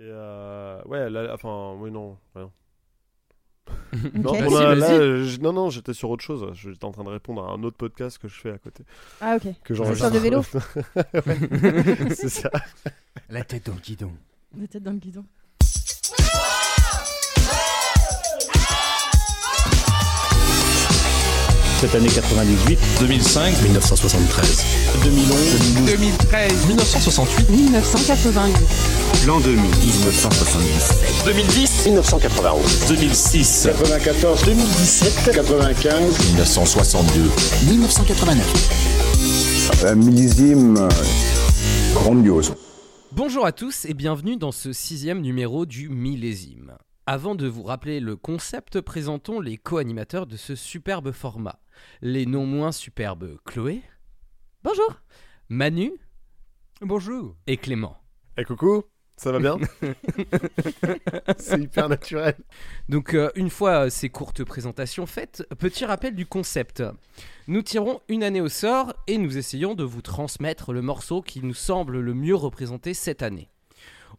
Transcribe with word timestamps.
Et 0.00 0.04
euh, 0.04 0.82
ouais, 0.86 1.10
là, 1.10 1.32
enfin, 1.34 1.74
oui, 1.78 1.90
non. 1.90 2.16
ouais, 2.34 2.42
non. 2.42 2.50
Ok. 3.92 4.14
Non, 4.14 4.56
a- 4.56 4.74
là, 4.74 5.68
j'étais 5.70 5.92
sur 5.92 6.10
autre 6.10 6.24
chose. 6.24 6.46
J'étais 6.54 6.84
en 6.84 6.90
train 6.90 7.04
de 7.04 7.10
répondre 7.10 7.44
à 7.44 7.52
un 7.52 7.62
autre 7.62 7.76
podcast 7.76 8.18
que 8.18 8.26
je 8.26 8.34
fais 8.40 8.50
à 8.50 8.58
côté. 8.58 8.82
Ah 9.20 9.36
ok. 9.36 9.42
Que 9.62 9.74
C'est 9.74 9.74
j'enregistre. 9.74 10.06
sur 10.06 10.14
le 10.14 10.20
vélo. 10.20 10.42
C'est 12.14 12.28
ça. 12.30 12.50
La 13.28 13.44
tête 13.44 13.66
dans 13.66 13.74
le 13.74 13.80
guidon. 13.80 14.12
La 14.58 14.66
tête 14.66 14.82
dans 14.82 14.92
le 14.92 14.98
guidon. 14.98 15.24
Cette 21.80 21.94
année 21.94 22.10
98, 22.10 22.78
2005, 23.00 23.62
1973, 23.62 24.64
2011, 25.02 25.86
2013. 25.86 26.66
1968, 26.66 27.48
1988. 27.48 29.26
l'an 29.26 29.40
2000, 29.40 29.64
1977, 29.64 31.24
2010, 31.24 31.86
1991, 31.86 32.86
2006, 32.86 33.62
94, 33.64 34.44
2017, 34.44 35.30
95, 35.34 36.18
1962. 36.32 37.22
1989. 37.72 39.84
Un 39.86 39.94
millésime 39.94 40.76
euh, 40.76 40.86
grandiose. 41.94 42.52
Bonjour 43.12 43.46
à 43.46 43.52
tous 43.52 43.86
et 43.86 43.94
bienvenue 43.94 44.36
dans 44.36 44.52
ce 44.52 44.74
sixième 44.74 45.22
numéro 45.22 45.64
du 45.64 45.88
millésime. 45.88 46.72
Avant 47.06 47.34
de 47.34 47.48
vous 47.48 47.62
rappeler 47.64 47.98
le 47.98 48.14
concept, 48.14 48.82
présentons 48.82 49.40
les 49.40 49.56
co-animateurs 49.56 50.26
de 50.26 50.36
ce 50.36 50.54
superbe 50.54 51.10
format. 51.10 51.58
Les 52.02 52.26
non 52.26 52.46
moins 52.46 52.72
superbes 52.72 53.38
Chloé, 53.44 53.82
Bonjour. 54.62 55.00
Manu 55.48 55.92
Bonjour. 56.80 57.36
et 57.46 57.56
Clément. 57.56 57.96
Eh 58.36 58.44
coucou, 58.44 58.82
ça 59.16 59.32
va 59.32 59.38
bien? 59.38 59.58
C'est 61.38 61.60
hyper 61.60 61.88
naturel. 61.88 62.34
Donc 62.88 63.14
euh, 63.14 63.30
une 63.34 63.50
fois 63.50 63.86
euh, 63.86 63.90
ces 63.90 64.08
courtes 64.08 64.44
présentations 64.44 65.06
faites, 65.06 65.46
petit 65.58 65.84
rappel 65.84 66.14
du 66.14 66.26
concept. 66.26 66.82
Nous 67.48 67.62
tirons 67.62 68.00
une 68.08 68.22
année 68.22 68.40
au 68.40 68.48
sort 68.48 68.94
et 69.06 69.18
nous 69.18 69.36
essayons 69.36 69.74
de 69.74 69.84
vous 69.84 70.02
transmettre 70.02 70.72
le 70.72 70.82
morceau 70.82 71.20
qui 71.22 71.42
nous 71.42 71.54
semble 71.54 72.00
le 72.00 72.14
mieux 72.14 72.34
représenter 72.36 72.94
cette 72.94 73.22
année. 73.22 73.48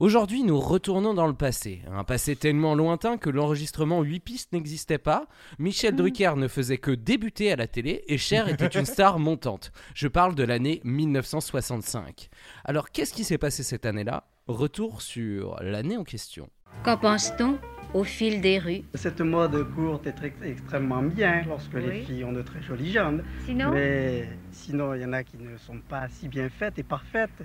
Aujourd'hui, 0.02 0.42
nous 0.42 0.60
retournons 0.60 1.14
dans 1.14 1.28
le 1.28 1.36
passé, 1.36 1.84
un 1.92 2.04
passé 2.04 2.36
tellement 2.36 2.74
lointain 2.74 3.20
que 3.20 3.30
l'enregistrement 3.30 4.02
8 4.02 4.20
pistes 4.22 4.52
n'existait 4.52 4.98
pas, 4.98 5.28
Michel 5.60 5.96
Drucker 5.96 6.34
ne 6.38 6.48
faisait 6.48 6.80
que 6.80 6.90
débuter 6.90 7.52
à 7.52 7.56
la 7.56 7.68
télé 7.68 8.04
et 8.08 8.18
Cher 8.18 8.48
était 8.50 8.66
une 8.66 8.86
star 8.88 9.20
montante. 9.20 9.72
Je 9.94 10.08
parle 10.08 10.34
de 10.34 10.42
l'année 10.42 10.82
1965. 10.86 12.30
Alors 12.66 12.90
qu'est-ce 12.90 13.14
qui 13.14 13.24
s'est 13.24 13.38
passé 13.38 13.62
cette 13.62 13.86
année-là? 13.86 14.24
Retour 14.48 15.04
sur 15.04 15.58
l'année 15.62 15.98
en 15.98 16.04
question. 16.04 16.50
Qu'en 16.84 16.98
pense-t-on 16.98 17.60
au 17.94 18.04
fil 18.04 18.42
des 18.42 18.58
rues? 18.58 18.82
Cette 18.96 19.22
mode 19.22 19.72
courte 19.76 20.08
est 20.08 20.14
très- 20.14 20.34
extrêmement 20.44 21.04
bien 21.04 21.44
lorsque 21.48 21.76
les 21.76 22.02
filles 22.02 22.24
ont 22.24 22.32
de 22.32 22.42
très 22.42 22.64
jolies 22.64 22.92
jambes. 22.92 23.22
Sinon, 23.46 23.70
Mais 23.72 24.28
sinon, 24.52 24.96
il 24.96 25.02
y 25.04 25.06
en 25.06 25.14
a 25.14 25.24
qui 25.24 25.38
ne 25.38 25.56
sont 25.58 25.78
pas 25.88 26.08
si 26.10 26.28
bien 26.28 26.50
faites 26.50 26.80
et 26.80 26.84
parfaites. 26.84 27.44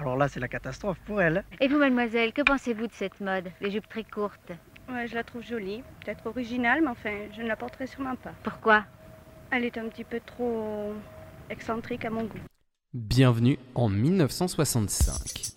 Alors 0.00 0.16
là, 0.16 0.28
c'est 0.28 0.40
la 0.40 0.48
catastrophe 0.48 0.98
pour 1.06 1.20
elles. 1.20 1.44
et 1.60 1.68
vous 1.68 1.78
mademoiselle, 1.78 2.32
que 2.32 2.42
pensez-vous 2.42 2.86
de 2.86 2.92
cette 2.92 3.20
mode, 3.20 3.50
les 3.60 3.70
jupes 3.70 3.88
très 3.88 4.04
courtes 4.04 4.52
Ouais, 4.90 5.06
je 5.06 5.14
la 5.14 5.24
trouve 5.24 5.42
jolie, 5.42 5.82
peut-être 6.04 6.26
originale, 6.26 6.80
mais 6.82 6.88
enfin, 6.88 7.12
je 7.36 7.42
ne 7.42 7.48
la 7.48 7.56
porterai 7.56 7.86
sûrement 7.86 8.16
pas. 8.16 8.32
Pourquoi 8.42 8.84
Elle 9.50 9.64
est 9.64 9.76
un 9.76 9.88
petit 9.88 10.04
peu 10.04 10.20
trop 10.24 10.94
excentrique 11.50 12.04
à 12.04 12.10
mon 12.10 12.22
goût. 12.24 12.38
Bienvenue 12.94 13.58
en 13.74 13.88
1965. 13.88 15.52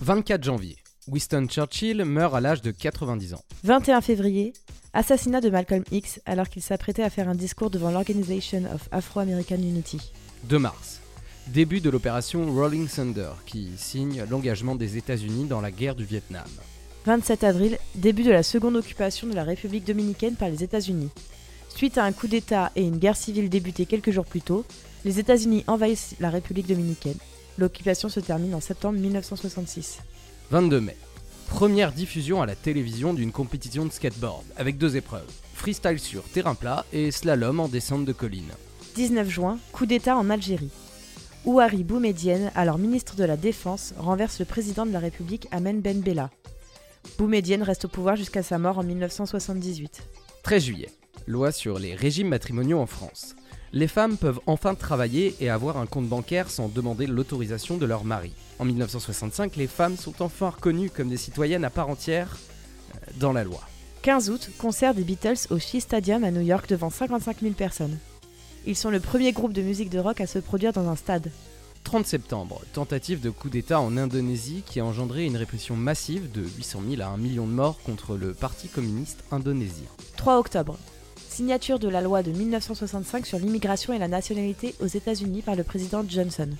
24 0.00 0.42
janvier. 0.42 0.76
Winston 1.06 1.46
Churchill 1.48 2.04
meurt 2.04 2.34
à 2.34 2.40
l'âge 2.40 2.62
de 2.62 2.70
90 2.72 3.34
ans. 3.34 3.42
21 3.64 4.00
février. 4.00 4.52
Assassinat 4.92 5.40
de 5.40 5.50
Malcolm 5.50 5.84
X 5.92 6.20
alors 6.26 6.48
qu'il 6.48 6.62
s'apprêtait 6.62 7.04
à 7.04 7.10
faire 7.10 7.28
un 7.28 7.34
discours 7.36 7.70
devant 7.70 7.90
l'Organization 7.92 8.64
of 8.74 8.88
Afro-American 8.90 9.56
Unity. 9.56 10.12
2 10.44 10.58
mars. 10.58 10.99
Début 11.48 11.80
de 11.80 11.90
l'opération 11.90 12.52
Rolling 12.52 12.86
Thunder 12.86 13.30
qui 13.44 13.70
signe 13.76 14.24
l'engagement 14.30 14.76
des 14.76 14.96
États-Unis 14.96 15.46
dans 15.46 15.60
la 15.60 15.70
guerre 15.70 15.94
du 15.94 16.04
Vietnam. 16.04 16.46
27 17.06 17.44
avril. 17.44 17.78
Début 17.94 18.22
de 18.22 18.30
la 18.30 18.42
seconde 18.42 18.76
occupation 18.76 19.26
de 19.26 19.34
la 19.34 19.42
République 19.42 19.84
dominicaine 19.84 20.36
par 20.36 20.48
les 20.48 20.62
États-Unis. 20.62 21.08
Suite 21.68 21.98
à 21.98 22.04
un 22.04 22.12
coup 22.12 22.28
d'État 22.28 22.70
et 22.76 22.82
une 22.82 22.98
guerre 22.98 23.16
civile 23.16 23.48
débutée 23.48 23.86
quelques 23.86 24.10
jours 24.10 24.26
plus 24.26 24.42
tôt, 24.42 24.64
les 25.04 25.18
États-Unis 25.18 25.64
envahissent 25.66 26.14
la 26.20 26.30
République 26.30 26.68
dominicaine. 26.68 27.18
L'occupation 27.58 28.08
se 28.08 28.20
termine 28.20 28.54
en 28.54 28.60
septembre 28.60 28.98
1966. 28.98 30.00
22 30.50 30.80
mai. 30.80 30.96
Première 31.48 31.92
diffusion 31.92 32.42
à 32.42 32.46
la 32.46 32.54
télévision 32.54 33.12
d'une 33.12 33.32
compétition 33.32 33.84
de 33.84 33.92
skateboard 33.92 34.44
avec 34.56 34.78
deux 34.78 34.96
épreuves. 34.96 35.30
Freestyle 35.54 35.98
sur 35.98 36.22
terrain 36.22 36.54
plat 36.54 36.84
et 36.92 37.10
slalom 37.10 37.60
en 37.60 37.68
descente 37.68 38.04
de 38.04 38.12
colline. 38.12 38.50
19 38.94 39.28
juin, 39.28 39.58
coup 39.72 39.86
d'État 39.86 40.16
en 40.16 40.30
Algérie. 40.30 40.70
Ouari 41.46 41.84
Boumedienne, 41.84 42.52
alors 42.54 42.76
ministre 42.76 43.16
de 43.16 43.24
la 43.24 43.38
Défense, 43.38 43.94
renverse 43.96 44.40
le 44.40 44.44
président 44.44 44.84
de 44.84 44.92
la 44.92 44.98
République 44.98 45.48
Amen 45.52 45.80
Ben 45.80 46.00
Bella. 46.00 46.28
Boumedienne 47.16 47.62
reste 47.62 47.86
au 47.86 47.88
pouvoir 47.88 48.14
jusqu'à 48.16 48.42
sa 48.42 48.58
mort 48.58 48.78
en 48.78 48.82
1978. 48.82 50.02
13 50.42 50.62
juillet. 50.62 50.90
Loi 51.26 51.50
sur 51.50 51.78
les 51.78 51.94
régimes 51.94 52.28
matrimoniaux 52.28 52.78
en 52.78 52.84
France. 52.84 53.36
Les 53.72 53.88
femmes 53.88 54.18
peuvent 54.18 54.40
enfin 54.46 54.74
travailler 54.74 55.34
et 55.40 55.48
avoir 55.48 55.78
un 55.78 55.86
compte 55.86 56.08
bancaire 56.08 56.50
sans 56.50 56.68
demander 56.68 57.06
l'autorisation 57.06 57.78
de 57.78 57.86
leur 57.86 58.04
mari. 58.04 58.32
En 58.58 58.66
1965, 58.66 59.56
les 59.56 59.66
femmes 59.66 59.96
sont 59.96 60.20
enfin 60.20 60.50
reconnues 60.50 60.90
comme 60.90 61.08
des 61.08 61.16
citoyennes 61.16 61.64
à 61.64 61.70
part 61.70 61.88
entière 61.88 62.36
euh, 62.94 62.98
dans 63.18 63.32
la 63.32 63.44
loi. 63.44 63.60
15 64.02 64.28
août, 64.28 64.50
concert 64.58 64.92
des 64.92 65.04
Beatles 65.04 65.46
au 65.48 65.58
Shea 65.58 65.80
Stadium 65.80 66.22
à 66.22 66.30
New 66.30 66.42
York 66.42 66.68
devant 66.68 66.90
55 66.90 67.38
000 67.40 67.54
personnes. 67.54 67.98
Ils 68.66 68.76
sont 68.76 68.90
le 68.90 69.00
premier 69.00 69.32
groupe 69.32 69.52
de 69.52 69.62
musique 69.62 69.90
de 69.90 69.98
rock 69.98 70.20
à 70.20 70.26
se 70.26 70.38
produire 70.38 70.72
dans 70.72 70.88
un 70.88 70.96
stade. 70.96 71.30
30 71.84 72.06
septembre, 72.06 72.60
tentative 72.72 73.20
de 73.20 73.30
coup 73.30 73.48
d'État 73.48 73.80
en 73.80 73.96
Indonésie 73.96 74.62
qui 74.66 74.80
a 74.80 74.84
engendré 74.84 75.24
une 75.24 75.36
répression 75.36 75.76
massive 75.76 76.30
de 76.30 76.42
800 76.42 76.82
000 76.90 77.02
à 77.02 77.06
1 77.06 77.16
million 77.16 77.46
de 77.46 77.52
morts 77.52 77.78
contre 77.82 78.16
le 78.16 78.34
Parti 78.34 78.68
communiste 78.68 79.24
indonésien. 79.30 79.88
3 80.16 80.38
octobre, 80.38 80.76
signature 81.28 81.78
de 81.78 81.88
la 81.88 82.02
loi 82.02 82.22
de 82.22 82.32
1965 82.32 83.26
sur 83.26 83.38
l'immigration 83.38 83.94
et 83.94 83.98
la 83.98 84.08
nationalité 84.08 84.74
aux 84.80 84.86
États-Unis 84.86 85.42
par 85.42 85.56
le 85.56 85.64
président 85.64 86.04
Johnson. 86.06 86.50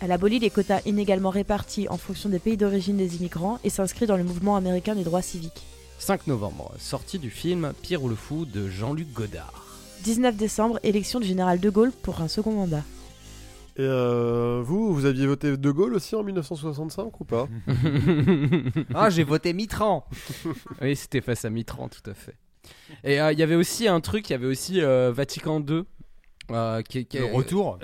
Elle 0.00 0.12
abolit 0.12 0.38
les 0.38 0.50
quotas 0.50 0.82
inégalement 0.84 1.30
répartis 1.30 1.88
en 1.88 1.96
fonction 1.96 2.28
des 2.28 2.38
pays 2.38 2.58
d'origine 2.58 2.98
des 2.98 3.16
immigrants 3.16 3.58
et 3.64 3.70
s'inscrit 3.70 4.06
dans 4.06 4.18
le 4.18 4.24
mouvement 4.24 4.56
américain 4.56 4.94
des 4.94 5.04
droits 5.04 5.22
civiques. 5.22 5.66
5 5.98 6.26
novembre, 6.26 6.72
sortie 6.78 7.18
du 7.18 7.30
film 7.30 7.72
Pierre 7.80 8.02
ou 8.02 8.08
le 8.08 8.14
Fou 8.14 8.44
de 8.44 8.68
Jean-Luc 8.68 9.10
Godard. 9.14 9.65
19 10.06 10.36
décembre, 10.36 10.78
élection 10.84 11.18
du 11.18 11.26
général 11.26 11.58
de 11.58 11.68
Gaulle 11.68 11.90
pour 11.90 12.20
un 12.20 12.28
second 12.28 12.52
mandat. 12.52 12.84
Et 13.74 13.80
euh, 13.82 14.62
vous, 14.64 14.94
vous 14.94 15.04
aviez 15.04 15.26
voté 15.26 15.56
De 15.56 15.70
Gaulle 15.72 15.94
aussi 15.94 16.14
en 16.14 16.22
1965 16.22 17.20
ou 17.20 17.24
pas? 17.24 17.48
Ah, 18.94 19.10
j'ai 19.10 19.24
voté 19.24 19.52
Mitran. 19.52 20.06
Oui, 20.80 20.94
c'était 20.94 21.20
face 21.20 21.44
à 21.44 21.50
Mitran, 21.50 21.88
tout 21.88 22.08
à 22.08 22.14
fait. 22.14 22.36
Et 23.02 23.20
euh, 23.20 23.32
il 23.32 23.38
y 23.40 23.42
avait 23.42 23.56
aussi 23.56 23.88
un 23.88 23.98
truc, 24.00 24.30
il 24.30 24.32
y 24.32 24.36
avait 24.36 24.46
aussi 24.46 24.80
euh, 24.80 25.10
Vatican 25.12 25.60
II. 25.60 25.82
Euh, 26.50 26.82
qui, 26.82 27.06
qui- 27.06 27.18
Le 27.18 27.24
retour. 27.26 27.78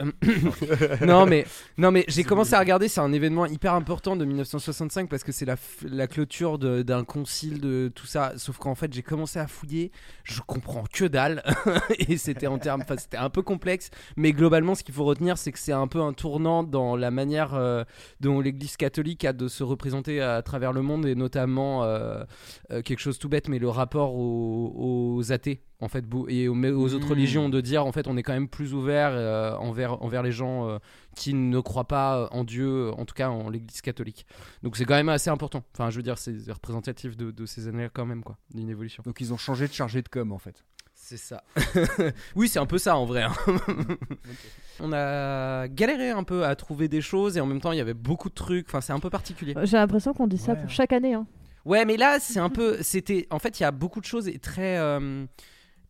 non 1.06 1.26
mais 1.26 1.46
non 1.78 1.90
mais 1.90 2.04
j'ai 2.08 2.24
commencé 2.24 2.54
à 2.54 2.58
regarder 2.58 2.88
c'est 2.88 3.00
un 3.00 3.12
événement 3.12 3.46
hyper 3.46 3.74
important 3.74 4.16
de 4.16 4.24
1965 4.24 5.08
parce 5.08 5.24
que 5.24 5.32
c'est 5.32 5.46
la, 5.46 6.06
clôture 6.06 6.58
d'un 6.58 7.04
concile 7.04 7.60
de 7.60 7.90
tout 7.94 8.06
ça. 8.06 8.34
Sauf 8.36 8.58
qu'en 8.58 8.74
fait 8.74 8.92
j'ai 8.92 9.02
commencé 9.02 9.38
à 9.38 9.46
fouiller. 9.46 9.90
Je 10.24 10.40
comprends 10.46 10.84
que 10.92 11.04
dalle. 11.04 11.42
Et 11.98 12.16
c'était 12.16 12.46
en 12.46 12.58
termes 12.58 12.82
enfin 12.82 12.96
c'était 12.96 13.16
un 13.16 13.30
peu 13.30 13.42
complexe. 13.42 13.90
Mais 14.16 14.32
globalement 14.32 14.74
ce 14.74 14.82
qu'il 14.82 14.94
faut 14.94 15.04
retenir 15.04 15.38
c'est 15.38 15.52
que 15.52 15.58
c'est 15.58 15.72
un 15.72 15.86
peu 15.86 16.00
un 16.00 16.12
tournant 16.12 16.62
dans 16.62 16.96
la 16.96 17.10
manière 17.10 17.54
euh, 17.54 17.84
dont 18.20 18.40
l'église 18.40 18.76
catholique 18.76 19.24
a 19.24 19.32
de 19.32 19.48
se 19.48 19.62
représenter 19.62 20.20
à 20.20 20.42
travers 20.42 20.72
le 20.72 20.82
monde 20.82 21.06
et 21.06 21.14
notamment 21.14 21.84
euh, 21.84 22.24
euh, 22.70 22.82
quelque 22.82 23.00
chose 23.00 23.18
tout 23.18 23.28
bête 23.28 23.48
mais 23.48 23.58
le 23.58 23.68
rapport 23.68 24.14
aux, 24.14 24.72
aux 25.16 25.32
athées 25.32 25.62
en 25.82 25.88
fait 25.88 26.04
et 26.28 26.48
aux, 26.48 26.54
autres 26.94 27.06
Mmh. 27.06 27.10
religions 27.10 27.48
de 27.48 27.60
dire 27.60 27.84
en 27.84 27.92
fait 27.92 28.06
on 28.06 28.16
est 28.16 28.22
quand 28.22 28.32
même 28.32 28.48
plus 28.48 28.72
ouvert 28.72 29.10
euh, 29.12 29.54
envers 29.56 30.02
envers 30.02 30.22
les 30.22 30.32
gens 30.32 30.68
euh, 30.68 30.78
qui 31.16 31.34
ne 31.34 31.60
croient 31.60 31.88
pas 31.88 32.28
en 32.32 32.44
Dieu 32.44 32.90
en 32.96 33.04
tout 33.04 33.14
cas 33.14 33.28
en 33.28 33.50
l'église 33.50 33.80
catholique 33.82 34.24
donc 34.62 34.76
c'est 34.76 34.84
quand 34.86 34.94
même 34.94 35.08
assez 35.10 35.28
important 35.28 35.62
enfin 35.74 35.90
je 35.90 35.96
veux 35.96 36.02
dire 36.02 36.16
c'est 36.18 36.34
représentatif 36.50 37.16
de, 37.16 37.30
de 37.30 37.46
ces 37.46 37.68
années 37.68 37.88
quand 37.92 38.06
même 38.06 38.22
quoi 38.22 38.38
d'une 38.54 38.70
évolution 38.70 39.02
Donc 39.04 39.20
ils 39.20 39.32
ont 39.34 39.36
changé 39.36 39.68
de 39.68 39.72
chargé 39.72 40.00
de 40.02 40.08
com 40.08 40.32
en 40.32 40.38
fait. 40.38 40.64
c'est 40.94 41.16
ça 41.18 41.42
oui 42.36 42.48
c'est 42.48 42.58
un 42.60 42.66
peu 42.66 42.78
ça 42.78 42.96
en 42.96 43.04
vrai 43.04 43.22
hein. 43.24 43.32
on 44.80 44.92
a 44.92 45.68
galéré 45.68 46.10
un 46.10 46.24
peu 46.24 46.44
à 46.44 46.54
trouver 46.56 46.88
des 46.88 47.00
choses 47.00 47.36
et 47.36 47.40
en 47.40 47.46
même 47.46 47.60
temps 47.60 47.72
il 47.72 47.78
y 47.78 47.80
avait 47.80 47.94
beaucoup 47.94 48.28
de 48.28 48.34
trucs 48.34 48.66
enfin 48.68 48.80
c'est 48.80 48.92
un 48.92 49.00
peu 49.00 49.10
particulier 49.10 49.54
J'ai 49.64 49.76
l'impression 49.76 50.12
qu'on 50.14 50.26
dit 50.26 50.38
ça 50.38 50.52
Ouais. 50.52 50.60
pour 50.60 50.70
chaque 50.70 50.92
année. 50.92 51.14
hein. 51.14 51.26
Ouais, 51.64 51.84
mais 51.84 51.96
là, 51.96 52.18
c'est 52.20 52.40
un 52.40 52.48
peu. 52.48 52.78
C'était. 52.82 53.28
En 53.30 53.38
fait, 53.38 53.60
il 53.60 53.62
y 53.62 53.66
a 53.66 53.70
beaucoup 53.70 54.00
de 54.00 54.04
choses 54.04 54.26
et 54.26 54.40
très. 54.40 54.78
euh, 54.78 55.24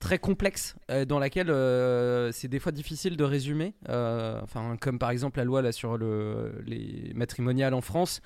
très 0.03 0.19
complexe 0.19 0.75
euh, 0.91 1.05
dans 1.05 1.21
laquelle 1.21 1.49
euh, 1.49 2.33
c'est 2.33 2.49
des 2.49 2.59
fois 2.59 2.73
difficile 2.73 3.17
de 3.17 3.23
résumer. 3.23 3.73
Euh, 3.89 4.41
enfin, 4.43 4.77
comme 4.81 4.99
par 4.99 5.11
exemple 5.11 5.39
la 5.39 5.45
loi 5.45 5.63
là 5.63 5.71
sur 5.71 5.97
le, 5.97 6.61
les 6.67 7.13
matrimoniales 7.15 7.73
en 7.73 7.81
France, 7.81 8.21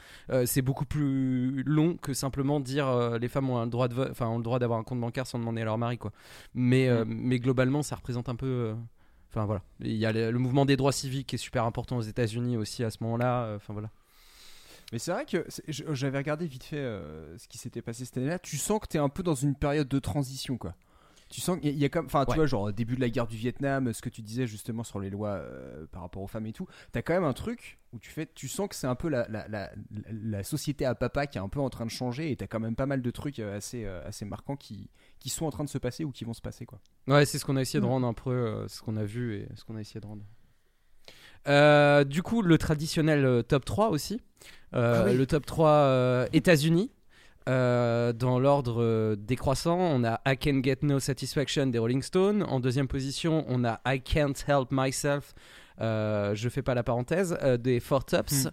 c'est 0.47 0.63
beaucoup 0.63 0.87
plus 0.87 1.63
long 1.65 1.97
que 1.97 2.15
simplement 2.15 2.61
dire 2.61 3.19
les 3.21 3.29
femmes 3.29 3.51
ont 3.51 3.63
le 3.63 3.71
droit 3.71 3.89
de, 3.89 4.11
enfin 4.11 4.27
ont 4.27 4.39
le 4.39 4.43
droit 4.43 4.59
d'avoir 4.59 4.79
un 4.79 4.85
compte 4.85 5.01
bancaire 5.01 5.27
sans 5.27 5.39
demander 5.39 5.61
à 5.61 5.67
leur 5.67 5.79
mari 5.79 5.99
quoi. 5.99 6.13
Mais 6.55 6.89
euh, 6.89 7.05
mais 7.07 7.39
globalement, 7.39 7.83
ça 7.83 7.97
représente 7.97 8.29
un 8.29 8.37
peu. 8.37 8.75
Enfin 9.31 9.45
voilà, 9.45 9.61
il 9.81 9.97
y 9.97 10.07
a 10.07 10.13
le, 10.13 10.31
le 10.31 10.39
mouvement 10.39 10.65
des 10.65 10.77
droits 10.77 10.93
civiques 10.93 11.27
qui 11.27 11.35
est 11.35 11.39
super 11.39 11.65
important 11.65 11.99
aux 11.99 12.03
États-Unis 12.03 12.57
aussi 12.57 12.85
à 12.85 12.91
ce 12.91 12.99
moment-là. 13.03 13.53
Enfin 13.57 13.75
voilà. 13.75 13.91
Mais 14.93 14.99
c'est 14.99 15.11
vrai 15.11 15.27
que 15.27 15.45
j'avais 15.69 16.19
regardé 16.19 16.47
vite 16.47 16.65
fait 16.65 16.79
euh, 16.79 17.37
ce 17.39 17.49
qui 17.49 17.59
s'était 17.59 17.83
passé 17.83 18.05
cette 18.05 18.17
année-là. 18.19 18.39
Tu 18.39 18.57
sens 18.57 18.79
que 18.81 18.87
t'es 18.87 18.99
un 18.99 19.09
peu 19.09 19.23
dans 19.23 19.35
une 19.35 19.57
période 19.57 19.89
de 19.89 19.99
transition, 19.99 20.57
quoi. 20.57 20.75
Tu 21.29 21.41
sens 21.41 21.59
qu'il 21.59 21.77
y 21.77 21.85
a- 21.85 21.89
comme, 21.89 22.07
enfin, 22.07 22.25
tu 22.25 22.31
Ouais. 22.31 22.37
vois, 22.37 22.47
genre 22.47 22.73
début 22.73 22.95
de 22.95 23.01
la 23.01 23.09
guerre 23.09 23.27
du 23.27 23.37
Vietnam, 23.37 23.93
ce 23.93 24.01
que 24.01 24.09
tu 24.09 24.23
disais 24.23 24.47
justement 24.47 24.85
sur 24.85 25.01
les 25.01 25.11
lois 25.11 25.31
euh, 25.31 25.85
par 25.91 26.03
rapport 26.03 26.23
aux 26.23 26.29
femmes 26.29 26.47
et 26.47 26.53
tout. 26.53 26.69
T'as 26.93 27.03
quand 27.03 27.15
même 27.15 27.25
un 27.25 27.33
truc 27.33 27.79
où 27.93 27.99
tu 27.99 28.11
fais, 28.11 28.27
tu 28.33 28.47
sens 28.47 28.69
que 28.69 28.77
c'est 28.77 28.87
un 28.87 28.95
peu 28.95 29.09
la, 29.09 29.27
la, 29.29 29.49
la, 29.49 29.71
la 30.09 30.43
société 30.45 30.85
à 30.87 30.95
papa 30.95 31.27
qui 31.27 31.39
est 31.39 31.41
un 31.41 31.49
peu 31.49 31.59
en 31.59 31.69
train 31.69 31.85
de 31.85 31.91
changer 31.91 32.31
et 32.31 32.37
t'as 32.37 32.47
quand 32.47 32.61
même 32.61 32.77
pas 32.77 32.87
mal 32.87 33.03
de 33.03 33.11
trucs 33.11 33.41
euh, 33.41 33.57
assez, 33.57 33.85
euh, 33.85 34.07
assez 34.07 34.25
marquants 34.25 34.55
qui, 34.57 34.89
qui 35.19 35.29
sont 35.29 35.47
en 35.47 35.51
train 35.51 35.65
de 35.65 35.69
se 35.69 35.79
passer 35.79 36.05
ou 36.05 36.13
qui 36.13 36.25
vont 36.25 36.33
se 36.35 36.41
passer, 36.43 36.65
quoi. 36.65 36.79
Ouais, 37.09 37.25
c'est 37.27 37.39
ce 37.39 37.45
qu'on 37.45 37.57
a 37.57 37.61
essayé 37.61 37.81
de 37.81 37.87
Mm. 37.87 37.91
rendre 37.91 38.07
un 38.07 38.15
peu, 38.15 38.31
euh, 38.31 38.69
ce 38.69 38.81
qu'on 38.83 38.97
a 38.97 39.05
vu 39.05 39.35
et 39.35 39.49
ce 39.57 39.65
qu'on 39.65 39.75
a 39.77 39.81
essayé 39.81 40.01
de 40.01 40.07
rendre. 40.07 40.23
Euh, 41.49 42.05
du 42.05 42.23
coup, 42.23 42.43
le 42.43 42.59
traditionnel 42.59 43.25
euh, 43.25 43.43
top 43.43 43.65
3 43.65 43.91
aussi. 43.91 44.21
Euh, 44.75 45.03
Ah 45.05 45.11
oui. 45.11 45.17
Le 45.17 45.27
top 45.27 45.47
3 45.47 45.71
euh, 45.71 46.27
États-Unis. 46.33 46.91
Euh, 47.49 48.13
dans 48.13 48.39
l'ordre 48.41 48.83
euh, 48.83 49.15
décroissant, 49.17 49.79
on 49.79 50.03
a 50.05 50.21
I 50.27 50.37
Can 50.37 50.61
Get 50.65 50.79
No 50.83 50.99
Satisfaction 50.99 51.67
des 51.67 51.79
Rolling 51.79 52.03
Stones. 52.03 52.43
En 52.49 52.59
deuxième 52.61 52.89
position, 52.89 53.45
on 53.49 53.65
a 53.65 53.81
I 53.87 54.01
Can't 54.01 54.35
Help 54.49 54.69
Myself. 54.73 55.33
euh, 55.81 56.35
je 56.35 56.49
fais 56.49 56.63
pas 56.63 56.75
la 56.75 56.83
parenthèse 56.83 57.37
euh, 57.43 57.57
des 57.57 57.81
Four 57.81 58.05
Tops 58.05 58.49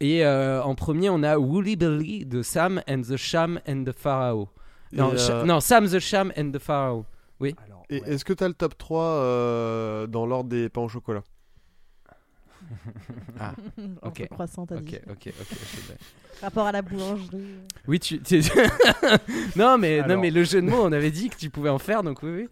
et, 0.00 0.16
et, 0.18 0.26
euh, 0.26 0.60
en 0.62 0.74
premier 0.74 1.08
on 1.10 1.22
a 1.22 1.38
Woolly 1.38 1.76
Billy 1.76 2.26
de 2.26 2.42
Sam 2.42 2.82
and 2.88 3.02
the 3.02 3.16
Sham 3.16 3.60
and 3.68 3.84
the 3.84 3.92
Pharaoh 3.92 4.48
non, 4.92 5.12
euh, 5.14 5.44
non, 5.44 5.60
Sam 5.60 5.86
the 5.88 6.00
Sham 6.00 6.32
and 6.36 6.50
the 6.50 6.58
Pharaoh 6.58 7.06
Alors, 7.40 7.84
Et 7.88 8.00
ouais. 8.00 8.10
est-ce 8.10 8.24
que 8.24 8.32
t'as 8.32 8.48
le 8.48 8.54
top 8.54 8.76
3 8.76 9.02
euh, 9.04 10.06
dans 10.08 10.26
l'ordre 10.26 10.50
des 10.50 10.68
pains 10.68 10.80
au 10.82 10.88
chocolat? 10.88 11.22
Ah, 13.40 13.52
ok. 14.02 14.14
peu 14.20 14.26
croissant, 14.26 14.66
t'as 14.66 14.76
ok 14.76 14.84
dit. 14.84 14.96
ok 15.08 15.32
ok 15.40 15.48
je 15.50 15.92
l'ai. 15.92 15.98
Rapport 16.42 16.66
à 16.66 16.72
la 16.72 16.82
boulangerie. 16.82 17.44
Oui, 17.86 17.98
tu. 17.98 18.20
tu- 18.20 18.40
non, 19.56 19.78
mais, 19.78 20.02
non, 20.06 20.18
mais 20.18 20.30
le 20.30 20.44
jeu 20.44 20.60
de 20.60 20.66
mots, 20.68 20.82
on 20.84 20.92
avait 20.92 21.10
dit 21.10 21.30
que 21.30 21.36
tu 21.36 21.48
pouvais 21.50 21.70
en 21.70 21.78
faire, 21.78 22.02
donc 22.02 22.22
oui, 22.22 22.30
oui. 22.30 22.48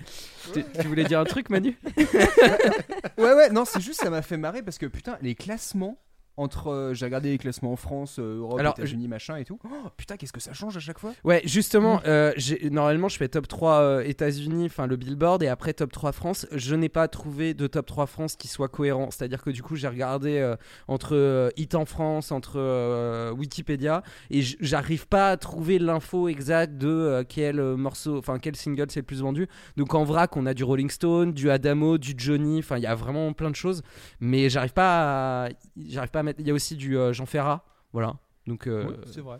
Tu, 0.54 0.64
tu 0.80 0.86
voulais 0.88 1.04
dire 1.04 1.20
un 1.20 1.24
truc, 1.24 1.50
Manu? 1.50 1.76
Ouais, 3.18 3.32
ouais, 3.32 3.50
non, 3.50 3.64
c'est 3.64 3.80
juste, 3.80 4.00
ça 4.00 4.10
m'a 4.10 4.22
fait 4.22 4.36
marrer 4.36 4.62
parce 4.62 4.78
que 4.78 4.86
putain, 4.86 5.16
les 5.22 5.34
classements 5.34 5.98
entre. 6.36 6.68
euh, 6.68 6.94
J'ai 6.94 7.04
regardé 7.06 7.30
les 7.30 7.38
classements 7.38 7.72
en 7.72 7.76
France, 7.76 8.18
euh, 8.18 8.38
Europe, 8.38 8.58
Alors, 8.60 8.74
États-Unis, 8.78 9.08
machin 9.08 9.36
et 9.36 9.44
tout. 9.44 9.58
Oh, 9.64 9.88
putain, 9.96 10.16
qu'est-ce 10.16 10.32
que 10.32 10.40
ça 10.40 10.52
change 10.52 10.76
à 10.76 10.80
chaque 10.80 10.98
fois? 10.98 11.12
Ouais, 11.24 11.42
justement, 11.44 12.00
euh, 12.06 12.32
j'ai- 12.36 12.70
normalement, 12.70 13.08
je 13.08 13.16
fais 13.16 13.28
top 13.28 13.46
3 13.48 13.80
euh, 13.80 14.02
États-Unis, 14.04 14.66
enfin 14.66 14.86
le 14.86 14.96
Billboard, 14.96 15.42
et 15.42 15.48
après 15.48 15.72
top 15.74 15.92
3 15.92 16.12
France. 16.12 16.46
Je 16.52 16.74
n'ai 16.74 16.88
pas 16.88 17.08
trouvé 17.08 17.54
de 17.54 17.66
top 17.66 17.86
3 17.86 18.06
France 18.06 18.36
qui 18.36 18.48
soit 18.48 18.68
cohérent. 18.68 19.10
C'est-à-dire 19.10 19.42
que 19.42 19.50
du 19.50 19.62
coup, 19.62 19.76
j'ai 19.76 19.88
regardé 19.88 20.38
euh, 20.38 20.56
entre 20.88 21.14
euh, 21.14 21.50
Hit 21.56 21.74
en 21.74 21.84
France, 21.84 22.32
entre 22.32 22.54
euh, 22.56 23.32
Wikipédia, 23.32 24.02
et 24.30 24.42
j- 24.42 24.56
j'arrive 24.60 25.06
pas 25.06 25.30
à 25.30 25.36
trouver 25.36 25.78
l'info 25.78 26.28
exacte 26.28 26.76
de 26.78 26.88
euh, 26.88 27.24
quel 27.28 27.60
euh, 27.60 27.76
morceau, 27.76 28.18
enfin 28.18 28.38
quel 28.38 28.56
single 28.56 28.86
c'est 28.90 29.00
le 29.00 29.06
plus 29.06 29.20
vendu. 29.22 29.48
Donc 29.76 29.94
en 29.94 30.04
vrac, 30.04 30.36
on 30.36 30.46
a 30.46 30.54
du 30.54 30.64
Rolling 30.64 30.90
Stone, 30.90 31.32
du 31.32 31.50
Adamo, 31.50 31.98
du 31.98 32.14
Johnny, 32.16 32.58
enfin 32.58 32.76
il 32.76 32.82
y 32.82 32.86
a 32.86 32.94
vraiment 32.94 33.32
plein 33.32 33.50
de 33.50 33.56
choses, 33.56 33.82
mais 34.20 34.48
j'arrive 34.48 34.72
pas 34.72 35.44
à, 35.44 35.48
j'arrive 35.76 36.10
pas 36.10 36.20
à 36.20 36.22
mettre. 36.24 36.40
Il 36.40 36.46
y 36.48 36.50
a 36.50 36.54
aussi 36.54 36.74
du 36.76 36.98
euh, 36.98 37.12
Jean 37.12 37.26
Ferrat, 37.26 37.64
voilà. 37.92 38.16
Donc 38.46 38.66
euh, 38.66 38.96
c'est 39.06 39.20
vrai. 39.22 39.38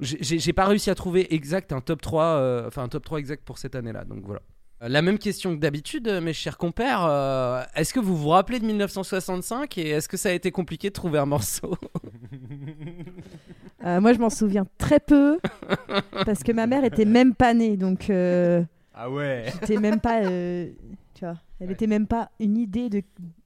j'ai- 0.00 0.52
pas 0.52 0.66
réussi 0.66 0.90
à 0.90 0.94
trouver 0.94 1.34
exact 1.34 1.72
un 1.72 1.80
top 1.80 2.00
3 2.02 2.22
euh, 2.24 2.66
enfin 2.68 2.84
un 2.84 2.88
top 2.88 3.04
3 3.04 3.18
exact 3.18 3.44
pour 3.44 3.58
cette 3.58 3.74
année 3.74 3.92
là 3.92 4.04
donc 4.04 4.22
voilà 4.24 4.40
la 4.80 5.02
même 5.02 5.18
question 5.18 5.56
que 5.56 5.60
d'habitude 5.60 6.08
mes 6.22 6.32
chers 6.32 6.56
compères 6.56 7.04
euh, 7.04 7.64
est-ce 7.74 7.92
que 7.92 7.98
vous 7.98 8.16
vous 8.16 8.28
rappelez 8.28 8.60
de 8.60 8.64
1965 8.66 9.76
et 9.78 9.88
est-ce 9.90 10.08
que 10.08 10.16
ça 10.16 10.28
a 10.28 10.32
été 10.32 10.52
compliqué 10.52 10.88
de 10.90 10.94
trouver 10.94 11.18
un 11.18 11.26
morceau? 11.26 11.74
Euh, 13.84 14.00
moi, 14.00 14.12
je 14.12 14.18
m'en 14.18 14.28
souviens 14.30 14.66
très 14.76 14.98
peu 14.98 15.38
parce 16.26 16.42
que 16.42 16.50
ma 16.50 16.66
mère 16.66 16.82
était 16.84 17.04
même 17.04 17.32
pas 17.34 17.54
née, 17.54 17.76
donc 17.76 18.10
euh, 18.10 18.62
Ah 18.92 19.08
ouais 19.08 19.46
c'était 19.60 19.76
même 19.76 20.00
pas, 20.00 20.22
euh, 20.24 20.70
tu 21.14 21.24
vois, 21.24 21.36
elle 21.60 21.68
Ouais. 21.68 21.74
était 21.74 21.86
même 21.86 22.06
pas 22.08 22.30
une 22.40 22.56
idée 22.56 22.88
de 22.88 23.02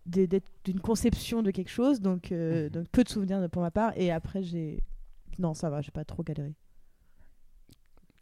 d'une 0.06 0.80
conception 0.80 1.42
de 1.42 1.50
quelque 1.50 1.70
chose, 1.70 2.00
donc 2.00 2.32
euh, 2.32 2.68
donc 2.68 2.88
peu 2.88 3.04
de 3.04 3.08
souvenirs 3.08 3.46
pour 3.50 3.62
ma 3.62 3.70
part. 3.70 3.92
Et 3.96 4.10
après, 4.10 4.42
j'ai 4.42 4.82
non, 5.38 5.54
ça 5.54 5.70
va, 5.70 5.80
j'ai 5.80 5.90
pas 5.92 6.04
trop 6.04 6.22
galéré. 6.22 6.54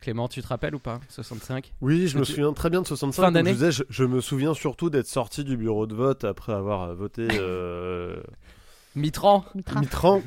Clément 0.00 0.28
tu 0.28 0.40
te 0.40 0.46
rappelles 0.46 0.74
ou 0.74 0.78
pas 0.78 1.00
65 1.10 1.74
Oui, 1.82 2.06
je 2.08 2.16
me 2.18 2.24
Tu- 2.24 2.32
souviens 2.32 2.52
très 2.54 2.70
bien 2.70 2.80
de 2.80 2.86
65. 2.86 3.22
Fin 3.22 3.32
d'année 3.32 3.50
je, 3.50 3.54
disais, 3.54 3.72
je, 3.72 3.82
je 3.90 4.04
me 4.04 4.20
souviens 4.22 4.54
surtout 4.54 4.88
d'être 4.88 5.06
sorti 5.08 5.44
du 5.44 5.56
bureau 5.58 5.86
de 5.86 5.94
vote 5.94 6.24
après 6.24 6.52
avoir 6.54 6.82
euh, 6.84 6.94
voté 6.94 7.28
euh, 7.32 8.22
Mitran 8.94 9.44
Mitra. 9.54 9.80
Mitran. 9.80 10.22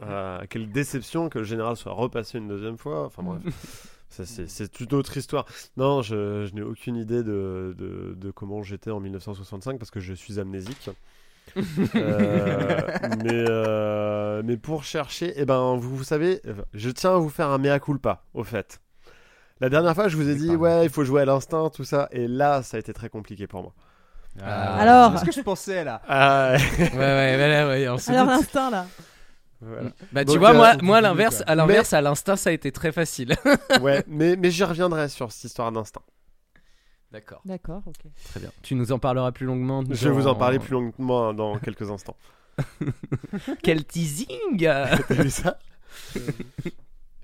Quelle 0.50 0.70
déception 0.70 1.28
que 1.28 1.38
le 1.40 1.44
général 1.44 1.76
soit 1.76 1.92
repassé 1.92 2.38
une 2.38 2.48
deuxième 2.48 2.78
fois. 2.78 3.04
Enfin 3.06 3.22
bref, 3.22 3.42
c'est 4.08 4.80
une 4.80 4.94
autre 4.94 5.16
histoire. 5.16 5.46
Non, 5.76 6.02
je, 6.02 6.46
je 6.46 6.54
n'ai 6.54 6.62
aucune 6.62 6.96
idée 6.96 7.22
de, 7.22 7.74
de, 7.76 8.14
de 8.16 8.30
comment 8.30 8.62
j'étais 8.62 8.90
en 8.90 9.00
1965 9.00 9.78
parce 9.78 9.90
que 9.90 10.00
je 10.00 10.14
suis 10.14 10.40
amnésique. 10.40 10.90
Euh, 11.94 12.80
mais, 13.22 13.44
euh, 13.48 14.42
mais 14.44 14.56
pour 14.56 14.82
chercher, 14.82 15.32
eh 15.36 15.44
ben, 15.44 15.76
vous, 15.76 15.96
vous 15.96 16.04
savez, 16.04 16.42
je 16.74 16.90
tiens 16.90 17.14
à 17.14 17.18
vous 17.18 17.28
faire 17.28 17.48
un 17.50 17.58
mea 17.58 17.78
culpa, 17.78 18.24
au 18.34 18.42
fait. 18.42 18.80
La 19.60 19.68
dernière 19.68 19.94
fois, 19.94 20.08
je 20.08 20.16
vous 20.16 20.28
ai 20.28 20.34
dit, 20.34 20.54
ouais, 20.56 20.84
il 20.84 20.90
faut 20.90 21.04
jouer 21.04 21.22
à 21.22 21.24
l'instinct, 21.24 21.70
tout 21.70 21.84
ça. 21.84 22.08
Et 22.10 22.26
là, 22.26 22.62
ça 22.64 22.76
a 22.76 22.80
été 22.80 22.92
très 22.92 23.08
compliqué 23.08 23.46
pour 23.46 23.62
moi. 23.62 23.72
Ah. 24.42 24.76
Alors 24.76 25.12
C'est 25.12 25.20
ce 25.20 25.24
que 25.24 25.32
je 25.32 25.40
pensais 25.40 25.84
là? 25.84 26.02
Ah, 26.08 26.56
ouais 26.78 26.90
ouais 26.92 26.96
ouais, 26.98 27.36
ouais, 27.36 27.64
ouais, 27.64 27.88
on 27.88 27.96
se 27.98 28.10
Alors 28.10 28.26
l'instinct 28.26 28.70
là. 28.70 28.86
Voilà. 29.60 29.90
bah 30.12 30.22
tu 30.24 30.26
Donc, 30.32 30.38
vois 30.38 30.50
euh, 30.50 30.54
moi 30.54 30.76
moi 30.82 31.00
l'inverse 31.00 31.42
à 31.46 31.54
l'inverse 31.54 31.92
à 31.92 32.00
l'instinct 32.00 32.36
ça 32.36 32.50
a 32.50 32.52
été 32.52 32.70
très 32.72 32.92
facile 32.92 33.34
ouais, 33.80 34.04
mais, 34.06 34.36
mais 34.36 34.50
j'y 34.50 34.64
reviendrai 34.64 35.08
sur 35.08 35.32
cette 35.32 35.44
histoire 35.44 35.72
d'instinct. 35.72 36.02
d'accord 37.12 37.40
D'accord, 37.44 37.82
ok. 37.86 37.96
très 38.30 38.40
bien 38.40 38.50
tu 38.62 38.74
nous 38.74 38.92
en 38.92 38.98
parleras 38.98 39.32
plus 39.32 39.46
longuement 39.46 39.82
Je 39.88 40.08
vais 40.08 40.14
vous 40.14 40.26
en 40.26 40.34
parler 40.34 40.58
plus 40.58 40.72
longuement 40.72 41.32
dans 41.34 41.58
quelques 41.58 41.90
instants. 41.90 42.16
quel 43.62 43.84
teasing 43.84 44.58
T'as 44.60 44.96
vu 45.14 45.30
ça? 45.30 45.58
Et, 46.14 46.20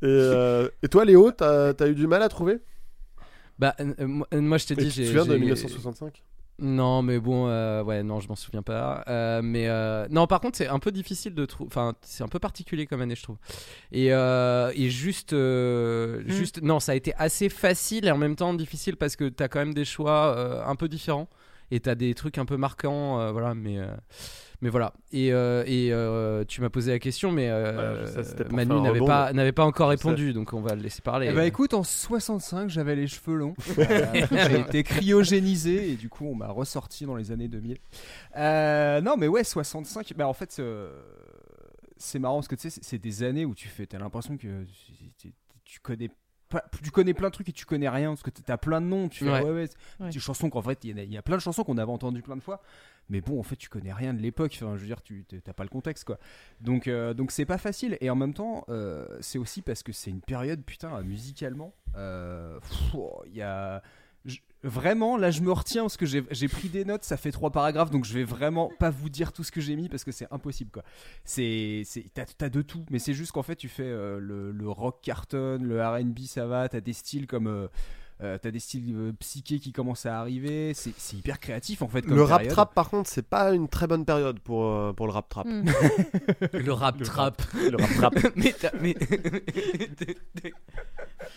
euh, 0.05 0.69
et 0.83 0.89
toi, 0.89 1.05
Léo, 1.05 1.31
t'as 1.31 1.73
as 1.79 1.87
eu 1.87 1.95
du 1.95 2.07
mal 2.07 2.23
à 2.23 2.29
trouver? 2.29 2.59
Bah 3.59 3.75
euh, 3.81 3.95
moi, 4.41 4.59
je 4.59 4.67
t'ai 4.67 4.75
dit 4.75 4.87
Tu 4.87 4.91
j'ai 4.91 5.07
souviens 5.07 5.25
de 5.25 5.33
j'ai- 5.35 5.39
1965 5.39 6.23
Non, 6.59 7.03
mais 7.03 7.19
bon, 7.19 7.49
euh, 7.49 7.83
ouais, 7.83 8.03
non, 8.03 8.21
je 8.21 8.29
m'en 8.29 8.37
souviens 8.37 8.63
pas. 8.63 9.03
Euh, 9.09 9.41
mais 9.43 9.69
euh, 9.69 10.07
non, 10.11 10.27
par 10.27 10.41
contre, 10.41 10.57
c'est 10.59 10.69
un 10.69 10.79
peu 10.79 10.93
difficile 10.93 11.35
de 11.35 11.45
trouver. 11.45 11.69
Enfin, 11.69 11.95
c'est 12.03 12.23
un 12.23 12.29
peu 12.29 12.39
particulier 12.39 12.87
comme 12.87 13.01
année, 13.01 13.17
je 13.17 13.23
trouve. 13.23 13.39
Et, 13.91 14.09
et 14.09 14.91
juste, 14.91 15.33
euh, 15.33 16.23
juste, 16.27 16.63
non, 16.63 16.79
ça 16.79 16.93
a 16.93 16.95
été 16.95 17.15
assez 17.17 17.49
facile 17.49 18.07
et 18.07 18.11
en 18.11 18.19
même 18.19 18.37
temps 18.37 18.55
difficile 18.55 18.97
parce 18.97 19.17
que 19.17 19.29
t'as 19.29 19.49
quand 19.49 19.59
même 19.59 19.75
des 19.75 19.85
choix 19.85 20.65
un 20.67 20.77
peu 20.77 20.89
différents 20.89 21.29
et 21.71 21.81
t'as 21.81 21.95
des 21.95 22.15
trucs 22.15 22.39
un 22.39 22.45
peu 22.45 22.57
marquants, 22.57 23.33
voilà. 23.33 23.55
Mais, 23.55 23.79
mais 24.63 24.71
voilà. 24.71 24.95
Et, 25.13 25.33
euh, 25.33 25.65
et 25.67 25.93
euh, 25.93 26.45
tu 26.47 26.61
m'as 26.61 26.71
posé 26.71 26.93
la 26.93 26.99
question, 27.01 27.33
mais 27.33 27.49
euh, 27.51 28.07
Manu 28.51 28.81
n'avait 28.81 29.01
pas, 29.01 29.33
n'avait 29.33 29.53
pas 29.53 29.65
encore 29.65 29.89
répondu, 29.91 30.33
donc 30.33 30.53
on 30.55 30.61
va 30.61 30.77
le 30.77 30.83
laisser 30.83 31.03
parler. 31.03 31.27
Eh 31.31 31.35
bah 31.35 31.45
écoute, 31.45 31.75
en 31.75 31.83
65, 31.83 32.71
j'avais 32.71 32.95
les 32.95 33.09
cheveux 33.09 33.35
longs. 33.35 33.55
J'ai 33.77 34.61
été 34.61 34.85
cryogénisé 34.85 35.91
et 35.91 35.97
du 35.97 36.09
coup, 36.09 36.27
on 36.27 36.37
m'a 36.37 36.49
ressorti 36.49 37.05
dans 37.05 37.17
les 37.17 37.33
années 37.33 37.49
2000. 37.49 37.77
Euh, 38.37 39.01
non, 39.01 39.17
mais 39.17 39.27
ouais, 39.27 39.43
65. 39.45 40.15
Bah 40.17 40.29
en 40.29 40.33
fait, 40.33 40.63
c'est 41.97 42.19
marrant 42.21 42.37
parce 42.37 42.49
que 42.49 42.55
tu 42.55 42.71
sais, 42.71 42.81
c'est- 42.83 42.99
des 42.99 43.25
années 43.25 43.45
où 43.45 43.55
tu 43.57 43.67
fais, 43.69 43.87
t'as 43.87 43.99
l'impression 43.99 44.37
que 44.37 44.65
tu- 45.19 45.81
connais. 45.83 46.09
Tu 46.83 46.91
connais 46.91 47.15
plein 47.15 47.29
de 47.29 47.33
trucs 47.33 47.49
et 47.49 47.53
tu 47.53 47.65
connais 47.65 47.89
rien 47.89 48.11
parce 48.11 48.23
que 48.23 48.29
t'as 48.31 48.59
plein 48.59 48.81
de 48.83 48.87
noms. 48.87 49.09
Tu 49.09 49.25
fais 49.25 49.31
Ouais. 49.31 49.43
ouais, 49.43 49.51
ouais, 49.51 49.67
c'est 49.67 50.05
Ouais. 50.05 50.11
des 50.11 50.19
chansons 50.21 50.51
qu'en 50.51 50.61
fait 50.61 50.85
y 50.85 50.89
il 50.91 51.13
y, 51.13 51.17
a 51.17 51.23
plein 51.23 51.37
de 51.37 51.41
chansons 51.41 51.65
qu'on 51.65 51.79
avait 51.79 51.91
entendues 51.91 52.21
plein 52.21 52.37
de 52.37 52.43
fois, 52.43 52.61
mais 53.09 53.21
bon 53.21 53.39
en 53.39 53.43
fait 53.43 53.57
tu 53.57 53.69
connais 53.69 53.93
rien 53.93 54.15
de 54.15 54.21
l'époque. 54.21 54.53
Enfin, 54.55 54.75
je 54.77 54.81
veux 54.81 54.87
dire, 54.87 55.03
tu 55.03 55.25
t'as 55.45 55.53
pas 55.53 55.65
le 55.65 55.69
contexte 55.69 56.05
quoi. 56.05 56.19
Donc 56.61 56.89
euh, 56.89 57.15
donc 57.15 57.31
c'est 57.31 57.45
pas 57.45 57.59
facile 57.59 57.99
et 58.01 58.11
en 58.11 58.17
même 58.17 58.35
temps 58.35 58.65
euh, 58.69 59.07
c'est 59.21 59.39
aussi 59.39 59.63
parce 59.63 59.83
que 59.83 59.93
c'est 59.93 60.11
une 60.11 60.21
période 60.23 60.63
putain 60.65 61.01
musicalement. 61.03 61.75
euh, 61.97 62.59
oh, 62.95 63.23
Il 63.27 63.35
y 63.37 63.43
a 63.43 63.83
vraiment 64.63 65.17
là 65.17 65.33
je 65.33 65.41
me 65.41 65.51
retiens 65.51 65.83
parce 65.83 65.97
que 65.97 66.07
j'ai 66.07 66.49
pris 66.49 66.69
des 66.69 66.85
notes. 66.85 67.03
Ça 67.05 67.17
fait 67.17 67.33
trois 67.33 67.51
paragraphes 67.51 67.91
donc 67.91 68.05
je 68.05 68.15
vais 68.15 68.25
vraiment 68.25 68.71
pas 68.79 68.91
vous 68.91 69.09
dire 69.11 69.33
tout 69.33 69.43
ce 69.45 69.51
que 69.51 69.61
j'ai 69.61 69.75
mis 69.77 69.89
parce 69.89 70.05
que 70.05 70.13
c'est 70.13 70.29
impossible 70.33 70.71
quoi. 70.71 70.85
C'est 71.25 71.83
t'as 72.15 72.49
de 72.49 72.63
tout 72.63 72.85
mais 72.91 72.99
c'est 73.01 73.15
juste 73.15 73.33
qu'en 73.33 73.43
fait 73.43 73.57
tu 73.57 73.69
fais 73.69 73.91
le, 73.91 74.53
le 74.53 74.69
rock 74.69 75.01
carton, 75.03 75.59
le 75.61 75.85
R&B 75.85 76.21
ça 76.21 76.47
va. 76.47 76.69
T'as 76.69 76.81
des 76.81 76.93
styles 76.93 77.27
comme 77.27 77.69
Euh, 78.23 78.39
T'as 78.41 78.51
des 78.51 78.61
styles 78.61 78.95
euh, 78.95 79.13
psychés 79.19 79.59
qui 79.59 79.73
commencent 79.73 80.07
à 80.07 80.19
arriver. 80.21 80.73
C'est 80.75 80.93
c'est 80.97 81.17
hyper 81.17 81.41
créatif 81.41 81.83
en 81.83 81.89
fait. 81.89 82.03
Comme 82.03 82.15
Le 82.17 82.23
rap 82.23 82.39
période. 82.39 82.55
trap, 82.55 82.75
par 82.75 82.89
contre, 82.91 83.09
c'est 83.11 83.27
pas 83.27 83.53
une 83.53 83.69
très 83.69 83.87
bonne 83.87 84.05
période 84.05 84.39
pour, 84.41 84.65
euh, 84.67 84.93
pour 84.93 85.07
le 85.07 85.13
rap 85.13 85.29
trap. 85.29 85.47
Mm. 85.47 85.65
Le 86.53 86.73
rap 86.73 86.99
Le 86.99 87.05
trap. 87.07 87.43
Le 87.55 87.77
rap 87.77 87.95
trap. 87.97 88.15
mais, 88.37 88.55
t'as- 88.59 88.71
mais... 88.81 88.95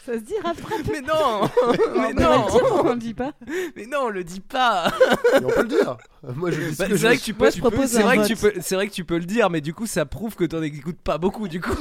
Ça 0.06 0.14
se 0.14 0.20
dit 0.20 0.34
rap 0.44 0.58
trap 0.62 0.80
mais 0.92 1.02
non 1.02 1.42
Mais 1.72 1.80
On 1.96 2.02
va 2.02 2.14
non 2.14 2.46
le 2.46 2.52
dire, 2.52 2.84
on 2.86 2.94
le 2.94 3.00
dit 3.00 3.14
pas. 3.14 3.34
Mais 3.76 3.86
non, 3.88 4.00
on 4.04 4.10
le 4.10 4.24
dit 4.24 4.40
pas 4.40 4.92
Mais 5.34 5.46
on 5.46 5.50
peut 5.50 5.62
le 5.64 5.68
dire. 5.68 5.98
Moi, 6.36 6.52
je 6.52 6.62
dis 6.62 6.76
Bah, 6.78 6.88
que 6.88 6.98
C'est 6.98 7.06
vrai 7.08 7.18
que 7.18 7.24
tu 7.24 7.34
peux, 7.34 7.52
tu 7.52 7.62
c'est 7.88 8.02
vrai 8.04 8.18
que 8.18 8.28
tu 8.28 8.36
peux, 8.36 8.54
c'est 8.62 8.76
vrai 8.76 8.88
que 8.88 8.94
tu 8.94 9.06
peux 9.06 9.18
le 9.18 9.26
dire, 9.26 9.50
mais 9.50 9.62
du 9.62 9.74
coup 9.74 9.86
ça 9.88 10.06
prouve 10.06 10.36
que 10.36 10.44
t'en 10.44 10.62
écoutes 10.62 11.02
pas 11.02 11.18
beaucoup 11.18 11.48
du 11.48 11.62
coup. 11.62 11.72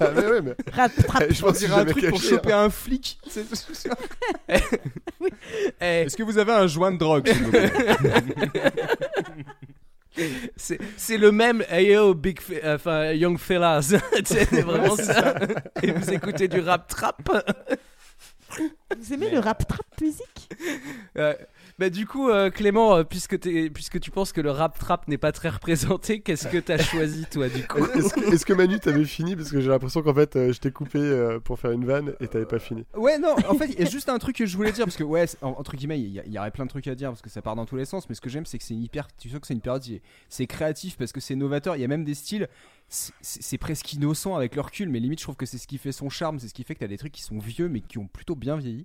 Ah, 0.00 0.08
mais 0.14 0.26
ouais, 0.26 0.42
mais 0.42 0.54
Rap 0.72 0.92
trap. 1.06 1.32
je 1.32 1.40
pense 1.42 1.58
que 1.58 1.70
un 1.72 1.84
truc 1.84 2.08
pour 2.08 2.20
choper 2.20 2.52
hein. 2.52 2.64
un 2.64 2.70
flic. 2.70 3.18
C'est- 3.28 3.44
Eh, 5.80 6.02
Est-ce 6.02 6.16
que 6.16 6.22
vous 6.22 6.38
avez 6.38 6.52
un 6.52 6.66
joint 6.66 6.92
de 6.92 6.98
drogue 6.98 7.26
s'il 7.28 7.42
vous 7.44 7.50
plaît? 7.50 7.72
C'est 10.56 10.78
c'est 10.96 11.18
le 11.18 11.32
même 11.32 11.64
hey 11.68 11.92
yo 11.92 12.14
big 12.14 12.38
euh, 12.62 12.76
enfin 12.76 13.10
young 13.12 13.36
fellas, 13.36 13.94
c'est 14.24 14.60
vraiment 14.60 14.94
ça. 14.94 15.34
Et 15.82 15.90
vous 15.90 16.08
écoutez 16.12 16.46
du 16.46 16.60
rap 16.60 16.86
trap. 16.86 17.20
Vous 18.96 19.12
aimez 19.12 19.30
le 19.30 19.40
rap 19.40 19.66
trap 19.66 19.84
musique? 20.00 20.48
Euh, 21.18 21.34
bah 21.78 21.90
du 21.90 22.06
coup 22.06 22.28
euh, 22.30 22.50
Clément, 22.50 22.94
euh, 22.96 23.02
puisque 23.04 23.38
t'es- 23.40 23.68
puisque 23.70 23.98
tu 23.98 24.10
penses 24.12 24.32
que 24.32 24.40
le 24.40 24.50
rap 24.50 24.78
trap 24.78 25.08
n'est 25.08 25.18
pas 25.18 25.32
très 25.32 25.48
représenté, 25.48 26.20
qu'est-ce 26.22 26.46
que 26.48 26.58
t'as 26.58 26.78
choisi 26.78 27.26
toi 27.30 27.48
du 27.48 27.66
coup 27.66 27.84
Est-ce 27.94 28.44
que, 28.46 28.52
Manu 28.52 28.78
t'avais 28.78 29.04
fini 29.04 29.34
Parce 29.34 29.50
que 29.50 29.60
j'ai 29.60 29.68
l'impression 29.70 30.02
qu'en 30.02 30.14
fait 30.14 30.36
euh, 30.36 30.52
je 30.52 30.60
t'ai 30.60 30.70
coupé 30.70 30.98
euh, 30.98 31.40
pour 31.40 31.58
faire 31.58 31.72
une 31.72 31.84
vanne 31.84 32.14
et 32.20 32.28
t'avais 32.28 32.46
pas 32.46 32.58
fini. 32.60 32.84
Ouais, 32.96 33.18
non, 33.18 33.34
en 33.48 33.54
fait, 33.54 33.66
il 33.66 33.78
y 33.78 33.82
a 33.82 33.84
juste 33.90 34.08
un 34.08 34.18
truc 34.18 34.36
que 34.36 34.46
je 34.46 34.56
voulais 34.56 34.72
dire 34.72 34.84
parce 34.84 34.96
que, 34.96 35.02
ouais, 35.02 35.26
entre 35.42 35.74
guillemets, 35.76 36.00
il 36.00 36.10
y, 36.12 36.20
a- 36.20 36.24
il 36.26 36.32
y 36.32 36.38
aurait 36.38 36.50
plein 36.52 36.64
de 36.64 36.70
trucs 36.70 36.86
à 36.86 36.94
dire 36.94 37.10
parce 37.10 37.22
que 37.22 37.30
ça 37.30 37.42
part 37.42 37.56
dans 37.56 37.66
tous 37.66 37.76
les 37.76 37.84
sens. 37.84 38.08
Mais 38.08 38.14
ce 38.14 38.20
que 38.20 38.28
j'aime, 38.30 38.46
c'est 38.46 38.58
que 38.58 38.64
c'est 38.64 38.74
une 38.74 38.82
hyper. 38.82 39.08
Tu 39.18 39.28
sens 39.28 39.40
que 39.40 39.46
c'est 39.48 39.54
une 39.54 39.60
période, 39.60 39.82
qui 39.82 39.96
est- 39.96 40.02
c'est 40.28 40.46
créatif 40.46 40.96
parce 40.96 41.10
que 41.12 41.20
c'est 41.20 41.34
novateur. 41.34 41.74
Il 41.76 41.82
y 41.82 41.84
a 41.84 41.88
même 41.88 42.04
des 42.04 42.14
styles, 42.14 42.48
c'est 42.88 43.58
presque 43.58 43.92
innocent 43.92 44.36
avec 44.36 44.54
le 44.54 44.60
recul, 44.60 44.88
mais 44.88 45.00
limite, 45.00 45.18
je 45.18 45.24
trouve 45.24 45.36
que 45.36 45.46
c'est 45.46 45.58
ce 45.58 45.66
qui 45.66 45.78
fait 45.78 45.92
son 45.92 46.08
charme. 46.08 46.38
C'est 46.38 46.48
ce 46.48 46.54
qui 46.54 46.64
fait 46.64 46.74
que 46.74 46.80
t'as 46.80 46.86
des 46.86 46.98
trucs 46.98 47.12
qui 47.12 47.22
sont 47.22 47.38
vieux 47.38 47.68
mais 47.68 47.80
qui 47.80 47.98
ont 47.98 48.06
plutôt 48.06 48.36
bien 48.36 48.56
vieilli. 48.56 48.84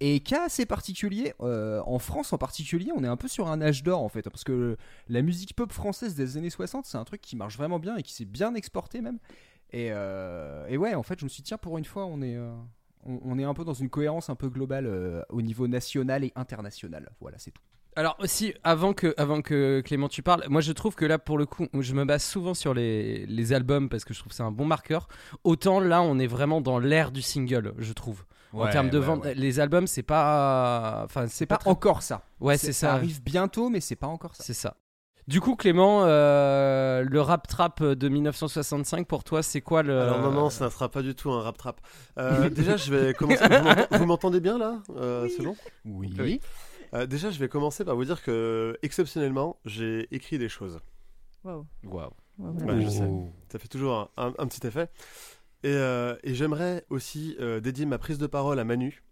Et 0.00 0.20
cas 0.20 0.46
assez 0.46 0.66
particulier, 0.66 1.34
euh, 1.40 1.80
en 1.86 1.98
France 1.98 2.32
en 2.32 2.38
particulier, 2.38 2.92
on 2.94 3.02
est 3.02 3.08
un 3.08 3.16
peu 3.16 3.28
sur 3.28 3.48
un 3.48 3.62
âge 3.62 3.82
d'or 3.82 4.02
en 4.02 4.08
fait 4.08 4.28
parce 4.28 4.44
que 4.44 4.76
la 5.08 5.22
musique 5.22 5.54
pop 5.54 5.72
française 5.72 6.14
des 6.14 6.36
années 6.36 6.50
60, 6.50 6.84
c'est 6.86 6.98
un 6.98 7.04
truc 7.04 7.20
qui 7.20 7.36
marche 7.36 7.56
vraiment 7.56 7.78
bien 7.78 7.96
et 7.96 8.02
qui 8.02 8.12
s'est 8.12 8.24
bien 8.24 8.54
exporté 8.54 9.00
même. 9.00 9.18
Et, 9.72 9.88
euh, 9.90 10.76
ouais, 10.76 10.94
en 10.94 11.02
fait, 11.02 11.18
je 11.18 11.24
me 11.24 11.28
suis 11.28 11.42
dit, 11.42 11.48
tiens, 11.48 11.58
pour 11.58 11.76
une 11.76 11.84
fois, 11.84 12.06
on 12.06 12.22
est, 12.22 12.36
euh, 12.36 12.54
on, 13.04 13.36
est 13.38 13.44
un 13.44 13.52
peu 13.52 13.64
dans 13.64 13.74
une 13.74 13.90
cohérence 13.90 14.30
un 14.30 14.36
peu 14.36 14.48
globale 14.48 15.24
au 15.28 15.42
niveau 15.42 15.66
national 15.66 16.24
et 16.24 16.32
international. 16.36 17.10
Voilà, 17.20 17.38
c'est 17.38 17.50
tout. 17.50 17.62
Alors 17.96 18.16
aussi, 18.18 18.52
avant 18.62 18.92
que, 18.92 19.14
avant 19.16 19.40
que 19.40 19.80
Clément 19.80 20.08
tu 20.08 20.22
parles, 20.22 20.44
moi 20.48 20.60
je 20.60 20.72
trouve 20.72 20.94
que 20.94 21.04
là 21.06 21.18
pour 21.18 21.38
le 21.38 21.46
coup, 21.46 21.66
je 21.80 21.94
me 21.94 22.04
base 22.04 22.22
souvent 22.22 22.52
sur 22.54 22.74
les, 22.74 23.24
les 23.26 23.52
albums 23.54 23.88
parce 23.88 24.04
que 24.04 24.12
je 24.12 24.18
trouve 24.18 24.30
que 24.30 24.36
c'est 24.36 24.42
un 24.42 24.50
bon 24.50 24.66
marqueur. 24.66 25.08
Autant 25.44 25.80
là, 25.80 26.02
on 26.02 26.18
est 26.18 26.26
vraiment 26.26 26.60
dans 26.60 26.78
l'ère 26.78 27.10
du 27.10 27.22
single, 27.22 27.72
je 27.78 27.92
trouve. 27.94 28.24
en 28.52 28.68
termes 28.68 28.90
de 28.90 28.98
vente, 28.98 29.24
les 29.34 29.60
albums, 29.60 29.86
c'est 29.86 30.02
pas, 30.02 31.02
enfin 31.06 31.26
c'est 31.26 31.34
C'est 31.36 31.46
pas, 31.46 31.56
pas 31.56 31.60
très- 31.62 31.70
encore 31.70 32.02
ça. 32.02 32.22
Ouais, 32.40 32.56
c'est 32.58 32.72
Ça 32.72 32.88
ça. 32.88 32.92
arrive 32.94 33.22
bientôt, 33.22 33.70
mais 33.70 33.80
c'est 33.80 33.96
pas 33.96 34.06
encore 34.06 34.36
ça. 34.36 34.44
C'est 34.44 34.54
ça. 34.54 34.76
Du 35.28 35.40
coup, 35.40 35.56
Clément, 35.56 36.02
euh, 36.04 37.02
le 37.02 37.20
rap 37.20 37.48
trap 37.48 37.82
de 37.82 38.08
1965 38.08 39.08
pour 39.08 39.24
toi, 39.24 39.42
c'est 39.42 39.60
quoi 39.60 39.82
le 39.82 40.00
Alors 40.00 40.20
non, 40.20 40.30
non, 40.30 40.50
ça 40.50 40.66
ne 40.66 40.70
sera 40.70 40.88
pas 40.88 41.02
du 41.02 41.16
tout 41.16 41.32
un 41.32 41.42
rap 41.42 41.58
trap. 41.58 41.80
Euh, 42.18 42.48
déjà, 42.50 42.76
je 42.76 42.94
vais 42.94 43.12
commencer. 43.12 43.42
Vous 43.44 43.64
m'entend- 43.64 43.98
Vous 43.98 44.06
m'entendez 44.06 44.40
bien 44.40 44.56
là? 44.56 44.78
Euh, 44.96 45.28
C'est 45.36 45.42
bon? 45.42 45.56
Oui. 45.84 46.14
Oui. 46.20 46.40
Euh, 46.96 47.06
déjà, 47.06 47.30
je 47.30 47.38
vais 47.38 47.48
commencer 47.48 47.84
par 47.84 47.94
vous 47.94 48.04
dire 48.04 48.22
que 48.22 48.76
exceptionnellement, 48.82 49.58
j'ai 49.64 50.08
écrit 50.14 50.38
des 50.38 50.48
choses. 50.48 50.80
Waouh. 51.44 51.66
Waouh. 51.84 52.10
Ouais, 52.38 52.80
je 52.82 52.88
sais. 52.88 53.08
Ça 53.50 53.58
fait 53.58 53.68
toujours 53.68 54.10
un, 54.16 54.26
un- 54.28 54.34
un 54.38 54.46
petit 54.46 54.66
effet. 54.66 54.88
Et, 55.62 55.68
euh, 55.68 56.16
et 56.22 56.34
j'aimerais 56.34 56.84
aussi 56.90 57.36
euh, 57.40 57.60
dédier 57.60 57.86
ma 57.86 57.98
prise 57.98 58.18
de 58.18 58.26
parole 58.26 58.58
à 58.58 58.64
Manu 58.64 59.02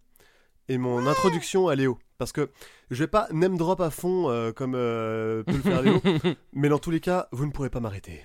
et 0.68 0.78
mon 0.78 1.06
introduction 1.06 1.68
à 1.68 1.74
Léo. 1.74 1.98
Parce 2.18 2.32
que 2.32 2.50
je 2.90 3.02
vais 3.02 3.08
pas 3.08 3.28
name 3.32 3.56
drop 3.56 3.80
à 3.80 3.90
fond 3.90 4.28
euh, 4.30 4.52
comme 4.52 4.74
euh, 4.74 5.42
peut 5.42 5.52
le 5.56 5.62
faire 5.62 5.82
Léo, 5.82 6.00
mais 6.52 6.68
dans 6.68 6.78
tous 6.78 6.90
les 6.90 7.00
cas, 7.00 7.28
vous 7.32 7.44
ne 7.46 7.50
pourrez 7.50 7.70
pas 7.70 7.80
m'arrêter. 7.80 8.24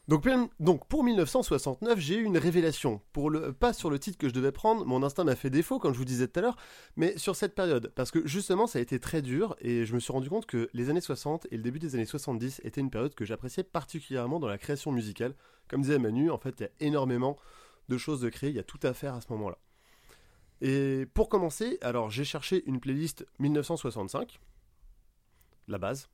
Donc, 0.09 0.87
pour 0.89 1.03
1969, 1.05 1.97
j'ai 1.97 2.15
eu 2.15 2.23
une 2.23 2.37
révélation. 2.37 3.01
Pour 3.13 3.29
le, 3.29 3.53
pas 3.53 3.71
sur 3.71 3.89
le 3.89 3.99
titre 3.99 4.17
que 4.17 4.27
je 4.27 4.33
devais 4.33 4.51
prendre, 4.51 4.85
mon 4.85 5.01
instinct 5.01 5.23
m'a 5.23 5.35
fait 5.35 5.49
défaut, 5.49 5.79
comme 5.79 5.93
je 5.93 5.97
vous 5.97 6.03
disais 6.03 6.27
tout 6.27 6.39
à 6.39 6.41
l'heure, 6.41 6.57
mais 6.97 7.17
sur 7.17 7.37
cette 7.37 7.55
période. 7.55 7.89
Parce 7.95 8.11
que 8.11 8.27
justement, 8.27 8.67
ça 8.67 8.79
a 8.79 8.81
été 8.81 8.99
très 8.99 9.21
dur, 9.21 9.55
et 9.61 9.85
je 9.85 9.93
me 9.93 10.01
suis 10.01 10.11
rendu 10.11 10.29
compte 10.29 10.45
que 10.45 10.69
les 10.73 10.89
années 10.89 10.99
60 10.99 11.47
et 11.51 11.57
le 11.57 11.63
début 11.63 11.79
des 11.79 11.95
années 11.95 12.05
70 12.05 12.59
étaient 12.65 12.81
une 12.81 12.89
période 12.89 13.15
que 13.15 13.23
j'appréciais 13.23 13.63
particulièrement 13.63 14.41
dans 14.41 14.49
la 14.49 14.57
création 14.57 14.91
musicale. 14.91 15.35
Comme 15.69 15.81
disait 15.81 15.99
Manu, 15.99 16.31
en 16.31 16.37
fait, 16.37 16.55
il 16.59 16.63
y 16.63 16.65
a 16.65 16.71
énormément 16.81 17.37
de 17.87 17.97
choses 17.97 18.19
de 18.19 18.29
créer, 18.29 18.49
il 18.49 18.55
y 18.57 18.59
a 18.59 18.63
tout 18.63 18.79
à 18.83 18.93
faire 18.93 19.13
à 19.13 19.21
ce 19.21 19.27
moment-là. 19.31 19.57
Et 20.59 21.07
pour 21.13 21.29
commencer, 21.29 21.77
alors 21.81 22.09
j'ai 22.09 22.25
cherché 22.25 22.63
une 22.65 22.81
playlist 22.81 23.25
1965, 23.39 24.39
la 25.69 25.77
base. 25.77 26.09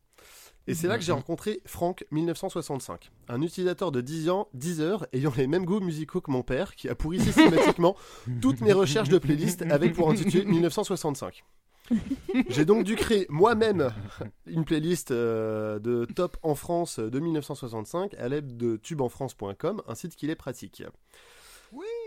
Et 0.69 0.75
c'est 0.75 0.87
là 0.87 0.99
que 0.99 1.03
j'ai 1.03 1.11
rencontré 1.11 1.61
Franck 1.65 2.05
1965, 2.11 3.09
un 3.27 3.41
utilisateur 3.41 3.91
de 3.91 4.01
10 4.01 4.29
ans, 4.29 4.49
10 4.53 4.81
heures, 4.81 5.07
ayant 5.13 5.33
les 5.35 5.47
mêmes 5.47 5.65
goûts 5.65 5.79
musicaux 5.79 6.21
que 6.21 6.29
mon 6.29 6.43
père, 6.43 6.75
qui 6.75 6.87
a 6.87 6.93
pourri 6.93 7.19
systématiquement 7.23 7.95
toutes 8.39 8.61
mes 8.61 8.71
recherches 8.71 9.09
de 9.09 9.17
playlist 9.17 9.63
avec 9.63 9.93
pour 9.93 10.11
intitulé 10.11 10.45
1965. 10.45 11.43
J'ai 12.49 12.65
donc 12.65 12.83
dû 12.83 12.95
créer 12.95 13.25
moi-même 13.29 13.91
une 14.45 14.63
playlist 14.63 15.09
euh, 15.09 15.79
de 15.79 16.05
top 16.05 16.37
en 16.43 16.53
France 16.53 16.99
de 16.99 17.19
1965 17.19 18.13
à 18.13 18.29
l'aide 18.29 18.55
de 18.55 18.77
tubeenfrance.com, 18.77 19.81
un 19.87 19.95
site 19.95 20.15
qui 20.15 20.29
est 20.29 20.35
pratique. 20.35 20.83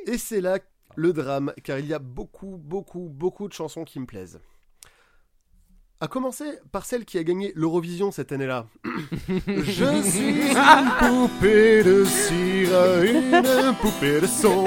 Et 0.07 0.19
c'est 0.19 0.41
là 0.41 0.61
le 0.95 1.13
drame, 1.13 1.53
car 1.65 1.81
il 1.81 1.87
y 1.87 1.95
a 1.95 1.99
beaucoup, 1.99 2.61
beaucoup, 2.63 3.09
beaucoup 3.09 3.49
de 3.49 3.53
chansons 3.53 3.83
qui 3.83 3.99
me 3.99 4.07
plaisent. 4.07 4.39
À 6.03 6.09
commencer 6.09 6.59
par 6.73 6.85
celle 6.85 7.05
qui 7.05 7.17
a 7.17 7.23
gagné 7.23 7.53
l'Eurovision 7.55 8.11
cette 8.11 8.33
année-là. 8.33 8.67
Je 9.47 10.03
suis 10.03 10.51
une 10.51 10.91
poupée 10.99 11.85
de 11.85 12.05
cire, 12.05 13.05
une 13.05 13.73
poupée 13.81 14.21
de 14.21 14.27
son. 14.27 14.65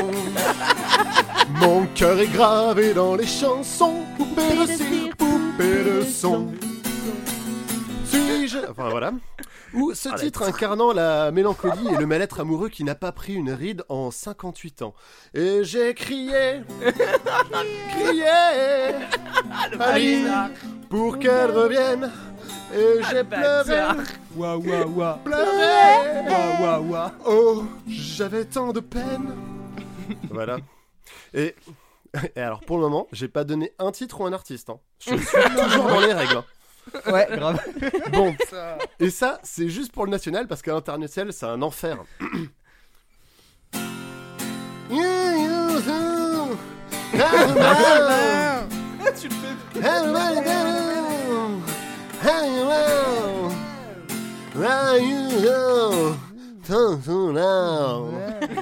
Mon 1.59 1.87
cœur 1.87 2.17
est 2.21 2.29
gravé 2.31 2.93
dans 2.93 3.17
les 3.17 3.27
chansons. 3.27 4.05
Poupée 4.15 4.55
de 4.55 4.65
cire, 4.65 5.17
poupée 5.17 5.83
de 5.83 6.03
son. 6.03 6.53
Suis-je? 8.05 8.59
Enfin 8.69 8.87
voilà. 8.87 9.11
Ou 9.73 9.93
ce 9.93 10.07
titre 10.17 10.43
incarnant 10.43 10.93
la 10.93 11.33
mélancolie 11.33 11.89
et 11.91 11.97
le 11.97 12.05
mal-être 12.05 12.39
amoureux 12.39 12.69
qui 12.69 12.85
n'a 12.85 12.95
pas 12.95 13.11
pris 13.11 13.33
une 13.33 13.51
ride 13.51 13.83
en 13.89 14.09
58 14.09 14.83
ans. 14.83 14.93
Et 15.33 15.65
j'ai 15.65 15.93
crié, 15.93 16.61
crié, 17.99 18.23
Ali, 19.77 20.23
pour 20.89 21.19
qu'elle 21.19 21.51
revienne. 21.51 22.11
Et 22.73 23.01
j'ai 23.09 23.23
pleuré, 23.23 23.81
Waouh, 24.35 24.59
waouh, 24.61 24.89
waouh. 24.89 25.17
pleuré. 25.23 26.27
Waouh, 26.27 26.61
waouh, 26.63 26.91
waouh. 26.91 27.11
Oh, 27.25 27.63
j'avais 27.87 28.45
tant 28.45 28.73
de 28.73 28.79
peine. 28.79 29.35
voilà. 30.29 30.57
Et, 31.33 31.55
et 32.35 32.39
alors, 32.41 32.61
pour 32.61 32.77
le 32.77 32.83
moment, 32.83 33.07
j'ai 33.11 33.27
pas 33.27 33.43
donné 33.43 33.71
un 33.79 33.91
titre 33.91 34.21
ou 34.21 34.25
un 34.25 34.33
artiste. 34.33 34.69
hein. 34.69 34.79
Je 34.99 35.15
suis 35.15 35.17
toujours 35.63 35.87
dans 35.87 35.99
les 36.01 36.13
règles. 36.13 36.37
hein. 36.37 37.11
Ouais, 37.11 37.27
grave. 37.31 37.59
Bon, 38.11 38.35
et 38.99 39.09
ça, 39.09 39.39
c'est 39.43 39.69
juste 39.69 39.91
pour 39.91 40.05
le 40.05 40.11
national 40.11 40.47
parce 40.47 40.61
qu'à 40.61 40.73
l'international, 40.73 41.33
c'est 41.33 41.45
un 41.45 41.61
enfer. 41.61 41.97
tu 49.15 49.27
le 49.27 49.33
fais? 49.33 49.79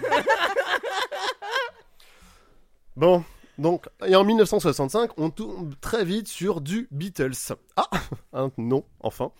Bon, 2.96 3.24
donc, 3.58 3.88
et 4.06 4.16
en 4.16 4.24
1965, 4.24 5.12
on 5.18 5.32
tombe 5.32 5.74
très 5.82 6.06
vite 6.06 6.28
sur 6.28 6.62
du 6.62 6.88
Beatles. 6.92 7.56
Ah, 7.76 7.90
un 8.34 8.52
nom, 8.58 8.86
enfin. 9.00 9.32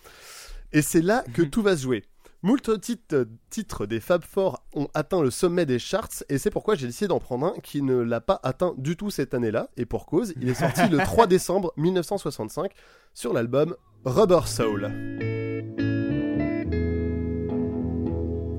Et 0.72 0.82
c'est 0.82 1.02
là 1.02 1.24
que 1.34 1.42
tout 1.42 1.62
va 1.62 1.76
se 1.76 1.82
jouer. 1.82 2.04
Moult 2.44 2.78
titres, 2.78 3.26
titres 3.48 3.86
des 3.86 4.00
Fab 4.00 4.22
Four 4.22 4.62
ont 4.74 4.88
atteint 4.92 5.22
le 5.22 5.30
sommet 5.30 5.64
des 5.64 5.78
charts, 5.78 6.22
et 6.28 6.36
c'est 6.36 6.50
pourquoi 6.50 6.74
j'ai 6.74 6.86
décidé 6.86 7.08
d'en 7.08 7.18
prendre 7.18 7.46
un 7.46 7.60
qui 7.62 7.80
ne 7.80 7.96
l'a 7.96 8.20
pas 8.20 8.38
atteint 8.42 8.74
du 8.76 8.98
tout 8.98 9.08
cette 9.08 9.32
année-là, 9.32 9.70
et 9.78 9.86
pour 9.86 10.04
cause, 10.04 10.34
il 10.38 10.50
est 10.50 10.54
sorti 10.54 10.86
le 10.90 10.98
3 11.04 11.26
décembre 11.26 11.72
1965 11.78 12.70
sur 13.14 13.32
l'album 13.32 13.74
Rubber 14.04 14.40
Soul. 14.44 14.92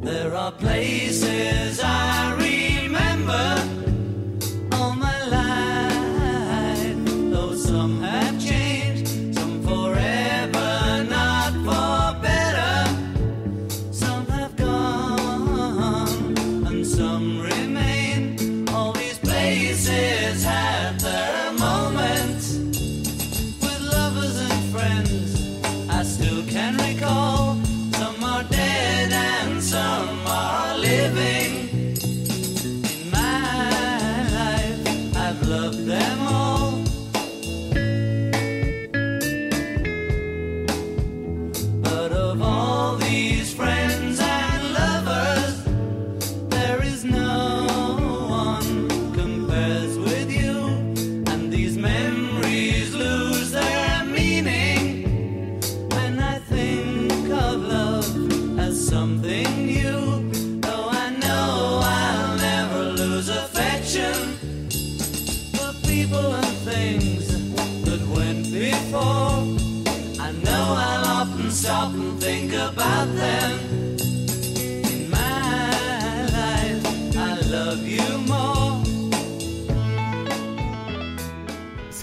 There 0.04 0.34
are 0.34 0.58
places 0.58 1.24
I 1.84 2.15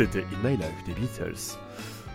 C'était 0.02 0.26
In 0.34 0.48
My 0.48 0.56
Life 0.56 0.82
des 0.84 0.94
Beatles. 0.94 1.56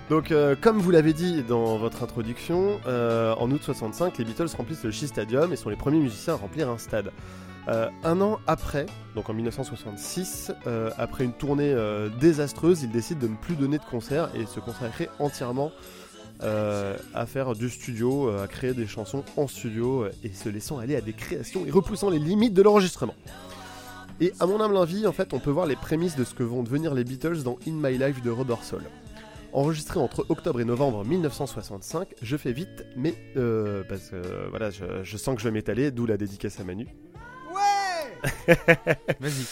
Donc, 0.09 0.31
euh, 0.31 0.57
comme 0.59 0.77
vous 0.77 0.91
l'avez 0.91 1.13
dit 1.13 1.41
dans 1.41 1.77
votre 1.77 2.03
introduction, 2.03 2.81
euh, 2.85 3.33
en 3.35 3.49
août 3.49 3.61
65, 3.63 4.17
les 4.17 4.25
Beatles 4.25 4.49
remplissent 4.57 4.83
le 4.83 4.91
Shea 4.91 5.07
Stadium 5.07 5.53
et 5.53 5.55
sont 5.55 5.69
les 5.69 5.77
premiers 5.77 5.99
musiciens 5.99 6.33
à 6.33 6.35
remplir 6.35 6.69
un 6.69 6.77
stade. 6.77 7.13
Euh, 7.69 7.87
un 8.03 8.19
an 8.19 8.39
après, 8.45 8.87
donc 9.15 9.29
en 9.29 9.33
1966, 9.33 10.51
euh, 10.65 10.89
après 10.97 11.23
une 11.23 11.31
tournée 11.31 11.73
désastreuse, 12.19 12.83
ils 12.83 12.91
décident 12.91 13.21
de 13.21 13.27
ne 13.27 13.37
plus 13.37 13.55
donner 13.55 13.77
de 13.77 13.85
concerts 13.85 14.31
et 14.35 14.45
se 14.45 14.59
consacrer 14.59 15.07
entièrement 15.19 15.71
à 16.41 17.25
faire 17.25 17.55
du 17.55 17.69
studio, 17.69 18.29
à 18.29 18.47
créer 18.47 18.73
des 18.73 18.85
chansons 18.85 19.23
en 19.37 19.47
studio 19.47 20.07
et 20.23 20.29
se 20.33 20.49
laissant 20.49 20.77
aller 20.77 20.97
à 20.97 21.01
des 21.01 21.13
créations 21.13 21.65
et 21.65 21.71
repoussant 21.71 22.09
les 22.09 22.19
limites 22.19 22.53
de 22.53 22.61
l'enregistrement. 22.61 23.15
Et 24.19 24.33
à 24.39 24.45
mon 24.45 24.59
humble 24.59 24.77
envie, 24.77 25.05
en 25.05 25.11
fait, 25.11 25.33
on 25.33 25.39
peut 25.39 25.51
voir 25.51 25.65
les 25.65 25.75
prémices 25.75 26.15
de 26.15 26.23
ce 26.23 26.33
que 26.33 26.43
vont 26.43 26.63
devenir 26.63 26.93
les 26.93 27.03
Beatles 27.03 27.43
dans 27.43 27.57
In 27.67 27.73
My 27.73 27.97
Life 27.97 28.21
de 28.23 28.31
Robert 28.31 28.63
Soul. 28.63 28.81
Enregistré 29.53 29.99
entre 29.99 30.25
octobre 30.29 30.59
et 30.59 30.65
novembre 30.65 31.05
1965, 31.05 32.15
je 32.21 32.37
fais 32.37 32.51
vite, 32.51 32.85
mais 32.95 33.15
euh, 33.37 33.83
parce 33.87 34.09
que 34.09 34.15
euh, 34.15 34.47
voilà, 34.49 34.71
je, 34.71 35.03
je 35.03 35.17
sens 35.17 35.35
que 35.35 35.41
je 35.41 35.47
vais 35.47 35.53
m'étaler, 35.53 35.91
d'où 35.91 36.05
la 36.05 36.17
dédicace 36.17 36.59
à 36.59 36.63
Manu. 36.63 36.87
Vas-y. 39.19 39.45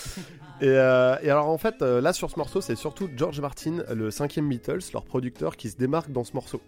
Et, 0.62 0.68
euh, 0.70 1.18
et 1.22 1.30
alors 1.30 1.50
en 1.50 1.58
fait, 1.58 1.82
euh, 1.82 2.02
là 2.02 2.14
sur 2.14 2.32
ce 2.32 2.40
morceau, 2.40 2.62
c'est 2.62 2.76
surtout 2.76 3.10
George 3.16 3.40
Martin, 3.42 3.84
le 3.94 4.10
cinquième 4.10 4.48
Beatles, 4.48 4.80
leur 4.94 5.04
producteur, 5.04 5.58
qui 5.58 5.70
se 5.70 5.78
démarque 5.78 6.12
dans 6.12 6.24
ce 6.24 6.34
morceau. 6.34 6.62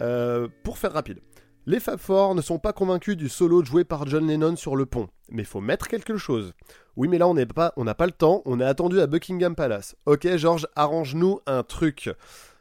Euh, 0.00 0.48
pour 0.62 0.78
faire 0.78 0.92
rapide, 0.92 1.18
les 1.68 1.80
Fab 1.80 1.98
Four 1.98 2.36
ne 2.36 2.42
sont 2.42 2.60
pas 2.60 2.72
convaincus 2.72 3.16
du 3.16 3.28
solo 3.28 3.64
joué 3.64 3.82
par 3.82 4.06
John 4.06 4.28
Lennon 4.28 4.54
sur 4.54 4.76
le 4.76 4.86
pont, 4.86 5.08
mais 5.30 5.42
faut 5.42 5.60
mettre 5.60 5.88
quelque 5.88 6.16
chose. 6.16 6.54
Oui, 6.94 7.08
mais 7.08 7.18
là 7.18 7.26
on 7.26 7.34
n'a 7.34 7.94
pas 7.94 8.06
le 8.06 8.12
temps, 8.12 8.42
on 8.44 8.60
est 8.60 8.64
attendu 8.64 9.00
à 9.00 9.08
Buckingham 9.08 9.56
Palace. 9.56 9.96
Ok, 10.06 10.28
George, 10.36 10.68
arrange-nous 10.76 11.40
un 11.46 11.64
truc. 11.64 12.08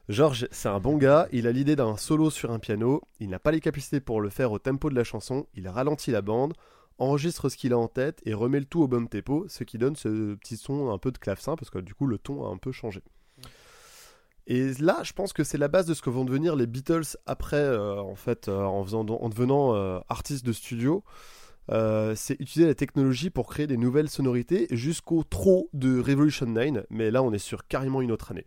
George, 0.10 0.48
c'est 0.50 0.70
un 0.70 0.80
bon 0.80 0.98
gars, 0.98 1.28
il 1.32 1.46
a 1.46 1.52
l'idée 1.52 1.76
d'un 1.76 1.98
solo 1.98 2.32
sur 2.32 2.50
un 2.50 2.58
piano, 2.58 3.04
il 3.20 3.30
n'a 3.30 3.38
pas 3.38 3.52
les 3.52 3.60
capacités 3.60 4.00
pour 4.00 4.22
le 4.22 4.30
faire 4.30 4.52
au 4.52 4.58
tempo 4.58 4.90
de 4.90 4.96
la 4.96 5.04
chanson, 5.04 5.46
il 5.54 5.68
ralentit 5.68 6.10
la 6.10 6.24
bande, 6.24 6.54
enregistre 6.98 7.50
ce 7.50 7.58
qu'il 7.58 7.74
a 7.74 7.78
en 7.78 7.88
tête 7.88 8.22
et 8.26 8.34
remet 8.34 8.60
le 8.60 8.66
tout 8.66 8.82
au 8.82 8.88
bon 8.88 9.06
tempo, 9.08 9.46
ce 9.48 9.64
qui 9.64 9.78
donne 9.78 9.96
ce 9.96 10.34
petit 10.34 10.58
son 10.58 10.90
un 10.92 10.98
peu 10.98 11.12
de 11.12 11.20
clavecin, 11.20 11.56
parce 11.56 11.70
que 11.70 11.78
du 11.78 11.94
coup 11.94 12.08
le 12.08 12.18
ton 12.18 12.44
a 12.44 12.50
un 12.50 12.58
peu 12.58 12.72
changé. 12.72 13.04
Et 14.48 14.74
là, 14.80 15.02
je 15.04 15.14
pense 15.14 15.34
que 15.34 15.44
c'est 15.44 15.58
la 15.58 15.68
base 15.68 15.86
de 15.88 15.94
ce 15.94 16.02
que 16.02 16.10
vont 16.10 16.24
devenir 16.24 16.56
les 16.56 16.68
Beatles 16.68 17.18
après, 17.26 17.58
euh, 17.58 18.00
en 18.00 18.16
fait, 18.16 18.48
euh, 18.48 18.64
en, 18.64 18.84
devenant 18.84 19.76
euh, 19.76 20.00
artistes 20.08 20.46
de 20.46 20.54
studio. 20.54 21.04
C'est 21.70 22.40
utiliser 22.40 22.68
la 22.68 22.76
technologie 22.76 23.32
pour 23.32 23.48
créer 23.48 23.66
des 23.66 23.78
nouvelles 23.78 24.10
sonorités 24.10 24.68
jusqu'au 24.70 25.24
trop 25.24 25.70
de 25.74 26.00
Revolution 26.00 26.46
9, 26.46 26.86
mais 26.92 27.10
là 27.10 27.24
on 27.24 27.34
est 27.34 27.40
sur 27.40 27.66
carrément 27.68 28.04
une 28.04 28.12
autre 28.12 28.30
année. 28.32 28.46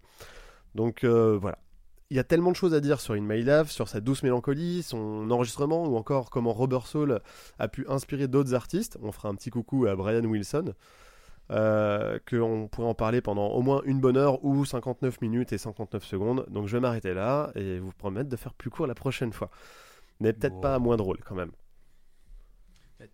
Donc 0.77 1.05
voilà. 1.05 1.59
Il 2.11 2.17
y 2.17 2.21
a 2.21 2.25
tellement 2.25 2.53
de 2.53 2.57
choses 2.57 2.75
à 2.75 2.81
dire 2.81 3.01
sur 3.01 3.15
In 3.15 3.21
My 3.23 3.43
Life, 3.43 3.71
sur 3.71 3.89
sa 3.89 4.01
douce 4.01 4.23
mélancolie, 4.23 4.85
son 4.85 5.29
enregistrement, 5.33 5.85
ou 5.85 5.97
encore 5.97 6.31
comment 6.31 6.53
Robert 6.53 6.87
Soul 6.87 7.21
a 7.59 7.69
pu 7.69 7.85
inspirer 7.89 8.29
d'autres 8.29 8.55
artistes. 8.55 8.97
On 9.03 9.11
fera 9.11 9.29
un 9.31 9.35
petit 9.35 9.51
coucou 9.51 9.87
à 9.87 9.97
Brian 9.97 10.25
Wilson, 10.25 10.75
euh, 11.51 12.19
qu'on 12.29 12.69
pourrait 12.71 12.89
en 12.89 12.95
parler 12.95 13.21
pendant 13.21 13.49
au 13.49 13.63
moins 13.63 13.81
une 13.85 14.01
bonne 14.01 14.17
heure 14.17 14.45
ou 14.45 14.65
59 14.65 15.21
minutes 15.23 15.53
et 15.53 15.59
59 15.59 16.05
secondes. 16.05 16.45
Donc 16.51 16.67
je 16.69 16.77
vais 16.77 16.81
m'arrêter 16.81 17.15
là 17.15 17.51
et 17.55 17.79
vous 17.79 17.93
promettre 17.93 18.29
de 18.29 18.37
faire 18.37 18.55
plus 18.55 18.71
court 18.71 18.87
la 18.87 18.95
prochaine 18.95 19.33
fois. 19.33 19.51
Mais 20.21 20.33
peut-être 20.33 20.61
pas 20.61 20.79
moins 20.79 20.97
drôle 20.97 21.19
quand 21.25 21.35
même. 21.35 21.53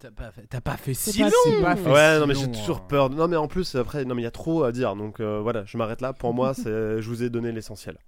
T'as 0.00 0.10
pas, 0.10 0.30
fait- 0.32 0.46
pas 0.48 0.76
si 0.94 1.18
pas 1.18 1.24
long 1.26 1.30
si- 1.44 1.62
pas 1.62 1.76
fait 1.76 1.90
Ouais, 1.90 2.14
si 2.14 2.20
non 2.20 2.26
mais 2.26 2.34
j'ai 2.34 2.50
toujours 2.50 2.78
hein. 2.78 2.86
peur. 2.88 3.10
Non 3.10 3.28
mais 3.28 3.36
en 3.36 3.48
plus 3.48 3.74
après, 3.74 4.06
non 4.06 4.14
mais 4.14 4.22
il 4.22 4.24
y 4.24 4.28
a 4.28 4.30
trop 4.30 4.64
à 4.64 4.72
dire. 4.72 4.96
Donc 4.96 5.20
euh, 5.20 5.40
voilà, 5.40 5.64
je 5.66 5.76
m'arrête 5.76 6.00
là. 6.00 6.14
Pour 6.14 6.32
moi, 6.32 6.54
c'est, 6.54 6.62
je 7.02 7.06
vous 7.08 7.22
ai 7.22 7.28
donné 7.28 7.52
l'essentiel. 7.52 7.98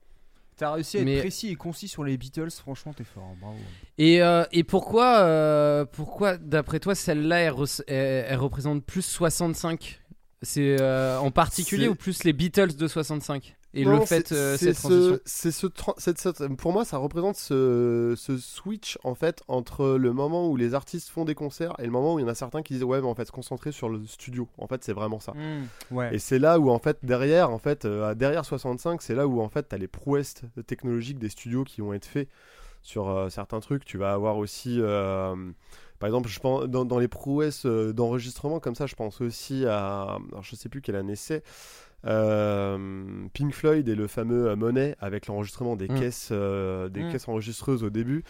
T'as 0.56 0.72
réussi 0.72 0.96
à 0.96 1.00
être 1.00 1.04
Mais- 1.04 1.18
précis 1.18 1.50
et 1.50 1.54
concis 1.54 1.86
sur 1.86 2.02
les 2.02 2.16
Beatles, 2.16 2.50
franchement, 2.50 2.94
t'es 2.94 3.04
fort, 3.04 3.24
hein, 3.30 3.36
bravo. 3.38 3.56
Et, 3.98 4.22
euh, 4.22 4.44
et 4.52 4.64
pourquoi, 4.64 5.18
euh, 5.18 5.84
pourquoi 5.84 6.38
d'après 6.38 6.80
toi, 6.80 6.94
celle-là, 6.94 7.40
elle, 7.40 7.52
re- 7.52 7.82
elle- 7.88 8.24
elle 8.26 8.38
représente 8.38 8.82
plus 8.82 9.02
65 9.04 10.00
C'est 10.42 10.76
euh, 10.80 11.18
en 11.18 11.30
particulier 11.30 11.88
ou 11.88 11.94
plus 11.94 12.24
les 12.24 12.32
Beatles 12.32 12.76
de 12.76 12.86
65 12.88 13.56
Et 13.74 13.84
Non, 13.84 13.98
le 13.98 14.06
fait, 14.06 14.28
c'est- 14.28 14.34
euh, 14.34 14.56
c'est 14.56 14.66
cette 14.74 14.76
transition 14.76 15.14
ce, 15.14 15.20
c'est 15.26 15.50
ce 16.18 16.32
cette- 16.34 16.56
pour 16.56 16.72
moi, 16.72 16.84
ça 16.84 16.98
représente 16.98 17.36
ce, 17.36 18.14
ce 18.16 18.36
switch 18.38 18.98
en 19.04 19.14
fait 19.14 19.42
entre 19.48 19.96
le 19.96 20.12
moment 20.12 20.48
où 20.48 20.56
les 20.56 20.74
artistes 20.74 21.08
font 21.08 21.24
des 21.24 21.34
concerts 21.34 21.74
et 21.78 21.84
le 21.84 21.90
moment 21.90 22.14
où 22.14 22.18
il 22.18 22.22
y 22.22 22.24
en 22.24 22.28
a 22.28 22.34
certains 22.34 22.62
qui 22.62 22.74
disent 22.74 22.84
ouais, 22.84 23.00
mais 23.00 23.06
en 23.06 23.14
fait, 23.14 23.24
se 23.26 23.32
concentrer 23.32 23.72
sur 23.72 23.88
le 23.88 24.06
studio. 24.06 24.46
En 24.58 24.66
fait, 24.66 24.84
c'est 24.84 24.92
vraiment 24.92 25.20
ça. 25.20 25.32
Ouais. 25.90 26.14
Et 26.14 26.18
c'est 26.18 26.38
là 26.38 26.58
où 26.58 26.70
en 26.70 26.78
fait 26.78 26.98
derrière, 27.02 27.50
en 27.50 27.58
fait, 27.58 27.84
euh, 27.84 28.14
derrière 28.14 28.44
65, 28.44 29.00
c'est 29.02 29.14
là 29.14 29.26
où 29.26 29.40
en 29.40 29.48
fait 29.48 29.64
t'as 29.64 29.78
les 29.78 29.88
prouesses 29.88 30.42
technologiques 30.66 31.18
des 31.18 31.28
studios 31.30 31.64
qui 31.64 31.80
vont 31.80 31.92
être 31.94 32.06
faits 32.06 32.28
sur 32.82 33.08
euh, 33.08 33.28
certains 33.30 33.60
trucs. 33.60 33.84
Tu 33.84 33.98
vas 33.98 34.12
avoir 34.12 34.36
aussi, 34.36 34.76
euh, 34.80 35.34
par 35.98 36.06
exemple, 36.08 36.28
je 36.28 36.38
pense 36.40 36.64
dans, 36.64 36.84
dans 36.84 36.98
les 36.98 37.08
prouesses 37.08 37.66
euh, 37.66 37.92
d'enregistrement 37.92 38.60
comme 38.60 38.74
ça, 38.74 38.86
je 38.86 38.94
pense 38.94 39.20
aussi 39.20 39.64
à, 39.66 40.18
alors 40.30 40.42
je 40.42 40.54
sais 40.56 40.68
plus 40.68 40.80
quelle 40.82 40.96
année 40.96 41.16
c'est. 41.16 41.42
euh, 42.04 43.26
Pink 43.32 43.52
Floyd 43.54 43.88
et 43.88 43.94
le 43.94 44.06
fameux 44.06 44.48
euh, 44.48 44.56
Monet 44.56 44.96
avec 45.00 45.26
l'enregistrement 45.26 45.76
des 45.76 45.88
Mm. 45.88 45.94
caisses 46.00 46.28
euh, 46.32 46.88
des 46.88 47.02
Mm. 47.04 47.12
caisses 47.12 47.28
enregistreuses 47.28 47.82
au 47.82 47.90
début 47.90 48.22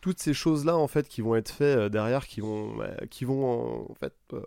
toutes 0.00 0.18
ces 0.18 0.32
choses 0.32 0.64
là 0.64 0.76
en 0.76 0.88
fait 0.88 1.06
qui 1.08 1.20
vont 1.20 1.36
être 1.36 1.50
faites 1.50 1.78
derrière 1.92 2.26
qui 2.26 2.40
vont 2.40 2.80
euh, 2.80 2.94
qui 3.10 3.24
vont 3.24 3.86
en 3.90 3.94
fait 3.94 4.14
euh, 4.32 4.40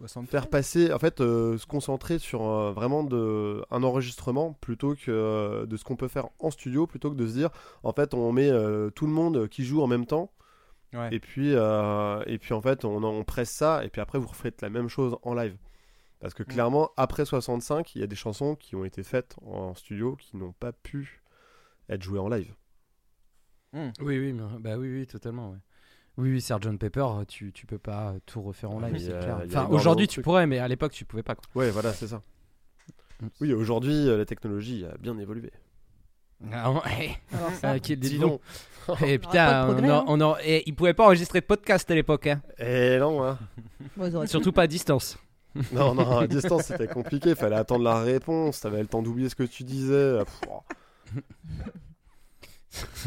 60 0.00 0.28
faire 0.28 0.48
passer, 0.48 0.92
en 0.92 0.98
fait, 0.98 1.22
euh, 1.22 1.56
se 1.56 1.64
concentrer 1.64 2.18
sur 2.18 2.46
euh, 2.46 2.70
vraiment 2.72 3.02
de, 3.02 3.62
un 3.70 3.82
enregistrement 3.82 4.52
plutôt 4.60 4.94
que 4.94 5.04
euh, 5.10 5.64
de 5.64 5.78
ce 5.78 5.84
qu'on 5.84 5.96
peut 5.96 6.08
faire 6.08 6.28
en 6.38 6.50
studio, 6.50 6.86
plutôt 6.86 7.10
que 7.10 7.16
de 7.16 7.26
se 7.26 7.32
dire, 7.32 7.48
en 7.82 7.94
fait, 7.94 8.12
on 8.12 8.30
met 8.30 8.50
euh, 8.50 8.90
tout 8.90 9.06
le 9.06 9.12
monde 9.14 9.48
qui 9.48 9.64
joue 9.64 9.80
en 9.80 9.86
même 9.86 10.04
temps, 10.04 10.30
Ouais. 10.96 11.08
et 11.12 11.20
puis, 11.20 11.52
euh, 11.54 12.22
et 12.26 12.38
puis 12.38 12.54
en 12.54 12.60
fait, 12.60 12.84
on, 12.84 13.02
on 13.04 13.24
presse 13.24 13.50
ça, 13.50 13.84
et 13.84 13.88
puis 13.88 14.00
après, 14.00 14.18
vous 14.18 14.28
refaites 14.28 14.62
la 14.62 14.70
même 14.70 14.88
chose 14.88 15.16
en 15.22 15.34
live. 15.34 15.56
Parce 16.20 16.32
que 16.32 16.42
clairement, 16.42 16.90
après 16.96 17.26
65, 17.26 17.94
il 17.94 18.00
y 18.00 18.04
a 18.04 18.06
des 18.06 18.16
chansons 18.16 18.54
qui 18.56 18.74
ont 18.74 18.84
été 18.84 19.02
faites 19.02 19.36
en 19.44 19.74
studio 19.74 20.16
qui 20.16 20.36
n'ont 20.36 20.52
pas 20.52 20.72
pu 20.72 21.22
être 21.88 22.02
jouées 22.02 22.18
en 22.18 22.28
live. 22.28 22.54
Hmm. 23.72 23.90
Oui, 24.00 24.18
oui, 24.18 24.32
mais- 24.32 24.58
bah 24.60 24.78
oui, 24.78 24.88
oui, 24.90 25.06
totalement. 25.06 25.50
Ouais. 25.50 25.58
Oui, 26.16 26.30
oui, 26.32 26.40
Sgt 26.40 26.78
Pepper, 26.78 27.06
tu, 27.28 27.52
tu 27.52 27.66
peux 27.66 27.78
pas 27.78 28.14
tout 28.24 28.40
refaire 28.40 28.70
en 28.70 28.82
Ah, 28.82 28.88
live, 28.88 28.98
c'est 28.98 29.08
clair. 29.18 29.34
Enfin, 29.36 29.44
énormément 29.44 29.74
aujourd'hui 29.76 30.08
tu 30.08 30.22
pourrais, 30.22 30.46
mais 30.46 30.58
à 30.58 30.66
l'époque 30.68 30.92
tu 30.92 31.04
pouvais 31.04 31.22
pas. 31.22 31.34
Quoi. 31.34 31.44
Ouais, 31.54 31.70
voilà, 31.70 31.92
c'est 31.92 32.08
ça. 32.08 32.22
Mm. 33.20 33.26
Oui, 33.42 33.52
aujourd'hui, 33.52 34.08
euh, 34.08 34.16
la 34.16 34.24
technologie 34.24 34.86
a 34.86 34.96
bien 34.96 35.18
évolué. 35.18 35.50
Ah. 36.52 36.64
Alors 36.66 36.82
ça, 37.60 37.70
Ah, 37.70 37.78
qui- 37.78 37.96
dis 37.96 38.10
Dis 38.10 38.18
donc. 38.18 38.40
donc. 38.88 38.98
Eh, 39.04 39.18
putain, 39.18 39.68
on 39.68 39.82
a- 39.88 39.92
hein. 39.96 40.04
on 40.06 40.20
a- 40.20 40.38
eh, 40.44 40.62
ils 40.66 40.74
pouvaient 40.74 40.94
pas 40.94 41.04
enregistrer 41.04 41.40
de 41.40 41.46
podcast 41.46 41.90
à 41.90 41.94
l'époque, 41.94 42.26
hein. 42.28 42.40
Eh 42.58 42.98
non, 42.98 43.24
hein. 43.24 43.38
Surtout 44.26 44.52
pas 44.52 44.62
à 44.62 44.66
distance. 44.66 45.18
Non, 45.72 45.94
non, 45.94 46.18
à 46.18 46.26
distance 46.28 46.64
c'était 46.64 46.86
compliqué, 46.86 47.34
fallait 47.34 47.56
attendre 47.56 47.84
la 47.84 48.00
réponse, 48.00 48.60
t'avais 48.60 48.80
le 48.80 48.86
temps 48.86 49.02
d'oublier 49.02 49.28
ce 49.28 49.34
que 49.34 49.42
tu 49.44 49.64
disais. 49.64 50.18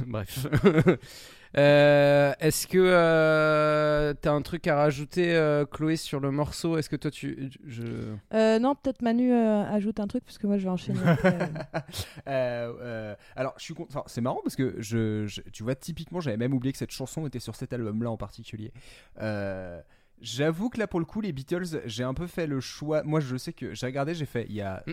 Bref. 0.08 0.48
Euh, 1.58 2.34
Est-ce 2.40 2.68
que 2.68 2.78
euh, 2.80 4.14
t'as 4.22 4.32
un 4.32 4.42
truc 4.42 4.68
à 4.68 4.76
rajouter, 4.76 5.36
euh, 5.36 5.66
Chloé, 5.66 5.96
sur 5.96 6.20
le 6.20 6.32
morceau? 6.32 6.78
Est-ce 6.78 6.90
que 6.90 6.96
toi 6.96 7.10
tu. 7.12 7.50
Je... 7.66 8.14
Non, 8.60 8.76
peut-être 8.76 9.02
Manu 9.02 9.34
ajoute 9.34 10.00
un 10.00 10.08
truc 10.08 10.24
parce 10.26 10.38
que 10.38 10.48
moi 10.48 10.58
je 10.58 10.64
vais 10.66 10.70
enchaîner. 10.70 11.00
alors, 12.26 13.54
je 13.58 13.64
suis 13.64 13.74
con- 13.74 13.88
enfin, 13.90 14.04
c'est 14.08 14.22
marrant 14.22 14.40
parce 14.44 14.56
que 14.56 14.76
je, 14.80 15.26
je- 15.28 15.42
tu 15.52 15.64
vois, 15.64 15.76
typiquement, 15.76 16.20
j'avais 16.20 16.38
même 16.38 16.54
oublié 16.54 16.72
que 16.72 16.78
cette 16.78 16.92
chanson 16.92 17.26
était 17.28 17.40
sur 17.40 17.56
cet 17.56 17.74
album-là 17.74 18.10
en 18.12 18.18
particulier. 18.18 18.72
Euh, 19.22 19.80
J'avoue 20.22 20.68
que 20.70 20.78
là, 20.80 20.86
pour 20.86 21.00
le 21.00 21.06
coup, 21.06 21.22
les 21.22 21.32
Beatles, 21.32 21.82
j'ai 21.86 22.04
un 22.04 22.14
peu 22.14 22.28
fait 22.28 22.46
le 22.46 22.60
choix. 22.60 23.04
Moi, 23.04 23.22
je 23.22 23.38
sais 23.38 23.54
que 23.54 23.74
j'ai 23.74 23.86
regardé, 23.86 24.14
j'ai 24.14 24.26
fait. 24.26 24.46
Il 24.50 24.56
y 24.56 24.60
a 24.62 24.84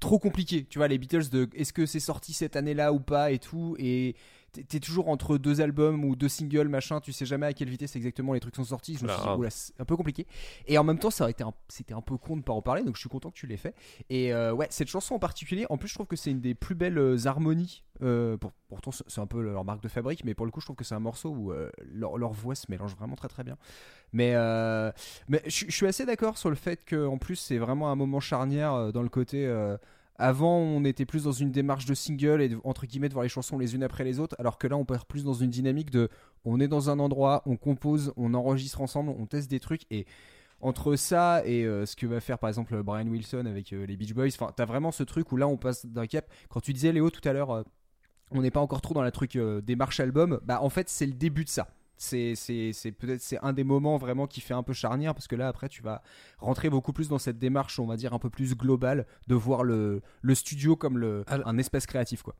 trop 0.00 0.18
compliqué, 0.18 0.64
tu 0.68 0.78
vois, 0.80 0.88
les 0.88 0.98
Beatles 0.98 1.28
de 1.30 1.48
est-ce 1.54 1.72
que 1.72 1.86
c'est 1.86 2.00
sorti 2.00 2.32
cette 2.32 2.56
année-là 2.56 2.92
ou 2.92 2.98
pas 2.98 3.30
et 3.30 3.38
tout. 3.38 3.76
Et 3.78 4.16
t'es- 4.52 4.80
toujours 4.80 5.08
entre 5.08 5.38
deux 5.38 5.60
albums 5.60 6.04
ou 6.04 6.16
deux 6.16 6.28
singles, 6.28 6.68
machin. 6.68 7.00
Tu 7.00 7.12
sais 7.12 7.26
jamais 7.26 7.46
à 7.46 7.52
quelle 7.52 7.68
vitesse 7.68 7.96
exactement 7.96 8.32
les 8.32 8.40
trucs 8.40 8.56
sont 8.56 8.64
sortis. 8.64 8.96
Je 8.98 9.04
me 9.04 9.08
suis 9.08 9.18
dit, 9.18 9.24
Ah. 9.26 9.36
oula, 9.36 9.50
c'est 9.50 9.72
un 9.80 9.84
peu 9.84 9.96
compliqué. 9.96 10.26
Et 10.66 10.78
en 10.78 10.84
même 10.84 10.98
temps, 10.98 11.10
ça 11.10 11.24
aurait 11.24 11.30
été 11.32 11.44
c'était 11.68 11.94
un 11.94 12.00
peu 12.00 12.16
con 12.16 12.36
de 12.36 12.42
pas 12.42 12.52
en 12.52 12.62
parler, 12.62 12.82
donc 12.82 12.96
je 12.96 13.00
suis 13.00 13.08
content 13.08 13.30
que 13.30 13.36
tu 13.36 13.46
l'aies 13.46 13.56
fait. 13.56 13.74
Et 14.08 14.32
euh, 14.32 14.52
ouais, 14.52 14.66
cette 14.70 14.88
chanson 14.88 15.14
en 15.14 15.18
particulier, 15.18 15.66
en 15.70 15.76
plus, 15.78 15.88
je 15.88 15.94
trouve 15.94 16.06
que 16.06 16.16
c'est 16.16 16.30
une 16.30 16.40
des 16.40 16.54
plus 16.54 16.74
belles 16.74 16.98
euh, 16.98 17.26
harmonies. 17.26 17.82
Euh, 18.02 18.36
pour- 18.38 18.52
pourtant, 18.68 18.90
c'est 18.92 19.20
un 19.20 19.26
peu 19.26 19.42
leur 19.42 19.64
marque 19.64 19.82
de 19.82 19.88
fabrique, 19.88 20.24
mais 20.24 20.34
pour 20.34 20.46
le 20.46 20.52
coup, 20.52 20.60
je 20.60 20.66
trouve 20.66 20.76
que 20.76 20.84
c'est 20.84 20.94
un 20.94 21.00
morceau 21.00 21.28
où 21.30 21.52
euh, 21.52 21.70
leur, 21.92 22.16
leur 22.16 22.32
voix 22.32 22.54
se 22.54 22.66
mélange 22.70 22.94
vraiment 22.96 23.14
très 23.16 23.28
très 23.28 23.44
bien. 23.44 23.56
Mais, 24.12 24.34
mais 25.28 25.42
je 25.46 25.66
je 25.68 25.70
suis 25.74 25.86
assez 25.86 26.04
d'accord 26.06 26.36
sur 26.38 26.48
le 26.50 26.56
fait 26.56 26.84
que 26.84 27.06
en 27.06 27.18
plus, 27.18 27.36
c'est 27.36 27.58
vraiment 27.58 27.90
un 27.90 27.96
moment 27.96 28.20
charnière 28.20 28.92
dans 28.92 29.02
le 29.02 29.08
côté. 29.08 29.46
Avant, 30.20 30.58
on 30.58 30.84
était 30.84 31.06
plus 31.06 31.24
dans 31.24 31.32
une 31.32 31.50
démarche 31.50 31.86
de 31.86 31.94
single 31.94 32.42
et 32.42 32.56
entre 32.62 32.86
guillemets 32.86 33.08
de 33.08 33.14
voir 33.14 33.22
les 33.22 33.28
chansons 33.28 33.58
les 33.58 33.74
unes 33.74 33.82
après 33.82 34.04
les 34.04 34.20
autres, 34.20 34.36
alors 34.38 34.58
que 34.58 34.66
là, 34.66 34.76
on 34.76 34.84
part 34.84 35.06
plus 35.06 35.24
dans 35.24 35.32
une 35.32 35.50
dynamique 35.50 35.90
de 35.90 36.08
on 36.44 36.60
est 36.60 36.68
dans 36.68 36.90
un 36.90 36.98
endroit, 36.98 37.42
on 37.46 37.56
compose, 37.56 38.12
on 38.16 38.34
enregistre 38.34 38.80
ensemble, 38.80 39.10
on 39.18 39.26
teste 39.26 39.50
des 39.50 39.60
trucs 39.60 39.82
et 39.90 40.06
entre 40.60 40.94
ça 40.96 41.42
et 41.46 41.64
euh, 41.64 41.86
ce 41.86 41.96
que 41.96 42.06
va 42.06 42.20
faire 42.20 42.38
par 42.38 42.48
exemple 42.48 42.82
Brian 42.82 43.06
Wilson 43.06 43.46
avec 43.46 43.72
euh, 43.72 43.86
les 43.86 43.96
Beach 43.96 44.12
Boys, 44.12 44.28
t'as 44.54 44.64
vraiment 44.66 44.92
ce 44.92 45.02
truc 45.02 45.32
où 45.32 45.36
là, 45.36 45.48
on 45.48 45.56
passe 45.56 45.86
d'un 45.86 46.06
cap. 46.06 46.30
Quand 46.50 46.60
tu 46.60 46.72
disais 46.72 46.92
Léo 46.92 47.10
tout 47.10 47.26
à 47.26 47.32
l'heure, 47.32 47.50
euh, 47.50 47.62
on 48.30 48.42
n'est 48.42 48.50
pas 48.50 48.60
encore 48.60 48.82
trop 48.82 48.94
dans 48.94 49.02
la 49.02 49.10
truc 49.10 49.36
démarche 49.64 49.98
album, 49.98 50.38
bah 50.44 50.62
en 50.62 50.68
fait, 50.68 50.88
c'est 50.88 51.06
le 51.06 51.14
début 51.14 51.44
de 51.44 51.48
ça. 51.48 51.66
C'est, 52.02 52.34
peut-être 52.98 53.20
c'est 53.20 53.38
un 53.42 53.52
des 53.52 53.62
moments 53.62 53.98
vraiment 53.98 54.26
qui 54.26 54.40
fait 54.40 54.54
un 54.54 54.62
peu 54.62 54.72
charnière 54.72 55.14
parce 55.14 55.28
que 55.28 55.36
là 55.36 55.48
après 55.48 55.68
tu 55.68 55.82
vas 55.82 56.02
rentrer 56.38 56.70
beaucoup 56.70 56.94
plus 56.94 57.08
dans 57.08 57.18
cette 57.18 57.38
démarche 57.38 57.78
on 57.78 57.86
va 57.86 57.96
dire 57.98 58.14
un 58.14 58.18
peu 58.18 58.30
plus 58.30 58.56
globale 58.56 59.06
de 59.28 59.34
voir 59.34 59.64
le, 59.64 60.00
le 60.22 60.34
studio 60.34 60.76
comme 60.76 60.96
le, 60.96 61.24
un 61.28 61.58
espace 61.58 61.84
créatif 61.84 62.22
quoi. 62.22 62.36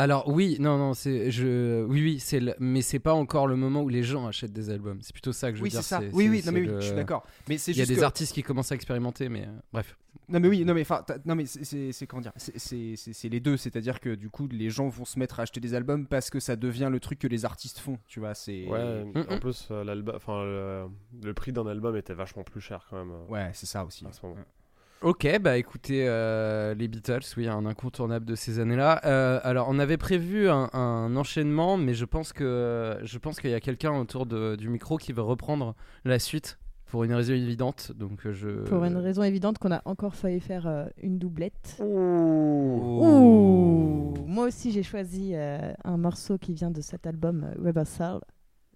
Alors 0.00 0.28
oui, 0.28 0.56
non, 0.60 0.78
non, 0.78 0.94
c'est 0.94 1.30
je, 1.32 1.84
oui, 1.84 2.02
oui, 2.02 2.20
c'est, 2.20 2.38
le- 2.38 2.54
mais 2.60 2.82
c'est 2.82 3.00
pas 3.00 3.14
encore 3.14 3.48
le 3.48 3.56
moment 3.56 3.82
où 3.82 3.88
les 3.88 4.04
gens 4.04 4.28
achètent 4.28 4.52
des 4.52 4.70
albums. 4.70 4.98
C'est 5.02 5.12
plutôt 5.12 5.32
ça 5.32 5.50
que 5.50 5.56
je 5.56 5.60
veux 5.60 5.64
Oui, 5.64 5.70
dire. 5.70 5.82
c'est 5.82 5.88
ça. 5.88 6.00
Oui, 6.12 6.28
oui, 6.28 6.40
non, 6.46 6.52
mais 6.52 6.60
oui, 6.60 6.66
le- 6.66 6.80
je 6.80 6.86
suis 6.86 6.94
d'accord. 6.94 7.26
Mais 7.48 7.58
c'est 7.58 7.72
il 7.72 7.78
y 7.78 7.80
a 7.80 7.84
juste 7.84 7.94
des 7.96 8.00
que- 8.00 8.04
artistes 8.04 8.32
qui 8.32 8.44
commencent 8.44 8.70
à 8.70 8.76
expérimenter, 8.76 9.28
mais 9.28 9.42
euh, 9.42 9.50
bref. 9.72 9.96
Non 10.28 10.38
mais 10.40 10.48
oui, 10.48 10.64
non 10.64 10.74
mais 10.74 10.82
enfin, 10.82 11.04
non 11.24 11.34
mais 11.34 11.46
c'est- 11.46 11.64
c'est 11.64 11.90
c'est 11.92 12.06
comment 12.06 12.22
dire, 12.22 12.32
c'est- 12.36 12.56
c'est 12.58 12.94
c'est- 12.96 13.12
c'est 13.12 13.28
les 13.28 13.40
deux, 13.40 13.56
c'est-à-dire 13.56 13.98
que 13.98 14.14
du 14.14 14.30
coup 14.30 14.46
les 14.50 14.70
gens 14.70 14.88
vont 14.88 15.04
se 15.04 15.18
mettre 15.18 15.40
à 15.40 15.42
acheter 15.42 15.58
des 15.60 15.74
albums 15.74 16.06
parce 16.06 16.30
que 16.30 16.38
ça 16.38 16.54
devient 16.54 16.88
le 16.92 17.00
truc 17.00 17.18
que 17.18 17.26
les 17.28 17.44
artistes 17.44 17.78
font, 17.78 17.98
tu 18.06 18.20
vois, 18.20 18.34
c'est. 18.34 18.66
Ouais, 18.66 19.04
Mm, 19.04 19.24
en 19.30 19.38
plus, 19.38 19.66
euh, 19.70 19.82
l'album, 19.84 20.14
enfin, 20.16 20.44
le, 20.44 20.86
le 21.24 21.34
prix 21.34 21.52
d'un 21.52 21.66
album 21.66 21.96
était 21.96 22.14
vachement 22.14 22.42
plus 22.44 22.60
cher 22.60 22.86
quand 22.88 22.98
même. 23.04 23.10
euh, 23.12 23.32
Ouais, 23.32 23.50
c'est 23.52 23.66
ça 23.66 23.84
aussi. 23.84 24.06
à 24.06 24.12
ce 24.12 24.24
moment. 24.24 24.36
Ok, 25.00 25.28
bah 25.40 25.56
écoutez, 25.58 26.06
euh, 26.08 26.74
les 26.74 26.88
Beatles, 26.88 27.20
oui, 27.36 27.46
un 27.46 27.64
incontournable 27.66 28.24
de 28.26 28.34
ces 28.34 28.58
années-là. 28.58 29.00
Euh, 29.04 29.38
alors, 29.44 29.68
on 29.70 29.78
avait 29.78 29.96
prévu 29.96 30.48
un, 30.50 30.68
un 30.72 31.14
enchaînement, 31.14 31.76
mais 31.76 31.94
je 31.94 32.04
pense 32.04 32.32
que 32.32 32.98
je 33.04 33.18
pense 33.18 33.38
qu'il 33.38 33.50
y 33.50 33.54
a 33.54 33.60
quelqu'un 33.60 33.92
autour 33.96 34.26
de- 34.26 34.56
du 34.56 34.68
micro 34.68 34.96
qui 34.96 35.12
veut 35.12 35.22
reprendre 35.22 35.76
la 36.04 36.18
suite 36.18 36.58
pour 36.86 37.04
une 37.04 37.12
raison 37.14 37.32
évidente. 37.32 37.92
Donc, 37.94 38.26
euh, 38.26 38.32
je. 38.32 38.48
Pour 38.64 38.84
une 38.84 38.96
raison 38.96 39.22
évidente 39.22 39.58
qu'on 39.58 39.70
a 39.70 39.82
encore 39.84 40.16
failli 40.16 40.40
faire 40.40 40.66
euh, 40.66 40.86
une 41.00 41.18
doublette. 41.20 41.76
Ouh. 41.78 41.84
Ouh. 43.04 44.14
Moi 44.26 44.46
aussi, 44.48 44.72
j'ai 44.72 44.82
choisi 44.82 45.30
euh, 45.34 45.72
un 45.84 45.96
morceau 45.96 46.38
qui 46.38 46.54
vient 46.54 46.72
de 46.72 46.80
cet 46.80 47.06
album 47.06 47.46
Rebel 47.64 47.86
Soul. 47.86 48.20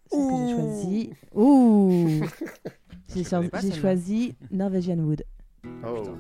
C'est 0.07 0.19
ce 0.19 0.29
que 0.29 0.47
j'ai 0.47 0.55
choisi. 0.55 1.11
Ouh. 1.35 2.21
J'ai 3.15 3.25
choisi 3.75 4.35
Norwegian 4.51 4.97
Wood. 4.99 5.23
Oh. 5.87 6.17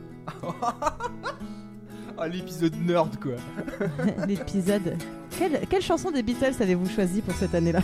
Ah 2.16 2.28
l'épisode 2.32 2.74
nerd 2.76 3.18
quoi. 3.18 3.32
L'épisode. 4.26 4.96
Quelle, 5.36 5.66
quelle 5.68 5.82
chanson 5.82 6.10
des 6.10 6.22
Beatles 6.22 6.54
avez-vous 6.60 6.88
choisi 6.88 7.22
pour 7.22 7.34
cette 7.34 7.54
année-là? 7.54 7.80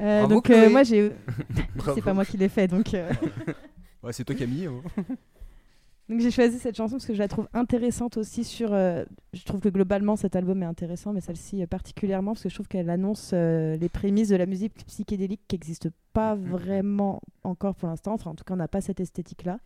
Euh, 0.00 0.20
Bravo, 0.20 0.34
donc 0.34 0.48
euh, 0.50 0.70
moi 0.70 0.82
j'ai 0.82 1.12
c'est 1.94 2.00
pas 2.02 2.14
moi 2.14 2.24
qui 2.24 2.38
l'ai 2.38 2.48
fait 2.48 2.66
donc 2.66 2.94
euh, 2.94 3.10
Ouais, 4.02 4.14
c'est 4.14 4.24
toi 4.24 4.34
Camille. 4.34 4.64
hein. 4.66 4.80
donc 6.08 6.20
j'ai 6.20 6.30
choisi 6.30 6.58
cette 6.58 6.74
chanson 6.74 6.94
parce 6.96 7.04
que 7.04 7.12
je 7.12 7.18
la 7.18 7.28
trouve 7.28 7.48
intéressante 7.52 8.16
aussi 8.16 8.42
sur 8.44 8.72
euh, 8.72 9.04
je 9.34 9.44
trouve 9.44 9.60
que 9.60 9.68
globalement 9.68 10.16
cet 10.16 10.36
album 10.36 10.62
est 10.62 10.66
intéressant 10.66 11.12
mais 11.12 11.20
celle-ci 11.20 11.62
euh, 11.62 11.66
particulièrement 11.66 12.32
parce 12.32 12.44
que 12.44 12.48
je 12.48 12.54
trouve 12.54 12.66
qu'elle 12.68 12.88
annonce 12.88 13.32
euh, 13.34 13.76
les 13.76 13.90
prémices 13.90 14.28
de 14.28 14.36
la 14.36 14.46
musique 14.46 14.72
psychédélique 14.86 15.42
qui 15.46 15.56
n'existe 15.56 15.90
pas 16.14 16.34
vraiment 16.34 17.20
encore 17.44 17.74
pour 17.74 17.88
l'instant 17.90 18.14
enfin 18.14 18.30
en 18.30 18.34
tout 18.34 18.44
cas 18.44 18.54
on 18.54 18.56
n'a 18.56 18.68
pas 18.68 18.80
cette 18.80 19.00
esthétique 19.00 19.44
là 19.44 19.58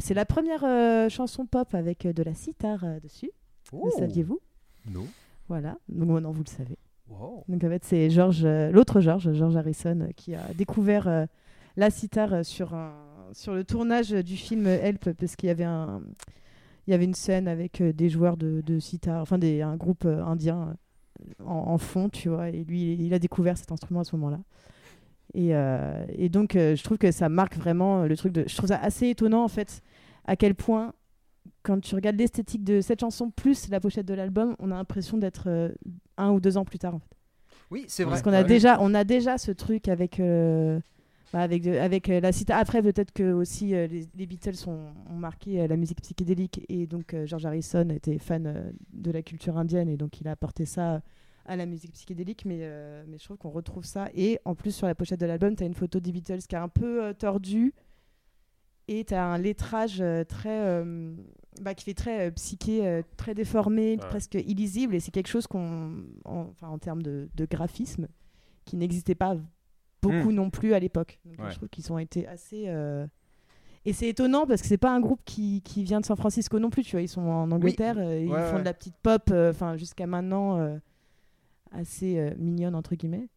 c'est 0.00 0.14
la 0.14 0.24
première 0.24 0.64
euh, 0.64 1.10
chanson 1.10 1.44
pop 1.44 1.74
avec 1.74 2.06
euh, 2.06 2.12
de 2.14 2.22
la 2.22 2.32
sitar 2.32 2.84
euh, 2.84 3.00
dessus 3.00 3.30
Oh. 3.72 3.86
le 3.86 3.98
saviez-vous? 3.98 4.38
Non. 4.90 5.06
Voilà 5.52 5.76
donc 5.88 6.08
maintenant 6.08 6.32
vous 6.32 6.42
le 6.42 6.48
savez 6.50 6.78
Wow. 7.08 7.44
Donc 7.48 7.62
en 7.64 7.68
fait, 7.68 7.84
c'est 7.84 8.10
George, 8.10 8.42
euh, 8.44 8.70
l'autre 8.70 9.00
George, 9.00 9.32
George 9.32 9.56
Harrison, 9.56 10.00
euh, 10.00 10.12
qui 10.16 10.34
a 10.34 10.42
découvert 10.54 11.08
euh, 11.08 11.26
la 11.76 11.90
sitar 11.90 12.44
sur, 12.44 12.74
un, 12.74 12.94
sur 13.32 13.54
le 13.54 13.64
tournage 13.64 14.10
du 14.12 14.36
film 14.36 14.66
Help, 14.66 15.10
parce 15.12 15.36
qu'il 15.36 15.48
y 15.48 15.50
avait 15.50 15.64
un, 15.64 16.00
il 16.86 16.92
y 16.92 16.94
avait 16.94 17.04
une 17.04 17.14
scène 17.14 17.48
avec 17.48 17.82
des 17.82 18.08
joueurs 18.08 18.36
de, 18.36 18.62
de 18.64 18.78
sitar, 18.78 19.20
enfin 19.20 19.38
des, 19.38 19.62
un 19.62 19.76
groupe 19.76 20.06
indien 20.06 20.76
en, 21.44 21.52
en 21.52 21.78
fond, 21.78 22.08
tu 22.08 22.28
vois, 22.28 22.48
et 22.48 22.64
lui, 22.64 22.94
il 22.94 23.12
a 23.14 23.18
découvert 23.18 23.56
cet 23.56 23.72
instrument 23.72 24.00
à 24.00 24.04
ce 24.04 24.16
moment-là. 24.16 24.40
Et, 25.34 25.54
euh, 25.54 26.04
et 26.08 26.28
donc, 26.28 26.52
je 26.54 26.82
trouve 26.82 26.98
que 26.98 27.10
ça 27.10 27.28
marque 27.28 27.56
vraiment 27.56 28.04
le 28.04 28.16
truc 28.16 28.32
de. 28.32 28.44
Je 28.46 28.56
trouve 28.56 28.68
ça 28.68 28.78
assez 28.78 29.08
étonnant 29.08 29.44
en 29.44 29.48
fait. 29.48 29.80
à 30.24 30.36
quel 30.36 30.54
point, 30.54 30.92
quand 31.62 31.80
tu 31.80 31.94
regardes 31.94 32.16
l'esthétique 32.16 32.64
de 32.64 32.80
cette 32.80 33.00
chanson 33.00 33.30
plus 33.30 33.68
la 33.68 33.80
pochette 33.80 34.06
de 34.06 34.14
l'album, 34.14 34.56
on 34.58 34.70
a 34.70 34.74
l'impression 34.74 35.16
d'être 35.18 35.44
euh, 35.48 35.68
un 36.16 36.30
ou 36.32 36.40
deux 36.40 36.56
ans 36.56 36.64
plus 36.64 36.78
tard. 36.78 36.94
en 36.94 36.98
fait. 36.98 37.16
Oui, 37.70 37.84
c'est 37.88 38.04
vrai. 38.04 38.12
Parce 38.12 38.22
qu'on 38.22 38.32
a 38.32 38.42
Ouais. 38.42 38.44
déjà, 38.48 38.78
on 38.80 38.92
a 38.94 39.04
déjà 39.04 39.38
ce 39.38 39.50
truc 39.52 39.88
avec, 39.88 40.20
euh, 40.20 40.78
bah, 41.32 41.40
avec, 41.40 41.62
de- 41.62 41.76
avec 41.78 42.08
euh, 42.10 42.20
la 42.20 42.32
cita. 42.32 42.56
Après, 42.58 42.82
peut-être 42.82 43.12
que 43.12 43.32
aussi 43.32 43.74
euh, 43.74 43.86
les, 43.86 44.06
les 44.14 44.26
Beatles 44.26 44.68
ont, 44.68 44.88
ont 45.10 45.16
marqué 45.16 45.60
euh, 45.62 45.66
la 45.66 45.76
musique 45.76 46.02
psychédélique 46.02 46.64
et 46.68 46.86
donc 46.86 47.14
euh, 47.14 47.24
George 47.26 47.46
Harrison 47.46 47.88
était 47.90 48.18
fan 48.18 48.46
euh, 48.46 48.70
de 48.92 49.10
la 49.10 49.22
culture 49.22 49.56
indienne 49.56 49.88
et 49.88 49.96
donc 49.96 50.20
il 50.20 50.28
a 50.28 50.32
apporté 50.32 50.66
ça 50.66 51.00
à 51.46 51.56
la 51.56 51.64
musique 51.66 51.92
psychédélique. 51.92 52.44
Mais, 52.44 52.58
euh, 52.60 53.04
mais 53.08 53.16
je 53.18 53.24
trouve 53.24 53.38
qu'on 53.38 53.50
retrouve 53.50 53.84
ça. 53.84 54.08
Et 54.14 54.38
en 54.44 54.54
plus, 54.54 54.72
sur 54.74 54.86
la 54.86 54.94
pochette 54.94 55.20
de 55.20 55.26
l'album, 55.26 55.56
tu 55.56 55.62
as 55.62 55.66
une 55.66 55.74
photo 55.74 55.98
des 56.00 56.12
Beatles 56.12 56.38
qui 56.48 56.54
est 56.54 56.58
un 56.58 56.68
peu 56.68 57.02
euh, 57.04 57.12
tordue 57.14 57.72
et 58.88 59.04
tu 59.04 59.14
as 59.14 59.24
un 59.24 59.38
lettrage 59.38 60.00
euh, 60.00 60.24
très. 60.24 60.60
euh, 60.64 61.14
bah, 61.60 61.74
qui 61.74 61.84
fait 61.84 61.94
très 61.94 62.28
euh, 62.28 62.30
psyché, 62.32 63.02
très 63.16 63.34
déformé, 63.34 63.92
Ouais. 63.92 63.96
presque 64.08 64.34
illisible. 64.34 64.94
Et 64.94 65.00
c'est 65.00 65.10
quelque 65.10 65.28
chose 65.28 65.46
qu'on. 65.46 66.04
En, 66.24 66.46
enfin, 66.50 66.68
en 66.68 66.78
termes 66.78 67.02
de, 67.02 67.28
de 67.34 67.44
graphisme, 67.44 68.08
qui 68.64 68.76
n'existait 68.76 69.14
pas 69.14 69.36
beaucoup 70.00 70.30
Hmm. 70.30 70.34
non 70.34 70.50
plus 70.50 70.74
à 70.74 70.80
l'époque. 70.80 71.20
Ouais. 71.26 71.50
Je 71.50 71.56
trouve 71.56 71.68
qu'ils 71.68 71.92
ont 71.92 71.98
été 71.98 72.26
assez. 72.26 72.64
euh, 72.68 73.06
Et 73.84 73.92
c'est 73.92 74.08
étonnant 74.08 74.46
parce 74.46 74.62
que 74.62 74.66
c'est 74.68 74.78
pas 74.78 74.92
un 74.94 75.00
groupe 75.00 75.20
qui, 75.24 75.60
qui 75.62 75.82
vient 75.84 76.00
de 76.00 76.06
San 76.06 76.16
Francisco 76.16 76.58
non 76.58 76.70
plus, 76.70 76.82
tu 76.84 76.92
vois. 76.92 77.02
Ils 77.02 77.08
sont 77.08 77.20
en 77.20 77.50
Angleterre, 77.52 77.96
ils 78.18 78.28
Ouais, 78.28 78.50
font 78.50 78.58
de 78.60 78.64
la 78.64 78.74
petite 78.74 78.96
pop, 79.02 79.22
euh, 79.30 79.50
enfin 79.50 79.76
jusqu'à 79.76 80.06
maintenant 80.06 80.58
euh, 80.58 80.78
assez 81.70 82.32
mignonne 82.38 82.74
entre 82.74 82.94
guillemets. 82.94 83.28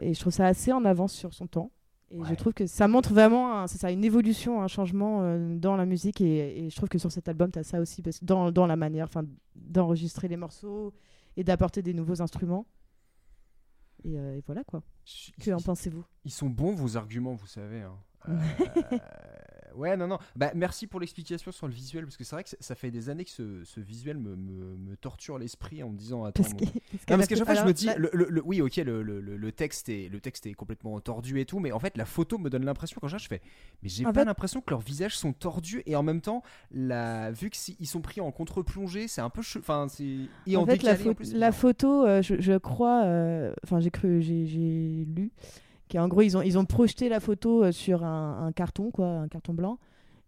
Et 0.00 0.14
je 0.14 0.20
trouve 0.20 0.32
ça 0.32 0.46
assez 0.46 0.72
en 0.72 0.84
avance 0.84 1.12
sur 1.12 1.34
son 1.34 1.46
temps. 1.48 1.70
Et 2.10 2.18
je 2.28 2.34
trouve 2.34 2.52
que 2.52 2.66
ça 2.66 2.86
montre 2.86 3.12
vraiment 3.12 3.58
un- 3.60 3.66
ça, 3.66 3.90
une 3.90 4.04
évolution, 4.04 4.62
un 4.62 4.68
changement 4.68 5.22
euh, 5.22 5.56
dans 5.56 5.74
la 5.76 5.84
musique. 5.86 6.20
Et, 6.20 6.66
et 6.66 6.70
je 6.70 6.76
trouve 6.76 6.88
que 6.88 6.98
sur 6.98 7.10
cet 7.10 7.28
album, 7.28 7.50
tu 7.50 7.58
as 7.58 7.64
ça 7.64 7.80
aussi 7.80 8.02
parce 8.02 8.20
que 8.20 8.24
dans, 8.24 8.52
dans 8.52 8.66
la 8.66 8.76
manière 8.76 9.08
d'enregistrer 9.56 10.28
les 10.28 10.36
morceaux 10.36 10.92
et 11.36 11.42
d'apporter 11.44 11.82
des 11.82 11.92
nouveaux 11.94 12.22
instruments. 12.22 12.66
Et, 14.04 14.18
euh, 14.18 14.36
et 14.36 14.42
voilà 14.46 14.62
quoi. 14.64 14.82
Que 15.40 15.50
en 15.52 15.60
pensez-vous? 15.60 16.04
Ils 16.24 16.30
sont 16.30 16.50
bons 16.50 16.74
vos 16.74 16.96
arguments, 16.96 17.34
vous 17.34 17.46
savez. 17.46 17.82
hein. 17.82 17.96
Euh, 18.28 18.88
ouais, 19.76 19.96
non, 19.96 20.06
non. 20.06 20.18
Bah, 20.36 20.50
merci 20.54 20.86
pour 20.86 21.00
l'explication 21.00 21.52
sur 21.52 21.66
le 21.66 21.72
visuel, 21.72 22.04
parce 22.04 22.16
que 22.16 22.24
c'est 22.24 22.34
vrai 22.36 22.44
que 22.44 22.50
ça- 22.58 22.74
fait 22.74 22.90
des 22.90 23.08
années 23.10 23.24
que 23.24 23.30
ce, 23.30 23.64
ce 23.64 23.80
visuel 23.80 24.18
me, 24.18 24.36
me, 24.36 24.76
me 24.76 24.96
torture 24.96 25.38
l'esprit 25.38 25.82
en 25.82 25.90
me 25.90 25.96
disant 25.96 26.24
attends. 26.24 26.42
Parce 26.42 26.52
mon- 26.54 26.58
que- 26.60 26.64
parce 26.64 26.74
Non, 26.74 26.98
qu'à 27.06 27.16
parce 27.16 27.20
la 27.20 27.26
qu'à 27.26 27.36
chaque 27.36 27.46
fin- 27.46 27.54
fois 27.54 27.62
je 27.62 27.68
me 27.68 27.72
dis, 27.72 27.86
la- 27.86 27.96
le, 27.96 28.10
le- 28.12 28.26
le- 28.30 28.42
oui, 28.44 28.60
ok, 28.60 28.76
le, 28.76 29.02
le- 29.02 29.20
le- 29.20 29.36
le 29.36 29.52
texte 29.52 29.88
est, 29.88 30.08
le 30.10 30.20
texte 30.20 30.46
est 30.46 30.54
complètement 30.54 30.98
tordu 31.00 31.38
et 31.40 31.44
tout, 31.46 31.60
mais 31.60 31.72
en 31.72 31.78
fait 31.78 31.96
la 31.96 32.04
photo 32.04 32.38
me 32.38 32.50
donne 32.50 32.64
l'impression 32.64 32.98
quand 33.00 33.08
je 33.08 33.18
je 33.18 33.28
fais, 33.28 33.40
mais 33.82 33.88
j'ai 33.88 34.04
En 34.06 34.12
pas 34.12 34.20
fait- 34.20 34.24
l'impression 34.26 34.60
que 34.60 34.70
leurs 34.70 34.80
visages 34.80 35.16
sont 35.16 35.32
tordus 35.32 35.82
et 35.86 35.94
en 35.96 36.02
même 36.02 36.20
temps, 36.20 36.42
la, 36.72 37.30
vu 37.30 37.48
que 37.50 37.56
si- 37.56 37.76
ils 37.80 37.86
sont 37.86 38.00
pris 38.00 38.20
en 38.20 38.30
contre-plongée, 38.32 39.08
c'est 39.08 39.20
un 39.20 39.30
peu, 39.30 39.40
che- 39.42 39.58
enfin 39.58 39.86
c'est, 39.88 40.16
et 40.46 40.56
en, 40.56 40.62
en 40.62 40.66
fait, 40.66 40.82
la, 40.82 40.94
en 40.94 41.14
plus, 41.14 41.32
la 41.34 41.52
photo, 41.52 42.04
euh, 42.06 42.20
je, 42.22 42.40
je 42.40 42.58
crois, 42.58 43.04
euh, 43.04 43.54
enfin 43.64 43.80
j'ai 43.80 43.90
cru, 43.90 44.20
j'ai 44.20 44.46
j'ai 44.46 45.06
lu, 45.14 45.30
qu'en 45.94 46.08
gros 46.08 46.22
ils 46.22 46.36
ont, 46.36 46.42
ils 46.42 46.58
ont 46.58 46.64
projeté 46.64 47.08
la 47.08 47.20
photo 47.20 47.64
euh, 47.64 47.72
sur 47.72 48.04
un, 48.04 48.46
un 48.46 48.52
carton, 48.52 48.90
quoi, 48.90 49.06
un 49.06 49.28
carton 49.28 49.54
blanc, 49.54 49.78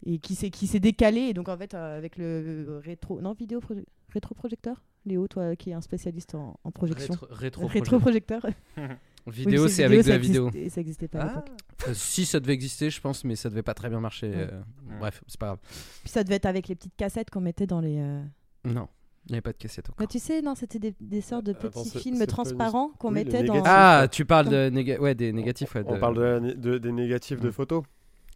et 0.04 0.18
qui 0.18 0.34
s'est 0.34 0.50
qui 0.50 0.66
s'est 0.66 0.80
décalé. 0.80 1.20
Et 1.22 1.34
donc 1.34 1.48
en 1.48 1.56
fait, 1.56 1.74
euh, 1.74 1.96
avec 1.98 2.16
le 2.16 2.80
rétro, 2.84 3.20
non 3.20 3.32
vidéo 3.34 3.60
proje- 3.60 3.84
rétroprojecteur, 4.10 4.82
Léo, 5.04 5.28
toi 5.28 5.54
qui 5.56 5.70
est 5.70 5.74
un 5.74 5.80
spécialiste 5.80 6.34
en, 6.34 6.58
en 6.64 6.70
projection, 6.70 7.14
Rétro- 7.14 7.34
rétro- 7.34 7.66
rétroprojecteur. 7.66 8.46
Vidéo, 9.28 9.64
Oui, 9.64 9.70
c'est 9.70 9.82
avec 9.82 10.04
de 10.04 10.08
la 10.08 10.18
vidéo. 10.18 10.46
existait- 10.46 10.68
Ça 10.70 10.80
existait 10.80 11.08
pas 11.08 11.18
à 11.18 11.22
Ah. 11.24 11.26
l'époque. 11.28 11.48
Euh, 11.88 11.94
si 11.94 12.24
ça 12.24 12.38
devait 12.38 12.52
exister, 12.52 12.90
je 12.90 13.00
pense, 13.00 13.24
mais 13.24 13.34
ça 13.34 13.50
devait 13.50 13.64
pas 13.64 13.74
très 13.74 13.88
bien 13.88 13.98
marcher. 13.98 14.28
Ouais. 14.30 14.48
euh, 14.52 14.60
Bref, 15.00 15.20
c'est 15.26 15.40
pas 15.40 15.46
grave. 15.46 15.58
Puis 16.04 16.10
ça 16.12 16.22
devait 16.22 16.36
être 16.36 16.46
avec 16.46 16.68
les 16.68 16.76
petites 16.76 16.94
cassettes 16.96 17.30
qu'on 17.30 17.40
mettait 17.40 17.66
dans 17.66 17.80
les. 17.80 17.96
euh, 17.98 18.22
Non, 18.64 18.86
il 19.26 19.32
n'y 19.32 19.34
avait 19.36 19.42
pas 19.42 19.52
de 19.52 19.58
cassette 19.58 19.88
encore. 19.90 19.96
Bah, 19.98 20.06
tu 20.06 20.18
sais, 20.18 20.40
non, 20.42 20.54
c'était 20.54 20.78
des, 20.78 20.94
des 21.00 21.20
sortes 21.20 21.44
de 21.44 21.52
petits 21.52 21.66
Attends, 21.66 21.84
c'est- 21.84 21.98
films 21.98 22.16
c'est 22.16 22.26
pas 22.26 22.32
transparents 22.32 22.90
qu'on 22.98 23.08
Oui, 23.12 23.18
les 23.18 23.24
mettait 23.24 23.42
dans. 23.44 23.54
négatifs. 23.54 23.72
Ah, 23.74 24.06
tu 24.10 24.24
parles 24.24 24.48
de 24.48 24.70
néga- 24.70 24.98
ouais, 25.00 25.14
des 25.14 25.32
négatifs. 25.32 25.74
Ouais, 25.74 25.82
On 25.86 25.94
de- 25.94 25.98
parle 25.98 26.16
de 26.16 26.20
la 26.22 26.40
né- 26.40 26.54
de- 26.54 26.78
des 26.78 26.92
négatifs 26.92 27.40
de 27.40 27.48
Mm. 27.48 27.52
photos. 27.52 27.82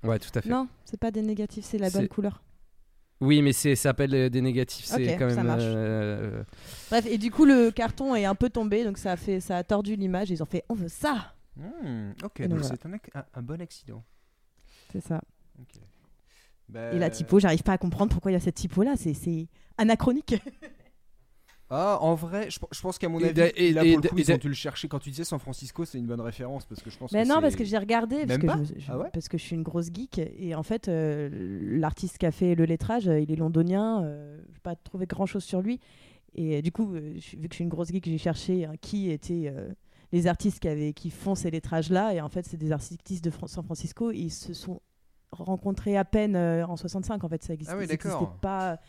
Ouais, 0.03 0.19
tout 0.19 0.31
à 0.35 0.41
fait. 0.43 0.49
Non, 0.49 0.67
c'est 0.85 0.99
pas 0.99 1.11
des 1.11 1.23
négatifs, 1.23 1.65
c'est 1.65 1.79
la 1.79 1.91
bonne 1.91 2.09
couleur. 2.09 2.43
Oui, 3.21 3.43
mais 3.43 3.53
c'est 3.53 3.77
ça 3.77 3.91
s'appelle 3.91 4.15
euh, 4.15 4.29
des 4.31 4.41
négatifs. 4.41 4.87
C'est 4.87 5.13
Ok, 5.13 5.19
quand 5.19 5.27
même. 5.27 5.35
ça 5.35 5.43
marche. 5.43 5.63
euh, 5.65 6.43
Bref, 6.91 7.05
et 7.07 7.19
du 7.19 7.31
coup, 7.31 7.45
le 7.45 7.71
carton 7.71 8.15
est 8.15 8.25
un 8.25 8.35
peu 8.35 8.49
tombé, 8.49 8.83
donc 8.83 8.97
ça 8.97 9.13
a, 9.13 9.17
fait, 9.17 9.41
ça 9.41 9.59
a 9.59 9.63
tordu 9.65 9.95
l'image. 9.95 10.31
Ils 10.31 10.43
ont 10.43 10.47
fait, 10.47 10.65
on 10.71 10.75
veut 10.75 10.89
ça 10.89 11.35
Hmm, 11.57 12.13
ok, 12.25 12.41
Et 12.41 12.49
donc 12.49 12.59
donc 12.59 12.59
voilà. 12.61 12.77
c'est 12.81 12.87
un, 12.87 12.93
ac- 12.93 13.11
un- 13.15 13.25
un 13.35 13.43
bon 13.43 13.61
accident. 13.61 14.03
C'est 14.91 15.03
ça. 15.07 15.21
Bah, 16.69 16.93
Et 16.95 16.99
la 16.99 17.11
typo, 17.11 17.39
j'arrive 17.41 17.63
pas 17.63 17.73
à 17.73 17.79
comprendre 17.79 18.11
pourquoi 18.13 18.31
il 18.31 18.35
y 18.35 18.37
a 18.37 18.41
cette 18.41 18.55
typo-là. 18.55 18.95
C'est- 18.97 19.13
C'est 19.15 19.49
anachronique. 19.77 20.35
Ah, 21.71 21.99
en 22.01 22.15
vrai, 22.17 22.51
je, 22.51 22.59
je 22.73 22.81
pense 22.81 22.99
qu'à 22.99 23.09
mon 23.09 23.21
Et 23.21 23.27
avis, 23.29 23.41
et- 23.55 23.73
là 23.73 23.85
et 23.85 23.93
pour 23.93 24.03
le 24.03 24.09
coup, 24.09 24.19
ils 24.19 24.33
ont 24.33 24.37
dû 24.39 24.49
le 24.49 24.55
chercher. 24.55 24.89
Quand 24.89 24.99
tu 24.99 25.11
disais 25.11 25.23
San 25.25 25.39
Francisco, 25.39 25.85
c'est 25.85 25.99
une 25.99 26.07
bonne 26.07 26.21
référence 26.21 26.65
parce 26.67 26.83
que 26.83 26.91
je 26.91 26.99
pense 26.99 27.13
Mais 27.13 27.23
que 27.23 27.29
non, 27.29 27.41
parce 27.41 27.55
que 27.55 27.65
j'ai 27.65 27.79
regardé, 27.79 28.27
parce 28.27 28.39
que, 28.41 28.47
pas 28.47 28.59
je, 28.65 28.81
je- 28.81 28.87
Ah 28.91 28.99
ouais 28.99 29.09
parce 29.13 29.29
que 29.29 29.39
je 29.39 29.43
suis 29.45 29.55
une 29.55 29.63
grosse 29.63 29.87
geek. 29.95 30.19
Et 30.19 30.55
en 30.57 30.65
fait, 30.65 30.89
euh, 30.89 31.29
l'artiste 31.79 32.19
qui 32.19 32.27
a 32.27 32.33
fait 32.33 32.55
le 32.57 32.65
lettrage, 32.65 33.09
euh, 33.09 33.21
il 33.21 33.31
est 33.31 33.37
londonien. 33.37 34.03
Euh, 34.03 34.39
je 34.49 34.53
n'ai 34.53 34.59
pas 34.63 34.75
trouvé 34.75 35.07
grand-chose 35.07 35.45
sur 35.45 35.61
lui. 35.63 35.79
Et 36.35 36.57
euh, 36.59 36.63
du 36.63 36.73
coup, 36.73 36.93
euh, 36.95 37.15
je- 37.19 37.37
vu 37.37 37.49
que 37.49 37.55
je 37.55 37.57
suis 37.57 37.65
une 37.65 37.71
grosse 37.71 37.89
geek, 37.93 38.05
j'ai 38.05 38.19
cherché 38.19 38.65
hein, 38.65 38.73
qui 38.81 39.11
étaient 39.11 39.45
euh, 39.55 39.69
les 40.13 40.27
artistes 40.27 40.59
qui, 40.59 40.67
avaient, 40.69 40.93
qui 40.93 41.11
font 41.11 41.37
ces 41.37 41.53
lettrages-là. 41.53 42.15
Et 42.15 42.21
en 42.21 42.29
fait, 42.29 42.45
c'est 42.47 42.57
des 42.57 42.73
artistes 42.73 43.23
de 43.25 43.31
Fran- 43.31 43.47
San 43.47 43.63
Francisco. 43.65 44.11
Ils 44.11 44.31
se 44.31 44.55
sont 44.55 44.81
rencontrés 45.31 45.97
à 45.97 46.05
peine 46.05 46.35
euh, 46.35 46.67
en 46.67 46.77
65. 46.77 47.23
En 47.23 47.29
fait, 47.29 47.45
ça 47.45 47.55
existait, 47.55 47.73
Ah 47.75 47.79
oui, 47.79 47.87
pas. 48.43 48.81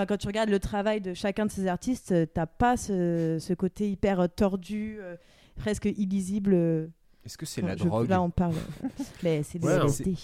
Enfin, 0.00 0.06
quand 0.06 0.16
tu 0.16 0.28
regardes 0.28 0.48
le 0.48 0.58
travail 0.58 1.02
de 1.02 1.12
chacun 1.12 1.44
de 1.44 1.50
ces 1.50 1.66
artistes, 1.66 2.12
euh, 2.12 2.24
t'as 2.24 2.46
pas 2.46 2.78
ce, 2.78 3.36
ce 3.38 3.52
côté 3.52 3.90
hyper 3.90 4.20
euh, 4.20 4.26
tordu, 4.28 4.96
euh, 4.98 5.14
presque 5.56 5.84
illisible. 5.84 6.54
Est-ce 7.26 7.36
que 7.36 7.44
c'est 7.44 7.60
Enfin, 7.60 7.72
la 7.72 7.76
je- 7.76 7.84
drogue 7.84 8.08
Là, 8.08 8.22
on 8.22 8.30
parle. 8.30 8.54
Mais 9.22 9.42
c'est 9.42 9.58
des 9.58 9.66
Ouais, 9.66 9.74
LSD. 9.76 10.14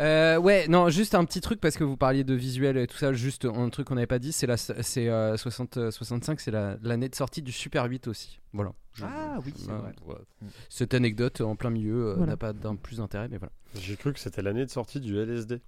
Euh, 0.00 0.36
ouais, 0.36 0.68
non, 0.68 0.90
juste 0.90 1.14
un 1.14 1.24
petit 1.24 1.40
truc 1.40 1.62
parce 1.62 1.78
que 1.78 1.84
vous 1.84 1.96
parliez 1.96 2.24
de 2.24 2.34
visuel 2.34 2.76
et 2.76 2.86
tout 2.86 2.98
ça. 2.98 3.14
Juste 3.14 3.46
un 3.46 3.70
truc 3.70 3.86
qu'on 3.86 3.94
n'avait 3.94 4.06
pas 4.06 4.18
dit, 4.18 4.32
c'est 4.32 4.46
la, 4.46 4.58
c'est 4.58 5.08
euh, 5.08 5.38
60, 5.38 5.78
euh, 5.78 5.90
65, 5.90 6.38
c'est 6.38 6.50
la- 6.50 6.76
l'année 6.82 7.08
de 7.08 7.14
sortie 7.14 7.40
du 7.40 7.52
Super 7.52 7.86
8 7.86 8.06
aussi. 8.06 8.38
Voilà. 8.52 8.72
Je- 8.92 9.04
Ah 9.06 9.38
oui, 9.46 9.54
c'est 9.56 9.70
euh, 9.70 9.78
vrai. 9.78 9.92
Mm. 10.42 10.46
Cette 10.68 10.92
anecdote 10.92 11.40
en 11.40 11.56
plein 11.56 11.70
milieu 11.70 12.08
euh, 12.10 12.14
Voilà. 12.16 12.32
n'a 12.32 12.36
pas 12.36 12.52
d'un 12.52 12.76
plus 12.76 12.98
d'intérêt, 12.98 13.28
mais 13.30 13.38
voilà. 13.38 13.52
J'ai 13.80 13.96
cru 13.96 14.12
que 14.12 14.20
c'était 14.20 14.42
l'année 14.42 14.66
de 14.66 14.70
sortie 14.70 15.00
du 15.00 15.16
LSD. 15.18 15.62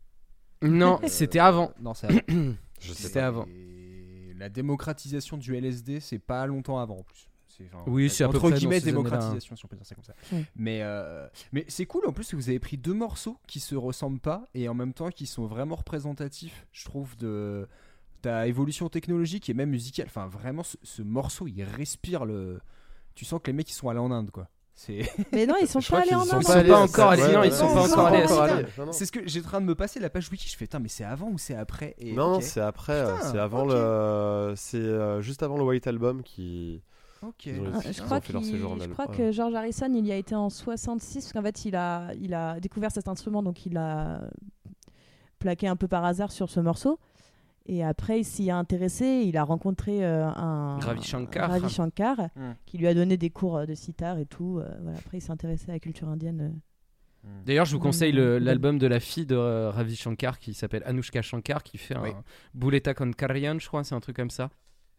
Non, 0.61 1.01
Euh, 1.03 1.07
c'était 1.09 1.39
avant. 1.39 1.73
Non, 1.81 1.95
c'est 1.95 2.09
avant. 2.09 2.21
Je 2.83 2.93
sais 2.93 3.05
C'était 3.09 3.21
pas. 3.21 3.27
avant. 3.29 3.47
Et 3.47 4.35
la 4.37 4.49
démocratisation 4.49 5.37
du 5.37 5.55
LSD, 5.57 6.01
c'est 6.01 6.19
pas 6.19 6.47
longtemps 6.47 6.79
avant 6.79 6.99
en 6.99 7.03
plus. 7.03 7.29
C'est, 7.49 7.65
enfin, 7.73 7.85
Oui, 7.87 8.09
c'est 8.09 8.25
à 8.25 8.29
peu 8.29 8.37
entre 8.37 8.41
près 8.41 8.51
dans 8.51 8.57
guillemets 8.57 8.81
ces 8.81 8.87
démocratisation, 8.87 9.57
si 9.57 9.65
on 9.65 9.69
peut 9.69 9.77
dire 9.77 9.85
ça 9.87 9.95
comme 9.95 10.05
ça. 10.05 10.15
Mais, 10.57 10.81
euh, 10.83 11.29
mais 11.53 11.65
c'est 11.69 11.85
cool 11.87 12.07
en 12.07 12.13
plus 12.13 12.31
que 12.31 12.37
vous 12.37 12.49
avez 12.49 12.59
pris 12.59 12.79
deux 12.79 12.95
morceaux 12.95 13.37
qui 13.47 13.61
se 13.61 13.75
ressemblent 13.75 14.21
pas 14.21 14.49
et 14.55 14.69
en 14.69 14.75
même 14.75 14.95
temps 14.95 15.11
qui 15.11 15.27
sont 15.27 15.47
vraiment 15.47 15.77
représentatifs, 15.77 16.67
je 16.73 16.85
trouve, 16.87 17.17
de 17.19 17.69
ta 18.23 18.47
évolution 18.47 18.89
technologique 18.89 19.51
et 19.51 19.55
même 19.55 19.71
musicale. 19.71 20.07
Enfin, 20.07 20.27
vraiment, 20.29 20.63
ce, 20.63 20.77
ce 20.83 21.03
morceau, 21.03 21.47
il 21.47 21.63
respire 21.63 22.25
le. 22.25 22.61
Tu 23.15 23.25
sens 23.27 23.41
que 23.43 23.49
les 23.51 23.53
mecs 23.53 23.69
ils 23.71 23.75
sont 23.75 23.91
allés 23.91 23.99
en 24.01 24.11
Inde, 24.11 24.31
quoi. 24.31 24.49
Mais 25.33 25.47
non, 25.47 25.55
ils 25.61 25.69
sont 25.69 25.81
pas 25.81 26.01
allés 26.01 26.15
en 26.15 26.25
sont 26.25 26.37
Inde. 26.37 26.45
pas 26.45 26.53
allés, 26.55 26.71
allés, 26.71 26.73
encore 26.73 27.11
allés. 27.11 27.33
Non, 27.33 27.43
ils 27.45 27.53
sont 27.53 27.69
pas 27.75 27.85
encore 27.93 28.07
allés. 28.07 28.67
c'est 28.93 29.07
ce 29.07 29.13
que 29.13 29.21
j'ai 29.27 29.41
en 29.41 29.45
train 29.45 29.61
de 29.61 29.67
me 29.67 29.75
passer 29.75 30.01
la 30.01 30.11
page 30.11 30.29
wiki. 30.31 30.49
Je 30.49 30.57
fais, 30.57 30.69
mais 30.81 30.89
c'est 30.89 31.05
avant 31.05 31.29
ou 31.31 31.39
c'est 31.39 31.55
après 31.55 31.95
et, 31.99 32.13
Non, 32.13 32.41
c'est 32.41 32.61
après, 32.61 32.93
euh, 32.95 33.17
c'est 33.31 33.39
avant 33.39 33.65
le, 33.65 34.55
c'est 34.57 34.77
euh, 34.79 35.21
juste 35.21 35.43
avant 35.43 35.57
le 35.57 35.65
White 35.65 35.87
Album 35.87 36.23
qui. 36.23 36.83
Ok. 37.23 37.47
Ils 37.47 37.61
ont- 37.61 37.65
Ah, 37.75 37.79
Ils 37.87 37.93
Je 37.93 38.03
crois, 38.03 38.21
fait 38.21 38.33
leur 38.33 38.43
qu'il- 38.43 38.51
séjour 38.53 38.73
en 38.73 38.79
je 38.81 38.89
crois 38.89 39.09
ouais. 39.09 39.17
que 39.17 39.31
George 39.31 39.55
Harrison, 39.55 39.93
il 39.95 40.07
y 40.07 40.11
a 40.13 40.17
été 40.17 40.35
en 40.35 40.51
66, 40.51 41.21
parce 41.21 41.33
qu'en 41.33 41.43
fait, 41.43 41.65
il 41.65 41.77
a, 41.77 42.13
il 42.21 42.35
a 42.35 42.59
découvert 42.59 42.91
cet 42.91 43.07
instrument, 43.07 43.43
donc 43.45 43.65
il 43.65 43.75
l'a 43.75 44.23
plaqué 45.39 45.69
un 45.69 45.77
peu 45.77 45.87
par 45.87 46.05
hasard 46.05 46.33
sur 46.33 46.51
ce 46.51 46.59
morceau. 46.61 46.99
Et 47.67 47.85
après, 47.85 48.21
il 48.21 48.25
s'y 48.25 48.51
a 48.51 48.57
intéressé, 48.57 49.23
il 49.27 49.37
a 49.37 49.45
rencontré 49.45 50.05
euh, 50.05 50.27
un 50.27 50.79
Ravi 50.81 51.03
Shankar. 51.03 51.51
Ravi 51.51 51.69
Shankar, 51.69 52.17
Hmm. 52.35 52.53
qui 52.67 52.79
lui 52.79 52.87
a 52.89 52.95
donné 52.95 53.17
des 53.17 53.31
cours 53.31 53.59
euh, 53.59 53.67
de 53.67 53.75
sitar 53.75 54.19
et 54.19 54.27
tout. 54.27 54.59
euh, 54.59 54.69
voilà. 54.83 54.99
Après, 54.99 55.19
il 55.19 55.21
s'est 55.21 55.31
intéressé 55.31 55.71
à 55.71 55.75
la 55.75 55.79
culture 55.81 56.09
indienne. 56.09 56.41
euh. 56.41 56.59
D'ailleurs, 57.47 57.67
je 57.67 57.73
vous 57.73 57.79
Mm, 57.79 57.83
conseille 57.83 58.13
le- 58.13 58.39
l'album 58.41 58.79
de 58.79 58.87
la 58.89 58.99
fille 58.99 59.27
de 59.27 59.37
euh, 59.37 59.71
Ravi 59.71 59.95
Shankar 59.95 60.41
qui 60.41 60.55
s'appelle 60.55 60.83
Anushka 60.87 61.23
Shankar 61.23 61.63
qui 61.63 61.79
fait 61.79 61.97
Oui. 61.97 62.11
un 62.11 62.25
Buleta 62.53 62.95
con 62.95 63.13
Karyan, 63.13 63.61
je 63.61 63.69
crois, 63.69 63.85
c'est 63.85 63.95
un 63.95 64.01
truc 64.01 64.17
comme 64.17 64.31
ça. 64.31 64.51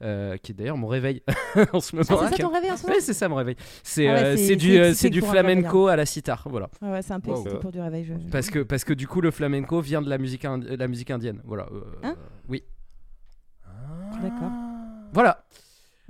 euh, 0.01 0.35
qui 0.37 0.51
est 0.51 0.55
d'ailleurs 0.55 0.75
mon 0.75 0.87
réveil 0.87 1.21
en 1.73 1.79
ce 1.79 1.95
moment. 1.95 2.05
Ah, 2.21 2.27
c'est 2.29 2.35
ça 2.37 2.43
ton 2.43 2.49
réveil 2.51 2.71
en 2.71 2.75
ce 2.77 2.83
moment 2.83 2.95
Ouais, 2.95 2.99
c'est 3.01 3.13
ça 3.13 3.29
mon 3.29 3.35
réveil. 3.35 3.55
C'est 3.83 4.07
Ah 4.07 4.13
ouais, 4.13 4.23
euh, 4.23 4.35
c'est- 4.35 4.47
c'est 4.47 5.09
du, 5.09 5.21
euh, 5.21 5.21
flamenco 5.21 5.87
à 5.87 5.95
la 5.95 6.05
sitar, 6.05 6.45
voilà. 6.49 6.69
Ouais, 6.81 6.89
ouais, 6.91 7.01
c'est 7.01 7.13
un 7.13 7.21
peu 7.21 7.31
Wow. 7.31 7.59
pour 7.59 7.71
du 7.71 7.79
réveil. 7.79 8.03
je- 8.03 8.13
Parce 8.29 8.49
que, 8.49 8.59
parce 8.63 8.83
que 8.83 8.91
du 8.93 9.07
coup, 9.07 9.21
le 9.21 9.31
flamenco 9.31 9.79
vient 9.79 10.01
de 10.01 10.09
la 10.09 10.17
musique, 10.17 10.43
la 10.43 10.87
musique 10.89 11.09
indienne. 11.11 11.39
Voilà. 11.45 11.67
euh, 11.71 11.81
Hein? 12.03 12.15
oui. 12.17 12.23
D'accord. 14.21 14.51
Voilà. 15.13 15.43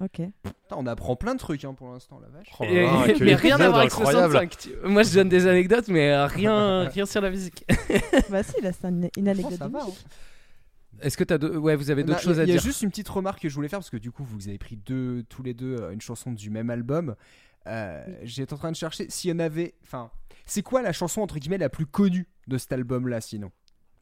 Ok. 0.01 0.21
Putain, 0.43 0.75
on 0.75 0.87
apprend 0.87 1.15
plein 1.15 1.33
de 1.35 1.39
trucs 1.39 1.63
hein, 1.65 1.73
pour 1.73 1.91
l'instant, 1.91 2.19
la 2.19 2.27
vache. 2.29 2.47
Oh 2.59 2.63
Et- 2.63 2.87
quel 3.13 3.23
mais 3.23 3.35
rien 3.35 3.55
à 3.55 3.55
épisode 3.55 3.67
voir 3.69 3.79
avec 3.79 3.91
incroyable. 3.93 4.31
65. 4.33 4.57
tu- 4.57 4.87
Moi, 4.87 5.03
je 5.03 5.13
donne 5.13 5.29
des 5.29 5.47
anecdotes, 5.47 5.87
mais 5.87 6.11
euh, 6.11 6.25
rien, 6.25 6.83
rien 6.89 7.05
sur 7.05 7.21
la 7.21 7.29
musique. 7.29 7.65
bah 8.29 8.43
si, 8.43 8.59
là, 8.61 8.71
c'est 8.73 8.85
un- 8.87 9.01
une 9.17 9.27
anecdote. 9.27 9.53
ça 9.57 9.67
de 9.67 9.71
va, 9.73 9.83
musique. 9.85 10.05
hein. 10.05 10.99
Est-ce 11.01 11.17
que 11.17 11.23
t'as 11.23 11.37
de- 11.37 11.49
ouais, 11.57 11.75
vous 11.75 11.91
avez 11.91 12.03
d'autres 12.03 12.21
choses 12.21 12.39
à 12.39 12.43
Il 12.43 12.49
y 12.49 12.51
a 12.51 12.55
dire 12.55 12.61
juste 12.63 12.81
une 12.81 12.89
petite 12.89 13.09
remarque 13.09 13.41
que 13.41 13.49
je 13.49 13.55
voulais 13.55 13.67
faire 13.67 13.79
parce 13.79 13.89
que 13.89 13.97
du 13.97 14.11
coup, 14.11 14.23
vous 14.23 14.47
avez 14.47 14.57
pris 14.57 14.77
deux, 14.77 15.23
tous 15.29 15.43
les 15.43 15.53
deux 15.53 15.75
euh, 15.79 15.91
une 15.91 16.01
chanson 16.01 16.31
du 16.31 16.49
même 16.49 16.69
album. 16.69 17.15
Euh, 17.67 18.03
J'étais 18.23 18.53
en 18.53 18.57
train 18.57 18.71
de 18.71 18.75
chercher 18.77 19.09
s'il 19.09 19.29
y 19.29 19.33
en 19.33 19.39
avait. 19.39 19.73
Enfin, 19.83 20.09
c'est 20.45 20.61
quoi 20.63 20.81
la 20.81 20.91
chanson 20.93 21.21
entre 21.21 21.37
guillemets 21.39 21.57
la 21.57 21.69
plus 21.69 21.85
connue 21.85 22.27
de 22.47 22.57
cet 22.57 22.71
album-là, 22.73 23.21
sinon? 23.21 23.51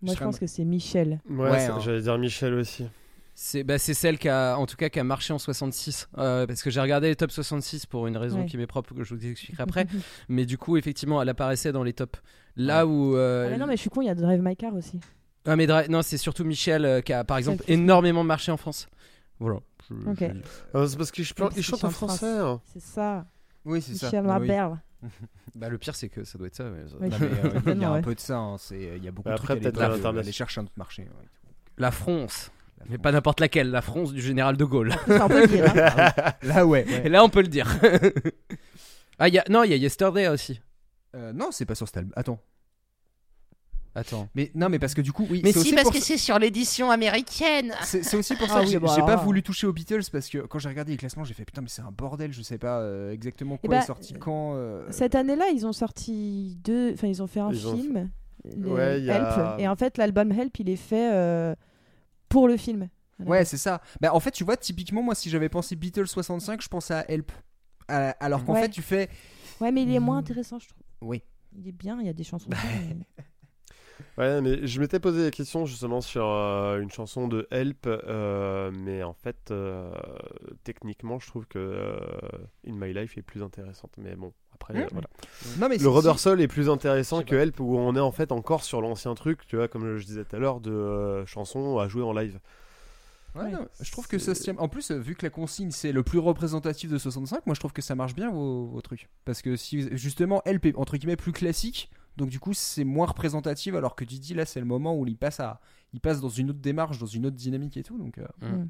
Moi, 0.02 0.16
je 0.16 0.20
pense 0.24 0.36
un- 0.36 0.40
que 0.40 0.48
c'est 0.48 0.64
Michel. 0.66 1.20
Ouais, 1.30 1.50
Ouais, 1.52 1.60
ça- 1.60 1.76
hein. 1.76 1.80
j'allais 1.80 2.02
dire 2.02 2.18
Michel 2.18 2.54
aussi. 2.56 2.86
C'est 3.44 3.64
bah, 3.64 3.80
c'est 3.80 3.96
celle 3.96 4.20
qui 4.20 4.30
a, 4.30 4.56
en 4.56 4.68
tout 4.68 4.76
cas, 4.76 4.90
qui 4.90 5.00
a 5.00 5.04
marché 5.04 5.34
en 5.34 5.40
66. 5.40 6.10
Euh, 6.20 6.46
parce 6.46 6.62
que 6.62 6.70
j'ai 6.70 6.80
regardé 6.80 7.08
les 7.08 7.16
top 7.16 7.32
66 7.32 7.88
pour 7.88 8.06
une 8.06 8.16
raison 8.16 8.42
Ouais. 8.42 8.46
qui 8.46 8.56
m'est 8.56 8.68
propre 8.68 8.94
que 8.94 9.04
je 9.04 9.16
vous 9.16 9.26
expliquerai 9.26 9.64
après. 9.68 9.88
mais 10.30 10.46
du 10.46 10.60
coup, 10.60 10.78
effectivement, 10.78 11.20
elle 11.22 11.30
apparaissait 11.30 11.72
dans 11.72 11.84
les 11.84 11.94
tops. 11.94 12.22
Là 12.56 12.86
où. 12.86 13.16
euh, 13.16 13.46
Ah, 13.48 13.50
mais 13.50 13.58
non, 13.58 13.66
mais 13.66 13.78
je 13.78 13.82
suis 13.82 13.90
con, 13.90 14.02
il 14.02 14.06
y 14.06 14.10
a 14.12 14.16
Drive 14.16 14.42
My 14.44 14.56
Car 14.56 14.76
aussi. 14.76 15.00
Ah, 15.46 15.56
mais 15.56 15.66
Dra- 15.66 15.88
non, 15.88 16.04
c'est 16.04 16.18
surtout 16.20 16.44
Michel 16.44 16.86
euh, 16.86 17.02
qui 17.02 17.14
a, 17.14 17.24
par 17.24 17.38
exemple, 17.38 17.64
énormément 17.68 18.24
marché 18.24 18.52
en 18.52 18.58
France. 18.58 18.88
Voilà. 19.40 19.60
Je- 19.90 20.10
Ok. 20.10 20.20
je- 20.20 20.26
Ah, 20.76 20.86
c'est 20.88 20.98
parce 20.98 21.10
qu'il 21.12 21.26
chante 21.26 21.42
en 21.42 21.62
chante 21.62 21.80
France. 21.80 21.94
français. 21.94 22.38
hein. 22.38 22.62
C'est 22.72 22.80
ça. 22.84 23.26
Oui, 23.66 23.82
c'est 23.82 23.96
ça. 23.96 24.06
Michel 24.06 24.26
Ah. 24.30 24.78
Bah, 25.56 25.68
le 25.70 25.80
pire, 25.80 25.96
c'est 25.96 26.10
que 26.10 26.24
ça 26.26 26.38
doit 26.38 26.46
être 26.46 26.56
ça. 26.56 26.66
ouais. 26.66 26.84
Oui. 27.00 27.10
Non, 27.10 27.18
mais, 27.20 27.26
euh, 27.26 27.74
il 27.74 27.82
y 27.82 27.84
a 27.86 27.90
un 27.90 27.94
ouais. 27.96 28.02
peu 28.04 28.14
de 28.14 28.20
ça. 28.20 28.38
hein, 28.38 28.58
c'est- 28.60 28.98
Il 28.98 29.04
y 29.04 29.08
a 29.08 29.12
beaucoup 29.12 29.28
Mais 29.30 29.34
de 29.36 29.40
après, 29.42 29.60
trucs 29.60 30.06
à 30.06 30.10
aller 30.10 30.32
chercher 30.32 30.62
un 30.62 30.66
autre 30.66 30.74
marché. 30.78 31.08
La 31.80 31.90
France. 31.90 32.52
Mais 32.90 32.98
pas 32.98 33.12
n'importe 33.12 33.40
laquelle, 33.40 33.70
la 33.72 33.82
France 33.82 34.12
du 34.14 34.22
général 34.22 34.58
de 34.58 34.66
Gaulle. 34.66 34.94
Ça, 35.08 35.26
on 35.26 35.28
peut 35.30 35.42
le 35.42 35.48
dire. 35.48 35.66
hein. 35.76 36.32
Là, 36.44 36.66
ouais. 36.66 36.86
Et 37.06 37.10
là, 37.10 37.24
on 37.24 37.30
peut 37.30 37.42
le 37.42 37.48
dire. 37.48 37.68
ah, 39.20 39.28
il 39.28 39.34
y 39.34 39.40
a... 39.40 39.44
non, 39.50 39.64
il 39.64 39.72
y 39.72 39.74
a 39.74 39.78
Yesterday 39.78 40.28
aussi. 40.28 40.62
Euh, 41.16 41.34
non, 41.34 41.50
c'est 41.52 41.66
pas 41.66 41.76
sur 41.76 41.88
cet 41.88 41.98
album. 41.98 42.14
Attends. 42.16 42.40
Attends. 43.94 44.30
Mais 44.36 44.52
non, 44.56 44.70
mais 44.70 44.80
parce 44.80 44.94
que 44.94 45.02
du 45.02 45.12
coup, 45.12 45.28
oui. 45.30 45.42
Mais 45.44 45.52
si, 45.52 45.58
aussi 45.60 45.72
parce 45.74 45.84
pour 45.84 45.92
que 45.92 46.00
ça- 46.00 46.06
c'est 46.06 46.18
sur 46.18 46.40
l'édition 46.40 46.90
américaine. 46.92 47.74
C'est 47.84 48.04
c'est 48.04 48.16
aussi 48.16 48.36
pour 48.38 48.48
Ah 48.50 48.54
ça 48.54 48.60
que 48.62 48.66
oui, 48.66 48.72
j'ai 48.72 48.80
bah 48.80 48.94
alors 48.94 49.06
pas 49.06 49.16
voulu 49.18 49.44
toucher 49.44 49.68
aux 49.68 49.74
Beatles 49.74 50.04
parce 50.10 50.30
que 50.30 50.38
quand 50.38 50.60
j'ai 50.60 50.70
regardé 50.70 50.94
les 50.94 50.98
classements, 50.98 51.26
j'ai 51.26 51.34
fait 51.34 51.44
putain, 51.44 51.60
mais 51.62 51.68
c'est 51.68 51.82
un 51.82 51.92
bordel, 51.92 52.32
je 52.32 52.42
sais 52.42 52.58
pas 52.58 52.80
euh, 52.80 53.12
exactement 53.12 53.60
Eh 53.62 53.68
quoi 53.68 53.76
bah, 53.78 53.84
est 53.84 53.88
sorti 53.88 54.14
quand. 54.14 54.54
euh, 54.56 54.88
Cette 54.92 55.14
année-là, 55.14 55.50
ils 55.54 55.68
ont 55.68 55.74
sorti 55.74 56.58
deux. 56.64 56.94
Enfin, 56.94 57.08
ils 57.08 57.22
ont 57.22 57.28
fait 57.28 57.42
un 57.42 57.52
Ils 57.52 57.60
film. 57.60 58.10
le 58.56 58.70
Ouais, 58.70 59.00
il 59.00 59.06
y 59.08 59.12
a- 59.12 59.18
Help. 59.18 59.60
Et 59.60 59.68
en 59.68 59.76
fait, 59.76 59.98
l'album 59.98 60.32
Help, 60.32 60.58
il 60.60 60.70
est 60.70 60.78
fait 60.78 61.12
euh, 61.14 61.54
pour 62.32 62.48
le 62.48 62.58
film. 62.58 62.90
Ouais, 63.20 63.46
c'est 63.46 63.58
ça. 63.58 63.82
Bah, 64.02 64.16
en 64.16 64.20
fait, 64.20 64.32
tu 64.32 64.44
vois, 64.44 64.58
typiquement, 64.58 65.04
moi, 65.04 65.14
si 65.14 65.30
j'avais 65.30 65.50
pensé 65.50 65.76
Beatles 65.76 66.08
65, 66.08 66.60
je 66.62 66.68
pensais 66.68 66.96
à 66.96 67.10
Help. 67.12 67.32
À- 67.88 68.10
Alors 68.20 68.44
qu'en 68.46 68.54
Ouais. 68.54 68.64
fait, 68.64 68.70
tu 68.70 68.82
fais. 68.82 69.10
Ouais, 69.60 69.72
mais 69.72 69.84
il 69.84 69.94
est 69.94 70.00
moins 70.00 70.16
Hmm. 70.16 70.20
intéressant, 70.20 70.58
je 70.58 70.68
trouve. 70.70 70.82
Oui. 71.02 71.22
Il 71.56 71.68
est 71.68 71.72
bien, 71.72 72.00
il 72.00 72.08
y 72.08 72.10
a 72.10 72.14
des 72.14 72.24
chansons. 72.24 72.50
bien, 72.50 72.60
mais- 72.98 73.06
Ouais, 74.18 74.42
mais 74.42 74.66
je 74.66 74.80
m'étais 74.80 75.00
posé 75.00 75.24
la 75.26 75.32
question 75.32 75.66
justement 75.68 76.02
sur 76.02 76.26
euh, 76.26 76.82
une 76.82 76.90
chanson 76.90 77.28
de 77.28 77.48
Help, 77.52 77.86
euh, 77.86 78.72
mais 78.72 79.04
en 79.04 79.14
fait, 79.14 79.52
euh, 79.52 79.92
techniquement, 80.64 81.20
je 81.20 81.28
trouve 81.28 81.46
que 81.46 81.60
euh, 81.60 82.00
In 82.68 82.74
My 82.74 82.94
Life 82.94 83.18
est 83.18 83.22
plus 83.22 83.44
intéressante. 83.44 83.92
Mais 83.98 84.16
bon, 84.16 84.34
après, 84.62 84.74
Mmh. 84.74 84.84
euh, 84.84 84.88
voilà. 84.92 85.08
Non, 85.60 85.68
mais 85.70 85.78
Le 85.78 85.90
Rubber 85.90 86.14
est 86.44 86.48
plus 86.48 86.70
intéressant 86.70 87.24
que 87.24 87.36
Help, 87.36 87.60
où 87.60 87.78
on 87.78 87.96
est 87.96 88.00
en 88.00 88.12
fait 88.12 88.32
encore 88.32 88.64
sur 88.64 88.82
l'ancien 88.82 89.14
truc, 89.16 89.46
tu 89.48 89.56
vois, 89.58 89.68
comme 89.68 89.98
je 89.98 90.06
disais 90.06 90.24
tout 90.24 90.36
à 90.36 90.40
l'heure, 90.40 90.60
de 90.62 90.72
euh, 90.72 91.26
chansons 91.26 91.78
à 91.80 91.88
jouer 91.88 92.04
en 92.04 92.14
live. 92.14 92.40
Ouais, 93.36 93.44
Ouais. 93.44 93.52
non, 93.52 93.66
je 93.80 93.92
trouve 93.92 94.08
que 94.08 94.18
ça 94.20 94.36
se 94.36 94.44
tient. 94.44 94.56
En 94.58 94.68
plus, 94.68 94.92
euh, 94.92 94.98
vu 95.00 95.16
que 95.16 95.26
la 95.26 95.30
consigne 95.30 95.72
c'est 95.72 95.94
le 95.94 96.04
plus 96.04 96.20
représentatif 96.20 96.90
de 96.92 96.98
65, 96.98 97.46
moi 97.46 97.56
je 97.56 97.60
trouve 97.62 97.72
que 97.72 97.82
ça 97.82 97.96
marche 97.96 98.14
bien 98.14 98.30
vos, 98.30 98.66
vos 98.66 98.82
trucs. 98.82 99.08
Parce 99.26 99.42
que 99.42 99.56
si 99.56 99.88
justement 99.98 100.42
Help 100.46 100.66
est 100.66 100.76
entre 100.76 100.98
guillemets 100.98 101.16
plus 101.16 101.32
classique, 101.32 101.90
donc 102.18 102.28
du 102.30 102.40
coup 102.42 102.54
c'est 102.54 102.84
moins 102.84 103.08
représentatif, 103.08 103.74
alors 103.74 103.96
que 103.96 104.04
Didi 104.04 104.34
là 104.34 104.46
c'est 104.46 104.60
le 104.60 104.66
moment 104.66 104.98
où 104.98 105.06
il 105.08 105.16
passe 105.16 105.40
à, 105.40 105.62
il 105.94 106.02
passe 106.02 106.20
dans 106.20 106.28
une 106.30 106.50
autre 106.50 106.60
démarche, 106.60 107.00
dans 107.00 107.06
une 107.06 107.26
autre 107.26 107.38
dynamique 107.38 107.78
et 107.78 107.84
tout. 107.84 107.98
Donc 107.98 108.18
euh, 108.18 108.26
Hmm. 108.42 108.68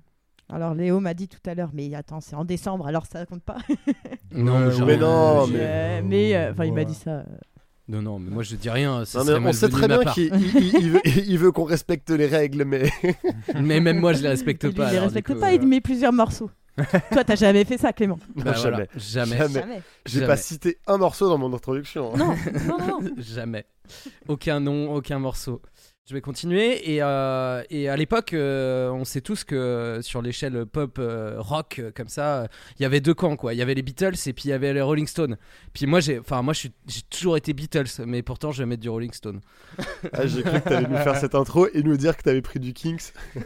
Alors, 0.52 0.74
Léo 0.74 1.00
m'a 1.00 1.14
dit 1.14 1.28
tout 1.28 1.40
à 1.46 1.54
l'heure, 1.56 1.70
mais 1.74 1.94
attends, 1.96 2.20
c'est 2.22 2.36
en 2.36 2.44
décembre, 2.46 2.88
alors 2.88 3.06
ça 3.06 3.26
compte 3.26 3.44
pas. 3.44 3.58
Non, 4.34 4.68
Ouais, 4.68 4.74
mais, 4.80 4.86
mais 4.86 4.98
non, 4.98 5.46
j'ai- 5.48 5.54
mais- 5.54 5.60
Euh, 5.62 6.02
mais 6.06 6.36
euh, 6.36 6.52
enfin, 6.52 6.66
il 6.66 6.72
m'a 6.74 6.80
Ouais. 6.80 6.86
dit 6.86 6.94
ça. 6.94 7.12
euh. 7.12 7.24
Non, 7.90 8.02
non, 8.02 8.20
mais 8.20 8.30
moi 8.32 8.44
je 8.44 8.56
dis 8.56 8.70
rien. 8.70 9.04
ça 9.04 9.24
Non, 9.26 9.40
mais 9.42 9.50
on 9.50 9.54
sait 9.54 9.68
très 9.68 9.88
bien 9.90 10.00
qu'il 10.06 10.34
il- 10.34 10.56
il- 10.56 10.76
il 10.84 10.92
veut, 10.92 11.02
il 11.28 11.38
veut 11.38 11.52
qu'on 11.52 11.66
respecte 11.66 12.10
les 12.12 12.28
règles, 12.28 12.64
mais 12.64 12.90
Mais 13.62 13.82
même 13.82 14.00
moi 14.00 14.14
je 14.14 14.22
les 14.22 14.30
respecte 14.30 14.62
pas. 14.70 14.84
il 14.86 14.90
les 14.92 14.98
alors, 14.98 15.04
respecte 15.06 15.34
coup, 15.34 15.40
pas, 15.40 15.50
euh, 15.52 15.56
il 15.56 15.68
met 15.68 15.82
plusieurs 15.82 16.14
morceaux. 16.14 16.50
Toi, 17.12 17.24
t'as 17.26 17.36
jamais 17.36 17.66
fait 17.66 17.78
ça, 17.78 17.92
Clément. 17.92 18.18
bah, 18.38 18.54
voilà, 18.56 18.56
jamais. 18.56 18.88
Jamais. 18.96 19.38
Jamais. 19.38 19.60
Jamais. 19.60 19.82
J'ai 20.06 20.14
Jamais. 20.20 20.28
pas 20.28 20.38
cité 20.38 20.78
un 20.88 20.98
morceau 20.98 21.28
dans 21.28 21.38
mon 21.38 21.54
introduction. 21.54 22.14
hein. 22.14 22.18
Non, 22.18 22.36
non, 22.78 23.02
non. 23.02 23.10
Jamais. 23.18 23.66
Aucun 24.30 24.62
nom, 24.62 24.94
aucun 24.94 25.20
morceau. 25.20 25.62
Je 26.10 26.16
vais 26.16 26.22
continuer. 26.22 26.92
Et, 26.94 27.02
euh, 27.02 27.64
et 27.70 27.88
à 27.88 27.96
l'époque, 27.96 28.34
euh, 28.34 28.90
on 28.90 29.06
sait 29.06 29.22
tous 29.22 29.44
que 29.44 30.00
sur 30.02 30.22
l'échelle 30.22 30.66
pop 30.66 30.98
euh, 31.00 31.36
rock, 31.38 31.80
comme 31.96 32.08
ça, 32.10 32.42
euh, 32.42 32.48
il 32.80 32.84
y 32.84 32.86
avait 32.86 33.00
deux 33.02 33.14
camps. 33.14 33.36
quoi. 33.38 33.54
Il 33.54 33.58
y 33.58 33.62
avait 33.62 33.76
les 33.76 33.84
Beatles 33.84 34.16
et 34.26 34.34
puis 34.34 34.46
il 34.46 34.50
y 34.50 34.54
avait 34.54 34.74
les 34.74 34.82
Rolling 34.82 35.08
Stones. 35.08 35.38
Puis 35.74 35.86
moi, 35.86 36.00
j'ai 36.00 36.20
enfin, 36.20 36.42
moi, 36.42 36.54
je 36.54 36.60
suis- 36.60 36.72
j'ai 36.88 37.02
toujours 37.10 37.38
été 37.38 37.54
Beatles, 37.54 38.04
mais 38.06 38.24
pourtant, 38.24 38.52
je 38.52 38.64
vais 38.64 38.66
mettre 38.66 38.82
du 38.82 38.90
Rolling 38.90 39.14
Stone. 39.14 39.42
Ah, 40.12 40.26
J'ai 40.26 40.42
cru 40.44 40.60
que 40.60 40.68
t'allais 40.70 40.88
nous 40.88 40.98
faire 40.98 41.16
cette 41.16 41.36
intro 41.36 41.68
et 41.72 41.84
nous 41.84 41.96
dire 41.98 42.18
que 42.18 42.24
t'avais 42.24 42.42
pris 42.42 42.60
du 42.60 42.74
Kings. 42.74 43.12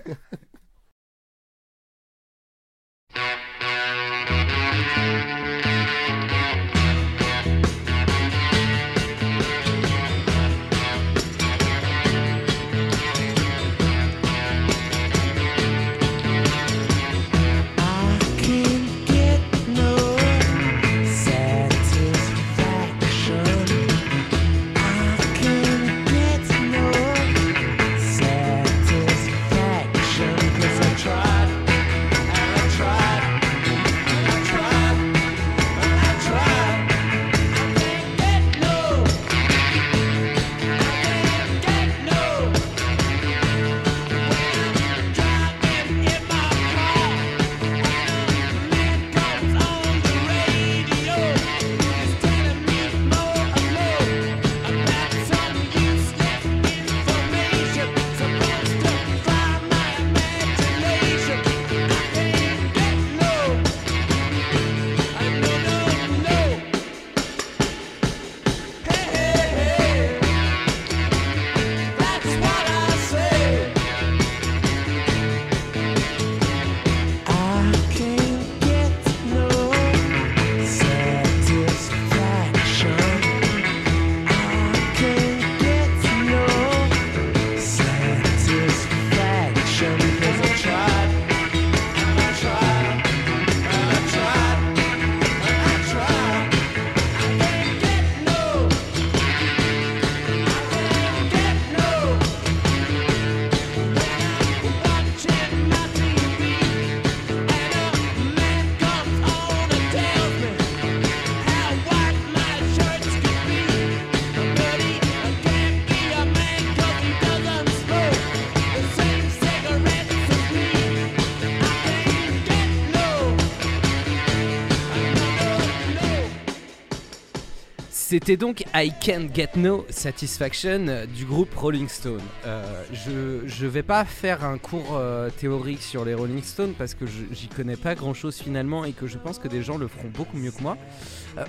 C'était 128.15 128.37
donc 128.37 128.63
I 128.73 128.93
Can't 129.01 129.27
Get 129.35 129.57
No 129.57 129.85
Satisfaction 129.89 130.87
euh, 130.87 131.05
du 131.05 131.25
groupe 131.25 131.53
Rolling 131.53 131.89
Stone. 131.89 132.21
Euh, 132.45 132.63
je, 132.93 133.45
je 133.45 133.67
vais 133.67 133.83
pas 133.83 134.05
faire 134.05 134.45
un 134.45 134.57
cours 134.57 134.93
euh, 134.93 135.29
théorique 135.29 135.81
sur 135.81 136.05
les 136.05 136.13
Rolling 136.13 136.41
Stones 136.41 136.75
parce 136.77 136.93
que 136.93 137.03
j'y 137.05 137.49
connais 137.49 137.75
pas 137.75 137.93
grand 137.93 138.13
chose 138.13 138.37
finalement 138.37 138.85
et 138.85 138.93
que 138.93 139.05
je 139.05 139.17
pense 139.17 139.37
que 139.37 139.49
des 139.49 139.61
gens 139.61 139.77
le 139.77 139.89
feront 139.89 140.07
beaucoup 140.07 140.37
mieux 140.37 140.51
que 140.51 140.61
moi. 140.61 140.77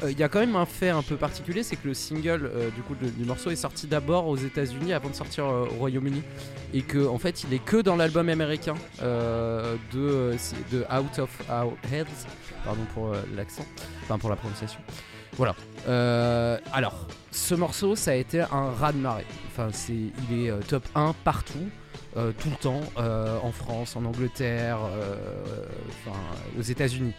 Il 0.09 0.19
y 0.19 0.25
a 0.25 0.29
quand 0.29 0.41
même 0.41 0.57
un 0.57 0.67
fait 0.67 0.89
un 0.89 1.03
peu 1.03 1.15
particulier, 1.15 1.63
c'est 1.63 1.77
que 1.77 1.87
le 1.87 1.95
single 1.95 2.51
du 2.75 2.83
coup 2.83 2.97
du 2.97 3.25
morceau 3.25 3.53
est 3.53 3.55
sorti 3.55 3.87
d'abord 3.87 4.27
aux 4.27 4.37
États-Unis 4.37 4.93
avant 4.93 5.11
de 5.11 5.15
sortir 5.15 5.45
au 5.45 5.67
Royaume-Uni 5.67 6.25
et 6.75 6.83
que 6.83 7.07
en 7.07 7.19
fait 7.19 7.45
il 7.45 7.55
est 7.55 7.65
que 7.65 7.77
dans 7.77 7.95
l'album 7.95 8.29
américain 8.29 8.75
de, 9.01 10.33
de 10.73 10.79
Out 10.93 11.21
of 11.21 11.31
Our 11.49 11.77
Heads, 11.93 12.27
pardon 12.65 12.83
pour 12.93 13.13
l'accent, 13.37 13.65
enfin 14.03 14.19
pour 14.19 14.31
la 14.31 14.35
prononciation. 14.35 14.81
Voilà. 15.37 15.55
Euh, 15.89 16.59
alors, 16.73 17.07
ce 17.31 17.55
morceau, 17.55 17.95
ça 17.97 18.13
a 18.13 18.15
été 18.15 18.41
un 18.41 18.71
raz-de-marée. 18.71 19.27
Enfin, 19.49 19.69
c'est, 19.73 19.93
il 19.93 20.39
est 20.45 20.51
euh, 20.51 20.61
top 20.67 20.85
1 20.95 21.15
partout, 21.25 21.69
euh, 22.17 22.33
tout 22.39 22.49
le 22.49 22.57
temps, 22.57 22.81
euh, 22.99 23.39
en 23.43 23.53
France, 23.53 23.97
en 23.97 24.05
Angleterre, 24.05 24.79
enfin, 25.89 26.19
aux 26.59 26.63
États-Unis. 26.63 27.13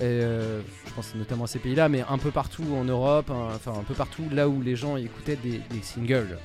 Je 0.00 0.62
pense 0.94 1.14
notamment 1.14 1.44
à 1.44 1.46
ces 1.46 1.58
pays-là, 1.58 1.88
mais 1.88 2.02
un 2.08 2.18
peu 2.18 2.30
partout 2.30 2.64
en 2.74 2.84
Europe, 2.84 3.30
enfin 3.30 3.72
un 3.72 3.82
peu 3.82 3.94
partout 3.94 4.22
là 4.32 4.48
où 4.48 4.62
les 4.62 4.76
gens 4.76 4.96
écoutaient 4.96 5.36
des 5.36 5.82
singles. 5.82 6.38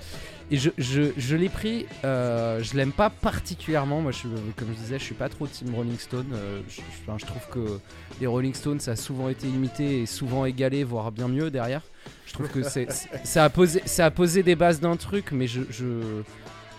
Et 0.54 0.58
je, 0.58 0.70
je, 0.78 1.02
je 1.18 1.36
l'ai 1.36 1.50
pris, 1.50 1.88
euh, 2.06 2.62
je 2.62 2.78
l'aime 2.78 2.92
pas 2.92 3.10
particulièrement. 3.10 4.02
Moi, 4.02 4.12
je, 4.12 4.18
suis- 4.20 4.30
comme 4.56 4.68
je 4.68 4.78
disais, 4.78 5.00
je 5.00 5.04
suis 5.04 5.16
pas 5.16 5.28
trop 5.28 5.48
team 5.48 5.74
Rolling 5.74 5.98
Stone. 5.98 6.28
Euh, 6.32 6.62
je, 6.70 7.26
trouve 7.26 7.48
que 7.50 7.80
les 8.22 8.28
Rolling 8.28 8.54
Stones, 8.54 8.80
ça 8.80 8.92
a 8.92 8.96
souvent 8.96 9.30
été 9.30 9.48
imité 9.48 10.04
et 10.04 10.06
souvent 10.06 10.46
égalé, 10.46 10.84
voire 10.84 11.12
bien 11.12 11.28
mieux 11.28 11.50
derrière. 11.50 11.82
Je 12.28 12.34
trouve 12.34 12.50
que 12.50 12.62
c'est, 12.62 12.88
ça, 13.24 13.46
a 13.46 13.50
posé, 13.50 13.82
ça 13.86 14.06
a 14.06 14.12
posé 14.12 14.44
des 14.44 14.56
bases 14.56 14.80
d'un 14.80 14.96
truc, 14.96 15.32
mais 15.32 15.48
je, 15.48 15.62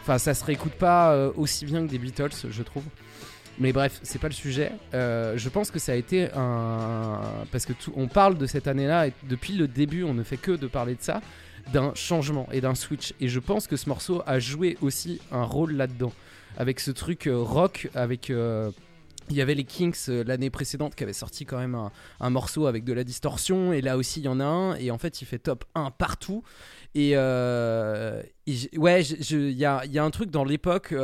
enfin, 0.02 0.18
ça 0.18 0.34
se 0.34 0.44
réécoute 0.44 0.74
pas 0.74 1.12
euh, 1.12 1.32
aussi 1.34 1.64
bien 1.64 1.84
que 1.84 1.90
des 1.90 1.98
Beatles, 1.98 2.48
je 2.48 2.62
trouve. 2.62 2.84
Mais 3.58 3.72
bref, 3.72 3.98
c'est 4.04 4.20
pas 4.20 4.28
le 4.28 4.34
sujet. 4.34 4.70
Euh, 4.94 5.34
je 5.36 5.48
pense 5.48 5.72
que 5.72 5.80
ça 5.80 5.90
a 5.90 5.94
été 5.96 6.28
un. 6.36 7.20
Parce 7.50 7.66
que 7.66 7.72
tout... 7.72 7.92
on 7.96 8.06
parle 8.06 8.38
de 8.38 8.46
cette 8.46 8.68
année-là, 8.68 9.08
et 9.08 9.12
depuis 9.24 9.54
le 9.54 9.66
début, 9.66 10.04
on 10.04 10.14
ne 10.14 10.22
fait 10.22 10.36
que 10.36 10.52
de 10.52 10.68
parler 10.68 10.94
de 10.94 11.02
ça, 11.02 11.20
d'un 11.72 11.94
changement 11.94 12.48
et 12.52 12.60
d'un 12.60 12.74
switch. 12.74 13.14
Et 13.20 13.28
je 13.28 13.40
pense 13.40 13.66
que 13.66 13.76
ce 13.76 13.88
morceau 13.88 14.22
a 14.26 14.38
joué 14.38 14.76
aussi 14.80 15.20
un 15.30 15.44
rôle 15.44 15.72
là-dedans. 15.72 16.12
Avec 16.56 16.80
ce 16.80 16.90
truc 16.90 17.26
euh, 17.26 17.36
rock, 17.36 17.88
avec. 17.94 18.30
euh, 18.30 18.70
il 19.30 19.36
y 19.36 19.40
avait 19.40 19.54
les 19.54 19.64
Kings 19.64 19.96
euh, 20.10 20.22
l'année 20.24 20.50
précédente 20.50 20.94
qui 20.94 21.02
avaient 21.02 21.14
sorti 21.14 21.46
quand 21.46 21.56
même 21.58 21.74
un, 22.20 22.30
morceau 22.30 22.66
avec 22.66 22.84
de 22.84 22.92
la 22.92 23.04
distorsion 23.04 23.72
et 23.72 23.80
là 23.80 23.96
aussi 23.96 24.20
il 24.20 24.24
y 24.24 24.28
en 24.28 24.38
a 24.38 24.44
un 24.44 24.74
et 24.74 24.90
en 24.90 24.98
fait 24.98 25.22
il 25.22 25.24
fait 25.24 25.38
top 25.38 25.64
1 25.74 25.92
partout 25.92 26.42
et, 26.94 27.16
ouais 27.16 29.02
il 29.02 29.52
y 29.52 29.64
a, 29.64 30.04
un 30.04 30.10
truc 30.10 30.30
dans 30.30 30.44
l'époque 30.44 30.94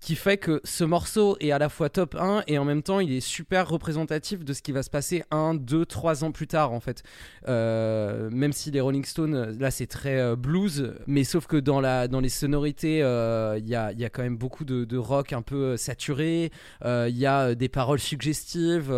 qui 0.00 0.14
fait 0.14 0.36
que 0.36 0.60
ce 0.62 0.84
morceau 0.84 1.36
est 1.40 1.50
à 1.50 1.58
la 1.58 1.68
fois 1.68 1.88
top 1.88 2.14
1 2.14 2.44
et 2.46 2.58
en 2.58 2.64
même 2.64 2.82
temps 2.82 3.00
il 3.00 3.12
est 3.12 3.20
super 3.20 3.68
représentatif 3.68 4.44
de 4.44 4.52
ce 4.52 4.62
qui 4.62 4.70
va 4.70 4.82
se 4.82 4.90
passer 4.90 5.24
1, 5.30 5.54
2, 5.54 5.84
3 5.86 6.22
ans 6.22 6.30
plus 6.32 6.46
tard 6.46 6.72
en 6.72 6.80
fait. 6.80 7.02
Euh, 7.48 8.28
même 8.30 8.52
si 8.52 8.70
les 8.70 8.80
Rolling 8.80 9.04
Stones, 9.04 9.56
là 9.58 9.70
c'est 9.70 9.86
très 9.86 10.18
euh, 10.20 10.36
blues, 10.36 10.94
mais 11.06 11.24
sauf 11.24 11.46
que 11.46 11.56
dans, 11.56 11.80
la, 11.80 12.08
dans 12.08 12.20
les 12.20 12.28
sonorités, 12.28 13.02
euh, 13.02 13.56
il 13.58 13.66
y, 13.68 13.74
a, 13.74 13.92
y 13.92 14.04
a 14.04 14.10
quand 14.10 14.22
même 14.22 14.36
beaucoup 14.36 14.64
de, 14.64 14.84
de 14.84 14.96
rock 14.98 15.32
un 15.32 15.42
peu 15.42 15.76
saturé, 15.76 16.50
il 16.84 17.16
y 17.16 17.26
a 17.26 17.54
des 17.54 17.68
paroles 17.68 17.98
suggestives, 17.98 18.92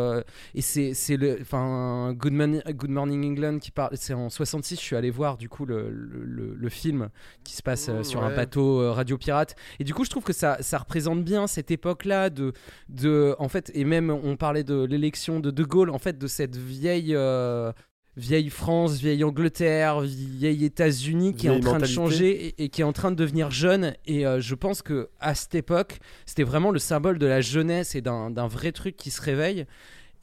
et 0.54 0.60
c'est 0.62 0.94
c'est 0.94 1.16
le. 1.16 1.38
Enfin, 1.40 2.12
Good, 2.14 2.32
Morning- 2.32 2.62
Good 2.72 2.90
Morning 2.90 3.24
England 3.32 3.58
qui 3.58 3.70
parle. 3.70 3.90
C'est 3.94 4.14
en 4.14 4.28
66, 4.30 4.76
je 4.76 4.80
suis 4.80 4.96
allé 4.96 5.10
voir 5.10 5.36
du 5.36 5.48
coup 5.48 5.64
le, 5.66 5.90
le, 5.90 6.24
le- 6.24 6.54
le 6.54 6.68
film 6.68 7.08
qui 7.44 7.54
se 7.54 7.62
passe 7.62 7.90
sur 8.02 8.22
un 8.24 8.34
bateau 8.34 8.92
radio 8.92 9.16
pirate. 9.18 9.54
Et 9.78 9.84
du 9.84 9.94
coup, 9.94 10.04
je 10.04 10.10
trouve 10.10 10.24
que 10.24 10.32
ça, 10.32 10.56
ça 10.60 10.78
représente 10.88 11.22
bien 11.22 11.46
cette 11.46 11.70
époque-là 11.70 12.30
de, 12.30 12.54
de, 12.88 13.36
en 13.38 13.48
fait, 13.50 13.70
et 13.74 13.84
même 13.84 14.08
on 14.10 14.36
parlait 14.36 14.64
de 14.64 14.84
l'élection 14.84 15.38
de 15.38 15.50
De 15.50 15.64
Gaulle, 15.64 15.90
en 15.90 15.98
fait, 15.98 16.16
de 16.16 16.26
cette 16.26 16.56
vieille, 16.56 17.14
euh, 17.14 17.72
vieille 18.16 18.48
France, 18.48 18.98
vieille 18.98 19.22
Angleterre, 19.22 20.00
vieille 20.00 20.64
États-Unis 20.64 21.34
qui 21.34 21.46
est 21.46 21.50
en 21.50 21.60
train 21.60 21.72
mentalité. 21.74 21.92
de 21.92 21.94
changer 21.94 22.46
et, 22.46 22.64
et 22.64 22.68
qui 22.70 22.80
est 22.80 22.84
en 22.84 22.94
train 22.94 23.10
de 23.10 23.16
devenir 23.16 23.50
jeune. 23.50 23.92
Et 24.06 24.26
euh, 24.26 24.40
je 24.40 24.54
pense 24.54 24.80
que 24.80 25.10
à 25.20 25.34
cette 25.34 25.54
époque, 25.54 25.98
c'était 26.24 26.42
vraiment 26.42 26.70
le 26.70 26.78
symbole 26.78 27.18
de 27.18 27.26
la 27.26 27.42
jeunesse 27.42 27.94
et 27.94 28.00
d'un 28.00 28.48
vrai 28.48 28.72
truc 28.72 28.96
qui 28.96 29.10
se 29.10 29.20
réveille 29.20 29.66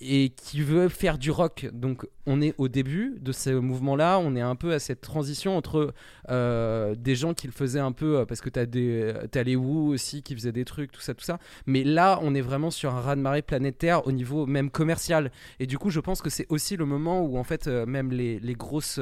et 0.02 0.30
qui 0.30 0.62
veut 0.62 0.90
faire 0.90 1.18
du 1.18 1.32
rock. 1.32 1.68
Donc 1.74 2.08
on 2.26 2.42
est 2.42 2.54
au 2.58 2.68
début 2.68 3.16
de 3.20 3.32
ce 3.32 3.50
mouvement-là, 3.50 4.20
on 4.20 4.36
est 4.36 4.42
un 4.42 4.56
peu 4.56 4.74
à 4.74 4.80
cette 4.80 5.02
transition 5.02 5.56
entre 5.58 5.94
euh, 6.30 6.96
des 6.96 7.16
gens 7.16 7.34
qui 7.34 7.48
le 7.48 7.54
faisaient 7.54 7.80
un 7.80 7.92
peu, 7.92 8.20
euh, 8.20 8.26
parce 8.26 8.42
que 8.42 8.50
t'as 8.50 9.44
les 9.44 9.56
Who 9.56 9.88
aussi 9.94 10.24
qui 10.24 10.36
faisaient 10.36 10.52
des 10.52 10.66
trucs, 10.66 10.92
tout 10.92 11.02
ça, 11.02 11.14
tout 11.14 11.26
ça. 11.26 11.40
Mais 11.66 11.84
là, 11.84 12.20
on 12.22 12.36
est 12.36 12.42
vraiment 12.42 12.72
sur 12.72 12.94
un 12.94 13.02
raz-de-marée 13.02 13.42
planétaire 13.42 14.06
au 14.08 14.12
niveau 14.12 14.46
même 14.46 14.70
commercial. 14.70 15.32
Et 15.60 15.68
du 15.68 15.78
coup, 15.78 15.90
je 15.90 16.00
pense 16.00 16.22
que 16.22 16.30
c'est 16.30 16.46
aussi 16.50 16.76
le 16.78 16.86
moment 16.86 17.22
où 17.22 17.38
en 17.38 17.44
fait, 17.44 17.68
euh, 17.68 17.86
même 17.86 18.12
les, 18.12 18.40
les 18.40 18.54
grosses... 18.54 19.00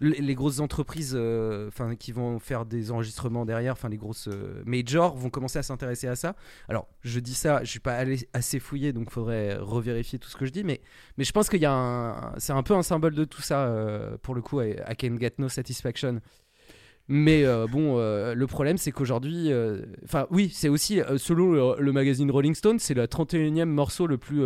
les, 0.00 0.34
grosses 0.34 0.60
entreprises 0.60 1.14
euh, 1.14 1.70
qui 1.98 2.12
vont 2.12 2.38
faire 2.38 2.66
des 2.66 2.90
enregistrements 2.90 3.44
derrière, 3.44 3.76
les 3.88 3.96
grosses 3.96 4.28
euh, 4.28 4.62
majors 4.66 5.16
vont 5.16 5.30
commencer 5.30 5.58
à 5.58 5.62
s'intéresser 5.62 6.06
à 6.08 6.16
ça. 6.16 6.34
Alors, 6.68 6.86
je 7.02 7.20
dis 7.20 7.34
ça, 7.34 7.62
je 7.64 7.70
suis 7.70 7.80
pas 7.80 7.94
allé 7.94 8.28
assez 8.32 8.58
fouillé, 8.58 8.92
donc 8.92 9.10
faudrait 9.10 9.56
revérifier 9.56 10.18
tout 10.18 10.28
ce 10.28 10.36
que 10.36 10.44
je 10.44 10.50
dis, 10.50 10.64
mais, 10.64 10.80
mais 11.16 11.24
je 11.24 11.32
pense 11.32 11.48
qu'il 11.48 11.60
y 11.60 11.66
a 11.66 12.34
c'est 12.38 12.52
un 12.52 12.62
peu 12.62 12.74
un 12.74 12.82
symbole 12.82 13.14
de 13.14 13.24
tout 13.24 13.42
ça 13.42 13.66
euh, 13.66 14.16
pour 14.22 14.34
le 14.34 14.42
coup. 14.42 14.60
I 14.60 14.76
I 14.88 14.96
can 14.96 15.16
get 15.18 15.34
no 15.38 15.48
satisfaction. 15.48 16.20
Mais 17.08 17.44
bon, 17.68 17.98
le 17.98 18.46
problème 18.46 18.78
c'est 18.78 18.90
qu'aujourd'hui, 18.90 19.52
enfin 20.02 20.26
oui, 20.30 20.50
c'est 20.52 20.68
aussi 20.68 21.00
selon 21.18 21.52
le, 21.52 21.80
le 21.80 21.92
magazine 21.92 22.28
Rolling 22.32 22.56
Stone, 22.56 22.80
c'est 22.80 22.94
le 22.94 23.04
31e 23.04 23.64
morceau 23.66 24.08
le 24.08 24.18
plus 24.18 24.42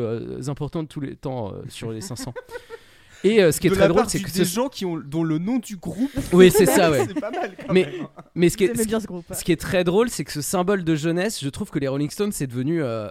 important 0.51 0.83
de 0.83 0.89
tous 0.89 1.01
les 1.01 1.17
temps 1.17 1.55
sur 1.69 1.91
les 1.91 2.03
500. 2.03 2.35
Et 3.23 3.43
euh, 3.43 3.53
ce 3.53 3.61
qui 3.61 3.67
est 3.67 3.71
De 3.71 3.75
très 3.75 3.83
la 3.85 3.89
drôle, 3.89 4.03
part 4.03 4.11
c'est 4.11 4.19
du- 4.19 4.25
que 4.25 4.31
des 4.31 4.45
ce- 4.45 4.55
gens 4.55 4.69
qui 4.69 4.85
ont 4.87 4.97
dont 4.99 5.23
le 5.25 5.39
nom 5.39 5.59
du 5.59 5.77
groupe. 5.77 6.11
oui, 6.33 6.51
c'est 6.51 6.65
ça, 6.67 6.91
ouais. 6.91 7.05
c'est 7.09 7.21
pas 7.21 7.31
mal. 7.31 7.55
Quand 7.67 7.73
mais, 7.73 7.85
même. 7.85 8.07
mais 8.35 8.49
ce 8.49 8.57
qui, 8.57 8.65
est, 8.65 8.75
ce, 8.77 8.87
bien 8.87 8.99
ce 9.01 9.07
groupe. 9.07 9.27
ce 9.33 9.45
qui 9.45 9.53
est 9.53 9.61
très 9.61 9.85
drôle, 9.85 10.09
c'est 10.09 10.25
que 10.25 10.33
ce 10.33 10.41
symbole 10.41 10.85
de 10.85 10.95
jeunesse, 10.95 11.43
je 11.45 11.49
trouve 11.51 11.71
que 11.71 11.79
les 11.79 11.89
Rolling 11.89 12.09
Stones, 12.11 12.33
c'est 12.33 12.47
devenu 12.47 12.83
euh, 12.83 13.09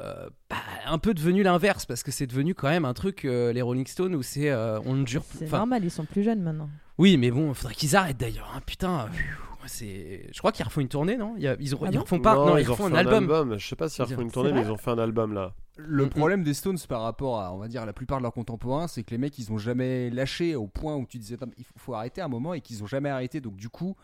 bah, 0.50 0.56
un 0.88 0.98
peu 0.98 1.14
devenu 1.14 1.44
l'inverse, 1.44 1.86
parce 1.86 2.02
que 2.04 2.12
c'est 2.12 2.26
devenu 2.28 2.56
quand 2.56 2.70
même 2.70 2.86
un 2.86 2.94
truc, 2.94 3.26
euh, 3.26 3.54
les 3.54 3.62
Rolling 3.62 3.86
Stones, 3.86 4.16
où 4.16 4.24
c'est 4.24 4.50
euh, 4.50 4.80
on 4.86 4.96
ne 4.96 5.04
dure 5.04 5.24
plus. 5.24 5.40
C'est 5.40 5.46
enfin, 5.46 5.58
normal, 5.60 5.84
ils 5.84 5.92
sont 5.92 6.06
plus 6.06 6.24
jeunes 6.24 6.42
maintenant. 6.42 6.70
oui, 6.98 7.18
mais 7.18 7.30
bon, 7.30 7.54
faudrait 7.54 7.76
qu'ils 7.76 7.96
arrêtent 7.96 8.18
d'ailleurs. 8.20 8.52
hein, 8.56 8.62
putain, 8.66 9.08
pfiou, 9.12 9.24
moi, 9.60 9.68
c'est. 9.68 10.26
Je 10.34 10.40
crois 10.40 10.52
qu'ils 10.52 10.66
refont 10.66 10.82
une 10.82 10.88
tournée, 10.88 11.18
non? 11.18 11.36
Il 11.38 11.44
y 11.44 11.48
a- 11.48 11.56
ils, 11.60 11.76
ont- 11.76 11.80
Ah 11.84 11.90
ils 11.92 11.96
bon 11.98 12.02
refont 12.02 12.20
pas. 12.20 12.34
Non, 12.34 12.58
ils 12.58 12.68
ont 12.68 12.74
refont 12.74 12.86
un 12.88 12.96
album. 12.96 13.56
Je 13.60 13.68
sais 13.68 13.76
pas 13.76 13.90
s'ils 13.90 14.04
refont 14.06 14.22
une 14.22 14.32
tournée, 14.32 14.54
mais 14.54 14.62
ils 14.62 14.72
ont 14.72 14.78
fait 14.78 14.90
un 14.92 14.98
album 15.00 15.34
là. 15.34 15.54
Le 15.88 16.10
problème 16.10 16.44
des 16.44 16.54
Stones 16.54 16.78
par 16.88 17.02
rapport 17.02 17.40
à, 17.42 17.54
on 17.54 17.58
va 17.58 17.68
dire, 17.68 17.86
la 17.86 17.94
plupart 17.94 18.18
de 18.20 18.24
leurs 18.24 18.34
contemporains, 18.34 18.88
c'est 18.88 19.04
que 19.04 19.12
les 19.12 19.18
mecs, 19.18 19.38
ils 19.40 19.52
ont 19.52 19.58
jamais 19.58 20.10
lâché 20.10 20.56
au 20.56 20.68
point 20.68 20.96
où 20.96 21.06
tu 21.06 21.18
disais, 21.18 21.38
il 21.58 21.64
faut, 21.64 21.74
faut 21.78 21.94
arrêter 21.94 22.22
un 22.22 22.28
moment 22.28 22.54
et 22.54 22.62
qu'ils 22.62 22.84
ont 22.84 22.88
jamais 22.88 23.10
arrêté. 23.10 23.40
Donc 23.42 23.56
du 23.56 23.70
coup, 23.70 23.96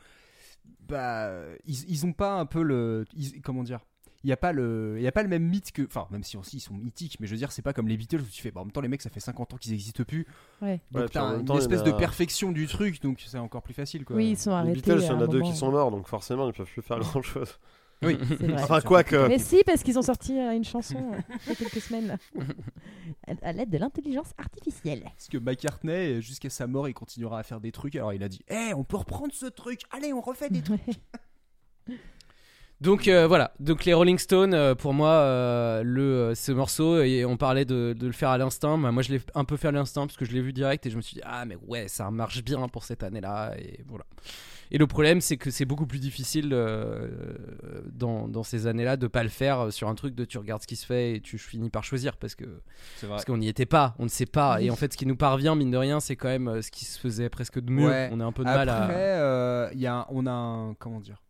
bah, 0.88 1.32
ils, 1.66 1.90
ils 1.90 2.06
ont 2.06 2.14
pas 2.14 2.34
un 2.40 2.46
peu 2.46 2.62
le, 2.64 3.06
ils- 3.16 3.42
comment 3.42 3.64
dire, 3.64 3.80
il 4.24 4.30
y 4.30 4.34
a 4.34 4.38
pas 4.38 4.52
le, 4.54 4.96
il 4.98 5.04
y 5.04 5.08
a 5.08 5.12
pas 5.12 5.22
le 5.22 5.30
même 5.30 5.44
mythe 5.44 5.72
que, 5.72 5.84
enfin, 5.84 6.08
même 6.10 6.24
si 6.24 6.36
aussi 6.38 6.58
ils 6.58 6.62
sont 6.62 6.74
mythiques, 6.74 7.18
mais 7.20 7.28
je 7.28 7.32
veux 7.34 7.38
dire, 7.38 7.52
c'est 7.52 7.62
pas 7.62 7.74
comme 7.74 7.88
les 7.88 7.98
Beatles 7.98 8.22
où 8.22 8.26
tu 8.32 8.42
fais, 8.42 8.50
bah, 8.52 8.62
en 8.62 8.66
même 8.66 8.72
temps, 8.72 8.82
les 8.82 8.88
mecs, 8.88 9.02
ça 9.04 9.10
fait 9.12 9.20
50 9.20 9.54
ans 9.54 9.58
qu'ils 9.58 9.74
existent 9.74 10.04
plus. 10.04 10.26
Ouais. 10.62 10.82
Donc 10.92 11.04
Ouais, 11.04 11.10
t'as 11.10 11.38
une 11.40 11.46
temps, 11.46 11.58
espèce 11.60 11.82
a- 11.82 11.84
de 11.84 11.92
perfection 11.92 12.52
du 12.52 12.66
truc, 12.68 13.02
donc 13.04 13.22
c'est 13.26 13.38
encore 13.38 13.62
plus 13.62 13.74
facile, 13.76 14.04
quoi. 14.06 14.16
Oui, 14.16 14.32
ils 14.32 14.38
sont 14.38 14.50
Les 14.52 14.56
arrêtés. 14.56 14.74
Beatles, 14.82 15.00
il 15.02 15.06
y 15.06 15.10
en 15.12 15.22
a 15.22 15.28
deux 15.28 15.40
moment. 15.40 15.52
qui 15.52 15.58
sont 15.58 15.72
morts, 15.72 15.92
donc 15.92 16.08
forcément, 16.08 16.48
ils 16.48 16.54
peuvent 16.54 16.66
plus 16.72 16.82
faire 16.82 17.00
grand 17.00 17.22
chose. 17.22 17.60
Oui. 18.02 18.16
Vrai. 18.16 18.62
Enfin, 18.62 18.82
quoi 18.82 19.04
que. 19.04 19.28
Mais 19.28 19.40
si, 19.40 19.64
parce 19.66 19.84
qu'ils 19.84 19.98
ont 19.98 20.04
sorti 20.04 20.38
euh, 20.38 20.52
une 20.52 20.64
chanson 20.64 21.14
euh, 21.14 21.36
il 21.46 21.50
y 21.50 21.52
a 21.54 21.56
quelques 21.56 21.82
semaines 21.82 22.18
à 23.42 23.54
l'aide 23.54 23.70
de 23.70 23.78
l'intelligence 23.78 24.34
artificielle. 24.38 25.04
Parce 25.04 25.28
que 25.28 25.38
McCartney, 25.38 26.22
jusqu'à 26.22 26.50
sa 26.50 26.68
mort, 26.68 26.88
il 26.90 26.94
continuera 26.94 27.40
à 27.40 27.44
faire 27.44 27.60
des 27.60 27.72
trucs. 27.72 27.96
Alors 27.96 28.14
il 28.14 28.24
a 28.24 28.30
dit, 28.30 28.42
eh, 28.50 28.74
on 28.76 28.84
peut 28.84 28.98
reprendre 28.98 29.34
ce 29.34 29.46
truc. 29.46 29.82
Allez, 29.92 30.14
on 30.14 30.22
refait 30.22 30.50
des 30.50 30.62
trucs. 30.62 30.82
Donc 32.82 33.08
euh, 33.08 33.26
voilà, 33.26 33.54
donc 33.62 33.86
les 33.86 33.94
Rolling 33.94 34.18
Stones, 34.18 34.54
euh, 34.54 34.76
pour 34.76 34.94
moi, 34.94 35.12
euh, 35.12 35.82
le, 35.82 36.34
ce 36.36 36.52
morceau, 36.52 37.02
et 37.02 37.24
on 37.24 37.38
parlait 37.38 37.64
de, 37.64 37.96
de 37.98 38.06
le 38.06 38.12
faire 38.12 38.30
à 38.30 38.38
l'instinct, 38.38 38.78
bah, 38.78 38.92
moi 38.92 39.02
je 39.02 39.14
l'ai 39.14 39.22
un 39.34 39.46
peu 39.46 39.56
fait 39.56 39.70
à 39.70 39.72
l'instinct 39.72 40.06
parce 40.06 40.18
que 40.18 40.26
je 40.26 40.34
l'ai 40.34 40.42
vu 40.42 40.52
direct 40.52 40.86
et 40.86 40.90
je 40.90 40.98
me 40.98 41.02
suis 41.02 41.16
dit, 41.16 41.22
ah 41.24 41.46
mais 41.46 41.56
ouais, 41.68 41.88
ça 41.88 42.12
marche 42.12 42.44
bien 42.44 42.68
pour 42.68 42.84
cette 42.84 43.02
année-là, 43.02 43.56
et 43.58 43.80
voilà. 43.88 44.04
Et 44.72 44.78
le 44.78 44.88
problème, 44.88 45.22
c'est 45.22 45.38
que 45.38 45.52
c'est 45.52 45.66
beaucoup 45.66 45.86
plus 45.86 46.00
difficile 46.00 46.50
euh, 46.54 47.08
dans, 47.92 48.28
dans 48.28 48.44
ces 48.44 48.68
années-là 48.68 48.98
de 48.98 49.08
pas 49.08 49.24
le 49.24 49.30
faire 49.30 49.72
sur 49.72 49.88
un 49.90 49.96
truc 49.96 50.16
de 50.16 50.26
tu 50.26 50.38
regardes 50.38 50.62
ce 50.62 50.68
qui 50.68 50.76
se 50.76 50.86
fait 50.86 51.16
et 51.16 51.22
tu 51.22 51.38
finis 51.38 51.70
par 51.70 51.84
choisir 51.84 52.18
parce 52.18 52.36
que 52.36 52.46
C'est 52.98 53.06
vrai. 53.06 53.16
parce 53.16 53.26
qu'on 53.26 53.38
n'y 53.38 53.48
était 53.48 53.66
pas, 53.66 53.96
on 54.00 54.04
ne 54.04 54.10
sait 54.10 54.26
pas. 54.26 54.58
Oui. 54.58 54.66
Et 54.66 54.72
en 54.72 54.76
fait, 54.76 54.92
ce 54.94 54.98
qui 54.98 55.06
nous 55.06 55.16
parvient, 55.16 55.56
mine 55.56 55.72
de 55.72 55.78
rien, 55.78 56.00
c'est 56.00 56.16
quand 56.16 56.28
même 56.28 56.48
euh, 56.48 56.62
ce 56.62 56.72
qui 56.72 56.86
se 56.86 57.00
faisait 57.00 57.30
presque 57.30 57.60
de 57.60 57.72
mieux. 57.72 57.88
Ouais. 57.88 58.10
On 58.12 58.20
a 58.20 58.26
un 58.26 58.32
peu 58.32 58.44
de 58.44 58.50
Après, 58.50 58.66
mal 58.66 58.70
à. 58.70 58.90
euh, 58.90 59.70
il 59.74 59.80
y 59.80 59.88
a 59.88 59.96
un- 60.00 60.06
on 60.10 60.26
a 60.26 60.32
un, 60.32 60.74
comment 60.76 61.00
dire, 61.00 61.22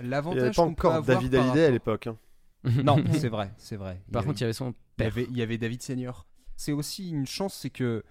Il 0.00 0.04
n'y 0.04 0.10
l'avantage 0.10 0.40
avait 0.42 0.50
pas 0.50 0.62
qu'on 0.62 0.74
peut 0.74 0.86
encore 0.88 0.94
avoir 0.94 1.16
David 1.18 1.32
par 1.32 1.42
Hallyday 1.44 1.64
à 1.66 1.70
l'époque. 1.70 2.06
hein. 2.06 2.16
Non, 2.84 3.02
c'est 3.12 3.28
vrai, 3.28 3.52
c'est 3.58 3.76
vrai. 3.76 4.00
Par 4.12 4.24
contre, 4.24 4.38
il 4.40 4.42
y 4.42 4.44
avait 4.44 4.52
son 4.54 4.68
il 4.68 4.70
y 4.70 4.74
père. 4.96 5.06
avait, 5.08 5.26
il 5.30 5.36
y 5.36 5.42
avait 5.42 5.58
David 5.58 5.82
Senior. 5.82 6.26
C'est 6.56 6.72
aussi 6.72 7.10
une 7.10 7.26
chance, 7.26 7.54
c'est 7.60 7.70
que 7.70 8.04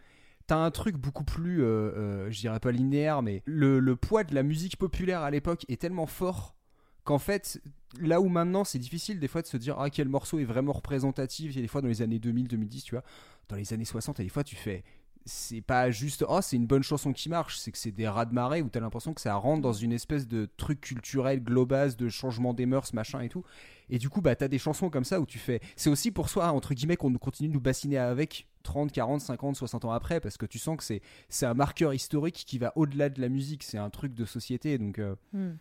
t'as 0.47 0.57
un 0.57 0.71
truc 0.71 0.97
beaucoup 0.97 1.23
plus, 1.23 1.61
euh, 1.61 1.65
euh, 1.65 2.31
je 2.31 2.39
dirais 2.39 2.59
pas 2.59 2.71
linéaire, 2.71 3.21
mais 3.21 3.41
le, 3.45 3.95
poids 3.95 4.23
de 4.23 4.35
la 4.35 4.43
musique 4.43 4.77
populaire 4.77 5.21
à 5.21 5.31
l'époque 5.31 5.65
est 5.69 5.79
tellement 5.79 6.05
fort 6.07 6.55
qu'en 7.03 7.19
fait, 7.19 7.61
là 7.99 8.21
où 8.21 8.29
maintenant 8.29 8.63
c'est 8.63 8.79
difficile 8.79 9.19
des 9.19 9.27
fois 9.27 9.41
de 9.41 9.47
se 9.47 9.57
dire 9.57 9.77
ah 9.79 9.89
quel 9.89 10.09
morceau 10.09 10.39
est 10.39 10.45
vraiment 10.45 10.73
représentatif, 10.73 11.51
il 11.51 11.55
y 11.55 11.59
a 11.59 11.61
des 11.61 11.67
fois 11.67 11.81
dans 11.81 11.87
les 11.87 12.01
années 12.01 12.19
2000, 12.19 12.47
2010, 12.47 12.83
tu 12.83 12.95
vois, 12.95 13.03
dans 13.49 13.55
les 13.55 13.73
années 13.73 13.85
60, 13.85 14.19
et 14.19 14.23
des 14.23 14.29
fois 14.29 14.43
tu 14.43 14.55
fais 14.55 14.83
c'est 15.25 15.61
pas 15.61 15.89
juste 15.91 16.25
oh 16.27 16.39
c'est 16.41 16.55
une 16.55 16.67
bonne 16.67 16.83
chanson 16.83 17.13
qui 17.13 17.29
marche 17.29 17.57
c'est 17.57 17.71
que 17.71 17.77
c'est 17.77 17.91
des 17.91 18.07
raz 18.07 18.25
de 18.25 18.33
marée 18.33 18.61
où 18.61 18.69
t'as 18.69 18.79
l'impression 18.79 19.13
que 19.13 19.21
ça 19.21 19.35
rentre 19.35 19.61
dans 19.61 19.73
une 19.73 19.93
espèce 19.93 20.27
de 20.27 20.49
truc 20.57 20.81
culturel 20.81 21.41
global 21.43 21.95
de 21.95 22.09
changement 22.09 22.53
des 22.53 22.65
mœurs 22.65 22.93
machin 22.93 23.21
et 23.21 23.29
tout. 23.29 23.43
Et 23.89 23.99
du 23.99 24.09
coup 24.09 24.21
bah 24.21 24.35
t'as 24.35 24.47
des 24.47 24.59
chansons 24.59 24.89
comme 24.89 25.03
ça 25.03 25.19
où 25.19 25.25
tu 25.25 25.39
fais 25.39 25.59
c'est 25.75 25.89
aussi 25.89 26.11
pour 26.11 26.29
soi 26.29 26.51
entre 26.51 26.73
guillemets 26.73 26.97
qu'on 26.97 27.13
continue 27.13 27.49
de 27.49 27.53
nous 27.53 27.61
bassiner 27.61 27.97
avec 27.97 28.47
30 28.63 28.91
40 28.91 29.21
50 29.21 29.55
60 29.55 29.85
ans 29.85 29.91
après 29.91 30.19
parce 30.19 30.37
que 30.37 30.45
tu 30.45 30.59
sens 30.59 30.77
que 30.77 30.83
c'est 30.83 31.01
c'est 31.29 31.45
un 31.45 31.53
marqueur 31.53 31.93
historique 31.93 32.43
qui 32.47 32.57
va 32.57 32.71
au-delà 32.75 33.09
de 33.09 33.19
la 33.21 33.29
musique 33.29 33.63
c'est 33.63 33.77
un 33.77 33.89
truc 33.89 34.13
de 34.13 34.25
société 34.25 34.77
donc 34.77 34.99
euh, 34.99 35.15
Hmm. 35.33 35.53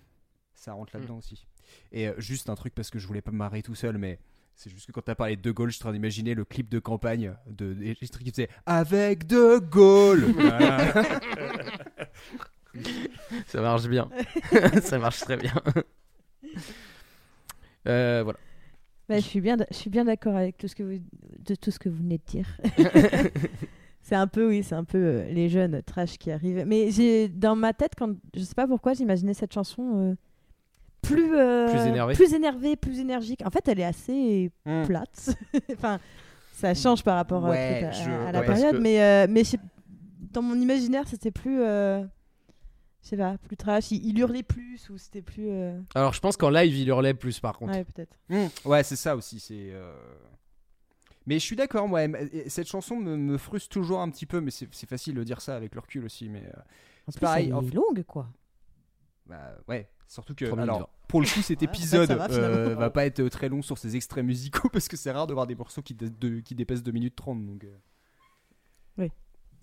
ça 0.55 0.73
rentre 0.73 0.97
là-dedans 0.97 1.19
aussi. 1.19 1.47
Et 1.93 2.09
euh, 2.09 2.15
juste 2.19 2.51
un 2.51 2.55
truc 2.55 2.75
parce 2.75 2.91
que 2.91 2.99
je 2.99 3.07
voulais 3.07 3.23
pas 3.23 3.31
me 3.33 3.37
marrer 3.39 3.63
tout 3.63 3.75
seul 3.75 3.99
mais 3.99 4.19
c'est 4.55 4.70
juste 4.70 4.86
que 4.86 4.92
quand 4.92 5.03
t'as 5.03 5.14
parlé 5.14 5.36
de 5.36 5.42
De 5.42 5.50
Gaulle, 5.50 5.70
je 5.70 5.76
suis 5.76 5.82
en 5.82 5.86
train 5.86 5.92
d'imaginer 5.92 6.34
le 6.34 6.44
clip 6.44 6.68
de 6.68 6.78
campagne 6.78 7.34
de 7.46 7.74
qui 7.74 8.30
faisait 8.30 8.48
Avec 8.66 9.26
De 9.26 9.59
Gaulle 9.59 10.24
Voilà. 10.36 10.92
Ça 13.46 13.61
marche 13.61 13.86
bien. 13.86 14.09
ça 14.82 14.98
marche 14.98 15.20
très 15.20 15.36
bien. 15.36 15.55
Euh, 17.86 18.22
voilà. 18.22 18.38
Bah, 19.09 19.16
je 19.16 19.24
suis 19.24 19.40
bien, 19.40 19.57
je 19.70 19.76
suis 19.76 19.90
bien 19.90 20.05
d'accord 20.05 20.36
avec 20.36 20.57
tout 20.57 20.68
ce 20.68 20.74
que 20.74 20.82
vous, 20.82 21.03
de 21.38 21.55
tout 21.55 21.70
ce 21.70 21.78
que 21.78 21.88
vous 21.88 21.96
venez 21.96 22.18
de 22.18 22.24
dire. 22.24 22.46
c'est 24.00 24.14
un 24.14 24.26
peu, 24.26 24.48
oui, 24.48 24.62
c'est 24.62 24.74
un 24.74 24.84
peu 24.84 24.98
euh, 24.98 25.30
les 25.30 25.48
jeunes 25.48 25.82
trash 25.82 26.16
qui 26.18 26.30
arrivent. 26.30 26.64
Mais 26.66 26.90
j'ai 26.90 27.28
dans 27.28 27.57
ma 27.57 27.72
tête, 27.72 27.92
quand 27.96 28.14
je 28.34 28.42
sais 28.42 28.55
pas 28.55 28.66
pourquoi, 28.66 28.94
j'imaginais 28.94 29.34
cette 29.34 29.53
chanson 29.53 29.98
euh, 29.98 30.14
plus 31.03 31.34
euh, 31.36 31.68
Plus 31.70 31.80
énervée. 31.86 32.14
plus 32.14 32.32
énervée, 32.32 32.76
plus 32.76 32.98
énergique. 33.00 33.42
En 33.44 33.50
fait, 33.50 33.66
elle 33.68 33.80
est 33.80 33.84
assez 33.84 34.50
Hmm. 34.64 34.84
plate. 34.86 35.36
enfin, 35.72 35.98
ça 36.53 36.74
change 36.74 37.03
par 37.03 37.16
rapport 37.16 37.44
euh, 37.46 37.50
Ouais, 37.50 37.84
à, 37.84 37.90
je- 37.90 38.11
à 38.11 38.32
la 38.32 38.40
ouais. 38.40 38.46
Période, 38.46 38.72
que- 38.76 38.80
mais 38.80 39.03
euh, 39.03 39.26
mais 39.28 39.42
dans 40.32 40.42
mon 40.42 40.55
imaginaire, 40.55 41.07
c'était 41.09 41.30
plus, 41.32 41.61
euh, 41.61 42.03
je 43.03 43.09
sais 43.09 43.16
pas, 43.16 43.36
plus 43.38 43.57
trash. 43.57 43.90
Il, 43.90 44.07
il 44.07 44.18
hurlait 44.18 44.42
plus 44.44 44.88
ou 44.90 44.96
c'était 44.96 45.22
plus. 45.22 45.48
euh, 45.50 45.78
Alors 45.94 46.12
je 46.14 46.20
pense 46.20 46.36
qu'en 46.36 46.50
live 46.50 46.74
il 46.74 46.88
hurlait 46.88 47.14
plus 47.14 47.40
par 47.40 47.59
contre. 47.59 47.72
Ouais, 47.72 47.84
peut-être. 47.84 48.16
Mm. 48.28 48.46
Ouais, 48.64 48.82
c'est 48.84 48.96
ça 48.96 49.16
aussi. 49.16 49.40
C'est. 49.40 49.70
euh, 49.72 49.92
Mais 51.26 51.34
je 51.40 51.44
suis 51.44 51.57
d'accord, 51.57 51.88
moi. 51.88 52.00
Cette 52.46 52.68
chanson 52.68 52.96
me, 52.96 53.16
me 53.16 53.38
frustre 53.38 53.68
toujours 53.68 54.00
un 54.00 54.09
petit 54.11 54.26
peu, 54.26 54.40
mais 54.40 54.50
c'est 54.53 54.88
facile 54.88 55.14
de 55.16 55.24
dire 55.24 55.40
ça 55.40 55.57
avec 55.57 55.74
le 55.74 55.80
recul 55.80 56.05
aussi. 56.05 56.28
Mais 56.28 56.44
euh, 56.46 56.61
En 57.09 57.11
C'est 57.12 57.18
plus, 57.18 57.20
pareil, 57.20 57.46
elle 57.48 57.55
en 57.55 57.62
est 57.62 57.66
fait. 57.66 57.74
longue, 57.74 58.03
quoi. 58.05 58.28
bah, 59.26 59.57
ouais, 59.68 59.88
surtout 60.13 60.35
que. 60.35 60.45
Alors, 60.61 60.91
pour 61.09 61.21
le 61.21 61.27
coup, 61.27 61.41
cet 61.43 61.63
Ouais, 61.63 61.69
en 61.69 61.73
fait, 61.73 61.79
épisode 61.79 62.11
va, 62.13 62.29
euh, 62.31 62.75
va 62.75 62.91
pas 62.91 63.07
être 63.07 63.27
très 63.29 63.49
long 63.49 63.63
sur 63.63 63.79
ses 63.79 63.97
extraits 63.97 64.25
musicaux 64.25 64.69
parce 64.73 64.89
que 64.89 64.97
c'est 64.97 65.11
rare 65.11 65.27
de 65.27 65.33
voir 65.35 65.47
des 65.47 65.55
morceaux 65.55 65.83
qui, 65.83 65.95
de- 65.95 66.41
qui 66.41 66.55
dépassent 66.55 66.83
2 66.83 66.93
minutes 66.93 67.17
30. 67.17 67.45
Donc, 67.47 67.65
euh. 67.65 69.09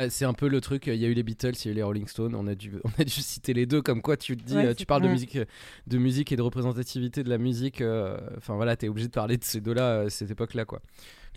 Euh, 0.02 0.08
C'est 0.10 0.24
un 0.26 0.34
peu 0.34 0.48
le 0.48 0.62
truc, 0.62 0.88
il 0.88 0.96
y 0.96 1.04
a 1.06 1.10
eu 1.10 1.14
les 1.14 1.24
Beatles, 1.24 1.52
il 1.56 1.66
y 1.66 1.68
a 1.68 1.72
eu 1.72 1.76
les 1.76 1.84
Rolling 1.84 2.08
Stones, 2.08 2.34
on 2.34 2.48
a 2.48 2.56
dû, 2.56 2.72
on 2.86 3.02
a 3.02 3.04
dû 3.04 3.12
citer 3.12 3.54
les 3.54 3.66
deux, 3.66 3.82
comme 3.82 4.02
quoi 4.02 4.16
tu 4.16 4.38
te 4.38 4.44
dis, 4.44 4.56
Ouais, 4.56 4.74
tu 4.74 4.86
parles 4.86 5.02
de 5.04 5.10
musique, 5.10 5.38
de 5.88 5.98
musique 5.98 6.32
et 6.32 6.38
de 6.38 6.42
représentativité 6.42 7.22
de 7.24 7.30
la 7.30 7.38
musique, 7.38 7.82
euh, 7.82 8.18
enfin 8.38 8.56
voilà, 8.56 8.78
t'es 8.78 8.88
obligé 8.88 9.08
de 9.08 9.12
parler 9.14 9.36
de 9.38 9.44
ces 9.44 9.60
deux-là, 9.60 10.02
à 10.04 10.10
cette 10.10 10.32
époque-là, 10.32 10.64
quoi. 10.64 10.82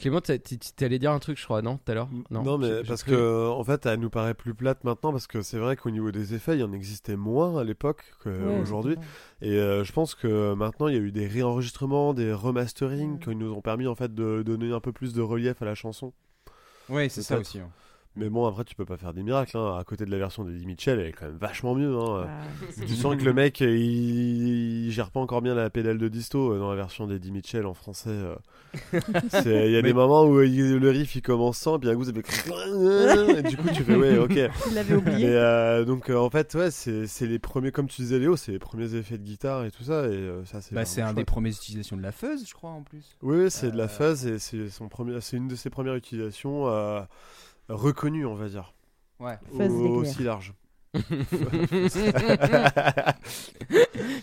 Clément, 0.03 0.21
t'es 0.21 0.41
allé 0.85 0.99
dire 0.99 1.13
un 1.13 1.21
truc, 1.21 1.39
je 1.39 1.45
crois, 1.45 1.63
non, 1.63 1.77
tout 1.77 1.93
à 1.93 1.95
l'heure 1.95 2.09
Non, 2.31 2.59
mais 2.59 2.83
parce 2.83 3.05
cru- 3.05 3.13
que 3.13 3.49
en 3.51 3.63
fait, 3.63 3.87
elle 3.87 4.01
nous 4.01 4.11
paraît 4.11 4.35
plus 4.35 4.53
plate 4.53 4.83
maintenant 4.83 5.13
parce 5.13 5.29
que 5.29 5.43
c'est 5.43 5.59
vrai 5.59 5.77
qu'au 5.77 5.91
niveau 5.91 6.11
des 6.11 6.35
effets, 6.35 6.55
il 6.57 6.61
y 6.61 6.65
en 6.65 6.73
existait 6.73 7.15
moins 7.15 7.57
à 7.57 7.63
l'époque 7.63 8.03
qu'aujourd'hui. 8.21 8.97
Et 9.43 9.53
euh, 9.53 9.85
je 9.85 9.93
pense 9.93 10.17
que 10.17 10.55
maintenant, 10.55 10.89
il 10.89 10.95
y 10.95 10.99
a 10.99 11.01
eu 11.01 11.13
des 11.13 11.29
réenregistrements, 11.29 12.15
des 12.15 12.33
remasterings 12.33 13.21
qui 13.21 13.37
nous 13.37 13.53
ont 13.53 13.61
permis 13.61 13.87
en 13.87 13.95
fait 13.95 14.13
de 14.13 14.43
donner 14.43 14.73
un 14.73 14.81
peu 14.81 14.91
plus 14.91 15.13
de 15.15 15.23
relief 15.23 15.63
à 15.63 15.67
la 15.67 15.77
chanson. 15.77 16.13
Ouais, 16.89 17.09
c'est 17.09 17.23
ça 17.23 17.39
aussi. 17.39 17.61
hein. 17.61 17.71
Mais 18.15 18.29
bon, 18.29 18.47
après, 18.47 18.65
tu 18.65 18.75
peux 18.75 18.85
pas 18.85 18.99
faire 18.99 19.15
des 19.15 19.23
miracles. 19.23 19.57
Hein. 19.57 19.79
À 19.79 19.85
côté 19.85 20.05
de 20.05 20.11
la 20.11 20.19
version 20.19 20.45
d'Eddie 20.45 20.67
Mitchell, 20.67 20.99
elle 21.01 21.07
est 21.07 21.13
quand 21.13 21.25
même 21.27 21.39
vachement 21.39 21.75
mieux. 21.75 21.97
Hein. 21.97 22.27
Ah, 22.29 22.83
Tu 22.87 22.95
sens 22.95 23.17
que 23.17 23.25
le 23.25 23.33
mec, 23.33 23.61
il... 23.61 24.87
il 24.87 24.91
gère 24.93 25.11
pas 25.11 25.21
encore 25.21 25.41
bien 25.41 25.55
la 25.55 25.71
pédale 25.71 25.97
de 25.97 26.09
disto 26.09 26.53
euh, 26.53 26.59
dans 26.59 26.69
la 26.69 26.77
version 26.77 27.07
d'Eddie 27.07 27.33
Mitchell 27.33 27.65
en 27.65 27.73
français. 27.73 28.11
euh. 28.11 28.35
Il 29.67 29.71
y 29.73 29.77
a 29.77 29.83
des 29.83 29.93
moments 29.93 30.25
où 30.25 30.41
il- 30.43 30.77
le 30.79 30.91
riff 30.91 31.15
il 31.17 31.23
commence 31.23 31.59
sans, 31.59 31.79
puis 31.79 31.89
un 31.91 31.95
coup 31.97 32.05
ça 32.05 32.13
fait. 32.13 32.21
Et 33.39 33.43
du 33.43 33.57
coup, 33.57 33.69
tu 33.75 33.83
fais 33.83 33.97
ouais, 33.97 34.19
ok. 34.19 34.39
Il 34.69 34.75
l'avait 34.75 34.95
oublié. 34.95 35.27
Mais 35.29 35.35
euh, 35.35 35.85
donc 35.85 36.11
euh, 36.11 36.17
en 36.17 36.31
fait, 36.31 36.55
ouais, 36.55 36.71
c'est 36.71 37.07
c'est 37.07 37.27
les 37.27 37.39
premiers, 37.39 37.71
comme 37.73 37.87
tu 37.89 38.03
disais 38.03 38.19
Léo, 38.19 38.37
c'est 38.37 38.53
les 38.53 38.59
premiers 38.59 38.95
effets 38.95 39.19
de 39.19 39.25
guitare 39.25 39.65
et 39.65 39.71
tout 39.71 39.85
ça. 39.85 40.07
Et 40.07 40.13
euh, 40.13 40.45
ça, 40.45 40.61
c'est 40.61 40.75
Bah, 40.75 40.83
un 41.07 41.13
des 41.15 41.25
premières 41.25 41.53
utilisations 41.53 41.97
de 41.97 42.03
la 42.03 42.13
fuzz, 42.13 42.45
je 42.47 42.55
crois, 42.55 42.71
en 42.71 42.83
plus. 42.83 43.17
Oui, 43.23 43.51
c'est 43.51 43.71
de 43.71 43.77
la 43.77 43.85
Euh, 43.85 43.89
fuzz 43.89 44.27
et 44.27 44.39
c'est 44.39 44.69
son 44.71 44.89
premier, 44.89 45.21
c'est 45.21 45.37
une 45.37 45.49
de 45.49 45.55
ses 45.57 45.71
premières 45.71 45.95
utilisations 45.97 46.67
reconnues, 47.69 48.27
on 48.27 48.35
va 48.35 48.49
dire. 48.49 48.75
Ouais. 49.21 49.39
Au- 49.53 50.01
aussi 50.01 50.23
large. 50.23 50.55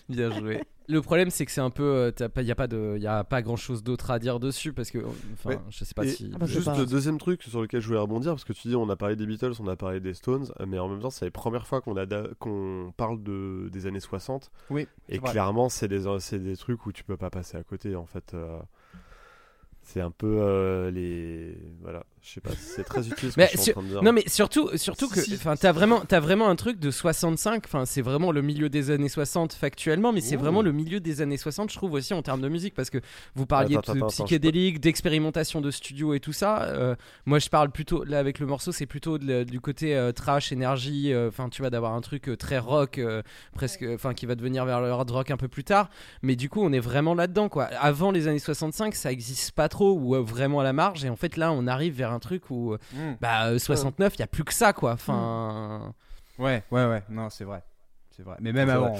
Bien 0.09 0.31
joué. 0.39 0.63
Le 0.87 1.01
problème, 1.01 1.29
c'est 1.29 1.45
que 1.45 1.51
c'est 1.51 1.61
un 1.61 1.69
peu, 1.69 1.83
euh, 1.83 2.11
t'as 2.11 2.29
pas, 2.29 2.41
y 2.41 2.51
a 2.51 2.55
pas 2.55 2.67
de, 2.67 2.97
y 2.99 3.05
a 3.07 3.23
pas 3.23 3.41
grand 3.41 3.55
chose 3.55 3.83
d'autre 3.83 4.09
à 4.11 4.17
dire 4.19 4.39
dessus 4.39 4.73
parce 4.73 4.89
que, 4.91 4.99
enfin, 5.33 5.49
Ouais. 5.49 5.59
je 5.69 5.83
sais 5.83 5.93
pas 5.93 6.03
Et 6.05 6.09
si. 6.09 6.31
Ah 6.39 6.45
juste 6.45 6.65
pas- 6.65 6.77
le 6.77 6.85
deuxième 6.85 7.17
truc 7.19 7.43
sur 7.43 7.61
lequel 7.61 7.81
je 7.81 7.87
voulais 7.87 7.99
rebondir, 7.99 8.31
parce 8.33 8.43
que 8.43 8.53
tu 8.53 8.67
dis 8.67 8.75
on 8.75 8.89
a 8.89 8.95
parlé 8.95 9.15
des 9.15 9.25
Beatles, 9.27 9.53
on 9.59 9.67
a 9.67 9.75
parlé 9.75 9.99
des 9.99 10.13
Stones, 10.15 10.47
euh, 10.59 10.65
mais 10.67 10.79
en 10.79 10.87
même 10.89 10.99
temps 10.99 11.09
c'est 11.11 11.25
la 11.25 11.31
première 11.31 11.67
fois 11.67 11.81
qu'on 11.81 11.95
a 11.95 12.05
da- 12.05 12.29
qu'on 12.39 12.91
parle 12.97 13.21
de, 13.21 13.69
des 13.71 13.85
années 13.85 13.99
60. 13.99 14.51
Oui. 14.71 14.87
Et 15.09 15.19
clairement 15.19 15.69
c'est 15.69 15.87
des, 15.87 16.05
c'est 16.19 16.39
des 16.39 16.57
trucs 16.57 16.85
où 16.87 16.91
tu 16.91 17.03
peux 17.03 17.17
pas 17.17 17.29
passer 17.29 17.57
à 17.57 17.63
côté 17.63 17.95
en 17.95 18.05
fait. 18.05 18.33
euh, 18.33 18.59
c'est 19.83 20.01
un 20.01 20.11
peu 20.11 20.37
euh, 20.41 20.91
les... 20.91 21.57
Voilà, 21.81 22.03
je 22.21 22.33
sais 22.33 22.41
pas, 22.41 22.49
c'est 22.57 22.83
très 22.83 23.07
utile 23.07 23.31
ce 23.31 23.35
que 23.35 23.39
Mais 23.41 23.49
je 23.51 23.57
suis 23.57 23.71
sur- 23.71 23.77
en 23.77 23.81
train 23.81 23.87
de 23.87 23.93
dire. 23.93 24.03
Non 24.03 24.11
mais 24.11 24.23
surtout, 24.27 24.69
surtout 24.77 25.07
que, 25.09 25.21
Si, 25.21 25.33
enfin, 25.35 25.55
si. 25.55 25.61
t'as 25.61 25.71
vraiment, 25.71 26.01
t'as 26.07 26.19
vraiment 26.19 26.49
un 26.49 26.55
truc 26.55 26.79
de 26.79 26.91
65. 26.91 27.63
Enfin, 27.65 27.85
c'est 27.85 28.01
vraiment 28.01 28.31
le 28.31 28.41
milieu 28.41 28.69
des 28.69 28.91
années 28.91 29.09
60 29.09 29.53
factuellement, 29.53 30.11
mais 30.11 30.21
c'est 30.21 30.35
Ouh. 30.35 30.39
vraiment 30.39 30.61
le 30.61 30.71
milieu 30.71 30.99
des 30.99 31.21
années 31.21 31.37
60, 31.37 31.71
je 31.71 31.75
trouve 31.77 31.93
aussi 31.93 32.13
en 32.13 32.21
termes 32.21 32.41
de 32.41 32.49
musique, 32.49 32.73
parce 32.73 32.89
que 32.89 32.97
vous 33.35 33.45
parliez 33.45 33.77
Attends, 33.77 33.93
de 33.93 33.97
attends, 33.99 34.07
attends, 34.07 34.25
psychédélique, 34.25 34.79
d'expérimentation 34.79 35.61
de 35.61 35.71
studio 35.71 36.13
et 36.13 36.19
tout 36.19 36.33
ça. 36.33 36.63
Euh, 36.63 36.95
moi, 37.25 37.39
je 37.39 37.49
parle 37.49 37.71
plutôt 37.71 38.03
là 38.03 38.19
avec 38.19 38.39
le 38.39 38.45
morceau, 38.45 38.71
c'est 38.71 38.85
plutôt 38.85 39.17
de- 39.17 39.43
du 39.43 39.59
côté 39.61 39.95
euh, 39.95 40.11
trash, 40.11 40.51
énergie. 40.51 41.13
euh, 41.13 41.29
Enfin, 41.29 41.47
tu 41.49 41.61
vas 41.61 41.69
d'avoir 41.69 41.93
un 41.93 42.01
truc 42.01 42.27
euh, 42.29 42.35
très 42.35 42.57
rock, 42.59 42.97
euh, 42.97 43.21
presque, 43.53 43.85
enfin, 43.93 44.13
qui 44.13 44.25
va 44.25 44.35
devenir 44.35 44.65
vers 44.65 44.81
le 44.81 44.89
hard 44.89 45.09
rock 45.11 45.31
un 45.31 45.37
peu 45.37 45.47
plus 45.47 45.63
tard. 45.63 45.89
Mais 46.21 46.35
du 46.35 46.49
coup, 46.49 46.61
on 46.61 46.71
est 46.73 46.79
vraiment 46.79 47.13
là-dedans, 47.13 47.49
quoi. 47.49 47.65
Avant 47.79 48.11
les 48.11 48.27
années 48.27 48.39
65, 48.39 48.93
ça 48.95 49.11
existe 49.11 49.51
pas 49.51 49.69
trop 49.69 49.93
ou 49.93 50.15
euh, 50.15 50.21
vraiment 50.21 50.59
à 50.59 50.63
la 50.63 50.73
marge. 50.73 51.05
Et 51.05 51.09
en 51.09 51.15
fait, 51.15 51.37
là, 51.37 51.51
on 51.51 51.65
arrive 51.67 51.93
vers 51.95 52.08
un 52.11 52.19
truc 52.19 52.49
où, 52.49 52.73
euh, 52.73 52.77
Mm. 52.93 53.15
bah, 53.21 53.45
euh, 53.47 53.59
69, 53.59 54.13
il 54.15 54.19
y 54.19 54.23
a 54.23 54.27
plus 54.27 54.43
que 54.43 54.53
ça, 54.53 54.73
quoi. 54.73 54.93
Enfin, 54.93 55.93
Ouais, 56.37 56.63
ouais, 56.71 56.85
ouais. 56.85 57.03
Non, 57.09 57.29
c'est 57.29 57.43
vrai. 57.43 57.63
C'est 58.15 58.23
vrai. 58.25 58.35
Mais 58.41 58.51
même 58.51 58.69
avant. 58.69 58.95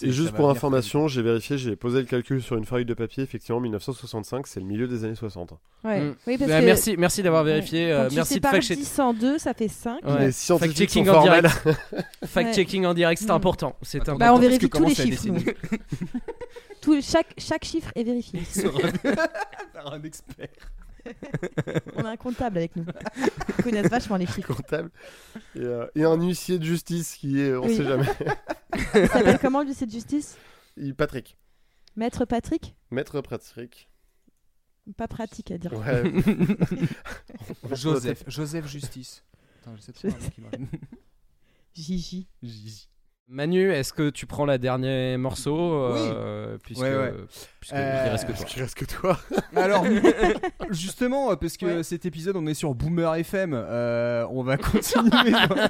Et 0.00 0.10
juste 0.12 0.32
pour 0.32 0.48
information, 0.48 1.06
j'ai 1.06 1.20
vérifié, 1.20 1.58
j'ai 1.58 1.76
posé 1.76 2.00
le 2.00 2.06
calcul 2.06 2.40
sur 2.42 2.56
une 2.56 2.64
feuille 2.64 2.86
de 2.86 2.94
papier. 2.94 3.22
Effectivement, 3.22 3.60
1965, 3.60 4.46
c'est 4.46 4.60
le 4.60 4.66
milieu 4.66 4.88
des 4.88 5.04
années 5.04 5.14
60. 5.14 5.52
Ouais. 5.84 6.00
Mm. 6.00 6.16
Oui, 6.26 6.38
parce 6.38 6.50
bah, 6.50 6.60
que 6.60 6.64
merci, 6.64 6.94
merci 6.96 7.22
d'avoir 7.22 7.44
vérifié. 7.44 7.90
quand 7.90 8.04
euh, 8.04 8.08
tu 8.08 8.14
merci 8.14 8.30
de 8.30 8.34
sépares 8.36 8.52
fact-check- 8.54 8.76
10 8.76 8.98
en 9.00 9.12
2, 9.12 9.38
ça 9.38 9.52
fait 9.52 9.68
5. 9.68 10.02
Ouais. 10.04 10.18
Les 10.26 10.32
scientifiques 10.32 10.90
Fact-checking 10.90 11.08
en 11.10 11.22
direct. 11.22 11.48
Fact-checking 12.24 12.86
en 12.86 12.94
direct, 12.94 13.20
c'est 13.20 13.30
important. 13.30 13.76
C'est 13.82 13.98
important. 14.00 14.18
Bah, 14.18 14.32
on 14.34 14.38
vérifie 14.38 14.70
tous 14.70 14.84
les 14.86 14.94
chiffres, 14.94 15.24
Tout, 16.80 17.00
chaque, 17.02 17.34
chaque 17.38 17.64
chiffre 17.64 17.90
est 17.94 18.04
vérifié. 18.04 18.40
Par 19.74 19.92
un 19.92 20.02
expert. 20.02 20.48
On 21.96 22.04
a 22.04 22.10
un 22.10 22.16
comptable 22.16 22.58
avec 22.58 22.76
nous. 22.76 22.84
Ils 23.58 23.62
connaissent 23.64 23.90
vachement 23.90 24.16
les 24.16 24.26
chiffres. 24.26 24.54
comptable 24.54 24.90
et, 25.54 25.60
euh, 25.60 25.86
et 25.94 26.04
un 26.04 26.16
huissier 26.20 26.58
de 26.58 26.64
justice 26.64 27.14
qui 27.16 27.40
est, 27.40 27.54
on 27.54 27.64
Oui. 27.66 27.76
sait 27.76 27.84
jamais, 27.84 28.06
Il 28.94 29.08
s'appelle 29.08 29.38
comment, 29.40 29.62
c'est 29.74 29.86
de 29.86 29.90
justice? 29.90 30.36
Il- 30.76 30.94
Patrick. 30.94 31.36
Maître 31.96 32.24
Patrick? 32.24 32.74
Maître 32.90 33.20
Patrick. 33.20 33.88
Pas 34.96 35.06
pratique 35.08 35.50
à 35.50 35.58
dire. 35.58 35.72
Ouais. 35.74 36.02
Joseph. 37.72 38.24
Joseph 38.26 38.66
Justice. 38.66 39.24
Attends, 39.60 39.72
un 39.72 40.42
marche. 40.42 40.54
Gigi. 41.74 42.26
Gigi. 42.42 42.88
Manu, 43.28 43.70
est-ce 43.72 43.92
que 43.94 44.10
tu 44.10 44.26
prends 44.26 44.44
la 44.44 44.58
dernier 44.58 45.16
morceau 45.16 45.56
euh, 45.74 46.58
puisque, 46.62 46.82
Ouais, 46.82 46.94
ouais. 46.94 47.14
puisque 47.60 47.72
Euh, 47.74 48.02
il 48.06 48.10
reste 48.10 48.26
que 48.26 48.32
toi. 48.32 48.46
reste 48.56 48.74
que 48.74 48.84
toi. 48.84 49.18
Alors, 49.56 49.84
justement, 50.70 51.34
parce 51.36 51.56
que 51.56 51.64
Ouais. 51.66 51.82
cet 51.82 52.04
épisode, 52.04 52.36
on 52.36 52.46
est 52.46 52.52
sur 52.54 52.74
Boomer 52.74 53.14
FM, 53.14 53.52
euh, 53.54 54.26
on 54.30 54.42
va 54.42 54.58
continuer. 54.58 55.30
dans, 55.48 55.68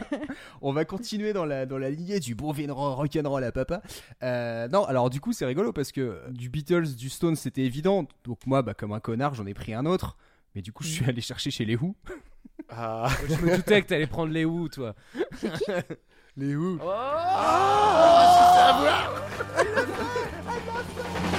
on 0.60 0.72
va 0.72 0.84
continuer 0.84 1.32
dans 1.32 1.44
la 1.44 1.64
dans 1.66 1.78
la 1.78 1.90
lignée 1.90 2.18
du 2.18 2.34
bon 2.34 2.52
rock'n'roll 2.52 3.44
à 3.44 3.52
papa. 3.52 3.82
Euh, 4.24 4.66
non, 4.68 4.84
alors 4.84 5.08
du 5.08 5.20
coup, 5.20 5.32
c'est 5.32 5.46
rigolo 5.46 5.72
parce 5.72 5.92
que 5.92 6.20
du 6.30 6.48
Beatles, 6.48 6.96
du 6.96 7.10
Stone, 7.10 7.36
c'était 7.36 7.62
évident. 7.62 8.08
Donc 8.24 8.38
moi, 8.46 8.62
bah, 8.62 8.74
comme 8.74 8.92
un 8.92 9.00
connard, 9.00 9.34
j'en 9.34 9.46
ai 9.46 9.54
pris 9.54 9.72
un 9.72 9.86
autre. 9.86 10.16
Mais 10.56 10.62
du 10.62 10.72
coup, 10.72 10.82
je 10.82 10.88
suis 10.88 11.04
allé 11.04 11.20
chercher 11.20 11.50
chez 11.50 11.64
les 11.64 11.76
Who. 11.76 11.94
Ah, 12.68 13.08
Je 13.28 13.34
me 13.36 13.56
doutais 13.56 13.82
que 13.82 13.86
t'allais 13.88 14.06
prendre 14.06 14.32
les 14.32 14.44
Who, 14.44 14.68
toi. 14.68 14.94
les 16.36 16.52
Who. 16.52 16.78
Oh! 16.82 18.08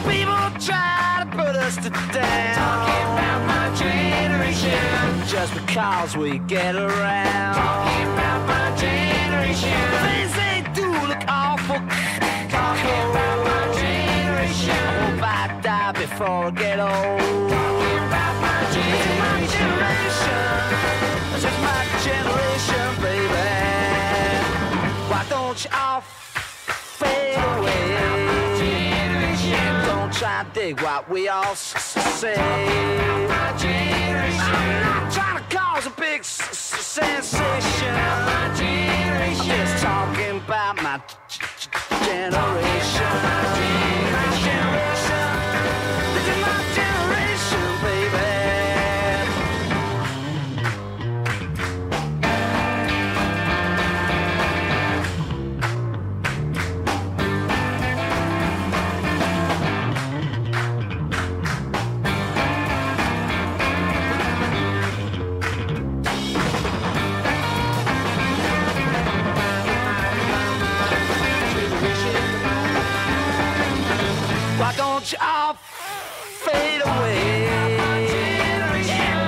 People 0.08 0.50
try 0.60 1.24
to 1.24 1.26
put 1.32 1.56
us 1.56 1.76
to 1.78 1.90
down. 1.90 2.56
Talking 2.56 3.08
about 3.14 3.48
my 3.48 3.76
generation. 3.76 5.28
Just 5.28 5.54
because 5.56 6.16
we 6.16 6.38
get 6.40 6.76
around. 6.76 7.56
Talking 7.56 8.08
about 8.14 8.48
my 8.48 8.76
generation. 8.78 9.74
Things 10.06 10.34
they 10.36 10.64
do 10.74 10.88
look 11.08 11.24
awful. 11.28 11.80
Talking 12.50 13.04
about 13.12 13.40
my 13.50 13.74
generation. 13.74 14.70
I 14.70 15.10
hope 15.10 15.24
I 15.24 15.60
die 15.62 15.92
before 15.94 16.28
I 16.28 16.52
get 16.52 16.80
old. 16.80 17.53
Fade 27.04 27.38
away? 27.58 27.82
Don't 29.86 30.14
try 30.14 30.44
to 30.44 30.50
dig 30.54 30.82
what 30.82 31.10
we 31.10 31.28
all 31.28 31.56
say. 31.56 32.36
I'm 32.36 33.28
not 33.28 33.60
trying 35.12 35.44
to 35.44 35.56
cause 35.56 35.86
a 35.86 35.90
big 35.92 36.24
sensation. 36.24 37.96
I'm 37.96 39.36
just 39.36 39.84
talking 39.84 40.38
about 40.38 40.82
my 40.82 41.02
generation. 42.06 43.14
My 44.14 44.26
generation, 44.46 45.28
don't 75.04 75.12
you 75.12 75.18
all 75.22 75.54
fade 75.54 76.82
away? 76.82 77.46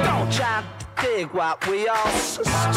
Don't 0.05 0.31
try 0.31 0.63
to 0.79 0.85
dig 1.01 1.27
what 1.33 1.67
we 1.67 1.89
all 1.89 2.07
say. 2.11 2.43
I'm 2.45 2.73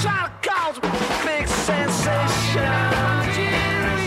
trying 0.00 0.30
to 0.30 0.36
cause 0.48 0.78
a 0.78 0.80
big 1.26 1.48
sensation. 1.48 2.62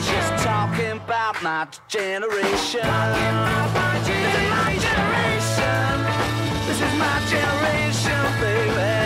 Just 0.02 0.44
talking 0.46 0.92
about 1.04 1.44
my 1.44 1.68
generation. 1.90 2.48
This 2.48 4.24
is 4.24 4.50
my 4.50 4.78
generation. 4.88 6.06
This 6.68 6.80
is 6.82 6.94
my 6.98 7.20
generation, 7.28 8.24
baby. 8.40 8.99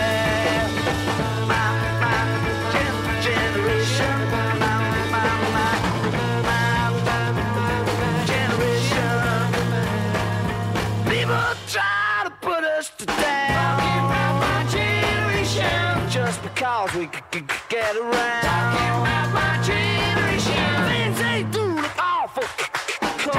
Because 16.93 17.21
we 17.33 17.41
get 17.69 17.95
around. 17.95 18.41
Talking 18.43 18.93
about 19.01 19.29
my 19.33 19.53
generation. 19.63 20.65
Things 20.89 21.17
they 21.19 21.43
do 21.51 21.63
look 21.81 21.97
awful 21.97 22.43
c- 22.43 22.49
c- 22.63 22.97
cold. 23.25 23.35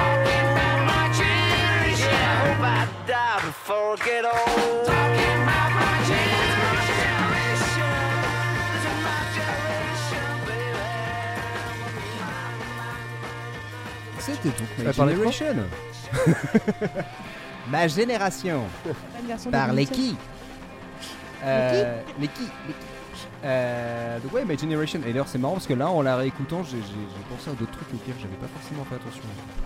my 0.91 1.05
generation. 1.21 2.15
I 2.15 2.35
hope 2.45 2.61
I 2.61 2.89
die 3.07 3.41
before 3.47 3.93
I 3.95 4.05
get 4.05 4.25
old. 4.25 4.87
Talking 4.87 5.39
about 5.45 5.71
my 5.81 5.95
generation. 6.13 7.95
This 8.73 8.85
is 8.91 8.99
my 9.07 9.21
generation, 9.39 10.29
baby. 10.47 10.89
C'était 14.21 14.49
donc 14.49 14.69
Ça 14.79 14.83
My 14.85 14.93
parlait 14.95 15.15
de 15.15 15.19
quoi 15.23 15.31
Generation. 15.31 15.69
Ma 17.71 17.89
génération. 17.89 18.65
Par 19.51 19.73
les 19.73 19.87
qui? 19.87 20.17
Euh, 21.43 22.01
Les 22.19 22.29
qui? 22.29 22.43
Les 22.69 22.73
qui? 22.75 22.87
Euh, 23.45 24.19
ouais, 24.33 24.45
My 24.45 24.59
Generation. 24.59 25.01
Et 25.01 25.13
d'ailleurs 25.13 25.29
c'est 25.29 25.39
marrant 25.39 25.55
parce 25.55 25.67
que 25.67 25.75
là 25.75 25.89
en 25.89 26.03
la 26.03 26.17
réécoutant, 26.17 26.63
j'ai 26.65 26.79
pensé 27.29 27.51
à 27.51 27.53
d'autres 27.53 27.73
trucs 27.73 27.93
auxquels 27.95 28.15
j'avais 28.19 28.37
pas 28.37 28.47
forcément 28.47 28.85
fait 28.85 28.95
attention. 28.95 29.23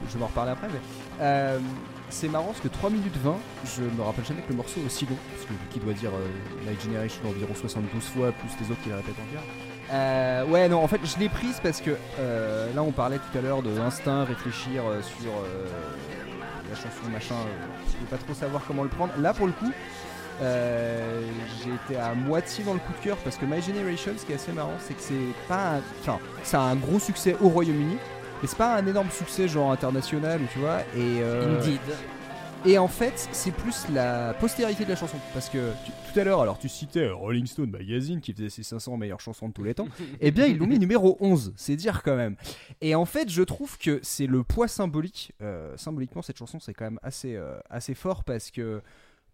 Je 0.09 0.19
vais 0.19 0.25
en 0.25 0.27
reparler 0.27 0.53
après, 0.53 0.69
mais 0.69 0.81
euh, 1.21 1.59
c'est 2.11 2.29
marrant 2.29 2.47
parce 2.47 2.61
que 2.61 2.69
3 2.69 2.91
minutes 2.91 3.17
20, 3.23 3.37
je 3.65 3.83
me 3.83 4.03
rappelle 4.03 4.25
jamais 4.25 4.43
que 4.43 4.51
le 4.51 4.57
morceau 4.57 4.81
est 4.81 4.87
aussi 4.87 5.07
long, 5.07 5.17
parce 5.33 5.47
que 5.47 5.53
qui 5.73 5.79
doit 5.79 5.93
dire 5.93 6.11
euh, 6.11 6.69
My 6.69 6.79
Generation 6.81 7.21
environ 7.29 7.55
72 7.55 8.03
fois, 8.03 8.33
plus 8.33 8.51
les 8.61 8.73
autres 8.73 8.83
qui 8.83 8.89
le 8.89 8.97
répètent 8.97 9.15
encore. 9.15 9.45
Euh, 9.91 10.45
ouais, 10.47 10.69
non, 10.69 10.83
en 10.83 10.89
fait, 10.89 11.01
je 11.05 11.19
l'ai 11.19 11.29
prise 11.29 11.61
parce 11.63 11.81
que 11.81 11.93
là, 12.75 12.83
on 12.83 12.93
parlait 12.93 13.19
tout 13.19 13.39
à 13.39 13.41
l'heure 13.41 13.63
de 13.63 13.79
instinct, 13.79 14.25
réfléchir 14.25 14.83
sur 15.03 15.33
la 16.69 16.75
chanson, 16.75 17.11
machin. 17.11 17.35
je 17.87 17.93
vais 17.93 18.11
pas 18.11 18.19
trop 18.19 18.35
savoir 18.35 18.63
comment 18.67 18.83
le 18.83 18.91
prendre. 18.91 19.13
Là, 19.19 19.33
pour 19.33 19.47
le 19.47 19.53
coup, 19.53 19.73
euh, 20.41 21.21
j'ai 21.63 21.71
été 21.95 22.01
à 22.01 22.15
moitié 22.15 22.65
dans 22.65 22.75
le 22.75 22.81
coup 22.81 22.93
de 22.99 23.05
cœur 23.05 23.17
parce 23.19 23.37
que 23.37 23.45
My 23.45 23.61
Generation, 23.61 24.13
ce 24.17 24.25
qui 24.25 24.33
est 24.33 24.37
assez 24.37 24.53
marrant, 24.53 24.75
c'est 24.81 24.95
que 24.95 25.01
c'est 25.01 25.15
pas. 25.49 25.77
un- 25.77 25.83
Enfin, 26.01 26.19
ça 26.43 26.61
a 26.63 26.65
un 26.65 26.77
gros 26.77 26.99
succès 26.99 27.37
au 27.41 27.49
Royaume-Uni, 27.49 27.97
mais 28.43 28.49
c'est 28.49 28.59
pas 28.59 28.77
un 28.77 28.87
énorme 28.87 29.11
succès 29.11 29.49
genre 29.49 29.71
international, 29.73 30.41
tu 30.53 30.59
vois. 30.61 30.81
Et, 30.97 31.21
euh, 31.23 31.59
Indeed. 31.61 31.81
et 32.67 32.79
en 32.79 32.89
fait, 32.89 33.29
c'est 33.33 33.51
plus 33.53 33.87
la 33.93 34.35
postérité 34.35 34.85
de 34.85 34.91
la 34.91 34.97
chanson. 34.97 35.17
Parce 35.35 35.49
que 35.49 35.73
tu- 35.85 35.93
tout 36.13 36.21
à 36.21 36.25
l'heure, 36.25 36.41
alors 36.41 36.59
tu 36.59 36.69
citais 36.69 37.01
euh, 37.05 37.15
Rolling 37.15 37.47
Stone 37.47 37.71
Magazine 37.71 38.21
qui 38.21 38.33
faisait 38.33 38.49
ses 38.49 38.63
500 38.63 38.97
meilleures 38.97 39.21
chansons 39.21 39.49
de 39.49 39.53
tous 39.53 39.65
les 39.65 39.75
temps. 39.75 39.89
eh 40.21 40.31
bien, 40.31 40.47
ils 40.47 40.57
l'ont 40.57 40.67
mis 40.67 40.79
numéro 40.79 41.17
11, 41.21 41.53
c'est 41.57 41.77
dire 41.77 42.03
quand 42.05 42.17
même. 42.17 42.37
Et 42.81 42.95
en 42.95 43.05
fait, 43.05 43.29
je 43.29 43.43
trouve 43.43 43.77
que 43.77 43.99
c'est 44.03 44.27
le 44.27 44.43
poids 44.45 44.69
symbolique. 44.69 45.33
euh, 45.43 45.77
symboliquement, 45.77 46.23
cette 46.23 46.39
chanson, 46.39 46.59
c'est 46.61 46.75
quand 46.75 46.85
même 46.87 47.01
assez, 47.03 47.39
assez 47.71 47.95
fort 47.95 48.23
parce 48.25 48.51
que. 48.53 48.81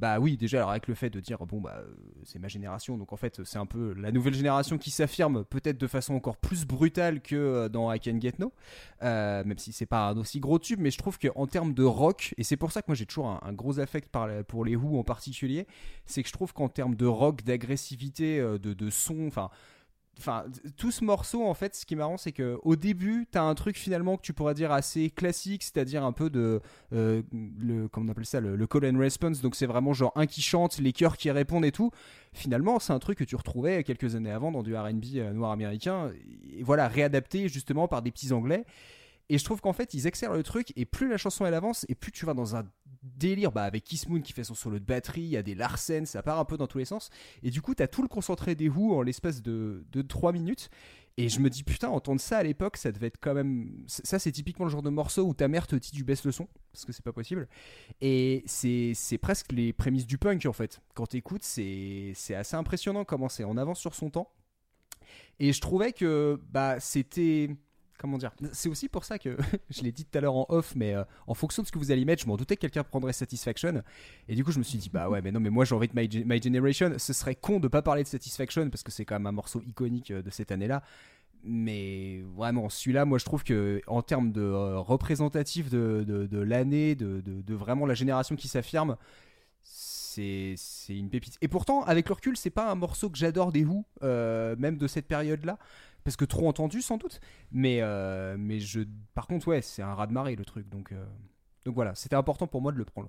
Bah 0.01 0.19
oui, 0.19 0.37
déjà, 0.37 0.59
alors 0.59 0.71
avec 0.71 0.89
le 0.89 0.95
fait 0.95 1.09
de 1.09 1.21
dire, 1.21 1.39
bon, 1.47 1.61
bah, 1.61 1.77
euh, 1.79 1.95
c'est 2.25 2.41
ma 2.41 2.49
génération, 2.49 2.99
donc 2.99 3.13
en 3.13 3.17
fait, 3.17 3.45
c'est 3.45 3.59
un 3.59 3.67
peu 3.67 3.95
la 3.95 4.11
nouvelle 4.11 4.35
génération 4.35 4.77
qui 4.77 4.91
s'affirme 4.91 5.45
peut-être 5.45 5.79
de 5.79 5.87
façon 5.87 6.15
encore 6.15 6.37
plus 6.37 6.67
brutale 6.67 7.21
que 7.21 7.37
euh, 7.37 7.69
dans 7.69 7.93
I 7.93 8.01
Can 8.01 8.19
Get 8.21 8.35
No, 8.41 8.53
euh, 9.03 9.45
même 9.45 9.59
si 9.59 9.73
c'est 9.73 9.87
pas 9.87 10.09
un 10.09 10.17
aussi 10.17 10.41
gros 10.41 10.59
tube, 10.59 10.81
mais 10.81 10.91
je 10.91 10.99
trouve 10.99 11.19
qu'en 11.19 11.47
termes 11.47 11.75
de 11.75 11.85
rock, 11.85 12.35
et 12.39 12.43
c'est 12.43 12.57
pour 12.57 12.73
ça 12.73 12.83
que 12.83 12.87
moi 12.89 12.97
j'ai 12.97 13.07
toujours 13.07 13.29
un, 13.29 13.39
un 13.43 13.53
gros 13.53 13.79
affect 13.79 14.11
par 14.11 14.29
pour 14.45 14.65
les 14.65 14.75
Who 14.75 14.99
en 14.99 15.05
particulier, 15.05 15.67
c'est 16.07 16.23
que 16.23 16.29
je 16.29 16.33
trouve 16.33 16.53
qu'en 16.53 16.69
termes 16.69 16.97
de 16.97 17.07
rock, 17.07 17.45
d'agressivité, 17.45 18.39
de, 18.41 18.59
de 18.59 18.91
son, 18.91 19.27
enfin. 19.29 19.51
Enfin, 20.19 20.45
tout 20.77 20.91
ce 20.91 21.05
morceau, 21.05 21.45
en 21.45 21.55
fait, 21.55 21.75
ce 21.75 21.85
qui 21.85 21.95
est 21.95 21.97
marrant, 21.97 22.17
c'est 22.17 22.33
que 22.33 22.59
au 22.63 22.77
début, 22.77 23.27
t'as 23.31 23.43
un 23.43 23.55
truc 23.55 23.77
finalement 23.77 24.17
que 24.17 24.23
tu 24.23 24.33
pourrais 24.33 24.55
dire 24.55 24.71
assez 24.73 25.11
classique, 25.11 25.63
c'est-à-dire 25.63 26.05
un 26.05 26.13
peu 26.13 26.31
de 26.31 26.61
euh, 26.93 27.23
le, 27.33 27.89
comment 27.89 28.07
on 28.07 28.09
appelle 28.11 28.27
ça, 28.27 28.41
le, 28.41 28.57
le 28.57 28.67
call 28.67 28.87
and 28.87 28.99
response. 28.99 29.41
Donc 29.41 29.57
c'est 29.57 29.67
vraiment 29.67 29.93
genre 29.93 30.13
un 30.15 30.27
qui 30.27 30.41
chante, 30.41 30.79
les 30.79 30.93
chœurs 30.93 31.17
qui 31.17 31.31
répondent 31.31 31.65
et 31.65 31.73
tout. 31.73 31.91
Finalement, 32.33 32.79
c'est 32.79 32.93
un 32.93 32.99
truc 32.99 33.19
que 33.19 33.25
tu 33.25 33.37
retrouvais 33.37 33.83
quelques 33.85 34.15
années 34.15 34.31
avant 34.31 34.53
dans 34.53 34.63
du 34.63 34.77
R&B 34.77 35.05
euh, 35.17 35.33
noir 35.33 35.51
américain, 35.51 36.11
et 36.57 36.63
voilà, 36.63 36.89
réadapté 36.89 37.49
justement 37.49 37.89
par 37.89 38.03
des 38.03 38.11
petits 38.11 38.33
anglais. 38.33 38.65
Et 39.29 39.39
je 39.39 39.45
trouve 39.45 39.61
qu'en 39.61 39.73
fait, 39.73 39.95
ils 39.95 40.07
accélèrent 40.07 40.37
le 40.37 40.43
truc, 40.43 40.73
et 40.77 40.85
plus 40.85 41.09
la 41.09 41.17
chanson 41.17 41.47
elle 41.47 41.55
avance, 41.55 41.87
et 41.89 41.95
plus 41.95 42.13
tu 42.13 42.27
vas 42.27 42.35
dans 42.35 42.57
un 42.57 42.65
délire, 43.03 43.53
bah, 43.53 43.65
avec 43.65 43.85
Kiss 43.85 44.09
Moon 44.09 44.21
qui 44.21 44.33
fait 44.33 44.45
son 44.45 44.55
solo 44.55 44.79
de 44.79 44.85
batterie, 44.85 45.23
il 45.23 45.29
y 45.29 45.37
a 45.37 45.43
des 45.43 45.55
Larsen, 45.55 46.07
ça 46.07 46.23
part 46.23 46.39
un 46.39 46.45
peu 46.45 46.57
dans 46.57 46.67
tous 46.67 46.79
les 46.79 46.85
sens. 46.85 47.11
Et 47.43 47.51
du 47.51 47.63
coup, 47.63 47.75
t'as 47.75 47.87
tout 47.87 48.03
le 48.03 48.09
concentré 48.09 48.55
des 48.55 48.69
Who 48.69 48.95
en 48.95 49.03
l'espace 49.03 49.43
de, 49.43 49.85
de 49.91 50.03
3 50.03 50.33
minutes. 50.33 50.71
Et 51.17 51.29
je 51.29 51.39
me 51.39 51.49
dis, 51.49 51.63
putain, 51.63 51.89
entendre 51.89 52.21
ça 52.21 52.39
à 52.39 52.43
l'époque, 52.43 52.77
ça 52.77 52.91
devait 52.91 53.07
être 53.07 53.19
quand 53.21 53.35
même. 53.35 53.85
Ça, 53.87 54.19
c'est 54.19 54.33
typiquement 54.33 54.65
le 54.65 54.71
genre 54.71 54.83
de 54.83 54.91
morceau 54.91 55.23
où 55.23 55.33
ta 55.33 55.47
mère 55.47 55.69
te 55.69 55.77
dit, 55.77 55.93
tu 55.93 56.03
baisses 56.03 56.25
le 56.25 56.33
son, 56.33 56.49
parce 56.73 56.85
que 56.85 56.93
c'est 56.93 57.05
pas 57.05 57.13
possible. 57.13 57.49
Et 58.01 58.43
c'est 58.47 59.19
presque 59.19 59.53
les 59.53 59.73
prémices 59.73 60.07
du 60.07 60.19
punk, 60.19 60.45
en 60.47 60.53
fait. 60.53 60.81
Quand 60.95 61.07
t'écoutes, 61.07 61.45
c'est 61.45 62.15
assez 62.35 62.57
impressionnant 62.57 63.05
comment 63.05 63.29
c'est 63.29 63.45
en 63.45 63.57
avance 63.57 63.79
sur 63.79 63.95
son 63.95 64.11
temps. 64.11 64.33
Et 65.39 65.53
je 65.53 65.61
trouvais 65.61 65.93
que 65.93 66.41
bah, 66.51 66.81
c'était. 66.81 67.51
Comment 67.99 68.19
dire? 68.19 68.33
C'est 68.53 68.69
aussi 68.69 68.89
pour 68.89 69.05
ça 69.05 69.19
que 69.19 69.37
je 69.71 69.83
l'ai 69.83 69.93
dit 69.93 70.05
tout 70.05 70.19
à 70.19 70.21
l'heure 70.21 70.35
en 70.35 70.47
off, 70.49 70.75
mais 70.75 70.95
euh, 70.95 71.05
en 71.27 71.35
fonction 71.35 71.63
de 71.63 71.67
ce 71.67 71.73
que 71.73 71.79
vous 71.79 71.91
allez 71.93 72.05
mettre, 72.05 72.23
je 72.23 72.29
m'en 72.29 72.37
doutais 72.37 72.57
que 72.57 72.63
quelqu'un 72.63 72.83
prendrait 72.83 73.13
Satisfaction. 73.13 73.83
Et 74.29 74.35
du 74.35 74.45
coup, 74.45 74.51
je 74.53 74.59
me 74.59 74.65
suis 74.65 74.79
dit, 74.79 74.91
bah 74.91 75.09
ouais, 75.09 75.23
mais 75.23 75.31
non, 75.31 75.41
mais 75.41 75.51
moi 75.51 75.65
j'ai 75.65 75.75
envie 75.75 75.89
de 75.89 75.95
My, 75.95 76.07
Ge- 76.09 76.25
My 76.27 76.43
Generation. 76.43 76.93
Ce 76.99 77.13
serait 77.13 77.37
con 77.37 77.61
de 77.61 77.69
pas 77.69 77.83
parler 77.83 78.03
de 78.03 78.09
Satisfaction 78.09 78.69
parce 78.69 78.83
que 78.83 78.91
c'est 78.91 79.05
quand 79.05 79.15
même 79.15 79.27
un 79.27 79.33
morceau 79.33 79.63
iconique 79.67 80.11
euh, 80.11 80.23
de 80.23 80.31
cette 80.31 80.51
année-là. 80.51 80.83
Mais 81.45 82.23
vraiment, 82.37 82.69
celui-là, 82.69 83.05
moi 83.05 83.19
je 83.19 83.25
trouve 83.25 83.45
que 83.45 83.81
en 83.87 84.03
termes 84.03 84.33
de 84.33 84.41
euh, 84.41 84.79
représentatif 84.79 85.71
de, 85.71 86.29
l'année, 86.33 86.95
de, 86.95 87.55
vraiment 87.55 87.87
la 87.87 87.95
génération 87.95 88.35
qui 88.35 88.49
s'affirme, 88.49 88.97
c'est 89.63 90.57
une 90.89 91.11
pépite. 91.11 91.37
Et 91.43 91.49
pourtant, 91.49 91.83
avec 91.83 92.09
le 92.09 92.15
recul, 92.15 92.37
c'est 92.37 92.49
pas 92.51 92.71
un 92.71 92.77
morceau 92.77 93.11
que 93.11 93.19
j'adore 93.19 93.53
des 93.53 93.65
Who, 93.65 93.85
même 94.01 94.79
de 94.79 94.87
cette 94.87 95.07
période-là, 95.07 95.59
parce 96.05 96.17
que 96.17 96.25
trop 96.25 96.49
entendu 96.49 96.83
sans 96.83 96.97
doute. 96.99 97.21
Mais 97.51 97.79
euh, 97.81 98.37
mais 98.39 98.61
je, 98.61 98.81
par 99.15 99.27
contre, 99.27 99.49
ouais, 99.49 99.63
c'est 99.63 99.83
un 99.83 99.95
raz 99.95 100.07
de 100.07 100.13
marée 100.13 100.37
le 100.37 100.45
truc. 100.45 100.69
Donc 100.69 100.93
euh, 100.93 101.05
donc 101.65 101.75
voilà, 101.75 101.95
c'était 101.95 102.17
important 102.17 102.47
pour 102.47 102.61
moi 102.63 102.73
de 102.73 102.79
le 102.79 102.85
prendre. 102.85 103.09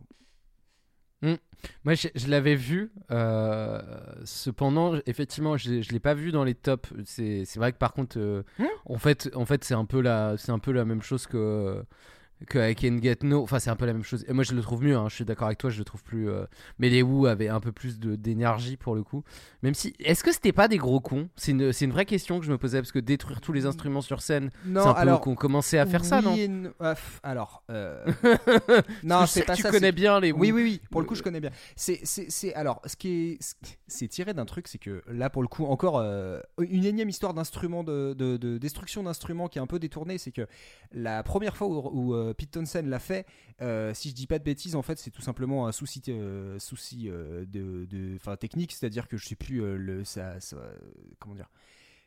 Moi, 1.83 1.95
je, 1.95 2.09
je 2.13 2.27
l'avais 2.27 2.55
vu. 2.55 2.91
euh, 3.09 3.81
cependant, 4.25 4.99
effectivement, 5.07 5.57
je, 5.57 5.81
je 5.81 5.91
l'ai 5.91 5.99
pas 5.99 6.13
vu 6.13 6.31
dans 6.31 6.43
les 6.43 6.53
tops. 6.53 6.93
C'est 7.05 7.45
c'est 7.45 7.57
vrai 7.57 7.71
que 7.73 7.79
par 7.79 7.93
contre, 7.93 8.19
euh, 8.19 8.43
en 8.85 8.99
fait, 8.99 9.31
en 9.33 9.45
fait, 9.45 9.63
c'est 9.63 9.73
un 9.73 9.85
peu 9.85 10.01
la, 10.01 10.37
c'est 10.37 10.51
un 10.51 10.59
peu 10.59 10.71
la 10.71 10.85
même 10.85 11.01
chose 11.01 11.25
que 11.25 11.83
que 12.45 12.71
I 12.71 12.75
Can 12.75 12.97
Get 13.01 13.17
No. 13.23 13.41
Enfin, 13.43 13.59
c'est 13.59 13.69
un 13.69 13.75
peu 13.75 13.85
la 13.85 13.93
même 13.93 14.03
chose. 14.03 14.23
Et 14.27 14.33
moi, 14.33 14.43
je 14.43 14.53
le 14.53 14.61
trouve 14.61 14.83
mieux. 14.83 14.95
hein, 14.95 15.07
Je 15.09 15.15
suis 15.15 15.25
d'accord 15.25 15.47
avec 15.47 15.57
toi. 15.57 15.69
Je 15.69 15.77
le 15.79 15.85
trouve 15.85 16.03
plus. 16.03 16.29
euh, 16.29 16.45
Mais 16.79 16.89
les 16.89 17.01
Who 17.01 17.25
avaient 17.25 17.47
un 17.49 17.59
peu 17.59 17.71
plus 17.71 17.99
d'énergie 17.99 18.77
pour 18.77 18.95
le 18.95 19.03
coup. 19.03 19.23
Même 19.63 19.73
si, 19.73 19.93
est-ce 19.99 20.23
que 20.23 20.31
c'était 20.31 20.51
pas 20.51 20.67
des 20.67 20.77
gros 20.77 20.99
cons? 20.99 21.29
C'est 21.35 21.51
une, 21.51 21.73
c'est 21.73 21.85
une 21.85 21.91
vraie 21.91 22.05
question 22.05 22.39
que 22.39 22.45
je 22.45 22.51
me 22.51 22.57
posais 22.57 22.79
parce 22.79 22.91
que 22.91 22.99
détruire 22.99 23.41
tous 23.41 23.51
les 23.53 23.65
instruments 23.65 24.01
sur 24.01 24.21
scène, 24.21 24.49
c'est 24.63 24.77
un 24.77 24.93
peu 24.93 24.99
alors, 24.99 25.21
qu'on 25.21 25.35
commençait 25.35 25.79
à 25.79 25.85
faire 25.85 26.05
ça, 26.05 26.21
oui 26.23 26.47
non. 26.47 26.71
Ah, 26.79 26.95
alors, 27.23 27.63
euh, 27.71 28.05
non, 29.03 29.25
c'est 29.25 29.43
pas 29.43 29.55
tu 29.55 29.61
ça, 29.61 29.69
connais 29.71 29.87
c'est- 29.87 29.91
bien 29.91 30.19
les 30.19 30.31
Who. 30.31 30.39
Oui, 30.39 30.51
oui, 30.51 30.63
oui. 30.63 30.81
Pour 30.91 31.01
le 31.01 31.07
coup, 31.07 31.15
je 31.15 31.23
connais 31.23 31.39
bien. 31.39 31.49
C'est, 31.75 31.99
c'est, 32.03 32.29
c'est- 32.29 32.53
alors, 32.53 32.81
ce 32.85 32.95
qui 32.95 33.09
est, 33.31 33.43
ce- 33.43 33.55
c'est 33.87 34.07
tiré 34.07 34.33
d'un 34.33 34.45
truc, 34.45 34.67
c'est 34.67 34.77
que 34.77 35.03
là, 35.11 35.29
pour 35.29 35.41
le 35.41 35.47
coup, 35.47 35.65
encore 35.65 35.97
euh, 35.97 36.39
une 36.59 36.85
énième 36.85 37.09
histoire 37.09 37.33
d'instrument 37.33 37.83
de, 37.83 38.13
de- 38.17 38.37
de 38.37 38.57
destruction 38.57 39.03
d'instruments 39.03 39.47
qui 39.47 39.57
est 39.57 39.61
un 39.61 39.67
peu 39.67 39.79
détournée, 39.79 40.17
c'est 40.17 40.31
que 40.31 40.47
la 40.91 41.23
première 41.23 41.55
fois 41.57 41.67
où, 41.67 41.89
où, 41.93 42.13
euh, 42.13 42.33
Pete 42.35 42.51
Townsend 42.51 42.85
l'a 42.85 42.99
fait, 42.99 43.25
euh, 43.61 43.93
si 43.93 44.09
je 44.09 44.15
dis 44.15 44.27
pas 44.27 44.39
de 44.39 44.43
bêtises, 44.43 44.75
en 44.75 44.81
fait, 44.81 44.99
c'est 44.99 45.11
tout 45.11 45.21
simplement 45.21 45.67
un 45.67 45.71
souci, 45.71 46.01
euh, 46.09 46.57
euh, 47.07 47.45
de, 47.45 48.35
technique, 48.35 48.73
c'est-à-dire 48.73 49.07
que 49.07 49.17
je 49.17 49.25
sais 49.25 49.35
plus 49.35 49.77
le, 49.77 50.03
ça, 50.03 50.35
comment 51.19 51.35
dire 51.35 51.49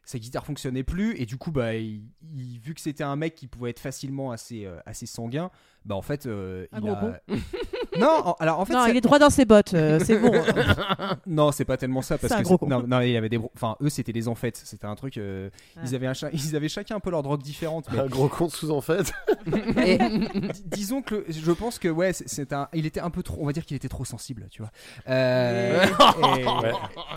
sa 0.05 0.19
guitare 0.19 0.47
fonctionnait 0.47 0.85
plus 0.85 1.21
et 1.21 1.27
du 1.27 1.37
coup 1.37 1.51
bah 1.51 1.73
vu 1.75 2.73
que 2.75 2.81
c'était 2.81 3.05
un 3.05 3.17
mec 3.17 3.35
qui 3.35 3.47
pouvait 3.47 3.69
être 3.69 3.79
facilement 3.79 4.33
assez 4.33 4.67
sanguin 5.05 5.51
bah 5.89 5.95
en 5.97 6.03
fait 6.03 6.27
euh, 6.27 6.67
Un 6.73 6.79
il 6.79 6.81
gros 6.83 6.93
a 6.93 6.97
con. 6.97 7.13
non 7.99 8.23
en- 8.27 8.37
alors 8.39 8.61
en 8.61 8.65
fait 8.65 8.75
non, 8.75 8.85
c'est- 8.85 8.91
il 8.93 8.97
est 8.99 9.01
droit 9.01 9.19
dans 9.19 9.31
ses 9.31 9.45
bottes, 9.45 9.73
euh, 9.75 9.99
c'est 10.05 10.19
bon. 10.19 10.31
non 11.27 11.51
c'est 11.51 11.65
pas 11.65 11.77
tellement 11.77 12.03
ça 12.03 12.19
parce 12.19 12.33
C'est 12.33 12.39
un 12.39 12.43
que 12.43 12.45
gros 12.45 12.55
c'est- 12.61 12.67
con. 12.67 12.69
non, 12.69 12.85
non 12.87 13.01
il 13.01 13.11
y 13.11 13.17
avait 13.17 13.29
des 13.31 13.39
bro- 13.39 13.51
enfin 13.57 13.77
eux 13.83 13.89
c'était 13.89 14.13
des 14.13 14.29
en 14.29 14.35
fait 14.35 14.57
c'était 14.63 14.87
un 14.87 14.95
truc 14.95 15.17
euh, 15.17 15.49
Ah. 15.77 15.81
ils 15.85 15.95
avaient 15.95 16.07
un 16.07 16.15
cha- 16.15 16.29
ils 16.33 16.55
avaient 16.55 16.69
chacun 16.69 16.97
un 16.97 17.01
peu 17.01 17.11
leur 17.11 17.23
drogue 17.23 17.43
différente 17.43 17.87
mais 17.91 17.99
Un 18.01 18.07
gros 18.07 18.29
con 18.29 18.49
sous 18.49 18.71
en 18.71 18.81
fait. 18.83 19.13
et 19.85 19.99
di- 19.99 20.63
disons 20.67 21.03
que 21.03 21.15
le- 21.17 21.25
je 21.29 21.53
pense 21.53 21.79
que 21.79 21.89
ouais 21.89 22.13
c'est- 22.13 22.29
c'est 22.29 22.53
un 22.53 22.69
il 22.75 22.87
était 22.87 23.01
un 23.01 23.11
peu 23.11 23.23
trop 23.23 23.39
on 23.41 23.47
va 23.47 23.53
dire 23.53 23.65
qu'il 23.65 23.77
était 23.77 23.89
trop 23.89 24.05
sensible 24.05 24.47
tu 24.51 24.63
vois 24.63 24.71
Euh, 25.09 25.85
et- 25.85 26.45
Ouais. 26.45 26.73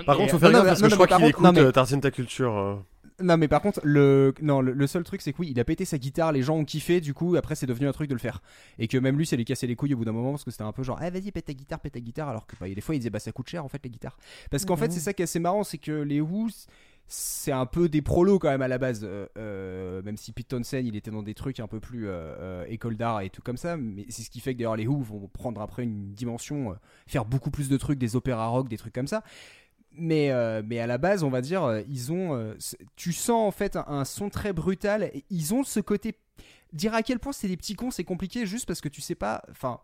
Par 0.05 0.15
contre, 0.17 0.32
faut 0.32 0.39
faire 0.39 0.51
non, 0.51 0.59
gaffe 0.59 0.67
parce 0.67 0.82
non, 0.82 0.88
que 0.88 0.93
je 0.93 0.99
non, 0.99 1.05
crois 1.05 1.05
mais 1.05 1.09
par 1.09 1.17
qu'il 1.19 1.26
contre- 1.26 1.30
écoute 1.30 1.43
non, 1.43 1.51
mais- 1.51 1.59
euh, 1.67 1.72
Tarzine 1.72 2.01
ta 2.01 2.11
culture. 2.11 2.57
euh. 2.57 2.76
Non 3.22 3.38
mais 3.38 3.47
par 3.47 3.61
contre 3.61 3.82
le 3.84 4.34
non 4.41 4.61
le, 4.61 4.74
le 4.74 4.88
seul 4.88 5.03
truc 5.03 5.22
c'est 5.22 5.34
que 5.34 5.39
oui 5.39 5.49
il 5.51 5.59
a 5.59 5.63
pété 5.63 5.86
sa 5.86 5.97
guitare 5.97 6.32
les 6.32 6.41
gens 6.41 6.55
ont 6.55 6.65
kiffé 6.65 7.01
du 7.01 7.13
coup 7.13 7.36
après 7.36 7.55
c'est 7.55 7.65
devenu 7.65 7.88
un 7.88 7.91
truc 7.91 8.09
de 8.09 8.13
le 8.13 8.19
faire. 8.19 8.41
Et 8.80 8.88
que 8.88 8.97
même 8.97 9.17
lui 9.17 9.26
ça 9.26 9.36
lui 9.36 9.45
cassait 9.45 9.67
les 9.67 9.76
couilles 9.76 9.93
au 9.93 9.97
bout 9.97 10.05
d'un 10.05 10.11
moment 10.11 10.32
parce 10.32 10.43
que 10.43 10.51
c'était 10.51 10.63
un 10.63 10.72
peu 10.72 10.84
genre 10.84 10.99
ah 11.01 11.09
vas-y 11.09 11.32
pète 11.32 11.45
ta 11.45 11.53
guitare 11.53 11.80
pète 11.80 11.93
ta 11.93 11.99
guitare 11.99 12.30
alors 12.30 12.47
que 12.47 12.55
bah, 12.59 12.67
des 12.67 12.82
fois 12.82 12.95
il 12.95 12.99
disait 12.99 13.09
bah 13.09 13.19
ça 13.19 13.32
coûte 13.32 13.49
cher 13.49 13.63
en 13.63 13.69
fait 13.69 13.82
les 13.84 13.89
guitares. 13.89 14.17
Parce 14.49 14.65
qu'en 14.65 14.78
fait 14.78 14.91
c'est 14.91 14.99
ça 14.99 15.13
qui 15.13 15.22
est 15.22 15.26
assez 15.26 15.39
marrant 15.39 15.63
c'est 15.63 15.78
que 15.78 15.91
les 15.91 16.22
Who 16.22 16.49
c'est 17.13 17.51
un 17.51 17.65
peu 17.65 17.89
des 17.89 18.01
prolos 18.01 18.39
quand 18.39 18.49
même 18.49 18.61
à 18.61 18.69
la 18.69 18.78
base. 18.78 19.01
Euh, 19.03 19.28
euh, 19.38 20.01
même 20.01 20.15
si 20.15 20.32
Pete 20.32 20.47
Townsend 20.47 20.86
il 20.86 20.95
était 20.95 21.11
dans 21.11 21.24
des 21.24 21.34
trucs 21.34 21.59
un 21.59 21.67
peu 21.67 21.82
plus 21.82 22.05
euh, 22.07 22.63
école 22.69 22.95
d'art 22.95 23.19
et 23.22 23.30
tout 23.30 23.41
comme 23.41 23.57
ça 23.57 23.76
mais 23.76 24.05
c'est 24.09 24.22
ce 24.22 24.30
qui 24.30 24.39
fait 24.39 24.53
que 24.53 24.59
d'ailleurs 24.59 24.78
les 24.78 24.88
Who 24.88 25.01
vont 25.01 25.28
prendre 25.28 25.61
après 25.61 25.84
une 25.84 26.13
dimension 26.13 26.76
faire 27.07 27.26
beaucoup 27.26 27.51
plus 27.51 27.67
de 27.67 27.76
trucs 27.76 27.99
des 27.99 28.15
opéras 28.15 28.47
rock 28.47 28.69
des 28.69 28.78
trucs 28.78 28.93
comme 28.93 29.07
ça 29.07 29.24
mais, 29.94 30.32
euh, 30.32 30.62
mais 30.66 30.80
à 30.80 30.88
la 30.88 30.98
base, 30.98 31.24
on 31.24 31.30
va 31.30 31.42
dire, 31.42 31.64
euh, 31.64 31.82
ils 31.89 32.12
ont. 32.12 32.36
euh, 32.36 32.56
tu 32.96 33.14
sens 33.14 33.48
en 33.48 33.52
fait 33.52 33.76
un, 33.76 34.06
son 34.06 34.30
très 34.30 34.54
brutal. 34.54 35.12
Ils 35.30 35.54
ont 35.54 35.64
ce 35.64 35.80
côté. 35.80 36.16
Dire 36.74 36.94
à 36.94 37.04
quel 37.04 37.20
point 37.20 37.34
c'est 37.34 37.50
des 37.50 37.58
petits 37.58 37.76
cons, 37.76 37.92
c'est 37.92 38.06
compliqué 38.06 38.46
juste 38.46 38.66
parce 38.66 38.80
que 38.80 38.89
tu 38.89 39.02
sais 39.02 39.16
pas. 39.16 39.44
Enfin, 39.52 39.82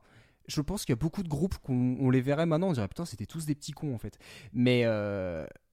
je 0.47 0.62
pense 0.62 0.86
qu'il 0.86 0.93
y 0.93 0.97
a 0.97 1.01
beaucoup 1.01 1.22
de 1.24 1.28
groupes 1.28 1.58
qu'on 1.58 1.97
on 1.99 2.10
les 2.10 2.22
verrait 2.22 2.45
maintenant, 2.45 2.70
on 2.70 2.74
dirait 2.74 2.88
putain, 2.88 3.03
c'était 3.03 3.26
tous 3.26 3.45
des 3.45 3.55
petits 3.55 3.74
cons 3.74 3.93
en 3.93 3.97
fait. 3.97 4.18
Mais, 4.53 4.86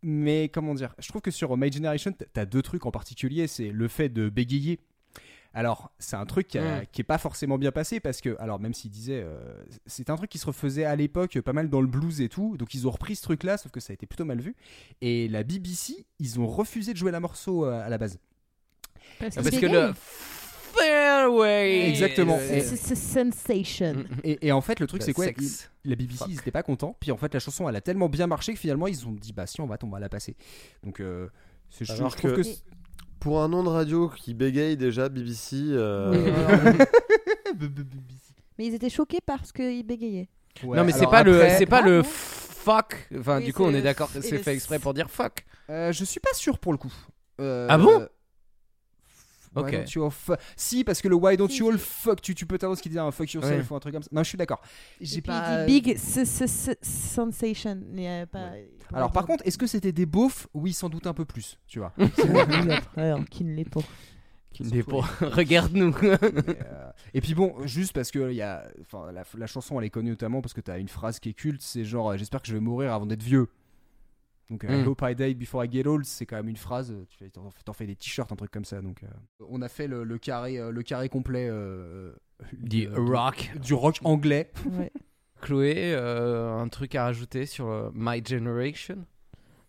mais 0.03 0.49
comment 0.49 0.75
dire 0.75 0.95
Je 0.99 1.09
trouve 1.09 1.23
que 1.23 1.31
sur 1.31 1.57
My 1.57 1.71
Generation, 1.71 2.13
t'as 2.33 2.47
deux 2.47 2.63
trucs 2.63 2.85
en 2.87 2.91
particulier. 2.91 3.47
C'est 3.47 3.71
le 3.71 3.87
fait 3.87 4.09
de 4.09 4.29
bégayer. 4.29 4.81
Alors, 5.55 5.93
c'est 6.01 6.17
un 6.17 6.27
truc 6.27 6.49
qui, 6.49 6.59
a- 6.59 6.81
Mm. 6.83 6.87
qui 6.93 7.01
est 7.01 7.05
pas 7.05 7.19
forcément 7.19 7.59
bien 7.59 7.71
passé 7.73 8.01
parce 8.01 8.21
que, 8.21 8.37
alors, 8.41 8.59
même 8.59 8.75
s'il 8.75 8.91
disait, 8.91 9.23
euh, 9.25 9.39
c'est 9.87 10.11
un 10.11 10.17
truc 10.17 10.29
qui 10.31 10.39
se 10.39 10.47
refaisait 10.47 10.85
à 10.85 10.97
l'époque 10.97 11.41
pas 11.41 11.53
mal 11.53 11.71
dans 11.71 11.81
le 11.81 11.87
blues 11.87 12.21
et 12.21 12.29
tout. 12.29 12.57
Donc, 12.57 12.75
ils 12.75 12.87
ont 12.89 12.91
repris 12.91 13.15
ce 13.17 13.23
truc-là, 13.23 13.57
sauf 13.57 13.71
que 13.73 13.79
ça 13.81 13.93
a 13.93 13.95
été 13.95 14.05
plutôt 14.07 14.25
mal 14.25 14.41
vu. 14.41 14.57
Et 15.01 15.29
la 15.29 15.45
BBC, 15.45 16.07
ils 16.19 16.41
ont 16.41 16.47
refusé 16.49 16.93
de 16.93 16.99
jouer 16.99 17.13
la 17.13 17.21
morceau 17.21 17.65
euh, 17.67 17.85
à 17.85 17.89
la 17.89 17.99
base. 17.99 18.19
Parce 19.21 19.37
parce 19.37 19.49
que 19.51 19.67
le 19.67 19.93
fairway. 20.77 21.89
Exactement. 21.89 22.39
Et- 22.39 22.61
C'est 22.61 22.95
sensation. 22.97 23.95
Mm, 23.95 24.07
Et, 24.25 24.47
et 24.49 24.53
en 24.53 24.61
fait, 24.61 24.81
le 24.81 24.87
truc, 24.87 25.03
c'est 25.03 25.13
quoi? 25.13 25.27
La 25.85 25.95
BBC, 25.97 26.25
ils 26.29 26.39
étaient 26.39 26.51
pas 26.51 26.63
contents. 26.63 26.97
Puis 26.99 27.13
en 27.13 27.17
fait, 27.17 27.33
la 27.33 27.41
chanson, 27.41 27.69
elle 27.69 27.77
a 27.77 27.81
tellement 27.81 28.09
bien 28.09 28.27
marché 28.27 28.53
que 28.55 28.59
finalement, 28.59 28.87
ils 28.87 29.07
ont 29.07 29.13
dit, 29.13 29.33
bah 29.33 29.47
si, 29.47 29.61
on 29.61 29.67
va, 29.67 29.77
on 29.83 29.89
va 29.89 30.01
la 30.01 30.09
passer. 30.09 30.37
Donc, 30.83 31.01
euh, 31.01 31.29
c'est- 31.71 31.85
je, 31.85 31.93
Alors 31.93 32.11
je 32.11 32.17
trouve 32.17 32.33
que- 32.35 32.43
que. 32.43 32.49
Pour 33.25 33.41
un 33.43 33.49
nom 33.49 33.65
de 33.65 33.69
radio 33.71 34.09
qui 34.11 34.35
bégaye 34.35 34.77
déjà, 34.77 35.09
BBC. 35.09 35.57
euh. 35.61 36.13
Mais 38.59 38.67
ils 38.67 38.75
étaient 38.75 38.91
choqués 38.91 39.21
parce 39.25 39.51
qu'ils 39.51 39.83
bégayaient. 39.83 40.29
Ouais, 40.63 40.77
non 40.77 40.85
mais 40.85 40.93
c'est 40.93 40.99
alors 41.01 41.11
pas 41.11 41.23
le 41.25 41.35
après- 41.41 41.59
c'est 41.59 41.67
pas 41.67 41.81
Ah, 41.83 41.89
le 41.89 42.03
fuck. 42.05 43.09
Enfin 43.19 43.39
Oui, 43.39 43.45
du 43.47 43.53
coup 43.53 43.63
c'est 43.63 43.69
on 43.69 43.73
le 43.73 43.79
est 43.79 43.83
d'accord 43.83 44.13
que 44.13 44.19
f- 44.19 44.25
et 44.25 44.29
c'est 44.29 44.37
le 44.37 44.43
fait 44.43 44.55
exprès 44.55 44.79
pour 44.79 44.95
dire 44.95 45.11
fuck. 45.11 45.45
Euh, 45.71 45.91
je 45.91 46.05
suis 46.05 46.21
pas 46.21 46.33
sûr 46.35 46.59
pour 46.59 46.71
le 46.73 46.79
coup. 46.79 46.93
Euh, 47.41 47.67
Ah 47.69 47.79
bon? 47.79 48.07
Why 49.55 49.63
Ok. 49.63 49.71
don't 49.73 49.87
you 49.95 50.05
all 50.05 50.11
fu- 50.11 50.33
Si, 50.57 50.83
parce 50.85 51.01
que 51.01 51.09
le 51.09 51.15
why 51.15 51.37
don't 51.37 51.49
you 51.57 51.69
all 51.71 51.79
fuck, 51.79 52.21
tu, 52.21 52.35
tu 52.35 52.45
peux 52.47 52.59
t'attendre 52.59 52.77
ce 52.77 52.83
qu'il 52.83 52.91
disait 52.91 53.01
un 53.01 53.11
fuck 53.11 53.33
yourself 53.33 53.61
Ouais. 53.71 53.73
ou 53.73 53.77
un 53.77 53.81
truc 53.81 53.93
comme 53.95 54.03
ça. 54.03 54.09
Non, 54.13 54.23
je 54.23 54.29
suis 54.29 54.39
d'accord. 54.39 54.61
J'ai 55.01 55.21
pas. 55.21 55.63
il 55.63 55.67
dit 55.67 55.81
big 55.81 55.89
s- 55.95 56.17
s- 56.17 56.41
s- 56.43 56.77
sensation. 56.83 57.81
pas- 58.31 58.51
Alors 58.93 59.13
par 59.13 59.27
contre, 59.27 59.47
est-ce 59.47 59.59
que 59.59 59.67
c'était 59.67 59.93
des 59.93 60.07
beaufs? 60.07 60.47
Oui, 60.55 60.73
sans 60.73 60.89
doute 60.89 61.07
un 61.07 61.15
peu 61.15 61.25
plus, 61.25 61.59
tu 61.67 61.79
vois. 61.79 61.93
Alors, 62.97 63.25
qui 63.31 63.45
ne 63.45 63.55
l'est 63.55 63.69
pas. 63.69 63.81
Qui 64.53 64.63
n'est 64.65 64.83
pas. 64.85 65.01
Regarde-nous. 65.21 65.95
Et, 66.03 66.07
euh, 66.23 66.91
et 67.15 67.21
puis 67.21 67.35
bon, 67.35 67.55
juste 67.67 67.93
parce 67.93 68.11
que 68.13 68.31
il 68.31 68.37
y 68.37 68.43
a, 68.43 68.69
enfin, 68.83 69.11
la, 69.13 69.25
la 69.37 69.47
chanson 69.49 69.81
elle 69.81 69.87
est 69.87 69.91
connue 69.91 70.11
notamment 70.11 70.41
parce 70.43 70.55
que 70.55 70.61
t'as 70.61 70.79
une 70.79 70.89
phrase 70.89 71.19
qui 71.19 71.31
est 71.31 71.33
culte, 71.35 71.61
c'est 71.63 71.85
genre 71.85 72.11
euh, 72.13 72.17
j'espère 72.17 72.41
que 72.41 72.47
je 72.49 72.55
vais 72.55 72.61
mourir 72.61 72.93
avant 72.93 73.07
d'être 73.07 73.23
vieux. 73.23 73.49
Donc 74.51 74.65
euh, 74.65 74.69
I 74.69 74.83
Mm. 74.83 74.87
hope 74.89 75.03
I 75.03 75.15
die 75.15 75.35
before 75.35 75.65
I 75.65 75.71
get 75.71 75.87
old, 75.87 76.05
c'est 76.05 76.27
quand 76.27 76.37
même 76.37 76.49
une 76.49 76.57
phrase. 76.57 76.91
euh, 76.93 77.05
Tu 77.09 77.31
t'en, 77.31 77.51
t'en 77.65 77.73
fais 77.73 77.87
des 77.87 77.97
t-shirts, 77.97 78.31
un 78.31 78.37
truc 78.37 78.51
comme 78.51 78.65
ça. 78.65 78.83
Donc 78.83 79.03
euh, 79.03 79.07
on 79.49 79.63
a 79.63 79.69
fait 79.69 79.87
le, 79.87 80.05
le 80.05 80.19
carré, 80.19 80.59
euh, 80.59 80.71
le 80.71 80.83
carré 80.83 81.09
complet 81.09 81.49
euh, 81.51 82.13
Du 82.53 82.89
rock. 82.89 83.51
du 83.63 83.75
rock 83.75 83.97
anglais. 84.05 84.51
Ouais. 84.79 84.93
Chloé, 85.41 85.93
euh, 85.95 86.53
un 86.59 86.69
truc 86.69 86.95
à 86.95 87.05
rajouter 87.05 87.45
sur 87.47 87.91
My 87.95 88.23
Generation? 88.25 89.05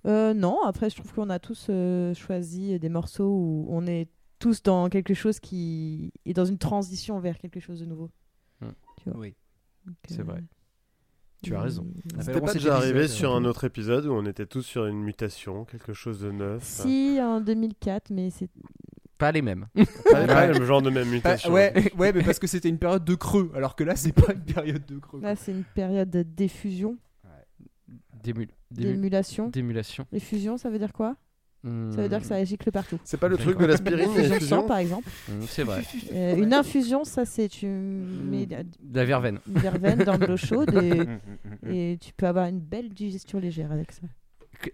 Euh, 0.05 0.33
non, 0.33 0.61
après, 0.63 0.89
je 0.89 0.95
trouve 0.97 1.11
qu'on 1.13 1.29
a 1.29 1.39
tous 1.39 1.67
euh, 1.69 2.13
choisi 2.13 2.77
des 2.79 2.89
morceaux 2.89 3.29
où 3.35 3.65
on 3.69 3.85
est 3.87 4.07
tous 4.39 4.61
dans 4.61 4.87
quelque 4.89 5.13
chose 5.13 5.39
qui 5.39 6.11
est 6.25 6.33
dans 6.33 6.45
une 6.45 6.57
transition 6.59 7.19
vers 7.19 7.37
quelque 7.39 7.59
chose 7.59 7.79
de 7.79 7.85
nouveau. 7.85 8.09
Hmm. 8.61 8.69
Tu 9.01 9.09
vois. 9.09 9.19
Oui. 9.19 9.35
Donc, 9.85 9.95
C'est 10.07 10.19
euh, 10.19 10.23
vrai. 10.23 10.43
Tu 11.45 11.55
as 11.55 11.61
raison. 11.61 11.85
Appelle-moi 12.17 12.23
C'était 12.23 12.39
pas 12.41 12.53
déjà 12.53 12.75
arrivé 12.77 13.07
sur 13.07 13.33
euh, 13.33 13.37
un 13.37 13.45
autre 13.45 13.63
épisode 13.63 14.05
où 14.05 14.13
on 14.13 14.25
était 14.25 14.45
tous 14.45 14.61
sur 14.63 14.85
une 14.85 15.01
mutation, 15.01 15.65
quelque 15.65 15.93
chose 15.93 16.19
de 16.19 16.31
neuf. 16.31 16.63
Si, 16.63 17.17
en 17.21 17.41
2004, 17.41 18.09
mais 18.11 18.29
c'est. 18.29 18.49
Pas 19.17 19.31
les 19.31 19.41
mêmes. 19.41 19.67
Pas, 20.11 20.25
pas 20.27 20.47
le 20.47 20.65
genre 20.65 20.81
de 20.81 20.89
même 20.89 21.07
mutation. 21.09 21.51
ouais, 21.53 21.73
ouais, 21.97 22.11
mais 22.11 22.21
parce 22.23 22.37
que 22.39 22.47
c'était 22.47 22.67
une 22.67 22.77
période 22.79 23.05
de 23.05 23.15
creux, 23.15 23.49
alors 23.55 23.75
que 23.77 23.85
là 23.85 23.95
c'est 23.95 24.11
pas 24.11 24.33
une 24.33 24.41
période 24.43 24.85
de 24.85 24.99
creux. 24.99 25.21
Là, 25.21 25.37
c'est 25.37 25.53
une 25.53 25.63
période 25.63 26.09
de 26.09 26.21
diffusion, 26.23 26.97
D'émul- 28.23 28.49
d'ému- 28.71 28.93
d'émulation. 28.93 29.47
D'émulation. 29.49 30.05
Les 30.11 30.19
fusions, 30.19 30.57
ça 30.57 30.69
veut 30.69 30.79
dire 30.79 30.91
quoi? 30.91 31.15
Ça 31.91 32.01
veut 32.01 32.09
dire 32.09 32.19
que 32.19 32.25
ça 32.27 32.43
gicle 32.43 32.71
partout. 32.71 32.99
C'est 33.03 33.19
pas 33.19 33.27
le 33.27 33.37
truc 33.37 33.57
de 33.57 33.65
l'aspirine, 33.65 34.09
Fusion 34.09 34.21
les 34.21 34.27
de 34.27 34.33
sang, 34.33 34.39
fusions 34.39 34.67
par 34.67 34.77
exemple. 34.77 35.09
Mm, 35.27 35.41
C'est 35.47 35.63
vrai. 35.63 35.81
Euh, 36.13 36.35
une 36.35 36.53
infusion, 36.53 37.03
ça, 37.03 37.25
c'est 37.25 37.47
tu 37.47 37.65
mets 37.67 38.45
de 38.45 38.57
De 38.81 38.99
la 38.99 39.05
verveine. 39.05 39.39
une 39.47 39.59
verveine 39.59 40.03
dans 40.03 40.17
de 40.17 40.25
l'eau 40.25 40.37
chaude 40.37 40.73
et, 40.75 41.07
et 41.93 41.97
tu 41.99 42.13
peux 42.13 42.27
avoir 42.27 42.45
une 42.47 42.59
belle 42.59 42.89
digestion 42.89 43.39
légère 43.39 43.71
avec 43.71 43.91
ça. 43.91 44.01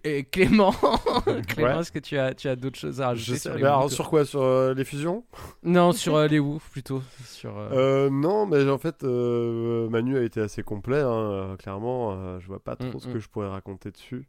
Euh, 0.05 0.21
Clément, 0.31 0.71
Clément, 1.47 1.73
Ouais. 1.75 1.79
est-ce 1.79 1.91
que 1.91 1.97
tu 1.99 2.15
as, 2.17 2.35
tu 2.35 2.47
as 2.47 2.55
d'autres 2.55 2.77
choses 2.77 3.01
à 3.01 3.07
rajouter 3.07 3.31
Je 3.31 3.33
sais, 3.35 3.49
sur 3.49 3.55
les 3.57 3.63
alors, 3.63 3.89
sur 3.91 4.09
quoi? 4.09 4.25
Sur 4.25 4.41
euh, 4.43 4.73
les 4.75 4.83
fusions? 4.85 5.23
Non, 5.63 5.91
sur 5.91 6.15
euh, 6.17 6.27
les 6.27 6.37
Who 6.39 6.59
plutôt. 6.71 7.01
Sur, 7.25 7.57
euh, 7.57 7.69
Euh, 7.71 8.09
non, 8.11 8.45
mais 8.45 8.69
en 8.69 8.77
fait, 8.77 9.03
euh, 9.03 9.89
Manu 9.89 10.17
a 10.17 10.23
été 10.23 10.39
assez 10.39 10.61
complet, 10.61 11.01
hein, 11.01 11.55
clairement. 11.57 12.11
euh, 12.13 12.39
je 12.39 12.47
vois 12.47 12.59
pas 12.63 12.75
trop 12.75 12.97
Mm, 12.97 12.99
ce 12.99 13.07
que 13.07 13.19
je 13.19 13.27
pourrais 13.27 13.47
raconter 13.49 13.89
dessus. 13.91 14.27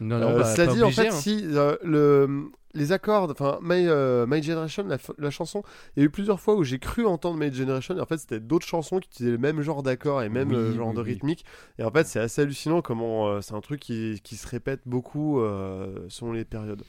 Non, 0.00 0.18
non, 0.18 0.28
Euh, 0.28 0.38
bah, 0.38 0.44
cela 0.54 0.66
pas 0.66 0.74
dit, 0.74 0.82
en 0.82 0.90
fait, 0.90 1.08
hein. 1.08 1.10
si 1.12 1.40
euh, 1.44 1.76
le, 1.82 2.50
les 2.74 2.92
accords, 2.92 3.30
enfin, 3.30 3.58
My, 3.62 3.86
euh, 3.88 4.26
My 4.26 4.42
Generation, 4.42 4.86
la, 5.18 5.30
chanson, 5.30 5.62
il 5.96 6.00
y 6.00 6.02
a 6.02 6.06
eu 6.06 6.10
plusieurs 6.10 6.38
fois 6.40 6.54
où 6.54 6.62
j'ai 6.64 6.78
cru 6.78 7.06
entendre 7.06 7.36
My 7.38 7.52
Generation, 7.52 7.96
et 7.96 8.00
en 8.00 8.06
fait, 8.06 8.18
c'était 8.18 8.38
d'autres 8.40 8.66
chansons 8.66 8.98
qui 9.00 9.08
utilisaient 9.08 9.32
le 9.32 9.38
même 9.38 9.60
genre 9.62 9.82
d'accords 9.82 10.22
et 10.22 10.28
même 10.28 10.50
Oui, 10.50 10.56
euh, 10.56 10.74
genre 10.76 10.88
oui, 10.90 10.94
de 10.94 11.00
oui. 11.02 11.12
rythmique. 11.14 11.44
Et 11.78 11.82
en 11.84 11.90
fait, 11.90 12.06
c'est 12.06 12.20
assez 12.20 12.42
hallucinant 12.42 12.80
comment 12.82 13.28
euh, 13.28 13.40
c'est 13.40 13.54
un 13.54 13.60
truc 13.60 13.80
qui, 13.80 14.20
qui 14.22 14.36
se 14.36 14.46
répète 14.46 14.80
beaucoup 14.86 15.40
euh, 15.40 16.06
selon 16.08 16.32
les 16.32 16.44
périodes. 16.44 16.82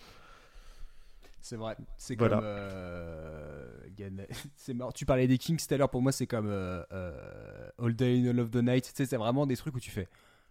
C'est 1.41 1.55
vrai. 1.55 1.77
C'est 1.97 2.15
Voilà. 2.17 2.35
comme. 2.37 2.45
euh, 2.45 3.65
c'est 4.55 4.73
marrant. 4.73 4.91
Tu 4.91 5.05
parlais 5.05 5.25
des 5.27 5.37
Kings 5.37 5.57
tout 5.57 5.73
à 5.73 5.77
l'heure. 5.77 5.89
Pour 5.89 6.01
moi, 6.01 6.11
c'est 6.11 6.27
comme 6.27 6.49
All 6.51 7.95
Day 7.95 8.19
in 8.21 8.27
All 8.29 8.39
of 8.41 8.51
the 8.51 8.57
Night. 8.57 8.83
Tu 8.85 8.91
sais, 8.93 9.05
c'est 9.05 9.17
vraiment 9.17 9.47
des 9.47 9.55
trucs 9.57 9.75
où 9.75 9.79
tu 9.79 9.89
fais. 9.89 10.07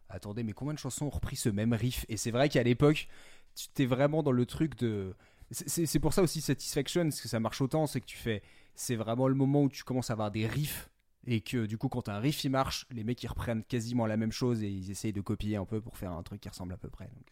Attendez, 0.09 0.43
mais 0.43 0.53
combien 0.53 0.75
de 0.75 0.79
chansons 0.79 1.07
ont 1.07 1.11
repris 1.11 1.37
ce 1.37 1.49
même 1.49 1.73
riff? 1.73 2.07
Et 2.09 2.17
c'est 2.17 2.31
vrai 2.31 2.49
qu'à 2.49 2.63
l'époque, 2.63 3.09
tu 3.55 3.69
t'es 3.69 3.87
vraiment 3.87 4.23
dans 4.23 4.33
le 4.33 4.47
truc 4.47 4.77
de. 4.79 5.15
c'est- 5.51 5.99
pour 5.99 6.13
ça 6.15 6.23
aussi 6.23 6.41
Satisfaction, 6.41 7.03
parce 7.05 7.21
que 7.21 7.29
ça 7.29 7.41
marche 7.41 7.61
autant, 7.61 7.87
c'est 7.87 8.01
que 8.01 8.07
tu 8.07 8.17
fais. 8.17 8.43
C'est 8.75 8.97
vraiment 8.97 9.29
le 9.29 9.35
moment 9.35 9.63
où 9.65 9.69
tu 9.69 9.85
commences 9.85 10.11
à 10.11 10.15
avoir 10.15 10.31
des 10.31 10.47
riffs. 10.47 10.91
Et 11.27 11.41
que 11.43 11.67
du 11.67 11.77
coup, 11.77 11.89
quand 11.89 12.09
un 12.09 12.19
riff 12.21 12.43
il 12.45 12.51
marche, 12.51 12.87
les 12.91 13.05
mecs 13.05 13.23
ils 13.23 13.27
reprennent 13.27 13.63
quasiment 13.65 14.07
la 14.07 14.17
même 14.17 14.33
chose 14.33 14.63
et 14.63 14.69
ils 14.69 14.91
essayent 14.91 15.13
de 15.13 15.21
copier 15.21 15.57
un 15.57 15.65
peu 15.67 15.81
pour 15.81 15.99
faire 15.99 16.13
un 16.13 16.23
truc 16.23 16.41
qui 16.41 16.49
ressemble 16.49 16.73
à 16.73 16.79
peu 16.79 16.89
près. 16.89 17.05
Donc, 17.07 17.27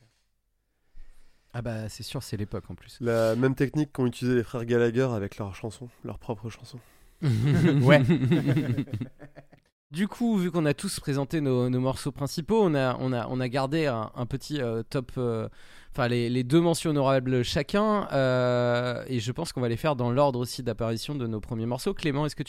Ah 1.55 1.63
bah 1.63 1.89
c'est 1.89 2.03
sûr, 2.03 2.23
c'est 2.23 2.37
l'époque 2.37 2.65
en 2.71 2.75
plus. 2.75 2.99
La 3.01 3.35
même 3.37 3.55
technique 3.55 3.93
qu'ont 3.93 4.05
utilisé 4.07 4.37
les 4.37 4.43
frères 4.43 4.67
Gallagher 4.67 5.09
avec 5.15 5.39
leurs 5.39 5.55
chansons, 5.55 5.89
leurs 6.05 6.19
propres 6.19 6.51
chansons. 6.51 6.81
ouais. 7.23 8.03
Du 9.93 10.09
coup, 10.09 10.37
vu 10.37 10.51
qu'on 10.51 10.67
a 10.67 10.75
tous 10.75 10.99
présenté 10.99 11.41
nos, 11.41 11.71
morceaux 11.71 12.11
principaux, 12.11 12.61
on 12.65 12.75
a, 12.75 13.49
gardé 13.49 13.87
un, 13.87 14.27
petit 14.27 14.61
euh, 14.61 14.83
top, 14.83 15.13
euh, 15.17 15.49
enfin 15.93 16.09
les, 16.09 16.43
deux 16.43 16.61
mentions 16.61 16.91
honorables 16.91 17.45
chacun, 17.45 18.09
euh, 18.11 19.05
et 19.07 19.21
je 19.21 19.31
pense 19.31 19.53
qu'on 19.53 19.61
va 19.61 19.69
les 19.69 19.77
faire 19.77 19.95
dans 19.95 20.11
l'ordre 20.11 20.41
aussi 20.41 20.65
d'apparition 20.65 21.15
de 21.15 21.29
nos 21.29 21.41
premiers 21.41 21.67
morceaux. 21.67 21.95
Clément, 21.95 22.27
est-ce 22.27 22.35
que 22.35 22.43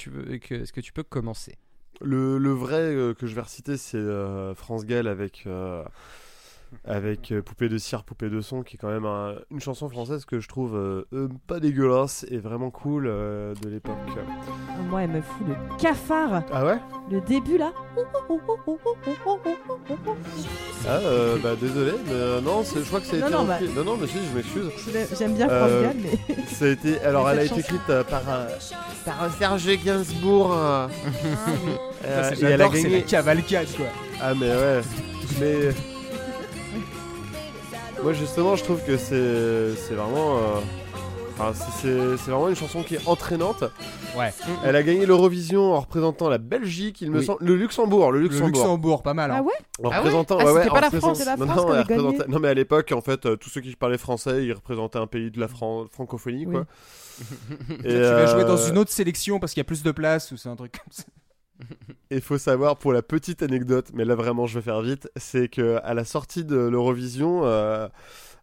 tu 0.81 0.93
peux 0.93 1.03
commencer? 1.03 1.57
Le, 2.01 2.37
vrai 2.53 3.13
que 3.17 3.27
je 3.27 3.35
vais 3.35 3.41
reciter, 3.41 3.77
c'est 3.77 4.03
France 4.55 4.85
Gall 4.85 5.07
avec, 5.07 5.47
avec 6.85 7.31
euh, 7.31 7.41
Poupée 7.41 7.69
de 7.69 7.77
cire, 7.77 8.03
Poupée 8.03 8.29
de 8.29 8.41
son, 8.41 8.63
qui 8.63 8.75
est 8.75 8.79
quand 8.79 8.89
même 8.89 9.05
un- 9.05 9.35
une 9.51 9.59
chanson 9.59 9.89
française 9.89 10.25
que 10.25 10.39
je 10.39 10.47
trouve 10.47 10.75
euh, 10.75 11.05
euh, 11.13 11.27
pas 11.47 11.59
dégueulasse 11.59 12.25
et 12.29 12.37
vraiment 12.37 12.69
cool 12.69 13.05
euh, 13.07 13.53
de 13.61 13.69
l'époque. 13.69 13.95
Moi, 14.89 15.03
elle 15.03 15.09
me 15.11 15.21
fout 15.21 15.47
le 15.47 15.55
cafard. 15.77 16.43
Ah 16.51 16.65
ouais? 16.65 16.77
Le 17.11 17.21
début 17.21 17.57
là. 17.57 17.71
Ah, 20.87 20.89
euh, 21.03 21.37
bah 21.43 21.55
désolé, 21.59 21.91
mais 22.05 22.11
euh, 22.13 22.41
non, 22.41 22.63
c'est- 22.63 22.79
je 22.79 22.85
crois 22.85 22.99
que 23.01 23.05
ça 23.07 23.15
a 23.17 23.19
Non, 23.19 23.25
été 23.27 23.35
non, 23.35 23.41
repris. 23.43 23.69
Non, 23.75 23.83
non, 23.83 23.97
mais 23.97 24.07
si, 24.07 24.17
je 24.29 24.35
m'excuse. 24.35 25.17
J'aime 25.17 25.33
bien 25.35 25.47
France 25.47 25.69
Euh, 25.71 25.83
Gall, 25.83 25.95
mais. 26.01 26.35
Ça 26.47 26.65
a 26.65 26.67
été. 26.69 26.99
Alors, 27.01 27.25
Mais 27.25 27.31
elle 27.33 27.39
a 27.39 27.43
été 27.43 27.49
chanson- 27.55 27.59
écrite 27.61 27.89
euh, 27.89 28.03
par, 28.03 28.21
euh, 28.29 28.47
par 29.05 29.31
Serge 29.37 29.83
Gainsbourg. 29.83 30.53
euh, 30.53 30.87
euh, 32.05 32.23
Ça, 32.23 32.31
et 32.31 32.35
c'est- 32.35 32.45
elle 32.45 32.61
a 32.61 32.69
c'est 32.71 32.83
gagné. 32.83 32.95
la 32.97 33.01
cavalcade 33.01 33.67
quoi. 33.75 33.85
Ah, 34.21 34.33
mais 34.33 34.49
ouais. 34.49 34.81
Mais. 35.39 35.96
Moi, 38.07 38.13
justement, 38.13 38.55
je 38.55 38.63
trouve 38.63 38.81
que 38.85 38.95
c'est 38.95 39.75
c'est 39.75 39.93
vraiment. 39.93 40.37
euh, 40.37 40.59
Enfin, 41.39 41.51
c'est- 41.81 42.15
vraiment 42.31 42.47
une 42.47 42.55
chanson 42.55 42.81
qui 42.83 42.95
est 42.95 43.05
entraînante. 43.05 43.65
Ouais. 44.17 44.33
Elle 44.63 44.77
a 44.77 44.81
gagné 44.81 45.05
l'Eurovision 45.05 45.73
en 45.73 45.81
représentant 45.81 46.29
la 46.29 46.37
Belgique, 46.37 47.01
il 47.01 47.11
me 47.11 47.19
Oui. 47.19 47.25
semble. 47.25 47.43
Le 47.45 47.55
Luxembourg, 47.57 48.13
le 48.13 48.19
Le 48.21 48.27
Luxembourg. 48.29 49.03
Pas 49.03 49.13
mal. 49.13 49.29
hein. 49.31 49.35
Ah 49.39 49.43
ouais? 49.43 49.51
En 49.83 49.89
Ah 49.89 49.89
ouais? 49.89 49.97
représentant, 49.97 50.37
Ah, 50.39 50.45
ouais, 50.45 50.49
en 50.51 50.53
pas 50.53 50.61
la 50.79 50.87
représentant- 50.87 50.99
France, 50.99 51.17
c'est 51.19 51.25
la 51.25 51.35
non, 51.35 51.45
France 51.47 52.27
non, 52.29 52.39
mais 52.39 52.47
à 52.47 52.53
l'époque, 52.53 52.93
en 52.95 53.01
fait, 53.01 53.25
euh, 53.25 53.35
tous 53.35 53.49
ceux 53.49 53.59
qui 53.59 53.75
parlaient 53.75 53.97
français, 53.97 54.45
ils 54.45 54.53
représentaient 54.53 54.99
un 54.99 55.05
pays 55.05 55.29
de 55.29 55.39
la 55.41 55.49
Fran- 55.49 55.85
francophonie, 55.91 56.45
Oui. 56.47 56.53
quoi. 56.53 56.65
Tu 57.83 57.87
vas 57.99 58.25
jouer 58.27 58.45
dans 58.45 58.57
une 58.57 58.77
autre 58.77 58.91
sélection 58.91 59.39
parce 59.41 59.53
qu'il 59.53 59.59
y 59.59 59.65
a 59.65 59.65
plus 59.65 59.83
de 59.83 59.91
place 59.91 60.31
ou 60.31 60.37
c'est 60.37 60.47
un 60.49 60.55
truc 60.55 60.71
comme 60.71 60.91
ça. 60.93 61.03
Il 62.11 62.21
faut 62.21 62.37
savoir 62.37 62.77
pour 62.77 62.93
la 62.93 63.01
petite 63.01 63.43
anecdote, 63.43 63.87
mais 63.93 64.05
là 64.05 64.15
vraiment 64.15 64.45
je 64.45 64.59
vais 64.59 64.63
faire 64.63 64.81
vite, 64.81 65.09
c'est 65.15 65.47
que 65.47 65.79
à 65.83 65.93
la 65.93 66.05
sortie 66.05 66.43
de 66.45 66.55
l'Eurovision, 66.57 67.41
euh, 67.45 67.87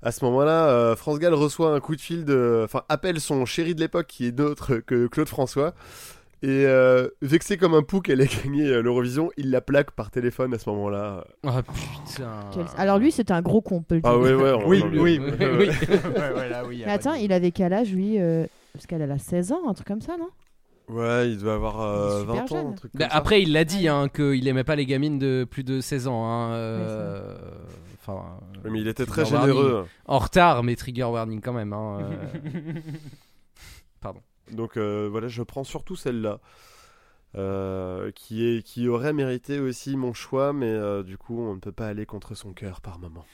à 0.02 0.12
ce 0.12 0.24
moment-là, 0.26 0.68
euh, 0.68 0.96
France 0.96 1.18
Gall 1.18 1.32
reçoit 1.34 1.74
un 1.74 1.80
coup 1.80 1.96
de 1.96 2.00
fil 2.00 2.24
de, 2.24 2.62
enfin 2.64 2.82
appelle 2.88 3.20
son 3.20 3.44
chéri 3.46 3.74
de 3.74 3.80
l'époque 3.80 4.06
qui 4.08 4.26
est 4.26 4.32
d'autre 4.32 4.76
que 4.76 5.06
Claude 5.06 5.28
François. 5.28 5.74
Et 6.42 6.66
euh, 6.66 7.08
vexé 7.22 7.56
comme 7.56 7.72
un 7.72 7.82
pou 7.82 8.00
qu'elle 8.02 8.20
ait 8.20 8.28
gagné 8.44 8.66
euh, 8.66 8.82
l'Eurovision, 8.82 9.30
il 9.38 9.50
la 9.50 9.62
plaque 9.62 9.92
par 9.92 10.10
téléphone 10.10 10.52
à 10.52 10.58
ce 10.58 10.68
moment-là. 10.68 11.24
Ah 11.46 11.62
putain. 11.62 12.40
Quel- 12.52 12.66
Alors 12.76 12.98
lui, 12.98 13.12
c'était 13.12 13.32
un 13.32 13.40
gros 13.40 13.62
con, 13.62 13.76
on 13.76 13.82
peut 13.82 13.94
le 13.94 14.00
dire. 14.02 14.10
Ah 14.10 14.18
ouais 14.18 14.34
ouais. 14.34 14.52
on- 14.52 14.68
Oui, 14.68 14.84
oui, 14.92 14.98
oui, 15.00 15.18
ouais, 15.20 15.30
oui. 15.40 15.48
ouais. 15.48 15.68
ouais, 15.68 16.34
ouais, 16.36 16.48
là, 16.50 16.64
oui, 16.66 16.76
y 16.78 16.82
a 16.82 16.86
Mais 16.86 16.92
pas 16.92 16.92
attends, 16.92 17.14
de- 17.14 17.20
il 17.22 17.32
avait 17.32 17.50
quel 17.50 17.72
âge 17.72 17.90
lui 17.92 18.20
euh, 18.20 18.44
Parce 18.74 18.84
qu'elle 18.86 19.00
a 19.10 19.16
16 19.18 19.52
ans, 19.52 19.62
un 19.68 19.72
truc 19.72 19.86
comme 19.86 20.02
ça, 20.02 20.18
non? 20.18 20.28
Ouais, 20.89 21.30
il 21.30 21.39
doit 21.39 21.55
avoir 21.55 21.80
euh, 21.80 22.20
Super 22.20 22.35
20 22.35 22.43
ans, 22.43 22.47
jeune. 22.47 22.66
un 22.66 22.72
truc 22.72 22.93
comme 22.93 22.99
Bah, 22.99 23.09
ça. 23.09 23.16
après, 23.16 23.41
il 23.43 23.53
l'a 23.53 23.64
dit 23.64 23.89
hein, 23.89 24.09
qu'il 24.09 24.47
aimait 24.47 24.64
pas 24.64 24.76
les 24.76 24.85
gamines 24.87 25.18
de 25.18 25.47
plus 25.51 25.64
de 25.64 25.80
16 25.80 26.09
ans. 26.09 26.26
hein, 26.26 26.53
euh, 26.53 27.39
Enfin, 28.07 28.39
Oui, 28.64 28.70
mais 28.70 28.80
il 28.82 28.89
était 28.89 29.07
très 29.07 29.22
warning. 29.22 29.41
généreux. 29.55 29.87
en 30.05 30.18
retard, 30.18 30.62
mais 30.62 30.76
trigger 30.76 31.05
warning 31.05 31.41
quand 31.41 31.55
même. 31.55 31.72
hein, 31.72 32.01
euh. 32.03 32.72
Pardon. 34.01 34.20
Donc 34.53 34.76
euh, 34.76 35.09
voilà, 35.11 35.28
je 35.28 35.43
prends 35.43 35.64
surtout 35.64 35.97
celle-là. 35.97 36.39
euh, 37.37 38.11
qui, 38.14 38.45
est, 38.47 38.62
qui 38.62 38.87
aurait 38.87 39.12
mérité 39.14 39.59
aussi 39.59 39.97
mon 39.97 40.12
choix, 40.12 40.53
mais 40.53 40.68
euh, 40.70 41.03
du 41.03 41.16
coup, 41.18 41.41
on 41.41 41.55
ne 41.55 41.61
peut 41.61 41.72
pas 41.72 41.87
aller 41.89 42.05
contre 42.07 42.35
son 42.35 42.53
cœur 42.53 42.80
par 42.82 42.99
moment. 42.99 43.24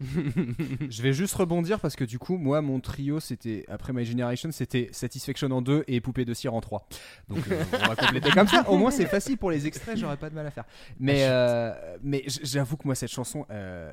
Je 0.00 1.02
vais 1.02 1.12
juste 1.12 1.34
rebondir 1.34 1.80
parce 1.80 1.96
que 1.96 2.04
du 2.04 2.18
coup, 2.18 2.36
moi, 2.36 2.60
mon 2.60 2.80
trio, 2.80 3.20
c'était 3.20 3.64
après 3.68 3.92
My 3.92 4.04
Generation, 4.04 4.50
c'était 4.52 4.88
Satisfaction 4.92 5.50
en 5.50 5.62
2 5.62 5.84
et 5.86 6.00
Poupée 6.00 6.24
de 6.24 6.34
cire 6.34 6.54
en 6.54 6.60
3. 6.60 6.86
Donc 7.28 7.46
euh, 7.50 7.62
on 7.72 7.86
va 7.88 7.96
compléter 7.96 8.30
comme 8.30 8.48
ça. 8.48 8.68
Au 8.68 8.76
moins, 8.76 8.90
c'est 8.90 9.06
facile 9.06 9.38
pour 9.38 9.50
les 9.50 9.66
extraits, 9.66 9.96
j'aurais 9.96 10.16
pas 10.16 10.30
de 10.30 10.34
mal 10.34 10.46
à 10.46 10.50
faire. 10.50 10.64
Mais, 10.98 11.24
euh, 11.28 11.72
mais 12.02 12.24
j'avoue 12.26 12.76
que 12.76 12.86
moi, 12.86 12.94
cette 12.94 13.10
chanson. 13.10 13.46
euh, 13.50 13.92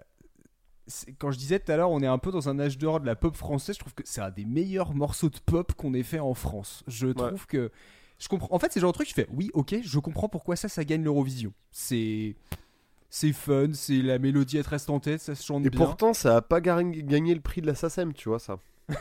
quand 1.19 1.31
je 1.31 1.37
disais 1.37 1.59
tout 1.59 1.71
à 1.71 1.77
l'heure, 1.77 1.91
on 1.91 2.01
est 2.01 2.07
un 2.07 2.17
peu 2.17 2.31
dans 2.31 2.49
un 2.49 2.59
âge 2.59 2.77
d'or 2.77 2.99
de 2.99 3.05
la 3.05 3.15
pop 3.15 3.35
française. 3.37 3.75
Je 3.75 3.79
trouve 3.79 3.93
que 3.93 4.03
c'est 4.05 4.21
un 4.21 4.31
des 4.31 4.45
meilleurs 4.45 4.93
morceaux 4.93 5.29
de 5.29 5.37
pop 5.45 5.71
qu'on 5.73 5.93
ait 5.93 6.03
fait 6.03 6.19
en 6.19 6.33
France. 6.33 6.83
Je 6.87 7.07
trouve 7.07 7.45
que 7.47 7.71
je 8.17 8.27
comprends. 8.27 8.53
En 8.53 8.59
fait, 8.59 8.71
c'est 8.73 8.79
le 8.79 8.81
genre 8.81 8.91
de 8.91 8.97
truc. 8.97 9.07
Je 9.07 9.13
fais 9.13 9.27
oui, 9.31 9.49
ok, 9.53 9.75
je 9.83 9.99
comprends 9.99 10.27
pourquoi 10.27 10.55
ça, 10.55 10.67
ça 10.67 10.83
gagne 10.83 11.03
l'Eurovision. 11.03 11.53
C'est 11.71 12.35
c'est 13.13 13.33
fun, 13.33 13.73
c'est 13.73 14.01
la 14.01 14.17
mélodie, 14.19 14.57
elle 14.57 14.63
te 14.63 14.69
reste 14.69 14.89
en 14.89 15.01
tête, 15.01 15.19
ça 15.19 15.35
se 15.35 15.43
chante 15.43 15.65
Et 15.65 15.69
bien. 15.69 15.77
pourtant, 15.77 16.13
ça 16.13 16.37
a 16.37 16.41
pas 16.41 16.61
gagné 16.61 17.35
le 17.35 17.41
prix 17.41 17.59
de 17.61 17.67
la 17.67 17.75
SACEM, 17.75 18.13
tu 18.13 18.29
vois 18.29 18.39
ça. 18.39 18.57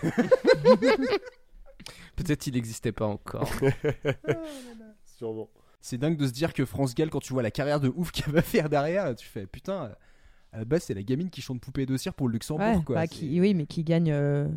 Peut-être 2.16 2.46
il 2.48 2.54
n'existait 2.54 2.90
pas 2.90 3.06
encore. 3.06 3.48
Sûrement. 5.04 5.48
C'est 5.80 5.96
dingue 5.96 6.16
de 6.16 6.26
se 6.26 6.32
dire 6.32 6.52
que 6.52 6.64
France 6.64 6.96
Gall, 6.96 7.08
quand 7.08 7.20
tu 7.20 7.32
vois 7.32 7.44
la 7.44 7.52
carrière 7.52 7.78
de 7.78 7.88
ouf 7.94 8.10
qu'elle 8.10 8.34
va 8.34 8.42
faire 8.42 8.68
derrière, 8.68 9.14
tu 9.14 9.26
fais 9.26 9.46
putain, 9.46 9.92
à 10.52 10.58
la 10.58 10.64
base, 10.64 10.82
c'est 10.82 10.94
la 10.94 11.04
gamine 11.04 11.30
qui 11.30 11.40
chante 11.40 11.60
Poupée 11.60 11.86
de 11.86 11.96
cire 11.96 12.12
pour 12.12 12.26
le 12.26 12.32
Luxembourg. 12.32 12.66
Ouais, 12.66 12.82
quoi. 12.84 12.96
bah, 12.96 13.06
qui, 13.06 13.40
oui, 13.40 13.54
mais 13.54 13.66
qui 13.66 13.84
gagne 13.84 14.10
euh, 14.10 14.48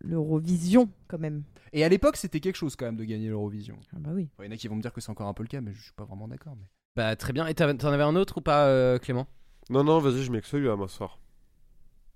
l'Eurovision 0.00 0.90
quand 1.06 1.18
même. 1.18 1.44
Et 1.72 1.84
à 1.84 1.88
l'époque, 1.88 2.16
c'était 2.16 2.40
quelque 2.40 2.56
chose 2.56 2.74
quand 2.74 2.86
même 2.86 2.96
de 2.96 3.04
gagner 3.04 3.28
l'Eurovision. 3.28 3.78
Ah 3.94 3.98
bah 4.00 4.10
oui. 4.12 4.28
Il 4.40 4.46
y 4.46 4.48
en 4.48 4.50
a 4.50 4.56
qui 4.56 4.66
vont 4.66 4.74
me 4.74 4.82
dire 4.82 4.92
que 4.92 5.00
c'est 5.00 5.10
encore 5.10 5.28
un 5.28 5.34
peu 5.34 5.44
le 5.44 5.48
cas, 5.48 5.60
mais 5.60 5.72
je 5.72 5.80
suis 5.80 5.92
pas 5.92 6.04
vraiment 6.04 6.26
d'accord. 6.26 6.56
Mais... 6.56 6.66
Bah 6.96 7.16
très 7.16 7.32
bien. 7.32 7.46
Et 7.46 7.54
t'en 7.54 7.68
avais 7.92 8.02
un 8.02 8.16
autre 8.16 8.38
ou 8.38 8.40
pas, 8.40 8.66
euh, 8.66 8.98
Clément? 8.98 9.26
Non, 9.70 9.82
non, 9.82 9.98
vas-y, 9.98 10.22
je 10.22 10.30
mets 10.30 10.40
que 10.40 10.46
celui-là, 10.46 10.76
moi, 10.76 10.88
ce 10.88 10.96
soir. 10.96 11.18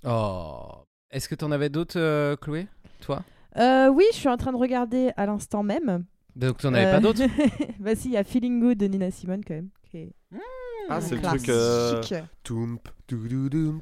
Oh. 0.05 0.85
Est-ce 1.11 1.29
que 1.29 1.35
t'en 1.35 1.51
avais 1.51 1.69
d'autres, 1.71 1.99
euh, 1.99 2.37
Chloé? 2.37 2.67
Toi? 3.01 3.23
Euh, 3.57 3.89
oui, 3.89 4.05
je 4.13 4.17
suis 4.19 4.29
en 4.29 4.37
train 4.37 4.53
de 4.53 4.57
regarder 4.59 5.11
à 5.17 5.27
l'instant 5.27 5.63
même. 5.63 6.05
Donc 6.37 6.59
t'en 6.59 6.73
avais 6.75 6.87
Euh, 6.87 6.93
pas 6.93 7.01
d'autres? 7.01 7.23
Bah 7.81 7.95
si, 7.97 8.09
il 8.09 8.13
y 8.13 8.17
a 8.17 8.23
Feeling 8.25 8.61
Good 8.61 8.79
de 8.79 8.87
Nina 8.87 9.11
Simone 9.11 9.43
quand 9.45 9.55
même. 9.55 9.71
qui 9.91 9.97
est 9.99 10.13
Ah, 10.89 11.01
c'est 11.01 11.17
le 11.17 11.23
truc. 11.23 11.49
Euh... 11.49 12.01
Toum, 12.45 12.79
toum, 13.09 13.81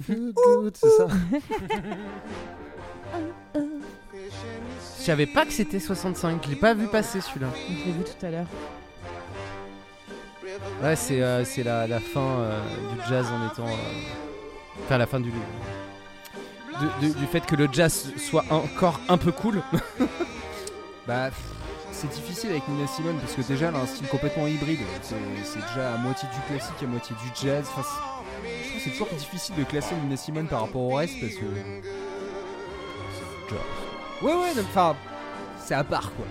feel 0.00 0.32
good, 0.32 0.76
c'est 0.76 0.88
ça? 0.90 1.08
Je 3.54 5.02
savais 5.04 5.26
pas 5.26 5.44
que 5.44 5.52
c'était 5.52 5.80
65. 5.80 6.42
Je 6.44 6.50
l'ai 6.50 6.56
pas 6.56 6.72
vu 6.74 6.86
passer 6.88 7.20
celui-là. 7.20 7.48
Je 7.68 7.72
l'ai 7.86 7.92
vu 7.92 8.04
tout 8.04 8.24
à 8.26 8.30
l'heure. 8.30 8.46
Ouais, 10.82 10.96
c'est 10.96 11.22
euh, 11.22 11.44
c'est 11.44 11.62
la, 11.62 11.86
la 11.86 12.00
fin 12.00 12.20
euh, 12.20 12.60
du 12.92 13.08
jazz 13.08 13.26
en 13.32 13.46
étant. 13.52 13.66
euh, 13.66 14.82
Enfin, 14.84 14.98
la 14.98 15.06
fin 15.06 15.20
du. 15.20 15.30
de- 15.30 17.12
du 17.14 17.26
fait 17.26 17.44
que 17.46 17.54
le 17.56 17.68
jazz 17.70 18.12
soit 18.18 18.44
encore 18.50 18.98
un 19.08 19.16
peu 19.18 19.32
cool. 19.32 19.62
Bah, 21.06 21.28
c'est 21.92 22.08
difficile 22.10 22.48
avec 22.50 22.66
Nina 22.66 22.86
Simone 22.86 23.18
parce 23.18 23.34
que 23.34 23.42
déjà, 23.42 23.68
elle 23.68 23.74
a 23.74 23.80
un 23.80 23.86
style 23.86 24.08
complètement 24.08 24.46
hybride. 24.46 24.80
C'est 25.02 25.58
déjà 25.60 25.92
à 25.92 25.98
moitié 25.98 26.26
du 26.34 26.40
classique, 26.54 26.82
à 26.82 26.86
moitié 26.86 27.14
du 27.22 27.28
jazz. 27.46 27.66
Enfin, 27.76 27.82
je 28.42 28.68
trouve 28.70 28.80
c'est 28.82 28.90
toujours 28.90 29.08
difficile 29.08 29.54
de 29.56 29.64
classer 29.64 29.94
Nina 30.02 30.16
Simone 30.16 30.46
par 30.48 30.62
rapport 30.62 30.80
au 30.80 30.94
reste 30.94 31.20
parce 31.20 31.34
que. 31.34 31.44
Ouais, 34.22 34.32
ouais, 34.32 34.52
enfin, 34.60 34.96
c'est 35.58 35.74
à 35.74 35.84
part 35.84 36.10
quoi. 36.14 36.24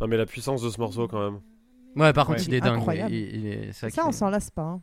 Non, 0.00 0.06
mais 0.06 0.16
la 0.16 0.26
puissance 0.26 0.62
de 0.62 0.70
ce 0.70 0.78
morceau, 0.78 1.08
quand 1.08 1.18
même. 1.18 1.40
Ouais, 1.96 2.12
par 2.12 2.26
contre, 2.26 2.38
Ouais. 2.40 2.44
il 2.46 2.54
est 2.54 2.60
dingue. 2.60 2.76
Incroyable. 2.78 3.12
Il, 3.12 3.36
il 3.36 3.46
est, 3.46 3.72
c'est 3.72 3.86
vrai 3.86 3.90
Ça, 3.90 4.06
on 4.06 4.12
s'en 4.12 4.28
lasse 4.30 4.50
pas. 4.50 4.62
hein. 4.62 4.82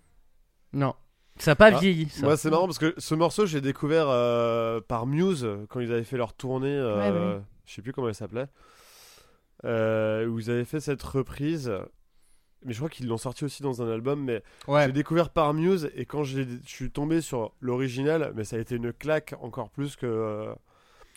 Non. 0.73 0.95
Ça 1.37 1.51
a 1.51 1.55
pas 1.55 1.67
Ah, 1.73 1.79
vieilli. 1.79 2.09
Ça. 2.09 2.25
Moi, 2.25 2.37
c'est 2.37 2.49
marrant 2.49 2.65
parce 2.65 2.77
que 2.79 2.93
ce 2.97 3.15
morceau, 3.15 3.45
j'ai 3.45 3.61
découvert 3.61 4.05
euh, 4.09 4.81
par 4.81 5.05
Muse 5.07 5.47
quand 5.69 5.79
ils 5.79 5.91
avaient 5.91 6.03
fait 6.03 6.17
leur 6.17 6.33
tournée. 6.33 6.67
euh, 6.75 6.97
Ouais, 6.97 7.35
ouais. 7.37 7.41
Je 7.65 7.73
sais 7.73 7.81
plus 7.81 7.93
comment 7.93 8.07
elle 8.09 8.15
s'appelait. 8.15 8.47
euh, 9.65 10.25
où 10.27 10.39
ils 10.39 10.49
avaient 10.51 10.65
fait 10.65 10.79
cette 10.79 11.01
reprise. 11.03 11.71
Mais 12.65 12.71
je 12.73 12.77
crois 12.77 12.89
qu'ils 12.89 13.07
l'ont 13.07 13.17
sorti 13.17 13.43
aussi 13.45 13.61
dans 13.63 13.81
un 13.81 13.89
album. 13.91 14.23
Mais 14.23 14.41
Ouais. 14.67 14.85
j'ai 14.85 14.91
découvert 14.91 15.29
par 15.29 15.53
Muse 15.53 15.89
et 15.95 16.05
quand 16.05 16.23
j'ai- 16.23 16.45
je 16.65 16.69
suis 16.69 16.91
tombé 16.91 17.21
sur 17.21 17.53
l'original, 17.61 18.31
mais 18.35 18.43
ça 18.43 18.55
a 18.55 18.59
été 18.59 18.75
une 18.75 18.93
claque 18.93 19.35
encore 19.41 19.69
plus 19.69 19.95
que, 19.95 20.05
euh, 20.05 20.53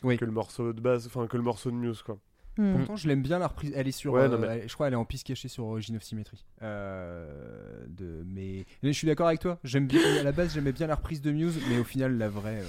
Oui. 0.03 0.17
que 0.17 0.25
le 0.25 0.33
morceau 0.33 0.73
de 0.73 0.81
base, 0.81 1.07
enfin 1.07 1.27
que 1.27 1.37
le 1.37 1.43
morceau 1.43 1.71
de 1.71 1.77
Muse 1.77 2.03
quoi. 2.03 2.19
Hmm. 2.59 2.75
Pourtant, 2.77 2.97
je 2.97 3.07
l'aime 3.09 3.23
bien 3.23 3.39
la 3.39 3.49
reprise. 3.49 3.73
Elle 3.77 3.87
est 3.89 3.93
sur. 3.93 4.13
Ouais, 4.15 4.23
euh, 4.23 4.29
non, 4.29 4.39
mais- 4.39 4.47
elle- 4.63 4.69
je 4.69 4.73
crois 4.75 4.87
elle 4.89 4.95
est 4.95 4.97
en 4.97 5.05
piste 5.05 5.27
cachée 5.27 5.49
sur 5.49 5.65
Origin 5.65 5.97
of 5.97 6.03
Symmetry. 6.03 6.43
Euh, 6.63 7.85
de, 7.89 8.25
mais, 8.27 8.65
mais 8.83 8.93
je 8.93 8.97
suis 8.99 9.07
d'accord 9.07 9.27
avec 9.29 9.41
toi. 9.41 9.59
J'aime 9.65 9.87
bien. 9.87 10.01
À 10.21 10.23
la 10.23 10.33
base, 10.33 10.55
j'aimais 10.55 10.73
bien 10.73 10.87
la 10.87 10.95
reprise 10.95 11.21
de 11.21 11.31
Muse, 11.33 11.59
mais 11.69 11.79
au 11.79 11.85
final, 11.85 12.17
la 12.17 12.29
vraie. 12.29 12.61
euh, 12.63 12.65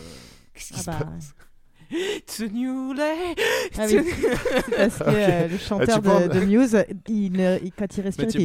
Qu'est-ce 0.53 0.73
Ah 0.73 0.77
qui 0.77 0.79
se 0.81 0.85
bah, 0.88 0.97
passe 1.13 1.33
It's 1.89 2.41
a 2.41 2.47
new 2.47 2.93
day. 2.95 3.01
Ah 3.77 3.85
oui. 3.88 3.99
C'est 4.65 4.75
parce 4.75 4.97
que 4.97 5.03
euh, 5.07 5.47
le 5.47 5.57
chanteur 5.69 6.01
Ah, 6.05 6.27
tu 6.29 6.38
de, 6.39 6.43
Muse, 6.45 6.83
il 7.07 7.31
ne- 7.31 7.57
il- 7.63 7.71
quand 7.71 7.97
il 7.97 8.01
respire, 8.01 8.25
Mathieu 8.25 8.41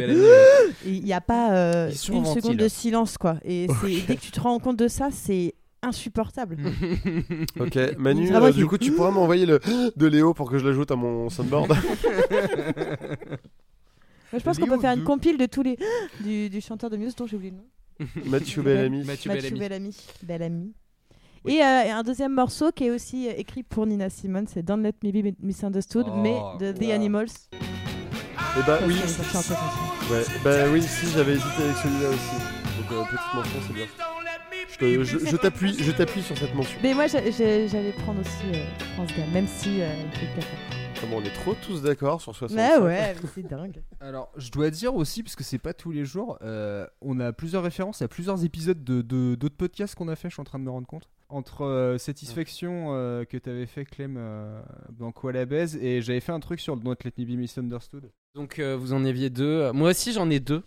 il, 0.86 1.02
n'y 1.02 1.12
a 1.12 1.20
pas 1.20 1.52
euh, 1.56 1.90
une 1.90 2.24
seconde 2.24 2.56
de 2.56 2.68
silence 2.68 3.18
quoi. 3.18 3.38
Et 3.44 3.66
dès 4.06 4.14
que 4.14 4.20
tu 4.20 4.30
te 4.30 4.38
rends 4.40 4.60
compte 4.60 4.76
de 4.76 4.86
ça, 4.86 5.08
c'est 5.10 5.54
insupportable. 5.82 6.56
Ok, 7.60 7.78
Manu, 7.98 8.34
euh, 8.34 8.52
du 8.52 8.66
coup, 8.66 8.78
tu 8.78 8.92
pourras 8.96 9.10
m'envoyer 9.10 9.46
le 9.46 9.60
de 9.96 10.06
Léo 10.06 10.34
pour 10.34 10.50
que 10.50 10.58
je 10.58 10.66
l'ajoute 10.66 10.90
à 10.90 10.96
mon 10.96 11.28
soundboard. 11.28 11.68
Moi, 11.68 11.76
je 14.38 14.44
pense 14.44 14.58
qu'on 14.58 14.66
peut 14.66 14.78
faire 14.80 14.94
une 14.94 15.04
compile 15.04 15.36
de 15.36 15.46
tous 15.46 15.62
les 15.62 15.78
du, 16.20 16.48
du 16.48 16.60
chanteur 16.60 16.88
de 16.90 16.96
Muse 16.96 17.14
dont 17.14 17.26
j'ai 17.26 17.36
oublié 17.36 17.52
le 17.52 17.58
nom. 17.58 18.30
Mathieu 18.30 18.62
Bellamy. 18.62 19.04
Mathieu 19.04 19.30
Bellamy. 19.30 19.96
Bellamy. 20.22 20.72
Et 21.46 21.60
euh, 21.60 21.92
un 21.94 22.02
deuxième 22.02 22.34
morceau 22.34 22.70
qui 22.70 22.84
est 22.84 22.90
aussi 22.90 23.28
euh, 23.28 23.32
écrit 23.36 23.64
pour 23.64 23.84
Nina 23.86 24.08
Simone, 24.10 24.46
c'est 24.46 24.62
Don't 24.62 24.80
Let 24.82 24.94
Me 25.02 25.10
Be 25.10 25.34
Misunderstood, 25.40 26.06
Oh, 26.08 26.16
mais 26.16 26.36
de 26.60 26.72
The 26.72 26.82
wow. 26.82 26.92
Animals. 26.92 27.26
Et 28.58 28.62
bah 28.66 28.78
Ça, 28.78 28.86
oui, 28.86 28.94
65. 28.96 29.56
ouais, 30.10 30.24
bah 30.44 30.50
oui, 30.72 30.82
si 30.82 31.10
j'avais 31.10 31.32
hésité 31.32 31.62
avec 31.64 31.76
celui-là 31.76 32.08
aussi. 32.10 32.36
Donc 32.78 32.92
euh, 32.92 33.04
petite 33.04 33.34
mention, 33.34 33.58
c'est 33.66 33.74
bien. 33.74 33.86
Je 34.72 34.78
te- 34.78 35.04
je 35.04 35.18
je 35.26 35.36
t'appuie, 35.36 35.74
je 35.78 35.92
t'appuie 35.92 36.22
sur 36.22 36.36
cette 36.36 36.54
mention. 36.54 36.78
Mais 36.82 36.94
moi, 36.94 37.06
j'a- 37.06 37.30
j'a- 37.30 37.66
j'allais 37.66 37.92
prendre 37.92 38.20
aussi 38.20 38.46
euh, 38.54 38.64
France 38.94 39.10
Gall, 39.16 39.28
même 39.32 39.46
si 39.46 39.80
euh, 39.80 39.88
elle 39.92 40.18
fait 40.18 40.26
le 40.26 40.34
café. 40.36 40.56
Comment 41.00 41.16
on 41.16 41.22
est 41.22 41.34
trop 41.34 41.54
tous 41.66 41.82
d'accord 41.82 42.20
sur 42.20 42.34
65 42.34 42.56
Mais 42.56 42.84
ouais, 42.84 43.14
mais 43.22 43.28
c'est 43.34 43.42
dingue. 43.46 43.82
Alors, 44.00 44.30
je 44.36 44.50
dois 44.50 44.70
dire 44.70 44.94
aussi, 44.94 45.22
parce 45.22 45.36
que 45.36 45.44
c'est 45.44 45.58
pas 45.58 45.74
tous 45.74 45.90
les 45.90 46.04
jours, 46.04 46.38
euh, 46.42 46.86
on 47.00 47.20
a 47.20 47.32
plusieurs 47.32 47.62
références 47.64 48.02
à 48.02 48.08
plusieurs 48.08 48.44
épisodes 48.44 48.82
de 48.82 49.02
de- 49.02 49.34
d'autres 49.34 49.56
podcasts 49.56 49.94
qu'on 49.94 50.08
a 50.08 50.16
fait, 50.16 50.28
je 50.30 50.34
suis 50.34 50.40
en 50.40 50.44
train 50.44 50.58
de 50.58 50.64
me 50.64 50.70
rendre 50.70 50.86
compte. 50.86 51.08
Entre 51.28 51.62
euh, 51.64 51.98
Satisfaction 51.98 52.88
euh, 52.94 53.24
que 53.24 53.36
t'avais 53.36 53.66
fait, 53.66 53.84
Clem, 53.84 54.16
euh, 54.18 54.60
dans 54.98 55.12
Quoi 55.12 55.32
la 55.32 55.44
baise, 55.44 55.76
et 55.76 56.02
j'avais 56.02 56.20
fait 56.20 56.32
un 56.32 56.40
truc 56.40 56.60
sur 56.60 56.76
le 56.76 56.82
Don't 56.82 56.96
Let 57.04 57.12
Me 57.18 57.24
Be 57.24 57.38
Misunderstood. 57.38 58.10
Donc 58.34 58.58
euh, 58.58 58.76
vous 58.76 58.92
en 58.94 59.04
aviez 59.04 59.28
deux. 59.28 59.70
Moi 59.72 59.90
aussi 59.90 60.12
j'en 60.12 60.30
ai 60.30 60.40
deux. 60.40 60.62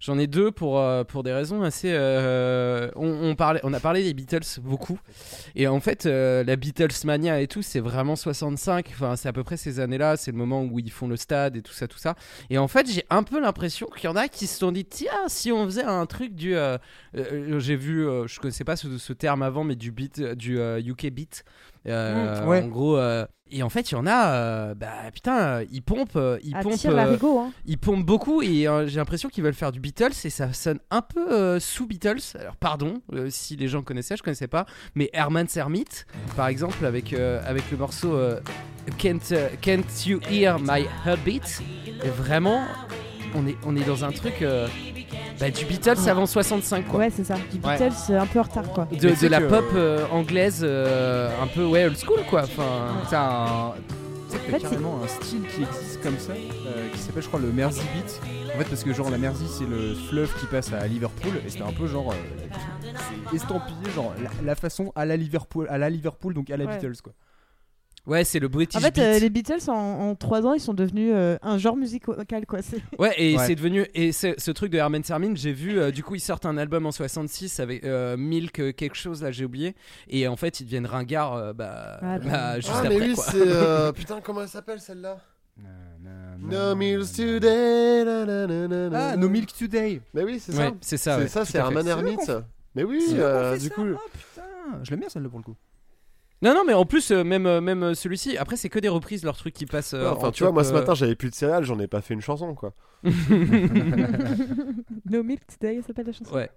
J'en 0.00 0.18
ai 0.18 0.26
deux 0.26 0.50
pour, 0.50 0.80
euh, 0.80 1.04
pour 1.04 1.22
des 1.22 1.32
raisons 1.32 1.62
assez. 1.62 1.90
euh, 1.92 2.90
on, 2.96 3.06
on, 3.30 3.34
parlait, 3.34 3.60
on 3.64 3.74
a 3.74 3.80
parlé 3.80 4.02
des 4.02 4.14
Beatles 4.14 4.60
beaucoup. 4.62 4.98
Et 5.54 5.68
en 5.68 5.78
fait, 5.78 6.06
euh, 6.06 6.42
la 6.42 6.56
Beatles 6.56 6.88
mania 7.04 7.40
et 7.40 7.46
tout, 7.46 7.60
c'est 7.60 7.80
vraiment 7.80 8.16
65. 8.16 8.88
Enfin, 8.92 9.16
c'est 9.16 9.28
à 9.28 9.32
peu 9.34 9.44
près 9.44 9.58
ces 9.58 9.78
années-là. 9.78 10.16
C'est 10.16 10.30
le 10.32 10.38
moment 10.38 10.62
où 10.62 10.78
ils 10.78 10.90
font 10.90 11.06
le 11.06 11.16
stade 11.16 11.54
et 11.56 11.62
tout 11.62 11.74
ça, 11.74 11.86
tout 11.86 11.98
ça. 11.98 12.14
Et 12.48 12.56
en 12.56 12.66
fait, 12.66 12.90
j'ai 12.90 13.04
un 13.10 13.22
peu 13.22 13.38
l'impression 13.40 13.88
qu'il 13.94 14.04
y 14.04 14.08
en 14.08 14.16
a 14.16 14.28
qui 14.28 14.46
se 14.46 14.58
sont 14.58 14.72
dit 14.72 14.86
tiens, 14.86 15.28
si 15.28 15.52
on 15.52 15.66
faisait 15.66 15.84
un 15.84 16.06
truc 16.06 16.34
du. 16.34 16.56
euh, 16.56 16.78
j'ai 17.58 17.76
vu, 17.76 18.04
je 18.26 18.40
connaissais 18.40 18.64
pas 18.64 18.76
ce, 18.76 18.96
ce 18.96 19.12
terme 19.12 19.42
avant, 19.42 19.64
mais 19.64 19.76
du 19.76 19.92
beat, 19.92 20.20
du 20.22 20.58
UK 20.58 21.08
beat. 21.10 21.44
Mm, 21.84 22.46
ouais. 22.48 22.62
En 22.62 22.68
gros. 22.68 22.98
Et 23.50 23.62
en 23.62 23.68
fait, 23.68 23.90
il 23.90 23.94
y 23.94 23.96
en 23.96 24.06
a. 24.06 24.32
euh, 24.32 24.74
bah 24.74 24.92
putain, 25.12 25.38
euh, 25.38 25.64
ils 25.70 25.82
pompent. 25.82 26.16
euh, 26.16 26.38
Ils 26.42 26.54
pompent. 26.62 26.84
euh, 26.86 26.94
l'arigot, 26.94 27.38
hein. 27.38 27.52
ils 27.66 27.78
pompent 27.78 28.04
beaucoup 28.04 28.42
et 28.42 28.66
euh, 28.68 28.86
j'ai 28.86 28.96
l'impression 28.98 29.28
qu'ils 29.28 29.42
veulent 29.44 29.54
faire 29.54 29.72
du 29.72 29.80
Beatles 29.80 30.12
et 30.24 30.30
ça 30.30 30.52
sonne 30.52 30.78
un 30.90 31.02
peu 31.02 31.58
sous 31.60 31.86
Beatles. 31.86 32.20
Alors 32.38 32.56
pardon 32.56 33.02
si 33.28 33.56
les 33.56 33.68
gens 33.68 33.82
connaissaient, 33.82 34.16
je 34.16 34.22
connaissais 34.22 34.48
pas, 34.48 34.66
mais 34.94 35.10
Herman's 35.12 35.56
Hermit 35.56 35.84
par 36.36 36.48
exemple 36.48 36.84
avec 36.86 37.12
avec 37.12 37.70
le 37.70 37.76
morceau 37.76 38.18
Can't 38.98 39.34
Can't 39.60 40.06
You 40.06 40.20
Hear 40.30 40.58
My 40.58 40.86
Heartbeat. 41.06 41.62
Et 42.04 42.08
vraiment, 42.08 42.64
on 43.34 43.46
est 43.46 43.56
on 43.64 43.76
est 43.76 43.84
dans 43.86 44.04
un 44.04 44.12
truc 44.12 44.42
bah, 45.38 45.50
du 45.50 45.64
Beatles 45.64 46.08
avant 46.08 46.26
65 46.26 46.86
quoi. 46.88 47.00
Ouais, 47.00 47.10
c'est 47.10 47.24
ça. 47.24 47.34
Du 47.52 47.58
Beatles 47.58 47.92
euh, 48.10 48.20
un 48.20 48.26
peu 48.26 48.38
en 48.40 48.42
retard, 48.42 48.68
quoi. 48.72 48.86
De, 48.90 49.26
la 49.28 49.40
que- 49.40 49.46
pop 49.48 49.64
euh, 49.74 50.06
anglaise 50.10 50.60
euh, 50.62 51.30
un 51.42 51.46
peu 51.46 51.64
ouais 51.64 51.84
old 51.86 51.96
school 51.98 52.20
quoi. 52.28 52.42
Enfin. 52.42 52.64
T'as 53.10 53.20
un. 53.20 53.74
En 54.32 54.52
fait, 54.52 54.58
carrément 54.60 55.00
un 55.02 55.08
style 55.08 55.42
qui 55.48 55.62
existe 55.64 56.00
comme 56.04 56.16
ça, 56.18 56.32
euh, 56.32 56.88
qui 56.92 56.98
s'appelle, 57.00 57.22
je 57.22 57.26
crois, 57.28 57.40
le 57.40 57.50
Mersey 57.50 57.82
Beat. 57.94 58.20
En 58.54 58.58
fait, 58.58 58.64
parce 58.64 58.84
que, 58.84 58.92
genre, 58.92 59.10
la 59.10 59.18
Mersey, 59.18 59.44
c'est 59.48 59.66
le 59.68 59.94
fleuve 60.08 60.32
qui 60.38 60.46
passe 60.46 60.72
à 60.72 60.86
Liverpool, 60.86 61.32
et 61.44 61.50
c'était 61.50 61.64
un 61.64 61.72
peu 61.72 61.86
genre. 61.88 62.12
euh, 62.12 62.94
c'est 63.30 63.36
estampillé, 63.36 63.90
genre, 63.94 64.12
la, 64.22 64.30
la 64.44 64.54
façon 64.54 64.92
à 64.94 65.04
la 65.04 65.16
Liverpool, 65.16 65.66
à 65.68 65.78
la 65.78 65.90
Liverpool 65.90 66.32
donc 66.34 66.48
à 66.50 66.56
la 66.56 66.64
Ouais. 66.64 66.72
Beatles, 66.78 67.00
quoi. 67.02 67.12
Ouais, 68.06 68.24
c'est 68.24 68.38
le 68.40 68.48
British 68.48 68.76
En 68.76 68.80
fait, 68.80 68.94
beat. 68.94 69.02
euh, 69.04 69.18
les 69.18 69.30
Beatles, 69.30 69.68
en, 69.68 69.72
en 69.74 70.14
3 70.14 70.46
ans, 70.46 70.54
ils 70.54 70.60
sont 70.60 70.74
devenus 70.74 71.12
euh, 71.14 71.36
un 71.42 71.58
genre 71.58 71.76
musical, 71.76 72.46
quoi. 72.48 72.62
C'est- 72.62 72.80
Ouais, 72.98 73.14
et 73.18 73.36
Ouais. 73.36 73.46
c'est 73.46 73.54
devenu. 73.54 73.86
Et 73.94 74.10
ce, 74.12 74.50
truc 74.50 74.72
de 74.72 74.78
Herman 74.78 75.04
Sermin, 75.04 75.34
j'ai 75.34 75.52
vu, 75.52 75.78
euh, 75.78 75.90
du 75.90 76.02
coup, 76.02 76.14
ils 76.14 76.20
sortent 76.20 76.46
un 76.46 76.56
album 76.56 76.86
en 76.86 76.92
66 76.92 77.60
avec 77.60 77.84
euh, 77.84 78.16
Milk 78.16 78.74
quelque 78.74 78.96
chose, 78.96 79.22
là, 79.22 79.30
j'ai 79.30 79.44
oublié. 79.44 79.74
Et 80.08 80.26
en 80.26 80.36
fait, 80.36 80.60
ils 80.60 80.64
deviennent 80.64 80.86
ringards 80.86 81.34
euh, 81.34 81.52
bah, 81.52 81.98
Ah, 82.02 82.18
bah, 82.18 82.24
bah. 82.30 82.56
juste 82.56 82.70
Ah, 82.72 82.78
après. 82.78 82.88
mais 82.88 83.00
oui, 83.00 83.14
c'est. 83.16 83.34
euh, 83.36 83.92
Putain, 84.00 84.20
comment 84.22 84.42
elle 84.42 84.48
s'appelle 84.48 84.80
celle-là? 84.80 85.18
No 86.42 86.74
Meals 86.74 87.12
Today. 87.14 88.04
na, 88.04 88.24
na, 88.24 88.46
na, 88.46 88.66
na, 88.68 88.88
na. 88.88 89.08
Ah, 89.10 89.16
No 89.16 89.28
Milk 89.28 89.52
Today 89.52 90.00
Mais 90.14 90.24
oui, 90.24 90.40
c'est 90.40 90.52
Ouais, 90.56 90.68
ça. 90.68 90.74
c'est 90.80 90.96
ça. 90.96 91.16
C'est 91.16 91.22
ouais. 91.22 91.28
ça, 91.28 91.44
c'est 91.44 91.52
fait. 91.52 91.58
Herman 91.58 91.86
Hermit. 91.86 92.16
Mais 92.74 92.82
oui, 92.84 93.04
euh, 93.12 93.58
du 93.58 93.68
ça 93.68 93.74
coup. 93.74 93.84
Ah, 93.94 94.00
putain, 94.12 94.42
je 94.82 94.90
l'aime 94.90 95.00
bien 95.00 95.08
celle-là 95.08 95.28
pour 95.28 95.38
le 95.38 95.44
coup. 95.44 95.56
Non, 96.42 96.54
non, 96.54 96.64
mais 96.66 96.72
en 96.72 96.86
plus, 96.86 97.10
euh, 97.10 97.22
même, 97.22 97.44
euh, 97.46 97.60
même 97.60 97.82
euh, 97.82 97.94
celui-ci, 97.94 98.36
après, 98.38 98.56
c'est 98.56 98.70
que 98.70 98.78
des 98.78 98.88
reprises, 98.88 99.24
leurs 99.24 99.36
trucs 99.36 99.52
qui 99.54 99.66
passent. 99.66 99.92
euh, 99.94 100.04
Ouais, 100.04 100.08
enfin, 100.16 100.28
en 100.28 100.32
tu 100.32 100.42
vois, 100.42 100.48
top, 100.48 100.54
moi 100.54 100.64
ce 100.64 100.70
euh, 100.70 100.74
matin 100.74 100.94
j'avais 100.94 101.14
plus 101.14 101.28
de 101.30 101.34
céréales, 101.34 101.64
j'en 101.64 101.78
ai 101.78 101.86
pas 101.86 102.00
fait 102.00 102.14
une 102.14 102.22
chanson 102.22 102.54
quoi. 102.54 102.72
no 103.04 103.12
Milk 105.22 105.42
Today, 105.46 105.80
ça 105.80 105.88
s'appelle 105.88 106.06
la 106.06 106.12
chanson. 106.12 106.34
Ouais. 106.34 106.50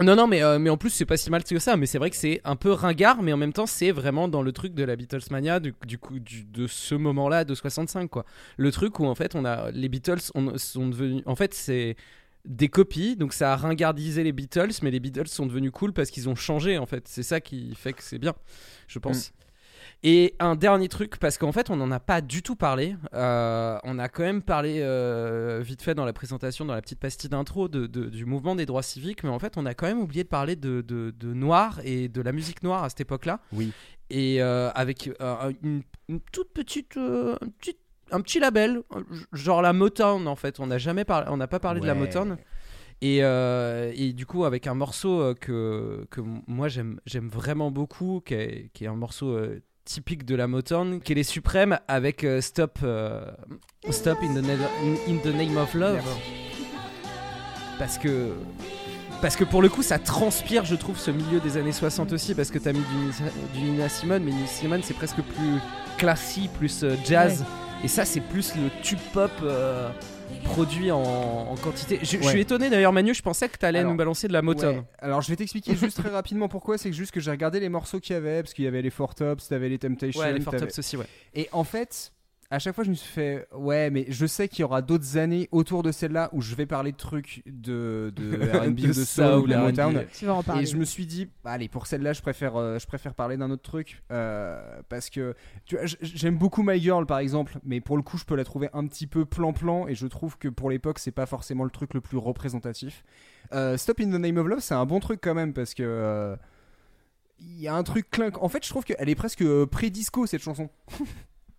Non, 0.00 0.14
non, 0.14 0.28
mais, 0.28 0.44
euh, 0.44 0.60
mais 0.60 0.70
en 0.70 0.76
plus, 0.76 0.90
c'est 0.90 1.06
pas 1.06 1.16
si 1.16 1.28
mal 1.28 1.42
que 1.42 1.58
ça. 1.58 1.76
Mais 1.76 1.86
c'est 1.86 1.98
vrai 1.98 2.08
que 2.10 2.14
c'est 2.16 2.40
un 2.44 2.54
peu 2.54 2.70
ringard, 2.70 3.20
mais 3.20 3.32
en 3.32 3.36
même 3.36 3.52
temps, 3.52 3.66
c'est 3.66 3.90
vraiment 3.90 4.28
dans 4.28 4.42
le 4.42 4.52
truc 4.52 4.72
de 4.74 4.84
la 4.84 4.94
Beatles 4.94 5.22
Mania, 5.32 5.58
du, 5.58 5.74
du 5.88 5.98
coup, 5.98 6.20
du- 6.20 6.44
de 6.44 6.68
ce 6.68 6.94
moment-là, 6.94 7.44
de 7.44 7.52
65, 7.52 8.08
quoi. 8.08 8.24
Le 8.58 8.70
truc 8.70 9.00
où, 9.00 9.06
en 9.06 9.16
fait, 9.16 9.34
on 9.34 9.44
a 9.44 9.72
les 9.72 9.88
Beatles 9.88 10.20
on- 10.36 10.56
sont 10.56 10.86
devenus. 10.88 11.24
En 11.26 11.34
fait, 11.34 11.52
c'est 11.52 11.96
des 12.44 12.68
copies, 12.68 13.16
donc 13.16 13.32
ça 13.32 13.52
a 13.52 13.56
ringardisé 13.56 14.22
les 14.24 14.32
Beatles, 14.32 14.70
mais 14.82 14.90
les 14.90 15.00
Beatles 15.00 15.28
sont 15.28 15.46
devenus 15.46 15.70
cool 15.72 15.92
parce 15.92 16.10
qu'ils 16.10 16.28
ont 16.28 16.34
changé, 16.36 16.78
en 16.78 16.86
fait. 16.86 17.06
C'est 17.08 17.22
ça 17.22 17.40
qui 17.40 17.74
fait 17.74 17.92
que 17.92 18.02
c'est 18.02 18.18
bien, 18.18 18.34
je 18.86 18.98
pense. 18.98 19.32
Et 20.04 20.36
un 20.38 20.54
dernier 20.54 20.88
truc, 20.88 21.18
parce 21.18 21.38
qu'en 21.38 21.50
fait, 21.50 21.70
on 21.70 21.76
n'en 21.76 21.90
a 21.90 21.98
pas 21.98 22.20
du 22.20 22.40
tout 22.42 22.54
parlé. 22.54 22.94
Euh, 23.14 23.78
on 23.82 23.98
a 23.98 24.08
quand 24.08 24.22
même 24.22 24.42
parlé 24.42 24.78
euh, 24.80 25.60
vite 25.60 25.82
fait 25.82 25.94
dans 25.96 26.04
la 26.04 26.12
présentation, 26.12 26.64
dans 26.64 26.74
la 26.74 26.80
petite 26.82 27.00
pastille 27.00 27.28
d'intro 27.28 27.66
de, 27.66 27.88
de- 27.88 28.08
du 28.08 28.24
mouvement 28.24 28.54
des 28.54 28.64
droits 28.64 28.84
civiques, 28.84 29.24
mais 29.24 29.30
en 29.30 29.40
fait, 29.40 29.56
on 29.56 29.66
a 29.66 29.74
quand 29.74 29.86
même 29.86 30.00
oublié 30.00 30.22
de 30.22 30.28
parler 30.28 30.54
de, 30.54 30.82
de, 30.82 31.12
de 31.18 31.34
noir 31.34 31.80
et 31.84 32.08
de 32.08 32.20
la 32.20 32.30
musique 32.30 32.62
noire 32.62 32.84
à 32.84 32.90
cette 32.90 33.00
époque-là. 33.00 33.40
Oui. 33.52 33.72
Et 34.10 34.40
euh, 34.40 34.70
avec 34.70 35.10
une, 35.62 35.82
une 36.08 36.20
toute 36.32 36.52
petite, 36.52 36.96
euh, 36.96 37.36
un 38.12 38.20
petit, 38.20 38.40
label, 38.40 38.82
genre 39.32 39.62
la 39.62 39.72
Motown 39.72 40.26
en 40.28 40.36
fait. 40.36 40.60
On 40.60 40.66
n'a 40.66 40.78
jamais 40.78 41.04
parlé, 41.04 41.26
on 41.30 41.36
n'a 41.36 41.46
pas 41.48 41.60
parlé 41.60 41.80
de 41.80 41.86
la. 41.86 41.94
Motown. 41.94 42.36
Et, 43.00 43.20
euh, 43.22 43.92
et 43.94 44.12
du 44.12 44.26
coup, 44.26 44.44
avec 44.44 44.66
un 44.66 44.74
morceau 44.74 45.20
euh, 45.20 45.34
que, 45.34 46.04
que 46.10 46.20
moi 46.48 46.66
j'aime 46.68 46.98
vraiment 47.28 47.70
beaucoup, 47.70 48.20
qui 48.26 48.34
est, 48.34 48.70
qui 48.74 48.84
est 48.84 48.88
un 48.88 48.96
morceau 48.96 49.28
euh, 49.30 49.62
typique 49.84 50.24
de 50.24 50.34
la 50.34 50.48
Motown, 50.48 51.00
qui 51.00 51.12
est 51.12 51.14
les 51.14 51.22
Suprêmes 51.22 51.78
avec 51.86 52.24
euh, 52.24 52.40
Stop, 52.40 52.80
Stop 53.90 54.18
in, 54.22 54.34
the 54.34 54.44
Na- 54.44 55.08
in 55.08 55.16
the 55.22 55.32
Name 55.34 55.56
of 55.56 55.74
Love. 55.74 56.02
Parce 57.78 57.98
que. 57.98 58.32
Parce 59.20 59.34
que 59.34 59.42
pour 59.44 59.62
le 59.62 59.68
coup, 59.68 59.82
ça 59.82 59.98
transpire, 59.98 60.64
je 60.64 60.76
trouve, 60.76 60.96
ce 60.96 61.10
milieu 61.10 61.40
des 61.40 61.56
années 61.56 61.72
60 61.72 62.12
aussi. 62.12 62.34
Parce 62.36 62.50
que 62.52 62.58
t'as 62.58 62.72
mis 62.72 62.78
du, 62.80 62.94
Nina- 62.94 63.32
du 63.54 63.60
Nina 63.62 63.88
Simone, 63.88 64.22
mais 64.24 64.30
Nina 64.30 64.46
Simone, 64.46 64.80
c'est 64.84 64.94
presque 64.94 65.16
plus 65.22 65.58
classique, 65.96 66.52
plus 66.52 66.84
jazz. 67.04 67.44
Et 67.84 67.88
ça, 67.88 68.04
c'est 68.04 68.20
plus 68.20 68.54
le 68.56 68.70
tube 68.82 68.98
pop 69.12 69.30
euh, 69.42 69.88
produit 70.44 70.90
en, 70.90 71.00
en 71.00 71.54
quantité. 71.56 72.00
Je, 72.02 72.18
suis 72.18 72.40
étonné 72.40 72.70
d'ailleurs, 72.70 72.92
Manu, 72.92 73.14
je 73.14 73.22
pensais 73.22 73.48
que 73.48 73.56
t'allais 73.56 73.84
nous 73.84 73.94
balancer 73.94 74.26
de 74.26 74.32
la 74.32 74.42
Motown. 74.42 74.78
Ouais. 74.78 74.84
Alors 74.98 75.22
je 75.22 75.28
vais 75.28 75.36
t'expliquer 75.36 75.76
juste 75.76 75.98
très 75.98 76.10
rapidement 76.10 76.48
pourquoi. 76.48 76.76
C'est 76.76 76.92
juste 76.92 77.12
que 77.12 77.20
j'ai 77.20 77.30
regardé 77.30 77.60
les 77.60 77.68
morceaux 77.68 78.00
qu'il 78.00 78.14
y 78.14 78.16
avait, 78.16 78.42
parce 78.42 78.52
qu'il 78.52 78.64
y 78.64 78.68
avait 78.68 78.82
les 78.82 78.90
Four 78.90 79.14
Tops, 79.14 79.48
t'avais 79.48 79.68
les 79.68 79.78
Temptations. 79.78 80.20
Ouais, 80.20 80.32
les 80.32 80.40
Four 80.40 80.56
Tops 80.56 80.78
aussi, 80.78 80.96
ouais. 80.96 81.06
Et 81.34 81.48
en 81.52 81.64
fait, 81.64 82.12
à 82.50 82.58
chaque 82.58 82.74
fois, 82.74 82.82
je 82.82 82.88
me 82.90 82.94
suis 82.94 83.12
fait, 83.12 83.46
ouais, 83.54 83.90
mais 83.90 84.06
je 84.08 84.24
sais 84.24 84.48
qu'il 84.48 84.60
y 84.60 84.64
aura 84.64 84.80
d'autres 84.80 85.18
années 85.18 85.48
autour 85.52 85.82
de 85.82 85.92
celle-là 85.92 86.30
où 86.32 86.40
je 86.40 86.54
vais 86.54 86.64
parler 86.64 86.92
de 86.92 86.96
trucs 86.96 87.42
de, 87.46 88.10
de 88.16 88.36
R&B 88.58 88.74
De 88.76 88.84
ou 88.84 88.86
de 88.88 88.92
soul 88.94 89.24
ou 89.40 89.46
de 89.46 89.54
Motown. 89.54 90.04
Tu 90.14 90.24
vas 90.24 90.32
en 90.34 90.42
parler. 90.42 90.62
Et 90.62 90.66
je 90.66 90.76
me 90.78 90.84
suis 90.86 91.04
dit, 91.04 91.28
allez, 91.44 91.68
pour 91.68 91.86
celle-là, 91.86 92.14
je 92.14 92.22
préfère, 92.22 92.56
euh, 92.56 92.78
je 92.78 92.86
préfère 92.86 93.12
parler 93.12 93.36
d'un 93.36 93.50
autre 93.50 93.62
truc. 93.62 94.02
euh, 94.10 94.80
parce 94.88 95.10
que 95.10 95.34
tu 95.66 95.76
vois, 95.76 95.84
j'aime 96.00 96.38
beaucoup 96.38 96.62
My 96.62 96.80
Girl, 96.80 97.04
par 97.04 97.18
exemple, 97.18 97.58
mais 97.64 97.80
pour 97.82 97.96
le 97.98 98.02
coup, 98.02 98.16
je 98.16 98.24
peux 98.24 98.34
la 98.36 98.44
trouver 98.44 98.70
un 98.72 98.86
petit 98.86 99.06
peu 99.06 99.26
plan-plan. 99.26 99.86
Et 99.86 99.94
je 99.94 100.06
trouve 100.06 100.38
que 100.38 100.48
pour 100.48 100.70
l'époque, 100.70 100.98
c'est 101.00 101.10
pas 101.10 101.26
forcément 101.26 101.64
le 101.64 101.70
truc 101.70 101.92
le 101.92 102.00
plus 102.00 102.16
représentatif. 102.16 103.04
Euh, 103.52 103.76
Stop 103.76 104.00
in 104.00 104.06
the 104.06 104.20
Name 104.20 104.38
of 104.38 104.46
Love, 104.46 104.60
c'est 104.60 104.74
un 104.74 104.86
bon 104.86 105.00
truc 105.00 105.20
quand 105.22 105.34
même, 105.34 105.52
parce 105.52 105.74
que. 105.74 105.82
euh, 105.84 106.36
Il 107.40 107.60
y 107.60 107.68
a 107.68 107.74
un 107.74 107.82
truc 107.82 108.10
clinquant. 108.10 108.42
En 108.42 108.48
fait, 108.48 108.64
je 108.64 108.70
trouve 108.70 108.84
qu'elle 108.84 109.08
est 109.10 109.14
presque 109.14 109.44
pré-disco 109.66 110.24
cette 110.26 110.42
chanson. 110.42 110.70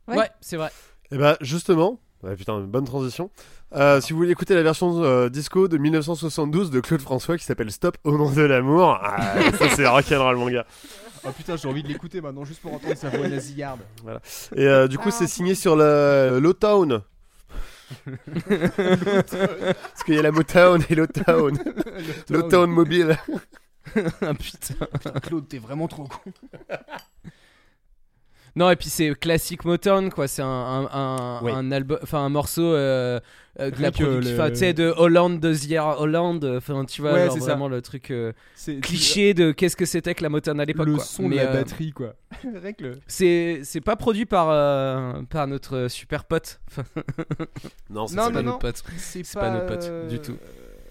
Ouais. 0.09 0.17
Ouais, 0.17 0.29
c'est 0.41 0.57
vrai. 0.57 0.71
Et 1.11 1.17
bah 1.17 1.37
justement, 1.41 1.99
ouais, 2.23 2.35
putain, 2.35 2.59
bonne 2.61 2.85
transition. 2.85 3.29
Euh, 3.75 4.01
si 4.01 4.13
vous 4.13 4.19
voulez 4.19 4.31
écouter 4.31 4.55
la 4.55 4.63
version 4.63 5.03
euh, 5.03 5.29
disco 5.29 5.67
de 5.67 5.77
1972 5.77 6.71
de 6.71 6.79
Claude 6.79 7.01
François 7.01 7.37
qui 7.37 7.45
s'appelle 7.45 7.71
Stop 7.71 7.97
au 8.03 8.17
nom 8.17 8.31
de 8.31 8.41
l'amour, 8.41 8.99
ah, 9.01 9.35
ça 9.59 9.69
c'est 9.75 9.87
rock'n'roll 9.87 10.37
mon 10.37 10.49
gars. 10.49 10.65
Oh 11.23 11.31
putain, 11.31 11.55
j'ai 11.55 11.67
envie 11.67 11.83
de 11.83 11.87
l'écouter 11.87 12.21
maintenant 12.21 12.45
juste 12.45 12.61
pour 12.61 12.73
entendre 12.73 12.95
sa 12.95 13.09
voix 13.09 13.27
nasillarde. 13.27 13.81
Et 14.55 14.65
euh, 14.65 14.87
du 14.87 14.97
coup 14.97 15.11
c'est 15.11 15.27
signé 15.27 15.53
sur 15.53 15.75
la 15.75 16.39
Lowtown. 16.39 17.01
Parce 18.45 20.03
qu'il 20.05 20.15
y 20.15 20.19
a 20.19 20.21
la 20.21 20.31
Motown 20.31 20.83
et 20.89 20.95
Lowtown. 20.95 21.57
Lowtown 22.29 22.69
mobile. 22.69 23.17
Ah, 24.21 24.33
putain. 24.33 24.85
Claude, 25.21 25.47
t'es 25.47 25.57
vraiment 25.57 25.87
trop 25.87 26.03
con. 26.05 26.31
Non, 28.59 28.69
et 28.69 28.75
puis 28.75 28.89
c'est 28.89 29.17
classique 29.17 29.63
Motown, 29.65 30.11
quoi. 30.11 30.27
C'est 30.27 30.41
un, 30.41 30.45
un, 30.47 30.89
un, 30.91 31.41
Ouais. 31.41 31.51
un 31.53 31.71
album, 31.71 31.97
enfin 32.03 32.19
un 32.19 32.29
morceau 32.29 32.61
euh, 32.73 33.19
euh, 33.59 33.71
de 33.71 33.81
la 33.81 33.91
production, 33.91 34.43
le- 34.45 34.49
tu 34.51 34.55
sais, 34.57 34.73
de 34.73 34.93
Hollande, 34.97 35.39
de 35.39 35.53
Sierra 35.53 35.99
Hollande. 36.01 36.43
Enfin, 36.57 36.83
tu 36.85 37.01
vois, 37.01 37.13
Ouais, 37.13 37.25
genre 37.25 37.33
c'est 37.35 37.39
ça. 37.39 37.45
vraiment 37.47 37.69
le 37.69 37.81
truc 37.81 38.11
euh, 38.11 38.33
cliché 38.81 39.33
de 39.33 39.51
qu'est-ce 39.53 39.77
que 39.77 39.85
c'était 39.85 40.13
que 40.13 40.23
la 40.23 40.29
Motown 40.29 40.59
à 40.59 40.65
l'époque. 40.65 40.87
le 40.87 40.95
quoi. 40.95 41.03
son 41.05 41.23
de 41.23 41.27
Mais, 41.29 41.35
la 41.37 41.49
euh, 41.49 41.53
batterie, 41.53 41.91
quoi. 41.93 42.13
C'est 43.07 43.61
c'est 43.63 43.81
pas 43.81 43.95
produit 43.95 44.25
par 44.25 44.49
euh, 44.49 45.21
par 45.29 45.47
notre 45.47 45.87
super 45.87 46.25
pote. 46.25 46.59
Non, 47.89 48.07
c'est 48.07 48.15
pas 48.17 48.29
notre 48.29 48.59
pote. 48.59 48.83
C'est 48.97 49.33
pas 49.33 49.61
potes, 49.61 49.83
euh, 49.83 50.07
du 50.09 50.19
tout. 50.19 50.37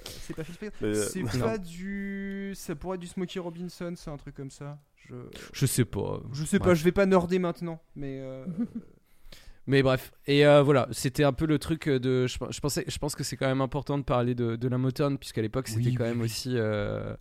C'est 0.05 0.35
pas 0.35 0.43
euh, 0.83 0.95
C'est 0.95 1.39
pas 1.39 1.59
du. 1.59 2.53
Ça 2.57 2.75
pourrait 2.75 2.95
être 2.95 3.01
du 3.03 3.07
Smokey 3.07 3.39
Robinson, 3.39 3.93
c'est 3.97 4.11
un 4.11 4.17
truc 4.17 4.35
comme 4.35 4.51
ça. 4.51 4.79
Je, 5.09 5.15
Je 5.53 5.67
sais 5.67 5.85
pas. 5.85 6.21
je 6.33 6.45
sais 6.45 6.59
pas, 6.59 6.75
je 6.75 6.85
vais 6.85 6.93
pas 6.93 7.07
nerder 7.07 7.39
maintenant, 7.39 7.81
mais. 7.97 8.19
euh, 8.21 8.45
Mais 9.67 9.83
bref, 9.83 10.13
et 10.27 10.47
euh, 10.47 10.63
voilà, 10.63 10.89
c'était 10.93 11.25
un 11.25 11.35
peu 11.35 11.45
le 11.47 11.59
truc 11.59 11.91
de. 11.91 12.27
Je, 12.27 12.39
je 12.49 12.61
pensais, 12.61 12.85
je 12.89 12.97
pense 12.97 13.15
que 13.15 13.23
c'est 13.23 13.37
quand 13.37 13.47
même 13.47 13.61
important 13.61 13.99
de 13.99 14.03
parler 14.03 14.35
de, 14.35 14.57
de 14.57 14.67
la 14.69 14.79
Motown, 14.79 15.19
puisqu'à 15.19 15.43
l'époque 15.43 15.69
c'était 15.69 15.91
Oui, 15.91 15.95
quand 15.95 16.05
oui, 16.05 16.09
même 16.11 16.23
aussi. 16.23 16.53
euh, 16.55 17.15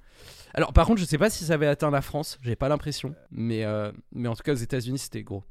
Alors 0.54 0.72
par 0.72 0.86
contre, 0.88 1.02
je 1.02 1.06
sais 1.06 1.18
pas 1.18 1.30
si 1.30 1.44
ça 1.44 1.56
avait 1.56 1.68
atteint 1.68 1.92
la 1.92 2.02
France, 2.02 2.38
j'ai 2.42 2.56
pas 2.56 2.70
l'impression, 2.70 3.14
mais, 3.32 3.66
euh, 3.66 3.92
mais 4.14 4.30
en 4.30 4.34
tout 4.36 4.44
cas 4.44 4.54
aux 4.54 4.56
États-Unis 4.56 4.98
c'était 4.98 5.24
gros. 5.24 5.44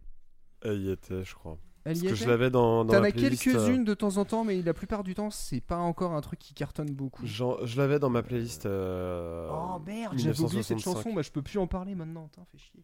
Elle 0.62 0.80
y 0.84 0.91
était, 0.91 1.22
je 1.22 1.34
crois. 1.34 1.59
Elle 1.89 1.93
Parce 1.93 1.99
y 2.01 2.03
que 2.03 2.07
était 2.14 2.24
je 2.24 2.28
l'avais 2.28 2.51
dans, 2.51 2.84
dans 2.84 2.95
T'en 2.95 3.01
ma 3.01 3.07
as 3.07 3.12
playlist. 3.12 3.47
euh, 3.47 3.53
quelques-unes 3.53 3.84
de 3.84 3.95
temps 3.95 4.16
en 4.16 4.24
temps, 4.24 4.43
mais 4.43 4.61
la 4.61 4.74
plupart 4.74 5.05
du 5.05 5.14
temps, 5.14 5.30
c'est 5.30 5.61
pas 5.61 5.76
encore 5.76 6.14
un 6.14 6.20
truc 6.20 6.41
qui 6.41 6.53
cartonne 6.53 6.91
beaucoup. 6.91 7.24
Je 7.24 7.76
l'avais 7.76 8.01
dans 8.01 8.11
ma 8.11 8.24
playlist. 8.24 8.66
euh, 8.66 9.49
Oh 9.53 9.78
merde, 9.87 10.14
j'avais 10.18 10.41
oublié 10.41 10.62
cette 10.64 10.76
1965. 10.78 10.80
chanson, 10.80 11.14
bah 11.14 11.22
je 11.22 11.30
peux 11.30 11.43
plus 11.43 11.59
en 11.59 11.68
parler 11.68 11.95
maintenant, 11.95 12.28
Putain, 12.28 12.45
fais 12.51 12.59
chier. 12.59 12.82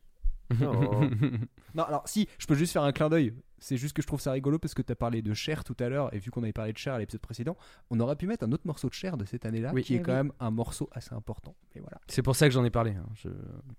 Oh. 0.65 1.01
Non, 1.75 1.83
alors 1.85 2.03
si, 2.07 2.29
je 2.39 2.47
peux 2.47 2.55
juste 2.55 2.73
faire 2.75 2.85
un 2.85 2.93
clin 2.93 3.09
d'œil. 3.09 3.35
C'est 3.63 3.77
juste 3.77 3.95
que 3.95 4.03
je 4.03 4.07
trouve 4.09 4.21
ça 4.21 4.33
rigolo 4.33 4.59
parce 4.59 4.75
que 4.75 4.83
t'as 4.83 4.95
parlé 4.97 5.23
de 5.23 5.33
Cher 5.35 5.63
tout 5.63 5.77
à 5.79 5.89
l'heure, 5.89 6.13
et 6.15 6.19
vu 6.19 6.31
qu'on 6.31 6.43
avait 6.43 6.53
parlé 6.53 6.73
de 6.73 6.79
Cher 6.79 6.95
à 6.95 6.99
l'épisode 6.99 7.21
précédent, 7.21 7.57
on 7.91 8.01
aurait 8.01 8.17
pu 8.17 8.27
mettre 8.27 8.45
un 8.45 8.51
autre 8.53 8.67
morceau 8.67 8.89
de 8.89 8.95
Cher 8.95 9.17
de 9.17 9.25
cette 9.25 9.47
année-là, 9.47 9.71
Oui. 9.73 9.83
qui 9.83 9.95
est 9.95 9.99
Eh 9.99 10.03
quand 10.03 10.11
oui. 10.13 10.17
même 10.19 10.33
un 10.41 10.51
morceau 10.51 10.89
assez 10.93 11.15
important. 11.15 11.55
Voilà. 11.77 12.01
C'est 12.09 12.23
pour 12.23 12.35
ça 12.37 12.49
que 12.49 12.53
j'en 12.55 12.65
ai 12.65 12.71
parlé. 12.71 12.91
hein. 12.91 13.07
Je, 13.15 13.29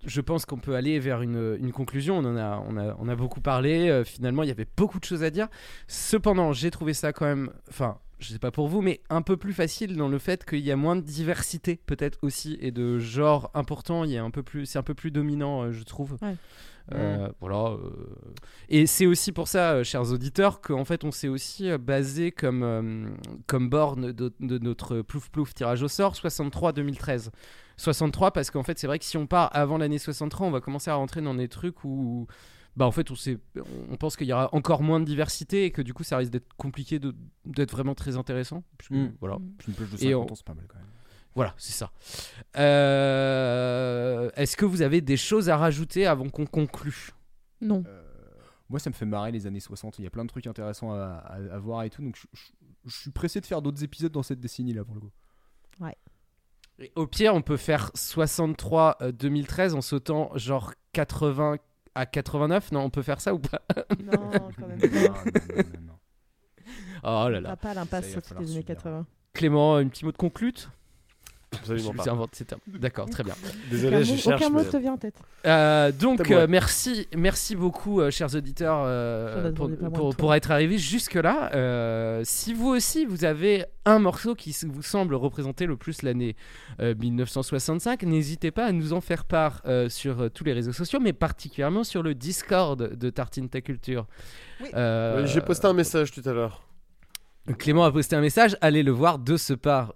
je 0.06 0.22
pense 0.22 0.46
qu'on 0.46 0.58
peut 0.58 0.76
aller 0.76 1.00
vers 1.00 1.22
une, 1.22 1.58
une 1.60 1.72
conclusion. 1.72 2.18
On 2.20 2.26
en 2.26 2.38
a, 2.38 2.64
on 2.68 2.78
a, 2.78 2.96
on 2.98 3.08
a 3.10 3.16
beaucoup 3.16 3.42
parlé. 3.42 3.90
Euh, 3.90 4.04
finalement, 4.04 4.44
il 4.44 4.48
y 4.48 4.52
avait 4.52 4.68
beaucoup 4.78 5.00
de 5.00 5.06
choses 5.06 5.24
à 5.24 5.30
dire. 5.30 5.48
Cependant, 5.88 6.54
j'ai 6.54 6.72
trouvé 6.72 6.94
ça 6.94 7.14
quand 7.14 7.26
même. 7.26 7.52
Enfin, 7.70 7.98
je 8.20 8.30
sais 8.30 8.40
pas 8.40 8.52
pour 8.52 8.68
vous, 8.70 8.82
mais 8.82 9.02
un 9.10 9.22
peu 9.22 9.36
plus 9.38 9.54
facile 9.54 9.98
dans 9.98 10.08
le 10.08 10.18
fait 10.18 10.46
qu'il 10.46 10.60
y 10.62 10.72
a 10.72 10.76
moins 10.78 10.96
de 10.96 11.02
diversité, 11.02 11.80
peut-être 11.86 12.20
aussi, 12.22 12.58
et 12.62 12.72
de 12.72 12.98
genre 13.00 13.52
important. 13.54 14.06
Il 14.06 14.12
y 14.12 14.18
a 14.18 14.24
un 14.24 14.32
peu 14.32 14.44
plus, 14.44 14.66
c'est 14.66 14.80
un 14.80 14.84
peu 14.84 14.94
plus 14.94 15.12
dominant, 15.12 15.64
euh, 15.64 15.72
je 15.72 15.84
trouve. 15.84 16.18
Ouais. 16.22 16.36
Euh, 16.92 17.30
Voilà. 17.40 17.70
euh. 17.78 17.90
Et 18.70 18.86
c'est 18.88 19.06
aussi 19.06 19.32
pour 19.32 19.48
ça, 19.48 19.72
euh, 19.74 19.84
chers 19.84 20.12
auditeurs, 20.12 20.60
qu'en 20.60 20.84
fait, 20.86 21.04
on 21.06 21.12
s'est 21.12 21.30
aussi 21.30 21.70
basé 21.78 22.32
comme, 22.32 22.62
euh, 22.64 23.08
comme 23.48 23.70
borne 23.70 24.12
de, 24.12 24.34
de 24.40 24.58
notre 24.58 25.02
plouf 25.02 25.30
plouf 25.30 25.54
tirage 25.54 25.82
au 25.82 25.88
sort 25.88 26.16
63-2013. 26.16 27.30
63 27.78 28.32
parce 28.32 28.52
qu'en 28.52 28.62
fait 28.62 28.78
c'est 28.78 28.86
vrai 28.86 29.00
que 29.00 29.06
si 29.06 29.18
on 29.18 29.26
part 29.26 29.50
avant 29.52 29.80
l'année 29.80 29.98
63 29.98 30.46
on 30.46 30.52
va 30.52 30.62
commencer 30.62 30.92
à 30.92 30.96
rentrer 30.96 31.22
dans 31.22 31.34
des 31.34 31.48
trucs 31.48 31.84
où 31.84 32.28
bah 32.78 32.86
en 32.86 32.92
fait 32.92 33.10
on, 33.10 33.16
sait, 33.16 33.40
on 33.90 33.96
pense 33.98 34.16
qu'il 34.16 34.28
y 34.28 34.34
aura 34.34 34.50
encore 34.54 34.84
moins 34.84 35.00
de 35.00 35.06
diversité 35.06 35.66
et 35.66 35.72
que 35.72 35.82
du 35.82 35.92
coup 35.92 36.04
ça 36.04 36.18
risque 36.18 36.32
d'être 36.32 36.54
compliqué 36.56 37.00
d'être 37.46 37.72
vraiment 37.72 37.96
très 37.96 38.16
intéressant 38.16 38.64
puisque, 38.78 38.92
Mm. 38.94 39.14
voilà 39.20 39.38
une 39.68 39.74
plage 39.74 39.90
de 39.90 39.96
Et 39.96 40.12
50 40.12 40.30
on- 40.30 40.34
ans, 40.34 40.36
c'est 40.36 40.46
pas 40.46 40.54
mal 40.54 40.66
quand 40.68 40.76
même. 40.78 40.86
Voilà 41.36 41.54
c'est 41.58 41.74
ça 41.74 41.92
Euh, 43.04 44.30
est-ce 44.36 44.56
que 44.58 44.66
vous 44.66 44.82
avez 44.82 45.02
des 45.02 45.18
choses 45.18 45.50
à 45.50 45.58
rajouter 45.58 46.06
avant 46.06 46.30
qu'on 46.30 46.46
conclue? 46.46 47.12
Non. 47.62 47.84
Euh, 47.88 48.04
moi, 48.70 48.80
ça 48.80 48.90
me 48.90 48.96
fait 48.96 49.06
marrer 49.06 49.32
les 49.32 49.48
années 49.48 49.60
60. 49.60 50.00
Il 50.00 50.04
y 50.04 50.08
a 50.08 50.10
plein 50.10 50.24
de 50.24 50.30
trucs 50.30 50.48
intéressants 50.48 50.92
à, 50.94 51.24
à- 51.26 51.56
à 51.56 51.60
voir 51.60 51.84
et 51.84 51.90
tout. 51.90 52.02
Donc, 52.04 52.16
je, 52.16 52.28
je- 52.34 52.52
je 52.86 53.00
suis 53.00 53.12
pressé 53.12 53.40
de 53.42 53.46
faire 53.46 53.62
d'autres 53.62 53.84
épisodes 53.84 54.12
dans 54.12 54.24
cette 54.24 54.40
décennie-là 54.40 54.84
pour 54.84 54.96
le 54.96 55.02
coup. 55.02 55.12
Et 56.80 56.92
au 56.96 57.06
pire 57.06 57.36
on 57.36 57.42
peut 57.44 57.56
faire 57.58 57.92
63 57.94 58.98
euh, 59.02 59.12
2013 59.12 59.76
en 59.76 59.82
sautant 59.82 60.32
genre 60.36 60.74
80 60.94 61.58
à 61.94 62.06
89 62.08 62.72
non 62.72 62.82
on 62.82 62.90
peut 62.90 63.04
faire 63.04 63.22
ça 63.22 63.34
ou 63.36 63.38
pas? 63.40 63.62
Non, 64.04 64.50
quand 64.60 64.68
même 64.68 64.80
pas. 64.80 64.88
non, 64.90 65.04
non, 65.14 65.64
non, 65.64 65.82
non. 65.88 66.00
oh 67.04 67.30
là 67.30 67.38
On 67.38 67.42
là 67.42 67.42
fera 67.42 67.56
pas 67.58 67.74
l'impasse 67.76 68.16
les 68.16 68.36
années 68.38 68.48
subir. 68.48 68.66
80. 68.66 69.06
Clément 69.34 69.76
un 69.76 69.88
petit 69.88 70.04
mot 70.04 70.12
de 70.12 70.18
conclute? 70.18 70.70
Absolument 71.54 71.94
pas. 71.94 72.04
vous 72.04 72.10
invente, 72.10 72.30
c'est 72.34 72.54
un- 72.54 72.58
D'accord, 72.68 73.10
très 73.10 73.24
bien. 73.24 73.34
Désolé, 73.70 73.98
aucun 73.98 74.04
je 74.06 74.12
mot, 74.12 74.18
cherche. 74.18 74.42
aucun 74.42 74.50
mot 74.50 74.60
mais- 74.60 74.70
te 74.70 74.78
vient 74.78 74.94
en 74.94 74.98
tête. 74.98 75.16
Euh, 75.46 75.92
donc, 75.92 76.32
euh, 76.32 76.48
merci, 76.50 77.08
merci 77.16 77.56
beaucoup, 77.56 78.00
euh, 78.02 78.12
chers 78.12 78.34
auditeurs, 78.36 78.80
pour, 80.18 80.34
être 80.34 80.52
arrivés 80.52 80.78
jusque-là. 80.78 82.22
Si 82.24 82.54
vous 82.54 82.70
aussi, 82.70 83.06
vous 83.06 83.26
avez 83.26 83.66
un 83.86 84.00
morceau 84.00 84.36
qui 84.36 84.56
vous 84.68 84.82
semble 84.82 85.16
représenter 85.16 85.66
le 85.66 85.76
plus 85.76 86.02
l'année 86.04 86.36
euh, 86.80 86.96
1965, 86.96 88.04
n'hésitez 88.04 88.52
pas 88.52 88.66
à 88.66 88.72
nous 88.72 88.94
en 88.94 89.02
faire 89.02 89.26
part 89.26 89.62
sur 89.90 90.32
tous 90.32 90.44
les 90.44 90.54
réseaux 90.54 90.74
sociaux, 90.74 91.00
mais 91.02 91.14
particulièrement 91.14 91.84
sur 91.84 92.04
le 92.04 92.16
Discord 92.16 92.96
de 92.96 93.10
Tartine 93.10 93.50
Ta 93.50 93.62
Culture. 93.62 94.06
Oui. 94.62 94.70
J'ai 95.26 95.42
posté 95.42 95.68
un 95.68 95.74
message 95.74 96.12
tout 96.12 96.22
à 96.26 96.34
l'heure. 96.34 96.64
Clément 97.58 97.84
a 97.84 97.92
posté 97.92 98.16
un 98.16 98.22
message, 98.22 98.56
allez 98.62 98.84
le 98.84 98.92
voir 98.92 99.20
de 99.20 99.36
ce 99.36 99.54
part. 99.54 99.94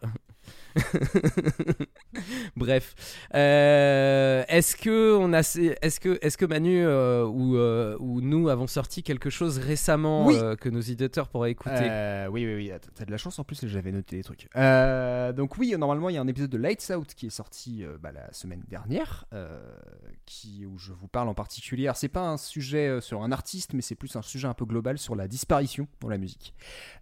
Bref, 2.55 2.95
Euh, 3.35 4.43
est-ce 4.47 4.75
que 4.75 5.15
on 5.17 5.33
a, 5.33 5.39
est-ce 5.39 5.99
que, 5.99 6.17
est-ce 6.21 6.37
que 6.37 6.45
Manu 6.45 6.85
euh, 6.85 7.25
ou, 7.25 7.57
euh, 7.57 7.95
ou 7.99 8.21
nous 8.21 8.49
avons 8.49 8.67
sorti 8.67 9.03
quelque 9.03 9.29
chose 9.29 9.57
récemment 9.57 10.25
Oui. 10.27 10.37
que 10.59 10.69
nos 10.69 10.79
éditeurs 10.79 11.27
pourraient 11.29 11.51
écouter? 11.51 12.27
Oui, 12.31 12.45
oui, 12.45 12.55
oui, 12.55 12.71
t'as- 12.95 13.05
de 13.05 13.11
la 13.11 13.17
chance 13.17 13.39
en 13.39 13.43
plus, 13.43 13.65
j'avais 13.67 13.91
noté 13.91 14.17
des 14.17 14.23
trucs. 14.23 14.47
Donc 14.55 15.57
oui, 15.57 15.75
normalement, 15.77 16.09
il 16.09 16.15
y 16.15 16.17
a 16.17 16.21
un 16.21 16.27
épisode 16.27 16.49
de 16.49 16.57
Lights 16.57 16.91
Out 16.95 17.13
qui 17.13 17.27
est 17.27 17.31
sorti 17.31 17.83
bah, 18.01 18.11
la 18.11 18.31
semaine 18.33 18.63
dernière, 18.67 19.25
qui, 20.25 20.65
où 20.65 20.77
je 20.77 20.91
vous 20.93 21.07
parle 21.07 21.29
en 21.29 21.33
particulier. 21.33 21.89
C'est 21.95 22.07
pas 22.09 22.27
un 22.29 22.37
sujet 22.37 22.99
sur 23.01 23.21
un 23.23 23.31
artiste, 23.31 23.73
mais 23.73 23.81
c'est 23.81 23.95
plus 23.95 24.15
un 24.15 24.21
sujet 24.21 24.47
un 24.47 24.53
peu 24.53 24.65
global 24.65 24.97
sur 24.97 25.15
la 25.15 25.27
disparition 25.27 25.87
dans 26.01 26.09
la 26.09 26.17
musique. 26.17 26.53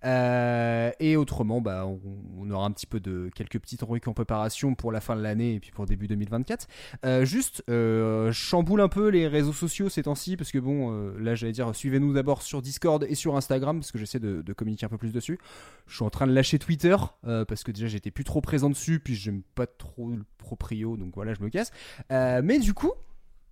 Et 0.03 1.15
autrement, 1.18 1.61
bah, 1.61 1.85
on, 1.85 1.99
on 2.38 2.49
aura 2.52 2.65
un 2.65 2.72
petit 2.72 2.88
peu 2.88 2.99
de 2.99 3.30
quelques 3.35 3.60
petites 3.66 3.82
rubriques 3.82 4.08
en 4.08 4.14
préparation 4.14 4.76
pour 4.76 4.92
la 4.92 5.02
fin 5.02 5.16
de 5.16 5.22
l'année 5.22 5.56
et 5.56 5.60
puis 5.60 5.72
pour 5.72 5.86
début 5.86 6.08
2024. 6.08 6.68
Euh, 7.04 7.26
juste, 7.26 7.64
euh, 7.70 8.32
chamboule 8.32 8.82
un 8.82 8.88
peu 8.88 9.10
les 9.10 9.28
réseaux 9.28 9.54
sociaux 9.54 9.90
ces 9.90 10.04
temps-ci 10.04 10.38
parce 10.38 10.52
que 10.52 10.60
bon, 10.60 10.92
euh, 10.94 11.18
là 11.20 11.36
j'allais 11.36 11.52
dire, 11.52 11.76
suivez-nous 11.76 12.14
d'abord 12.14 12.42
sur 12.42 12.62
Discord 12.62 13.06
et 13.10 13.16
sur 13.16 13.36
Instagram 13.36 13.80
parce 13.80 13.92
que 13.92 13.98
j'essaie 13.98 14.20
de, 14.20 14.42
de 14.42 14.54
communiquer 14.54 14.86
un 14.86 14.90
peu 14.90 14.98
plus 14.98 15.12
dessus. 15.12 15.40
Je 15.88 15.96
suis 15.96 16.06
en 16.06 16.10
train 16.10 16.28
de 16.28 16.34
lâcher 16.34 16.60
Twitter 16.60 16.96
euh, 17.26 17.44
parce 17.44 17.64
que 17.64 17.72
déjà 17.72 17.88
j'étais 17.88 18.12
plus 18.12 18.24
trop 18.24 18.42
présent 18.42 18.70
dessus, 18.70 19.00
puis 19.00 19.16
j'aime 19.16 19.42
pas 19.56 19.68
trop 19.68 20.12
le 20.12 20.24
proprio, 20.38 20.96
donc 20.96 21.16
voilà, 21.16 21.34
je 21.34 21.42
me 21.42 21.50
casse. 21.50 21.72
Mais 22.10 22.60
du 22.60 22.74
coup. 22.74 22.92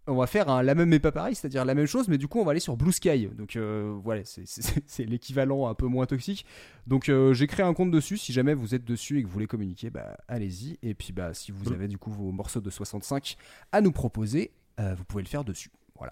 On 0.06 0.16
va 0.16 0.28
faire 0.28 0.62
la 0.64 0.76
même 0.76 0.90
mais 0.90 1.00
pas 1.00 1.14
pareil, 1.14 1.34
c'est-à-dire 1.34 1.64
la 1.64 1.74
même 1.76 1.86
chose, 1.86 2.10
mais 2.10 2.18
du 2.18 2.28
coup 2.28 2.40
on 2.40 2.44
va 2.44 2.52
aller 2.52 2.60
sur 2.60 2.76
Blue 2.76 2.92
Sky. 2.92 3.28
Donc 3.28 3.56
euh, 3.56 3.96
voilà, 4.04 4.22
c'est- 4.26 5.06
l'équivalent 5.06 5.68
un 5.68 5.74
peu 5.76 5.86
moins 5.86 6.06
toxique. 6.06 6.46
Donc 6.88 7.08
euh, 7.08 7.34
j'ai 7.34 7.48
créé 7.48 7.66
un 7.66 7.74
compte 7.74 7.90
dessus. 7.92 8.18
Si 8.18 8.34
jamais 8.34 8.54
vous 8.54 8.76
êtes 8.76 8.84
dessus 8.84 9.20
et 9.20 9.22
que 9.22 9.28
vous 9.28 9.34
voulez 9.34 9.48
communiquer, 9.48 9.90
bah 9.90 10.18
allez-y. 10.28 10.78
Et 10.84 10.94
puis 10.94 11.14
bah 11.14 11.34
si 11.34 11.52
vous 11.54 11.72
avez 11.72 11.88
du 11.88 11.98
coup 11.98 12.12
vos 12.12 12.32
morceaux 12.34 12.60
de 12.62 12.70
65 12.70 13.38
à 13.72 13.80
nous 13.80 13.94
proposer, 13.94 14.52
euh, 14.80 14.94
vous 14.94 15.06
pouvez 15.06 15.24
le 15.24 15.30
faire 15.30 15.46
dessus. 15.46 15.70
Voilà. 15.98 16.12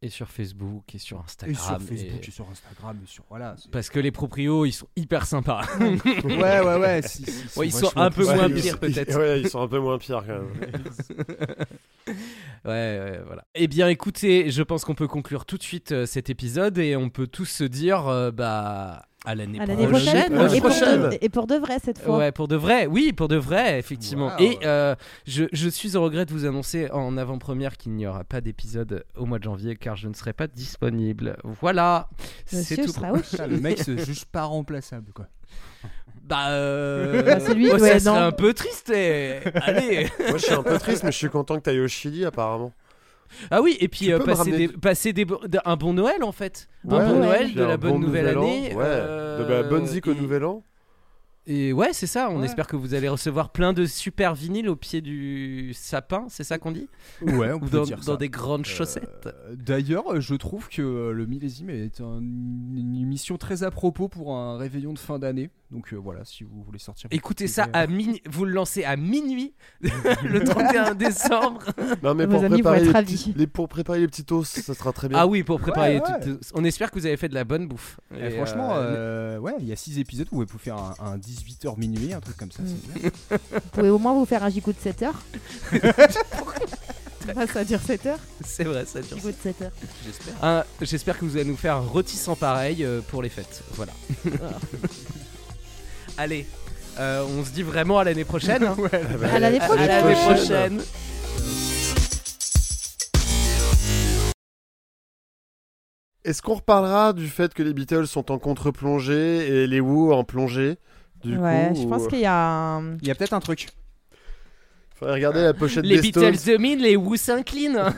Et 0.00 0.10
sur 0.10 0.28
Facebook 0.30 0.94
et 0.94 0.98
sur 0.98 1.16
Et 1.16 1.20
Instagram. 1.24 1.56
sur 1.80 1.88
Facebook, 1.88 2.24
et- 2.24 2.28
et 2.28 2.30
sur 2.30 2.48
Instagram, 2.48 3.00
et 3.02 3.06
sur 3.08 3.24
voilà. 3.28 3.56
Parce 3.72 3.90
que 3.90 3.98
les 3.98 4.12
proprios, 4.12 4.64
ils 4.64 4.70
sont 4.70 4.86
hyper 4.94 5.26
sympas. 5.26 5.66
ouais, 5.80 6.60
ouais, 6.60 6.76
ouais. 6.78 7.02
si, 7.02 7.24
si, 7.24 7.58
Ouais, 7.58 7.66
ils 7.66 7.72
sont 7.72 7.90
un 7.96 8.08
peu 8.12 8.22
moins 8.22 8.48
pires, 8.48 8.78
peut-être. 8.78 9.18
Ouais, 9.18 9.40
ils 9.40 9.48
sont 9.48 9.60
un 9.60 9.66
peu 9.66 9.80
moins 9.80 9.98
pires 9.98 10.22
quand 10.24 10.38
même. 10.38 10.84
Ouais, 12.64 12.70
ouais, 12.72 13.20
voilà. 13.26 13.44
Eh 13.54 13.68
bien, 13.68 13.88
écoutez, 13.88 14.50
je 14.50 14.62
pense 14.62 14.84
qu'on 14.84 14.94
peut 14.94 15.08
conclure 15.08 15.44
tout 15.44 15.56
de 15.58 15.62
suite 15.62 15.92
euh, 15.92 16.06
cet 16.06 16.30
épisode 16.30 16.78
et 16.78 16.96
on 16.96 17.08
peut 17.10 17.26
tous 17.26 17.46
se 17.46 17.64
dire, 17.64 18.06
euh, 18.08 18.30
bah, 18.30 19.06
à 19.24 19.34
l'année 19.34 19.58
prochaine. 19.58 19.88
prochaine. 19.88 20.34
L'année 20.34 20.56
Et 20.56 20.60
pour, 20.60 20.70
prochaine. 20.70 21.02
de, 21.10 21.18
et 21.20 21.28
pour 21.28 21.46
de 21.46 21.54
vrai 21.56 21.78
cette 21.82 21.98
fois. 21.98 22.18
Ouais, 22.18 22.32
pour 22.32 22.48
de 22.48 22.56
vrai, 22.56 22.86
oui, 22.86 23.12
pour 23.12 23.28
de 23.28 23.36
vrai, 23.36 23.78
effectivement. 23.78 24.28
Wow. 24.28 24.40
Et 24.40 24.58
euh, 24.64 24.94
je, 25.26 25.44
je 25.52 25.68
suis 25.68 25.96
au 25.96 26.02
regret 26.02 26.24
de 26.26 26.32
vous 26.32 26.46
annoncer 26.46 26.90
en 26.90 27.16
avant-première 27.16 27.76
qu'il 27.76 27.92
n'y 27.92 28.06
aura 28.06 28.24
pas 28.24 28.40
d'épisode 28.40 29.04
au 29.16 29.26
mois 29.26 29.38
de 29.38 29.44
janvier 29.44 29.76
car 29.76 29.96
je 29.96 30.08
ne 30.08 30.14
serai 30.14 30.32
pas 30.32 30.46
disponible. 30.46 31.36
Voilà, 31.60 32.08
c'est 32.46 32.76
tout. 32.76 32.92
sera 32.92 33.46
le 33.46 33.60
mec 33.60 33.78
se 33.78 33.96
juge 33.96 34.24
pas 34.24 34.44
remplaçable, 34.44 35.12
quoi. 35.12 35.26
Bah, 36.24 36.50
euh, 36.50 37.22
Bah, 37.22 37.40
c'est 37.40 37.54
lui, 37.54 37.66
moi, 37.66 37.74
ouais, 37.80 37.98
ça 37.98 38.00
serait 38.00 38.20
non. 38.20 38.26
un 38.26 38.32
peu 38.32 38.52
triste. 38.54 38.90
Et... 38.90 39.38
Allez. 39.62 40.08
Moi, 40.28 40.38
je 40.38 40.44
suis 40.44 40.54
un 40.54 40.62
peu 40.62 40.78
triste, 40.78 41.02
mais 41.04 41.12
je 41.12 41.16
suis 41.16 41.28
content 41.30 41.56
que 41.58 41.62
tu 41.64 41.70
ailles 41.70 41.80
au 41.80 41.88
Chili, 41.88 42.24
apparemment. 42.24 42.72
Ah 43.50 43.60
oui, 43.60 43.76
et 43.80 43.88
puis 43.88 44.06
Tu 44.06 44.12
euh, 44.12 44.18
peux 44.18 44.22
me 44.30 44.36
passer, 44.36 44.50
ramener- 44.50 44.66
des, 44.68 44.72
passer 44.78 45.12
des 45.12 45.24
bo- 45.26 45.40
un 45.64 45.76
bon 45.76 45.92
Noël 45.92 46.22
en 46.24 46.32
fait. 46.32 46.66
Bon 46.84 46.96
un 46.96 47.08
bon 47.12 47.18
Noël. 47.20 47.44
Puis 47.46 47.54
de 47.56 47.62
un 47.62 47.68
la 47.68 47.76
bon 47.76 47.90
bonne 47.90 48.00
nouvelle 48.00 48.24
nouvel 48.24 48.38
an, 48.38 48.42
année. 48.42 48.74
Ouais, 48.74 48.84
euh, 48.86 49.44
de 49.46 49.52
la 49.52 49.62
bonne 49.64 49.86
zik 49.86 50.06
au 50.06 50.12
et- 50.12 50.20
nouvel 50.20 50.44
an. 50.44 50.62
Et 51.50 51.72
ouais, 51.72 51.94
c'est 51.94 52.06
ça. 52.06 52.28
On 52.30 52.40
Ouais. 52.40 52.44
espère 52.46 52.66
que 52.66 52.76
vous 52.76 52.92
allez 52.92 53.08
recevoir 53.08 53.50
plein 53.52 53.72
de 53.72 53.86
super 53.86 54.34
vinyles 54.34 54.68
au 54.68 54.76
pied 54.76 55.00
du 55.00 55.72
sapin, 55.74 56.26
c'est 56.28 56.44
ça 56.44 56.58
qu'on 56.58 56.72
dit 56.72 56.88
Ouais, 57.22 57.50
on 57.52 57.56
Ou 57.56 57.60
peut 57.60 57.76
dans, 57.78 57.84
dire 57.84 58.00
dans 58.00 58.16
des 58.16 58.28
grandes 58.28 58.66
Euh, 58.66 58.70
chaussettes. 58.70 59.28
D'ailleurs, 59.54 60.20
je 60.20 60.34
trouve 60.34 60.68
que 60.68 60.82
euh, 60.82 61.12
le 61.12 61.24
millésime 61.26 61.70
est 61.70 62.02
un- 62.02 62.20
une 62.20 62.96
émission 63.00 63.36
très 63.38 63.62
à 63.62 63.70
propos 63.70 64.08
pour 64.08 64.34
un 64.36 64.58
réveillon 64.58 64.92
de 64.92 64.98
fin 64.98 65.18
d'année. 65.18 65.48
Donc 65.70 65.92
euh, 65.92 65.96
voilà, 65.96 66.24
si 66.24 66.44
vous 66.44 66.62
voulez 66.64 66.78
sortir. 66.78 67.08
Écoutez 67.10 67.46
ça 67.46 67.68
à 67.74 67.86
minuit, 67.86 68.22
vous 68.26 68.46
le 68.46 68.52
lancez 68.52 68.84
à 68.84 68.96
minuit 68.96 69.52
le 69.82 70.42
31 70.42 70.94
décembre. 70.94 71.62
Non, 72.02 72.14
mais 72.14 72.24
Vos 72.24 72.36
pour 72.36 72.44
amis 72.44 72.62
vont 72.62 72.70
préparer, 72.70 72.78
être 72.78 72.84
les 72.86 72.90
ravis. 72.92 73.16
petits, 73.16 73.34
les, 73.36 73.46
pour 73.46 73.68
préparer 73.68 74.00
les 74.00 74.06
petits 74.06 74.24
toasts, 74.24 74.60
ça 74.62 74.72
sera 74.74 74.92
très 74.94 75.08
bien. 75.08 75.18
Ah 75.18 75.26
oui, 75.26 75.42
pour 75.42 75.60
préparer. 75.60 75.98
Ouais, 75.98 76.02
ouais. 76.02 76.20
tout- 76.22 76.34
tout- 76.36 76.40
on 76.54 76.64
espère 76.64 76.90
que 76.90 76.98
vous 76.98 77.04
avez 77.04 77.18
fait 77.18 77.28
de 77.28 77.34
la 77.34 77.44
bonne 77.44 77.68
bouffe. 77.68 78.00
Et 78.18 78.26
Et, 78.28 78.30
franchement, 78.30 78.76
euh, 78.76 79.36
euh, 79.36 79.38
ouais, 79.40 79.52
il 79.60 79.66
y 79.66 79.72
a 79.72 79.76
6 79.76 79.98
épisodes 79.98 80.28
où 80.32 80.36
vous 80.38 80.46
pouvez 80.46 80.62
faire 80.64 80.78
un, 80.78 80.94
un 81.00 81.18
18h 81.18 81.78
minuit, 81.78 82.14
un 82.14 82.20
truc 82.20 82.38
comme 82.38 82.50
ça. 82.50 82.62
c'est 82.64 83.00
bien. 83.00 83.10
Vous 83.52 83.60
pouvez 83.72 83.90
au 83.90 83.98
moins 83.98 84.14
vous 84.14 84.24
faire 84.24 84.42
un 84.44 84.48
gigot 84.48 84.72
de 84.72 84.78
7 84.78 85.02
heures. 85.02 85.22
Enfin, 87.30 87.46
ça 87.46 87.62
dure 87.64 87.80
7 87.82 88.06
heures. 88.06 88.18
c'est 88.42 88.64
vrai, 88.64 88.86
ça 88.86 89.02
dure. 89.02 89.16
Gigot 89.18 89.28
de 89.32 89.34
7 89.42 89.62
heures. 89.62 89.72
J'espère. 90.06 90.64
J'espère 90.80 91.18
que 91.18 91.26
vous 91.26 91.36
allez 91.36 91.44
nous 91.44 91.56
faire 91.58 91.76
un 91.76 91.80
rôtissant 91.80 92.36
pareil 92.36 92.82
euh, 92.84 93.02
pour 93.02 93.22
les 93.22 93.28
fêtes. 93.28 93.62
Voilà. 93.74 93.92
Allez, 96.18 96.46
euh, 96.98 97.24
on 97.38 97.44
se 97.44 97.50
dit 97.52 97.62
vraiment 97.62 97.98
à 97.98 98.04
l'année 98.04 98.24
prochaine. 98.24 98.64
hein. 98.64 98.76
À 99.32 99.38
l'année 99.38 99.60
À 99.60 99.66
prochaine. 99.66 99.86
l'année 99.86 100.14
prochaine. 100.14 100.78
prochaine. 100.78 100.80
Est-ce 106.24 106.42
qu'on 106.42 106.54
reparlera 106.54 107.12
du 107.12 107.28
fait 107.28 107.54
que 107.54 107.62
les 107.62 107.72
Beatles 107.72 108.06
sont 108.06 108.30
en 108.32 108.38
contre-plongée 108.38 109.62
et 109.62 109.66
les 109.66 109.80
Who 109.80 110.12
en 110.12 110.24
plongée 110.24 110.76
du 111.24 111.36
ouais, 111.36 111.70
coup, 111.72 111.80
je 111.82 111.86
pense 111.88 112.02
ou- 112.04 112.08
qu'il 112.08 112.20
y 112.20 112.26
a 112.26 112.32
un. 112.76 112.96
Il 112.98 113.08
y 113.08 113.10
a 113.10 113.14
peut-être 113.16 113.32
un 113.32 113.40
truc. 113.40 113.66
Faudrait 114.94 115.14
regarder 115.14 115.42
la 115.42 115.52
pochette 115.52 115.84
Les 115.84 115.96
des 115.96 116.02
Beatles 116.02 116.36
Stones. 116.36 116.54
dominent, 116.54 116.80
les 116.80 116.94
Who 116.96 117.16
s'inclinent. 117.16 117.82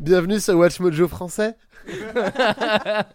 Bienvenue 0.00 0.40
sur 0.40 0.54
Watch 0.54 0.80
Mojo 0.80 1.08
français. 1.08 1.56